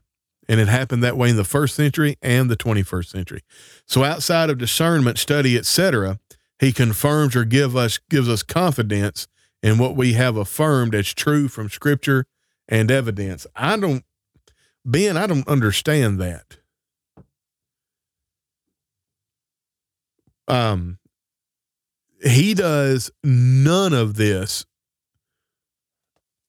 And 0.48 0.60
it 0.60 0.68
happened 0.68 1.04
that 1.04 1.18
way 1.18 1.30
in 1.30 1.36
the 1.36 1.44
first 1.44 1.76
century 1.76 2.18
and 2.22 2.50
the 2.50 2.58
21st 2.58 3.06
century. 3.06 3.42
So 3.88 4.04
outside 4.04 4.50
of 4.50 4.58
discernment, 4.58 5.18
study, 5.18 5.58
etc., 5.58 6.20
he 6.60 6.72
confirms 6.72 7.36
or 7.36 7.46
give 7.46 7.76
us 7.76 8.00
gives 8.10 8.30
us 8.30 8.44
confidence 8.44 9.28
in 9.62 9.78
what 9.78 9.96
we 9.96 10.14
have 10.14 10.38
affirmed 10.38 10.96
as 10.96 11.14
true 11.14 11.48
from 11.48 11.70
scripture 11.70 12.26
and 12.68 12.90
evidence. 12.90 13.46
I 13.56 13.78
don't 13.78 14.06
Ben, 14.86 15.18
I 15.18 15.28
don't 15.28 15.48
understand 15.48 16.20
that. 16.20 16.58
Um 20.48 21.00
he 22.24 22.54
does 22.54 23.12
none 23.24 23.94
of 23.94 24.16
this 24.16 24.66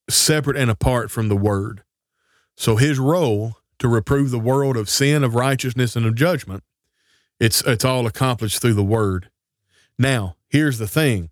separate 0.09 0.57
and 0.57 0.71
apart 0.71 1.11
from 1.11 1.29
the 1.29 1.37
word. 1.37 1.83
So 2.57 2.77
his 2.77 2.99
role 2.99 3.57
to 3.79 3.89
reprove 3.89 4.31
the 4.31 4.39
world 4.39 4.77
of 4.77 4.89
sin, 4.89 5.23
of 5.23 5.35
righteousness, 5.35 5.97
and 5.97 6.07
of 6.07 6.15
judgment, 6.15 6.63
it's 7.39 7.61
it's 7.63 7.85
all 7.85 8.07
accomplished 8.07 8.61
through 8.61 8.75
the 8.75 8.83
word. 8.83 9.31
Now, 9.99 10.37
here's 10.49 10.79
the 10.79 10.89
thing. 10.89 11.31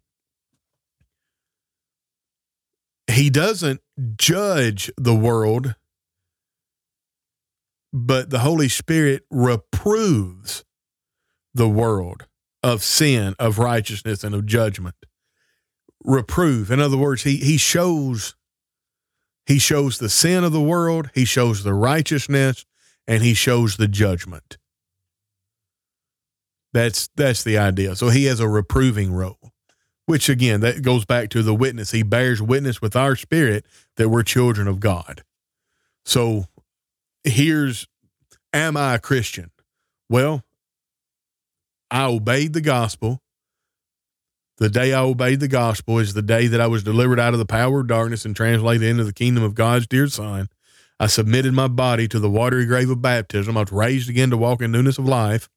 He 3.10 3.30
doesn't 3.30 3.80
judge 4.16 4.90
the 4.96 5.14
world, 5.14 5.74
but 7.92 8.30
the 8.30 8.40
Holy 8.40 8.68
Spirit 8.68 9.24
reproves 9.30 10.64
the 11.54 11.68
world 11.68 12.26
of 12.64 12.82
sin, 12.82 13.34
of 13.38 13.58
righteousness, 13.58 14.24
and 14.24 14.34
of 14.34 14.46
judgment. 14.46 14.96
Reprove. 16.02 16.70
In 16.70 16.80
other 16.80 16.96
words, 16.96 17.22
he 17.22 17.36
he 17.36 17.58
shows 17.58 18.34
he 19.46 19.58
shows 19.58 19.98
the 19.98 20.08
sin 20.08 20.42
of 20.44 20.52
the 20.52 20.60
world, 20.60 21.10
he 21.14 21.26
shows 21.26 21.62
the 21.62 21.74
righteousness, 21.74 22.64
and 23.06 23.22
he 23.22 23.34
shows 23.34 23.76
the 23.76 23.86
judgment. 23.86 24.56
That's 26.72 27.10
that's 27.14 27.44
the 27.44 27.58
idea. 27.58 27.96
So 27.96 28.08
he 28.08 28.24
has 28.24 28.40
a 28.40 28.48
reproving 28.48 29.12
role, 29.12 29.52
which 30.06 30.30
again 30.30 30.60
that 30.60 30.80
goes 30.80 31.04
back 31.04 31.28
to 31.30 31.42
the 31.42 31.54
witness. 31.54 31.90
He 31.90 32.02
bears 32.02 32.40
witness 32.40 32.80
with 32.80 32.96
our 32.96 33.14
spirit 33.14 33.66
that 33.96 34.08
we're 34.08 34.22
children 34.22 34.66
of 34.68 34.80
God. 34.80 35.22
So 36.06 36.46
here's 37.24 37.86
am 38.54 38.78
I 38.78 38.94
a 38.94 38.98
Christian? 38.98 39.50
Well, 40.08 40.44
I 41.90 42.04
obeyed 42.04 42.52
the 42.52 42.60
gospel. 42.60 43.20
The 44.58 44.68
day 44.68 44.92
I 44.92 45.00
obeyed 45.00 45.40
the 45.40 45.48
gospel 45.48 45.98
is 45.98 46.14
the 46.14 46.22
day 46.22 46.46
that 46.46 46.60
I 46.60 46.68
was 46.68 46.84
delivered 46.84 47.18
out 47.18 47.32
of 47.32 47.38
the 47.38 47.46
power 47.46 47.80
of 47.80 47.88
darkness 47.88 48.24
and 48.24 48.36
translated 48.36 48.88
into 48.88 49.04
the 49.04 49.12
kingdom 49.12 49.42
of 49.42 49.54
God's 49.54 49.86
dear 49.86 50.06
Son. 50.06 50.48
I 51.00 51.08
submitted 51.08 51.52
my 51.52 51.66
body 51.66 52.06
to 52.08 52.20
the 52.20 52.30
watery 52.30 52.66
grave 52.66 52.88
of 52.88 53.02
baptism. 53.02 53.56
I 53.56 53.62
was 53.62 53.72
raised 53.72 54.08
again 54.08 54.30
to 54.30 54.36
walk 54.36 54.62
in 54.62 54.70
newness 54.70 54.98
of 54.98 55.08
life. 55.08 55.48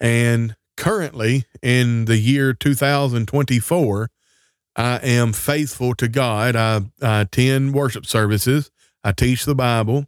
And 0.00 0.54
currently, 0.76 1.44
in 1.60 2.04
the 2.04 2.16
year 2.16 2.54
2024, 2.54 4.10
I 4.76 4.96
am 4.98 5.32
faithful 5.32 5.94
to 5.96 6.06
God. 6.06 6.54
I, 6.54 6.82
I 7.02 7.22
attend 7.22 7.74
worship 7.74 8.06
services. 8.06 8.70
I 9.02 9.12
teach 9.12 9.44
the 9.44 9.56
Bible. 9.56 10.06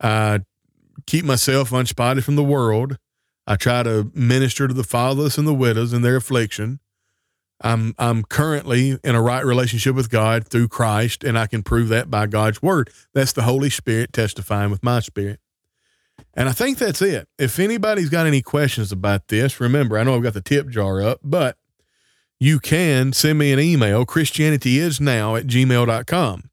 I 0.00 0.40
keep 1.06 1.24
myself 1.24 1.72
unspotted 1.72 2.24
from 2.24 2.36
the 2.36 2.44
world. 2.44 2.98
I 3.46 3.56
try 3.56 3.82
to 3.82 4.10
minister 4.14 4.66
to 4.66 4.74
the 4.74 4.84
fatherless 4.84 5.38
and 5.38 5.46
the 5.46 5.54
widows 5.54 5.92
in 5.92 6.02
their 6.02 6.16
affliction. 6.16 6.80
I'm 7.60 7.94
I'm 7.98 8.22
currently 8.24 8.98
in 9.02 9.14
a 9.14 9.22
right 9.22 9.44
relationship 9.44 9.94
with 9.94 10.10
God 10.10 10.46
through 10.48 10.68
Christ, 10.68 11.24
and 11.24 11.38
I 11.38 11.46
can 11.46 11.62
prove 11.62 11.88
that 11.88 12.10
by 12.10 12.26
God's 12.26 12.60
word. 12.60 12.90
That's 13.14 13.32
the 13.32 13.42
Holy 13.42 13.70
Spirit 13.70 14.12
testifying 14.12 14.70
with 14.70 14.82
my 14.82 15.00
spirit. 15.00 15.40
And 16.34 16.48
I 16.48 16.52
think 16.52 16.78
that's 16.78 17.00
it. 17.00 17.28
If 17.38 17.58
anybody's 17.58 18.10
got 18.10 18.26
any 18.26 18.42
questions 18.42 18.92
about 18.92 19.28
this, 19.28 19.58
remember, 19.58 19.98
I 19.98 20.02
know 20.02 20.16
I've 20.16 20.22
got 20.22 20.34
the 20.34 20.42
tip 20.42 20.68
jar 20.68 21.00
up, 21.00 21.20
but 21.22 21.56
you 22.38 22.58
can 22.58 23.14
send 23.14 23.38
me 23.38 23.52
an 23.52 23.58
email, 23.58 24.04
christianityisnow 24.04 25.40
at 25.40 25.46
gmail.com, 25.46 26.50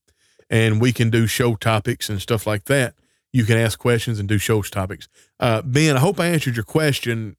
and 0.50 0.80
we 0.80 0.94
can 0.94 1.10
do 1.10 1.28
show 1.28 1.56
topics 1.56 2.08
and 2.10 2.22
stuff 2.22 2.48
like 2.48 2.66
that. 2.66 2.94
You 3.34 3.46
can 3.46 3.58
ask 3.58 3.80
questions 3.80 4.20
and 4.20 4.30
do 4.30 4.38
show 4.38 4.62
topics. 4.62 5.10
Uh, 5.40 5.64
ben, 5.64 5.98
I 5.98 6.00
hope 6.00 6.20
I 6.20 6.28
answered 6.28 6.56
your 6.56 6.64
question, 6.64 7.36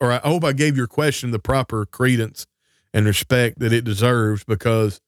or 0.00 0.12
I 0.12 0.18
hope 0.18 0.44
I 0.44 0.52
gave 0.52 0.76
your 0.76 0.86
question 0.86 1.32
the 1.32 1.40
proper 1.40 1.84
credence 1.84 2.46
and 2.94 3.04
respect 3.04 3.58
that 3.58 3.72
it 3.72 3.84
deserves 3.84 4.44
because 4.44 5.00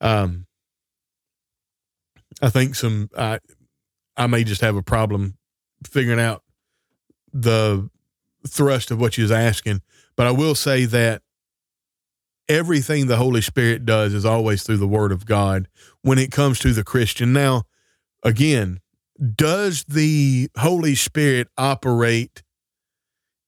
um, 0.00 0.46
I 2.42 2.50
think 2.50 2.74
some, 2.74 3.08
I, 3.16 3.38
I 4.16 4.26
may 4.26 4.42
just 4.44 4.60
have 4.60 4.76
a 4.76 4.82
problem 4.82 5.38
figuring 5.86 6.20
out 6.20 6.42
the 7.32 7.88
thrust 8.46 8.90
of 8.90 9.00
what 9.00 9.16
was 9.16 9.32
asking. 9.32 9.82
But 10.16 10.26
I 10.26 10.32
will 10.32 10.54
say 10.54 10.84
that 10.86 11.22
everything 12.48 13.06
the 13.06 13.16
Holy 13.16 13.40
Spirit 13.40 13.86
does 13.86 14.14
is 14.14 14.24
always 14.24 14.62
through 14.62 14.76
the 14.78 14.88
Word 14.88 15.12
of 15.12 15.26
God 15.26 15.68
when 16.02 16.18
it 16.18 16.30
comes 16.30 16.58
to 16.60 16.72
the 16.72 16.84
Christian. 16.84 17.32
Now, 17.32 17.64
again, 18.22 18.80
does 19.34 19.84
the 19.84 20.48
Holy 20.56 20.94
Spirit 20.94 21.48
operate 21.56 22.42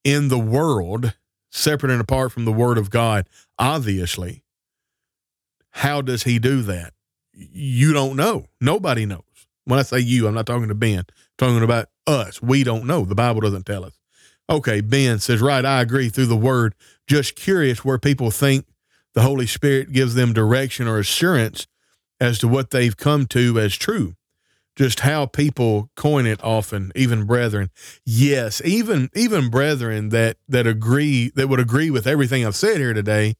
in 0.04 0.28
the 0.28 0.38
world 0.38 1.14
separate 1.50 1.92
and 1.92 2.00
apart 2.00 2.32
from 2.32 2.44
the 2.44 2.52
Word 2.52 2.78
of 2.78 2.90
God? 2.90 3.28
Obviously. 3.58 4.42
How 5.70 6.00
does 6.00 6.22
he 6.22 6.38
do 6.38 6.62
that? 6.62 6.94
You 7.32 7.92
don't 7.92 8.16
know. 8.16 8.46
Nobody 8.60 9.04
knows. 9.04 9.22
When 9.64 9.78
I 9.78 9.82
say 9.82 9.98
you, 9.98 10.26
I'm 10.26 10.34
not 10.34 10.46
talking 10.46 10.68
to 10.68 10.74
Ben, 10.74 11.00
I'm 11.00 11.04
talking 11.36 11.62
about 11.62 11.88
us. 12.06 12.40
We 12.40 12.64
don't 12.64 12.86
know. 12.86 13.04
The 13.04 13.14
Bible 13.14 13.40
doesn't 13.40 13.66
tell 13.66 13.84
us. 13.84 13.98
Okay, 14.48 14.80
Ben 14.80 15.18
says, 15.18 15.42
right, 15.42 15.64
I 15.64 15.82
agree 15.82 16.08
through 16.08 16.26
the 16.26 16.36
word. 16.36 16.74
Just 17.06 17.34
curious 17.34 17.84
where 17.84 17.98
people 17.98 18.30
think 18.30 18.64
the 19.14 19.22
Holy 19.22 19.46
Spirit 19.46 19.92
gives 19.92 20.14
them 20.14 20.32
direction 20.32 20.86
or 20.86 20.98
assurance 20.98 21.66
as 22.20 22.38
to 22.38 22.48
what 22.48 22.70
they've 22.70 22.96
come 22.96 23.26
to 23.26 23.58
as 23.58 23.74
true. 23.74 24.14
Just 24.76 25.00
how 25.00 25.24
people 25.24 25.90
coin 25.96 26.26
it 26.26 26.42
often, 26.44 26.92
even 26.94 27.24
brethren. 27.24 27.70
Yes, 28.04 28.60
even 28.62 29.08
even 29.14 29.48
brethren 29.48 30.10
that 30.10 30.36
that 30.48 30.66
agree 30.66 31.30
that 31.34 31.48
would 31.48 31.60
agree 31.60 31.90
with 31.90 32.06
everything 32.06 32.44
I've 32.44 32.56
said 32.56 32.76
here 32.76 32.92
today, 32.92 33.36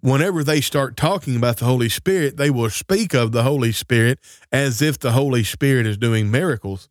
whenever 0.00 0.44
they 0.44 0.60
start 0.60 0.96
talking 0.96 1.34
about 1.34 1.56
the 1.56 1.64
Holy 1.64 1.88
Spirit, 1.88 2.36
they 2.36 2.50
will 2.50 2.70
speak 2.70 3.14
of 3.14 3.32
the 3.32 3.42
Holy 3.42 3.72
Spirit 3.72 4.20
as 4.52 4.80
if 4.80 4.98
the 4.98 5.12
Holy 5.12 5.42
Spirit 5.42 5.86
is 5.86 5.96
doing 5.96 6.30
miracles 6.30 6.88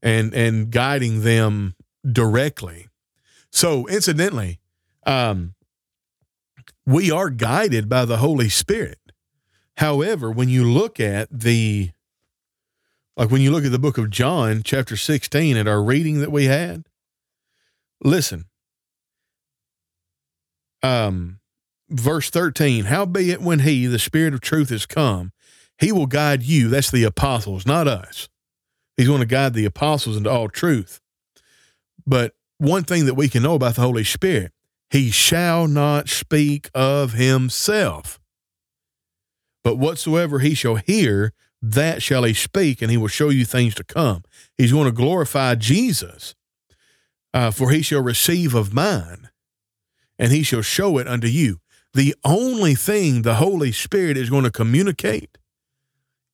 and 0.00 0.32
and 0.32 0.70
guiding 0.70 1.22
them 1.22 1.74
directly. 2.10 2.88
So, 3.50 3.86
incidentally, 3.88 4.60
um, 5.06 5.54
we 6.86 7.10
are 7.10 7.30
guided 7.30 7.88
by 7.88 8.04
the 8.04 8.18
Holy 8.18 8.48
Spirit. 8.48 8.98
However, 9.78 10.30
when 10.30 10.48
you 10.48 10.70
look 10.70 11.00
at 11.00 11.28
the 11.30 11.90
like 13.16 13.30
when 13.30 13.42
you 13.42 13.50
look 13.50 13.64
at 13.64 13.72
the 13.72 13.78
book 13.78 13.98
of 13.98 14.10
John, 14.10 14.62
chapter 14.64 14.96
16, 14.96 15.56
at 15.56 15.68
our 15.68 15.82
reading 15.82 16.20
that 16.20 16.32
we 16.32 16.46
had, 16.46 16.84
listen. 18.02 18.46
Um, 20.82 21.38
verse 21.90 22.30
13, 22.30 22.86
howbeit 22.86 23.40
when 23.40 23.60
he, 23.60 23.86
the 23.86 23.98
Spirit 23.98 24.34
of 24.34 24.40
truth, 24.40 24.72
is 24.72 24.86
come, 24.86 25.32
he 25.78 25.92
will 25.92 26.06
guide 26.06 26.42
you. 26.42 26.68
That's 26.68 26.90
the 26.90 27.04
apostles, 27.04 27.66
not 27.66 27.86
us. 27.86 28.28
He's 28.96 29.08
going 29.08 29.20
to 29.20 29.26
guide 29.26 29.54
the 29.54 29.64
apostles 29.64 30.16
into 30.16 30.30
all 30.30 30.48
truth. 30.48 31.00
But 32.06 32.34
one 32.58 32.84
thing 32.84 33.06
that 33.06 33.14
we 33.14 33.28
can 33.28 33.42
know 33.42 33.54
about 33.54 33.74
the 33.76 33.82
Holy 33.82 34.04
Spirit, 34.04 34.52
he 34.90 35.10
shall 35.10 35.66
not 35.66 36.08
speak 36.08 36.70
of 36.74 37.12
himself. 37.12 38.20
But 39.64 39.76
whatsoever 39.76 40.40
he 40.40 40.54
shall 40.54 40.76
hear, 40.76 41.32
that 41.62 42.02
shall 42.02 42.24
he 42.24 42.34
speak, 42.34 42.82
and 42.82 42.90
he 42.90 42.96
will 42.96 43.08
show 43.08 43.28
you 43.28 43.44
things 43.44 43.74
to 43.76 43.84
come. 43.84 44.24
He's 44.58 44.72
going 44.72 44.86
to 44.86 44.92
glorify 44.92 45.54
Jesus, 45.54 46.34
uh, 47.32 47.52
for 47.52 47.70
he 47.70 47.82
shall 47.82 48.02
receive 48.02 48.54
of 48.54 48.74
mine, 48.74 49.30
and 50.18 50.32
he 50.32 50.42
shall 50.42 50.62
show 50.62 50.98
it 50.98 51.06
unto 51.06 51.28
you. 51.28 51.60
The 51.94 52.14
only 52.24 52.74
thing 52.74 53.22
the 53.22 53.36
Holy 53.36 53.70
Spirit 53.70 54.16
is 54.16 54.28
going 54.28 54.44
to 54.44 54.50
communicate 54.50 55.38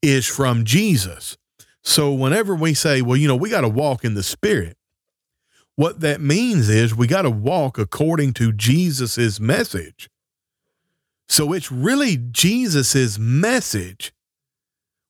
is 0.01 0.27
from 0.27 0.65
Jesus. 0.65 1.37
So 1.83 2.13
whenever 2.13 2.55
we 2.55 2.75
say, 2.75 3.03
well, 3.03 3.17
you 3.17 3.29
know, 3.29 3.37
we 3.37 3.51
got 3.51 3.63
to 3.63 3.69
walk 3.69 4.05
in 4.05 4.15
the 4.15 4.23
spirit, 4.23 4.77
what 5.75 6.01
that 6.01 6.21
means 6.21 6.69
is 6.69 6.95
we 6.95 7.07
got 7.07 7.23
to 7.23 7.31
walk 7.31 7.79
according 7.79 8.35
to 8.35 8.53
Jesus's 8.53 9.41
message. 9.41 10.09
So 11.29 11.53
it's 11.53 11.71
really 11.71 12.17
Jesus's 12.17 13.19
message. 13.19 14.13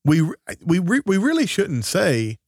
We 0.08 0.22
we 0.64 0.80
we 0.80 1.18
really 1.18 1.46
shouldn't 1.46 1.84
say, 1.84 2.38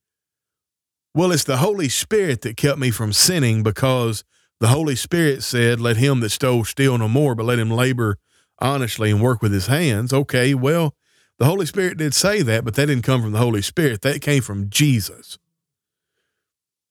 well, 1.15 1.31
it's 1.31 1.45
the 1.45 1.59
Holy 1.59 1.91
Spirit 1.91 2.41
that 2.41 2.57
kept 2.57 2.79
me 2.79 2.91
from 2.91 3.13
sinning 3.13 3.63
because 3.63 4.25
the 4.61 4.69
Holy 4.69 4.97
Spirit 4.97 5.43
said, 5.43 5.79
"Let 5.79 5.99
him 5.99 6.21
that 6.21 6.31
stole 6.31 6.65
steal 6.65 6.97
no 6.97 7.07
more, 7.07 7.35
but 7.35 7.45
let 7.45 7.59
him 7.59 7.71
labor 7.71 8.17
honestly 8.61 9.11
and 9.11 9.21
work 9.21 9.43
with 9.43 9.53
his 9.53 9.67
hands." 9.67 10.11
Okay, 10.11 10.55
well, 10.55 10.95
the 11.39 11.45
Holy 11.45 11.67
Spirit 11.67 11.99
did 11.99 12.15
say 12.15 12.41
that, 12.41 12.65
but 12.65 12.75
that 12.77 12.87
didn't 12.87 13.05
come 13.05 13.21
from 13.21 13.33
the 13.33 13.39
Holy 13.39 13.63
Spirit. 13.63 14.01
That 14.01 14.23
came 14.23 14.43
from 14.43 14.71
Jesus. 14.71 15.39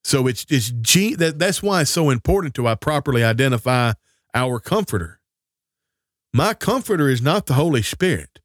So 0.04 0.28
it's 0.28 0.46
it's 0.48 0.70
G 0.70 1.16
that 1.16 1.40
that's 1.40 1.62
why 1.62 1.80
it's 1.82 1.90
so 1.90 2.10
important 2.10 2.54
to 2.54 2.68
I 2.68 2.76
properly 2.76 3.24
identify 3.24 3.94
our 4.34 4.60
comforter. 4.60 5.20
My 6.32 6.54
comforter 6.54 7.08
is 7.08 7.20
not 7.20 7.46
the 7.46 7.54
Holy 7.54 7.82
Spirit. 7.82 8.38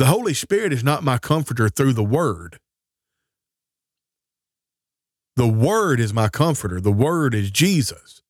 The 0.00 0.06
Holy 0.06 0.32
Spirit 0.32 0.72
is 0.72 0.82
not 0.82 1.04
my 1.04 1.18
comforter 1.18 1.68
through 1.68 1.92
the 1.92 2.02
word. 2.02 2.58
The 5.36 5.46
word 5.46 6.00
is 6.00 6.14
my 6.14 6.28
comforter. 6.28 6.80
The 6.80 6.90
word 6.90 7.34
is 7.34 7.50
Jesus. 7.50 8.22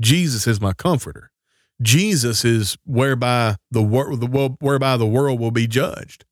Jesus 0.00 0.46
is 0.46 0.60
my 0.60 0.72
comforter. 0.72 1.32
Jesus 1.82 2.44
is 2.44 2.78
whereby 2.86 3.56
the 3.72 3.82
whereby 3.82 4.96
the 4.96 5.04
world 5.04 5.40
will 5.40 5.50
be 5.50 5.66
judged. 5.66 6.26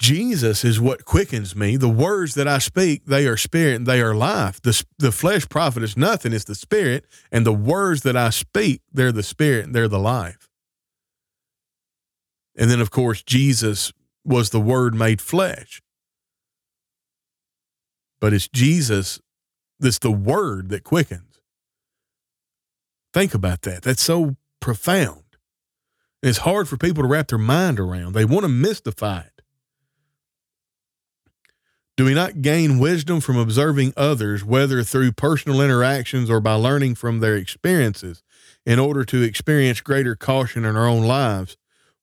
Jesus 0.00 0.64
is 0.64 0.80
what 0.80 1.04
quickens 1.04 1.54
me. 1.54 1.76
The 1.76 1.88
words 1.88 2.34
that 2.34 2.48
I 2.48 2.58
speak, 2.58 3.04
they 3.06 3.28
are 3.28 3.36
spirit 3.36 3.76
and 3.76 3.86
they 3.86 4.02
are 4.02 4.16
life. 4.16 4.60
The, 4.60 4.84
the 4.98 5.12
flesh 5.12 5.48
profit 5.48 5.84
is 5.84 5.96
nothing, 5.96 6.32
it's 6.32 6.46
the 6.46 6.56
spirit. 6.56 7.04
And 7.30 7.46
the 7.46 7.52
words 7.52 8.02
that 8.02 8.16
I 8.16 8.30
speak, 8.30 8.82
they're 8.92 9.12
the 9.12 9.22
spirit 9.22 9.66
and 9.66 9.72
they're 9.72 9.86
the 9.86 10.00
life. 10.00 10.48
And 12.56 12.70
then, 12.70 12.80
of 12.80 12.90
course, 12.90 13.22
Jesus 13.22 13.92
was 14.24 14.50
the 14.50 14.60
word 14.60 14.94
made 14.94 15.20
flesh. 15.20 15.82
But 18.20 18.32
it's 18.32 18.48
Jesus 18.48 19.20
that's 19.80 19.98
the 19.98 20.10
word 20.10 20.70
that 20.70 20.84
quickens. 20.84 21.40
Think 23.12 23.34
about 23.34 23.62
that. 23.62 23.82
That's 23.82 24.02
so 24.02 24.36
profound. 24.60 25.22
And 26.22 26.30
it's 26.30 26.38
hard 26.38 26.68
for 26.68 26.76
people 26.76 27.02
to 27.02 27.08
wrap 27.08 27.28
their 27.28 27.38
mind 27.38 27.78
around. 27.78 28.14
They 28.14 28.24
want 28.24 28.44
to 28.44 28.48
mystify 28.48 29.20
it. 29.20 29.42
Do 31.96 32.06
we 32.06 32.14
not 32.14 32.42
gain 32.42 32.80
wisdom 32.80 33.20
from 33.20 33.36
observing 33.36 33.92
others, 33.96 34.44
whether 34.44 34.82
through 34.82 35.12
personal 35.12 35.60
interactions 35.60 36.28
or 36.28 36.40
by 36.40 36.54
learning 36.54 36.96
from 36.96 37.20
their 37.20 37.36
experiences, 37.36 38.22
in 38.66 38.80
order 38.80 39.04
to 39.04 39.22
experience 39.22 39.80
greater 39.80 40.16
caution 40.16 40.64
in 40.64 40.76
our 40.76 40.88
own 40.88 41.04
lives? 41.04 41.56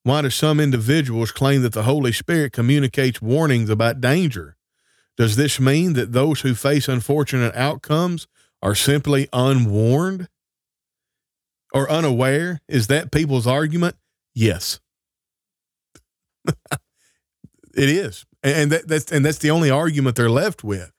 Why 0.04 0.22
do 0.22 0.30
some 0.30 0.58
individuals 0.58 1.30
claim 1.30 1.62
that 1.62 1.72
the 1.72 1.84
Holy 1.84 2.12
Spirit 2.12 2.52
communicates 2.52 3.22
warnings 3.22 3.70
about 3.70 4.00
danger? 4.00 4.56
Does 5.16 5.36
this 5.36 5.60
mean 5.60 5.92
that 5.92 6.12
those 6.12 6.40
who 6.40 6.54
face 6.54 6.88
unfortunate 6.88 7.54
outcomes 7.54 8.26
are 8.62 8.74
simply 8.74 9.28
unwarned? 9.32 10.28
or 11.72 11.90
unaware? 11.90 12.60
Is 12.68 12.86
that 12.88 13.10
people's 13.10 13.46
argument? 13.46 13.96
Yes. 14.34 14.80
it 16.46 16.50
is. 17.74 18.24
And 18.42 18.72
that, 18.72 18.88
that's 18.88 19.10
and 19.12 19.24
that's 19.24 19.38
the 19.38 19.50
only 19.50 19.70
argument 19.70 20.16
they're 20.16 20.30
left 20.30 20.64
with. 20.64 20.90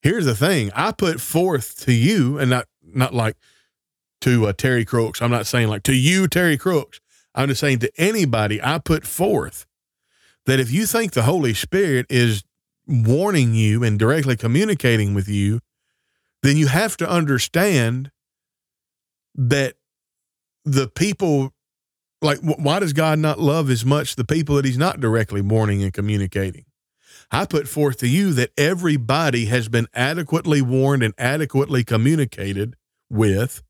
Here's 0.00 0.26
the 0.26 0.34
thing. 0.34 0.70
I 0.74 0.90
put 0.90 1.20
forth 1.20 1.78
to 1.84 1.92
you, 1.92 2.38
and 2.38 2.50
not 2.50 2.66
not 2.82 3.14
like 3.14 3.36
to 4.22 4.46
uh, 4.46 4.52
Terry 4.52 4.84
Crooks. 4.84 5.22
I'm 5.22 5.30
not 5.30 5.46
saying 5.46 5.68
like 5.68 5.84
to 5.84 5.94
you, 5.94 6.26
Terry 6.26 6.58
Crooks. 6.58 7.00
I'm 7.34 7.48
just 7.48 7.60
saying 7.60 7.80
to 7.80 7.92
anybody 7.96 8.60
I 8.62 8.78
put 8.78 9.06
forth 9.06 9.66
that 10.46 10.60
if 10.60 10.70
you 10.70 10.86
think 10.86 11.12
the 11.12 11.22
Holy 11.22 11.54
Spirit 11.54 12.06
is 12.10 12.44
warning 12.86 13.54
you 13.54 13.82
and 13.82 13.98
directly 13.98 14.36
communicating 14.36 15.14
with 15.14 15.28
you, 15.28 15.60
then 16.42 16.56
you 16.56 16.66
have 16.66 16.96
to 16.98 17.08
understand 17.08 18.10
that 19.34 19.74
the 20.64 20.88
people 20.88 21.52
like 22.20 22.38
why 22.40 22.78
does 22.78 22.92
God 22.92 23.18
not 23.18 23.40
love 23.40 23.68
as 23.68 23.84
much 23.84 24.14
the 24.14 24.24
people 24.24 24.56
that 24.56 24.64
he's 24.64 24.78
not 24.78 25.00
directly 25.00 25.40
warning 25.40 25.82
and 25.82 25.92
communicating? 25.92 26.64
I 27.30 27.46
put 27.46 27.66
forth 27.66 27.98
to 27.98 28.08
you 28.08 28.32
that 28.34 28.52
everybody 28.58 29.46
has 29.46 29.68
been 29.68 29.86
adequately 29.94 30.60
warned 30.60 31.02
and 31.02 31.14
adequately 31.16 31.82
communicated 31.82 32.76
with 33.10 33.62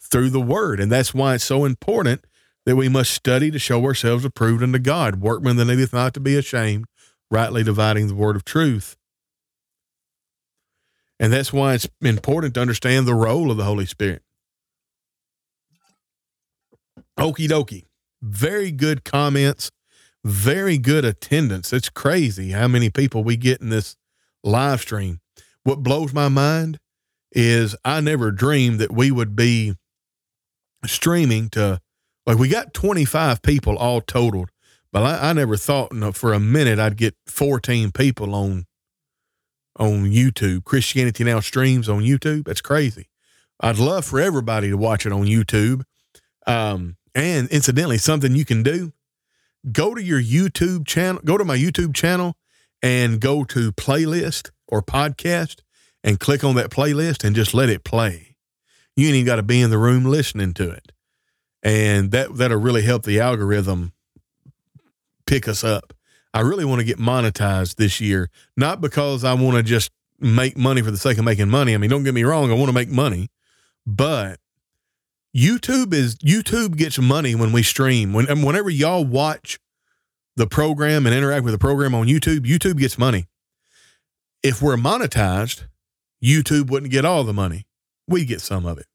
through 0.00 0.30
the 0.30 0.40
word. 0.40 0.80
And 0.80 0.90
that's 0.90 1.12
why 1.12 1.34
it's 1.34 1.44
so 1.44 1.64
important 1.64 2.24
that 2.64 2.76
we 2.76 2.88
must 2.88 3.12
study 3.12 3.50
to 3.50 3.58
show 3.58 3.84
ourselves 3.84 4.24
approved 4.24 4.62
unto 4.62 4.78
God, 4.78 5.20
workmen 5.20 5.56
that 5.56 5.64
needeth 5.64 5.92
not 5.92 6.14
to 6.14 6.20
be 6.20 6.36
ashamed, 6.36 6.86
rightly 7.30 7.62
dividing 7.62 8.08
the 8.08 8.14
word 8.14 8.36
of 8.36 8.44
truth. 8.44 8.96
And 11.18 11.32
that's 11.32 11.52
why 11.52 11.74
it's 11.74 11.88
important 12.00 12.54
to 12.54 12.60
understand 12.60 13.06
the 13.06 13.14
role 13.14 13.50
of 13.50 13.56
the 13.56 13.64
Holy 13.64 13.86
Spirit. 13.86 14.22
Okie 17.18 17.48
dokie. 17.48 17.86
Very 18.20 18.72
good 18.72 19.04
comments 19.04 19.70
very 20.24 20.78
good 20.78 21.04
attendance. 21.04 21.72
It's 21.72 21.88
crazy 21.88 22.50
how 22.50 22.68
many 22.68 22.90
people 22.90 23.24
we 23.24 23.36
get 23.36 23.60
in 23.60 23.70
this 23.70 23.96
live 24.44 24.80
stream. 24.80 25.20
What 25.64 25.82
blows 25.82 26.12
my 26.12 26.28
mind 26.28 26.78
is 27.32 27.74
I 27.84 28.00
never 28.00 28.30
dreamed 28.30 28.78
that 28.78 28.92
we 28.92 29.10
would 29.10 29.34
be 29.34 29.74
streaming 30.84 31.48
to 31.50 31.80
like 32.26 32.38
we 32.38 32.48
got 32.48 32.74
25 32.74 33.42
people 33.42 33.76
all 33.76 34.00
totaled, 34.00 34.50
but 34.92 35.02
I, 35.02 35.30
I 35.30 35.32
never 35.32 35.56
thought 35.56 35.92
for 36.14 36.32
a 36.32 36.40
minute 36.40 36.78
I'd 36.78 36.96
get 36.96 37.14
14 37.26 37.92
people 37.92 38.34
on 38.34 38.66
on 39.78 40.04
YouTube. 40.04 40.64
Christianity 40.64 41.24
Now 41.24 41.40
streams 41.40 41.88
on 41.88 42.02
YouTube. 42.02 42.44
That's 42.44 42.60
crazy. 42.60 43.08
I'd 43.60 43.78
love 43.78 44.04
for 44.04 44.20
everybody 44.20 44.68
to 44.68 44.76
watch 44.76 45.06
it 45.06 45.12
on 45.12 45.24
YouTube. 45.24 45.82
Um, 46.46 46.96
and 47.14 47.48
incidentally, 47.48 47.98
something 47.98 48.34
you 48.34 48.44
can 48.44 48.62
do 48.62 48.92
go 49.70 49.94
to 49.94 50.02
your 50.02 50.20
YouTube 50.20 50.86
channel, 50.86 51.20
go 51.24 51.38
to 51.38 51.44
my 51.44 51.56
YouTube 51.56 51.94
channel 51.94 52.34
and 52.82 53.20
go 53.20 53.44
to 53.44 53.72
playlist 53.72 54.50
or 54.66 54.82
podcast 54.82 55.60
and 56.02 56.18
click 56.18 56.42
on 56.42 56.56
that 56.56 56.70
playlist 56.70 57.22
and 57.24 57.36
just 57.36 57.54
let 57.54 57.68
it 57.68 57.84
play. 57.84 58.36
You 58.96 59.06
ain't 59.06 59.14
even 59.16 59.26
got 59.26 59.36
to 59.36 59.42
be 59.42 59.60
in 59.60 59.70
the 59.70 59.78
room 59.78 60.04
listening 60.04 60.52
to 60.54 60.70
it. 60.70 60.92
And 61.62 62.10
that 62.10 62.36
that'll 62.36 62.58
really 62.58 62.82
help 62.82 63.04
the 63.04 63.20
algorithm 63.20 63.92
pick 65.26 65.46
us 65.46 65.62
up. 65.62 65.92
I 66.34 66.40
really 66.40 66.64
want 66.64 66.80
to 66.80 66.84
get 66.84 66.98
monetized 66.98 67.76
this 67.76 68.00
year, 68.00 68.30
not 68.56 68.80
because 68.80 69.22
I 69.22 69.34
want 69.34 69.56
to 69.56 69.62
just 69.62 69.90
make 70.18 70.56
money 70.56 70.82
for 70.82 70.90
the 70.90 70.96
sake 70.96 71.18
of 71.18 71.24
making 71.24 71.50
money. 71.50 71.74
I 71.74 71.78
mean, 71.78 71.90
don't 71.90 72.04
get 72.04 72.14
me 72.14 72.24
wrong, 72.24 72.50
I 72.50 72.54
want 72.54 72.68
to 72.68 72.74
make 72.74 72.88
money, 72.88 73.28
but 73.86 74.38
YouTube 75.36 75.92
is 75.92 76.16
YouTube 76.16 76.76
gets 76.76 76.98
money 76.98 77.34
when 77.34 77.52
we 77.52 77.62
stream. 77.62 78.12
When 78.12 78.26
whenever 78.42 78.70
y'all 78.70 79.04
watch 79.04 79.58
the 80.36 80.46
program 80.46 81.06
and 81.06 81.14
interact 81.14 81.44
with 81.44 81.52
the 81.52 81.58
program 81.58 81.94
on 81.94 82.06
YouTube, 82.06 82.40
YouTube 82.40 82.78
gets 82.78 82.98
money. 82.98 83.26
If 84.42 84.60
we're 84.60 84.76
monetized, 84.76 85.66
YouTube 86.22 86.70
wouldn't 86.70 86.92
get 86.92 87.04
all 87.04 87.24
the 87.24 87.32
money. 87.32 87.66
We 88.08 88.24
get 88.24 88.40
some 88.40 88.66
of 88.66 88.78
it. 88.78 88.86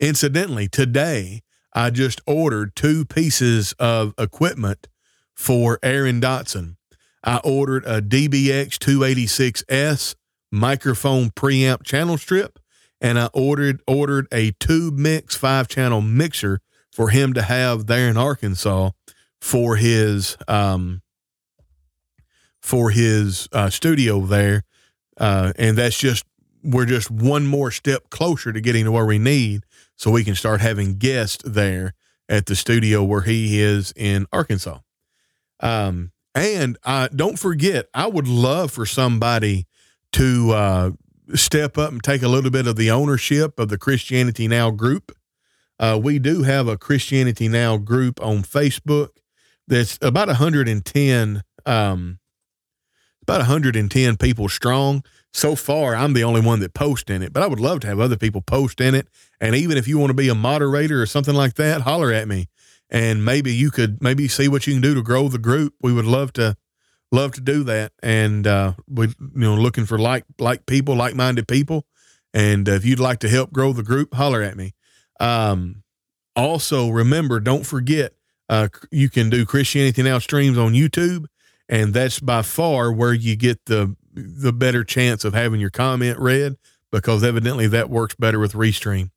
Incidentally, 0.00 0.68
today 0.68 1.42
I 1.72 1.90
just 1.90 2.20
ordered 2.26 2.74
two 2.74 3.04
pieces 3.04 3.74
of 3.78 4.14
equipment 4.18 4.88
for 5.34 5.78
Aaron 5.82 6.20
Dotson. 6.20 6.76
I 7.22 7.38
ordered 7.38 7.84
a 7.84 8.00
DBX 8.00 8.78
286S 8.78 10.14
microphone 10.50 11.30
preamp 11.30 11.82
channel 11.84 12.16
strip 12.16 12.58
and 13.00 13.18
I 13.18 13.28
ordered 13.34 13.80
ordered 13.86 14.26
a 14.32 14.52
tube 14.52 14.98
mix 14.98 15.36
five 15.36 15.68
channel 15.68 16.00
mixer 16.00 16.60
for 16.92 17.10
him 17.10 17.34
to 17.34 17.42
have 17.42 17.86
there 17.86 18.08
in 18.08 18.16
Arkansas 18.16 18.90
for 19.40 19.76
his 19.76 20.36
um 20.48 21.02
for 22.66 22.90
his 22.90 23.48
uh, 23.52 23.70
studio 23.70 24.20
there, 24.22 24.64
uh, 25.18 25.52
and 25.56 25.78
that's 25.78 25.96
just 25.96 26.24
we're 26.64 26.84
just 26.84 27.10
one 27.12 27.46
more 27.46 27.70
step 27.70 28.10
closer 28.10 28.52
to 28.52 28.60
getting 28.60 28.84
to 28.84 28.90
where 28.92 29.06
we 29.06 29.18
need, 29.18 29.62
so 29.96 30.10
we 30.10 30.24
can 30.24 30.34
start 30.34 30.60
having 30.60 30.96
guests 30.98 31.42
there 31.44 31.94
at 32.28 32.46
the 32.46 32.56
studio 32.56 33.02
where 33.02 33.22
he 33.22 33.60
is 33.60 33.92
in 33.96 34.26
Arkansas. 34.32 34.78
Um, 35.60 36.12
and 36.34 36.76
uh, 36.84 37.08
don't 37.14 37.38
forget, 37.38 37.88
I 37.94 38.06
would 38.06 38.28
love 38.28 38.70
for 38.70 38.84
somebody 38.84 39.66
to 40.12 40.52
uh, 40.52 40.90
step 41.34 41.78
up 41.78 41.92
and 41.92 42.02
take 42.02 42.22
a 42.22 42.28
little 42.28 42.50
bit 42.50 42.66
of 42.66 42.76
the 42.76 42.90
ownership 42.90 43.58
of 43.58 43.68
the 43.68 43.78
Christianity 43.78 44.48
Now 44.48 44.70
group. 44.70 45.16
Uh, 45.78 45.98
we 46.02 46.18
do 46.18 46.42
have 46.42 46.68
a 46.68 46.76
Christianity 46.76 47.48
Now 47.48 47.76
group 47.76 48.20
on 48.22 48.42
Facebook 48.42 49.10
that's 49.66 49.98
about 50.00 50.28
110, 50.28 51.42
um, 51.64 52.18
about 53.22 53.38
110 53.38 54.16
people 54.16 54.48
strong. 54.48 55.02
So 55.32 55.54
far, 55.54 55.94
I'm 55.94 56.14
the 56.14 56.24
only 56.24 56.40
one 56.40 56.60
that 56.60 56.72
post 56.72 57.10
in 57.10 57.22
it, 57.22 57.32
but 57.32 57.42
I 57.42 57.46
would 57.46 57.60
love 57.60 57.80
to 57.80 57.86
have 57.86 58.00
other 58.00 58.16
people 58.16 58.40
post 58.40 58.80
in 58.80 58.94
it. 58.94 59.06
And 59.40 59.54
even 59.54 59.76
if 59.76 59.86
you 59.86 59.98
want 59.98 60.10
to 60.10 60.14
be 60.14 60.28
a 60.28 60.34
moderator 60.34 61.02
or 61.02 61.06
something 61.06 61.34
like 61.34 61.54
that, 61.54 61.82
holler 61.82 62.10
at 62.10 62.26
me, 62.26 62.48
and 62.88 63.24
maybe 63.24 63.52
you 63.52 63.70
could 63.70 64.02
maybe 64.02 64.28
see 64.28 64.48
what 64.48 64.66
you 64.66 64.72
can 64.72 64.82
do 64.82 64.94
to 64.94 65.02
grow 65.02 65.28
the 65.28 65.38
group. 65.38 65.74
We 65.82 65.92
would 65.92 66.06
love 66.06 66.32
to 66.34 66.56
love 67.12 67.32
to 67.32 67.40
do 67.40 67.64
that. 67.64 67.92
And 68.02 68.46
uh, 68.46 68.74
we, 68.88 69.08
you 69.08 69.14
know, 69.34 69.54
looking 69.54 69.86
for 69.86 69.98
like 69.98 70.24
like 70.38 70.66
people, 70.66 70.94
like 70.94 71.14
minded 71.14 71.48
people. 71.48 71.84
And 72.32 72.68
if 72.68 72.84
you'd 72.84 73.00
like 73.00 73.20
to 73.20 73.28
help 73.28 73.52
grow 73.52 73.72
the 73.72 73.82
group, 73.82 74.14
holler 74.14 74.42
at 74.42 74.56
me. 74.56 74.74
Um, 75.20 75.82
also, 76.34 76.90
remember, 76.90 77.40
don't 77.40 77.64
forget, 77.64 78.12
uh, 78.48 78.68
you 78.90 79.08
can 79.08 79.30
do 79.30 79.46
Christianity 79.46 80.02
Now 80.02 80.18
streams 80.18 80.58
on 80.58 80.74
YouTube, 80.74 81.26
and 81.68 81.94
that's 81.94 82.20
by 82.20 82.42
far 82.42 82.92
where 82.92 83.14
you 83.14 83.36
get 83.36 83.64
the 83.64 83.96
the 84.16 84.52
better 84.52 84.82
chance 84.82 85.24
of 85.24 85.34
having 85.34 85.60
your 85.60 85.70
comment 85.70 86.18
read 86.18 86.56
because 86.90 87.22
evidently 87.22 87.66
that 87.68 87.90
works 87.90 88.14
better 88.14 88.38
with 88.38 88.52
Restream. 88.54 89.10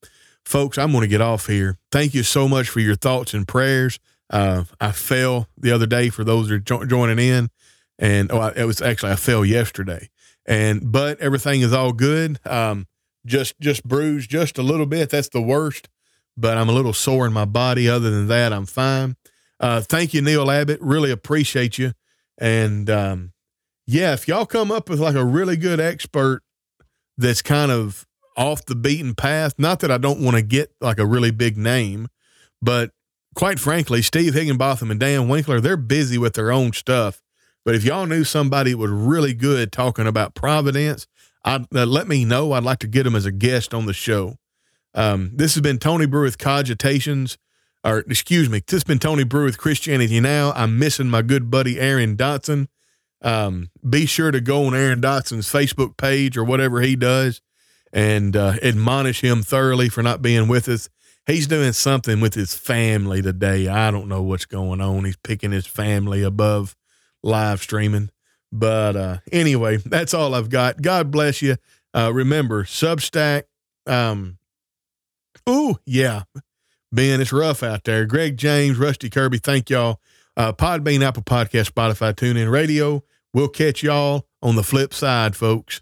Folks, 0.45 0.77
I'm 0.77 0.91
going 0.91 1.01
to 1.01 1.07
get 1.07 1.21
off 1.21 1.47
here. 1.47 1.77
Thank 1.91 2.13
you 2.13 2.23
so 2.23 2.47
much 2.47 2.69
for 2.69 2.79
your 2.79 2.95
thoughts 2.95 3.33
and 3.33 3.47
prayers. 3.47 3.99
Uh, 4.29 4.65
I 4.79 4.91
fell 4.91 5.47
the 5.57 5.71
other 5.71 5.87
day 5.87 6.09
for 6.09 6.23
those 6.23 6.47
that 6.49 6.55
are 6.55 6.59
jo- 6.59 6.85
joining 6.85 7.19
in 7.19 7.49
and 7.99 8.31
oh, 8.31 8.47
it 8.47 8.63
was 8.63 8.81
actually 8.81 9.11
I 9.11 9.15
fell 9.17 9.45
yesterday, 9.45 10.09
and 10.45 10.91
but 10.91 11.19
everything 11.19 11.61
is 11.61 11.73
all 11.73 11.91
good. 11.91 12.39
Um, 12.47 12.87
just 13.25 13.59
just 13.59 13.83
bruised 13.83 14.29
just 14.29 14.57
a 14.57 14.63
little 14.63 14.85
bit. 14.85 15.09
That's 15.09 15.29
the 15.29 15.41
worst, 15.41 15.89
but 16.37 16.57
I'm 16.57 16.69
a 16.69 16.71
little 16.71 16.93
sore 16.93 17.27
in 17.27 17.33
my 17.33 17.45
body. 17.45 17.89
Other 17.89 18.09
than 18.09 18.27
that, 18.27 18.53
I'm 18.53 18.65
fine. 18.65 19.17
Uh, 19.59 19.81
thank 19.81 20.13
you, 20.13 20.21
Neil 20.21 20.49
Abbott. 20.49 20.79
Really 20.81 21.11
appreciate 21.11 21.77
you. 21.77 21.91
And 22.37 22.89
um, 22.89 23.33
yeah, 23.89 24.13
if 24.13 24.27
y'all 24.27 24.45
come 24.45 24.71
up 24.71 24.87
with 24.87 24.99
like 24.99 25.15
a 25.15 25.25
really 25.25 25.57
good 25.57 25.79
expert 25.79 26.43
that's 27.17 27.41
kind 27.41 27.71
of 27.71 28.05
off 28.37 28.63
the 28.65 28.75
beaten 28.75 29.15
path, 29.15 29.55
not 29.57 29.79
that 29.79 29.89
I 29.89 29.97
don't 29.97 30.21
want 30.21 30.35
to 30.35 30.43
get 30.43 30.71
like 30.79 30.99
a 30.99 31.07
really 31.07 31.31
big 31.31 31.57
name, 31.57 32.07
but 32.61 32.91
quite 33.33 33.59
frankly, 33.59 34.03
Steve 34.03 34.35
Higginbotham 34.35 34.91
and 34.91 34.99
Dan 34.99 35.27
Winkler, 35.27 35.59
they're 35.59 35.75
busy 35.75 36.19
with 36.19 36.33
their 36.33 36.51
own 36.51 36.71
stuff. 36.73 37.23
But 37.65 37.73
if 37.73 37.83
y'all 37.83 38.05
knew 38.05 38.23
somebody 38.23 38.75
was 38.75 38.91
really 38.91 39.33
good 39.33 39.71
talking 39.71 40.05
about 40.05 40.35
providence, 40.35 41.07
I'd, 41.43 41.65
uh, 41.75 41.87
let 41.87 42.07
me 42.07 42.25
know. 42.25 42.51
I'd 42.51 42.63
like 42.63 42.79
to 42.79 42.87
get 42.87 43.03
them 43.03 43.15
as 43.15 43.25
a 43.25 43.31
guest 43.31 43.73
on 43.73 43.87
the 43.87 43.93
show. 43.93 44.37
Um, 44.93 45.31
this 45.33 45.55
has 45.55 45.61
been 45.61 45.79
Tony 45.79 46.05
Brew 46.05 46.25
with 46.25 46.37
Cogitations, 46.37 47.37
or 47.83 47.99
excuse 47.99 48.51
me, 48.51 48.59
this 48.59 48.73
has 48.73 48.83
been 48.83 48.99
Tony 48.99 49.23
Brew 49.23 49.45
with 49.45 49.57
Christianity 49.57 50.19
Now. 50.19 50.51
I'm 50.51 50.77
missing 50.77 51.09
my 51.09 51.23
good 51.23 51.49
buddy 51.49 51.79
Aaron 51.79 52.15
Dotson. 52.15 52.67
Um, 53.21 53.69
be 53.87 54.05
sure 54.05 54.31
to 54.31 54.39
go 54.39 54.65
on 54.65 54.75
Aaron 54.75 55.01
Dotson's 55.01 55.51
Facebook 55.51 55.97
page 55.97 56.37
or 56.37 56.43
whatever 56.43 56.81
he 56.81 56.95
does 56.95 57.41
and 57.91 58.35
uh, 58.35 58.53
admonish 58.61 59.21
him 59.21 59.41
thoroughly 59.41 59.89
for 59.89 60.03
not 60.03 60.21
being 60.21 60.47
with 60.47 60.69
us. 60.69 60.89
He's 61.27 61.47
doing 61.47 61.73
something 61.73 62.21
with 62.21 62.33
his 62.33 62.55
family 62.55 63.21
today. 63.21 63.67
I 63.67 63.91
don't 63.91 64.07
know 64.07 64.23
what's 64.23 64.45
going 64.45 64.81
on. 64.81 65.05
He's 65.05 65.17
picking 65.17 65.51
his 65.51 65.67
family 65.67 66.23
above 66.23 66.75
live 67.21 67.61
streaming. 67.61 68.09
But 68.51 68.95
uh, 68.95 69.17
anyway, 69.31 69.77
that's 69.77 70.13
all 70.13 70.33
I've 70.33 70.49
got. 70.49 70.81
God 70.81 71.11
bless 71.11 71.41
you. 71.41 71.57
Uh, 71.93 72.11
remember, 72.13 72.63
Substack. 72.63 73.43
Um, 73.85 74.37
ooh, 75.47 75.75
yeah. 75.85 76.23
Ben, 76.91 77.21
it's 77.21 77.31
rough 77.31 77.61
out 77.61 77.83
there. 77.83 78.05
Greg 78.05 78.37
James, 78.37 78.77
Rusty 78.77 79.09
Kirby, 79.09 79.37
thank 79.37 79.69
y'all. 79.69 79.99
Uh, 80.35 80.53
Podbean, 80.53 81.03
Apple 81.03 81.23
Podcast, 81.23 81.71
Spotify, 81.71 82.13
TuneIn 82.13 82.49
Radio. 82.51 83.03
We'll 83.33 83.49
catch 83.49 83.83
y'all 83.83 84.25
on 84.41 84.55
the 84.55 84.63
flip 84.63 84.93
side, 84.93 85.35
folks. 85.35 85.81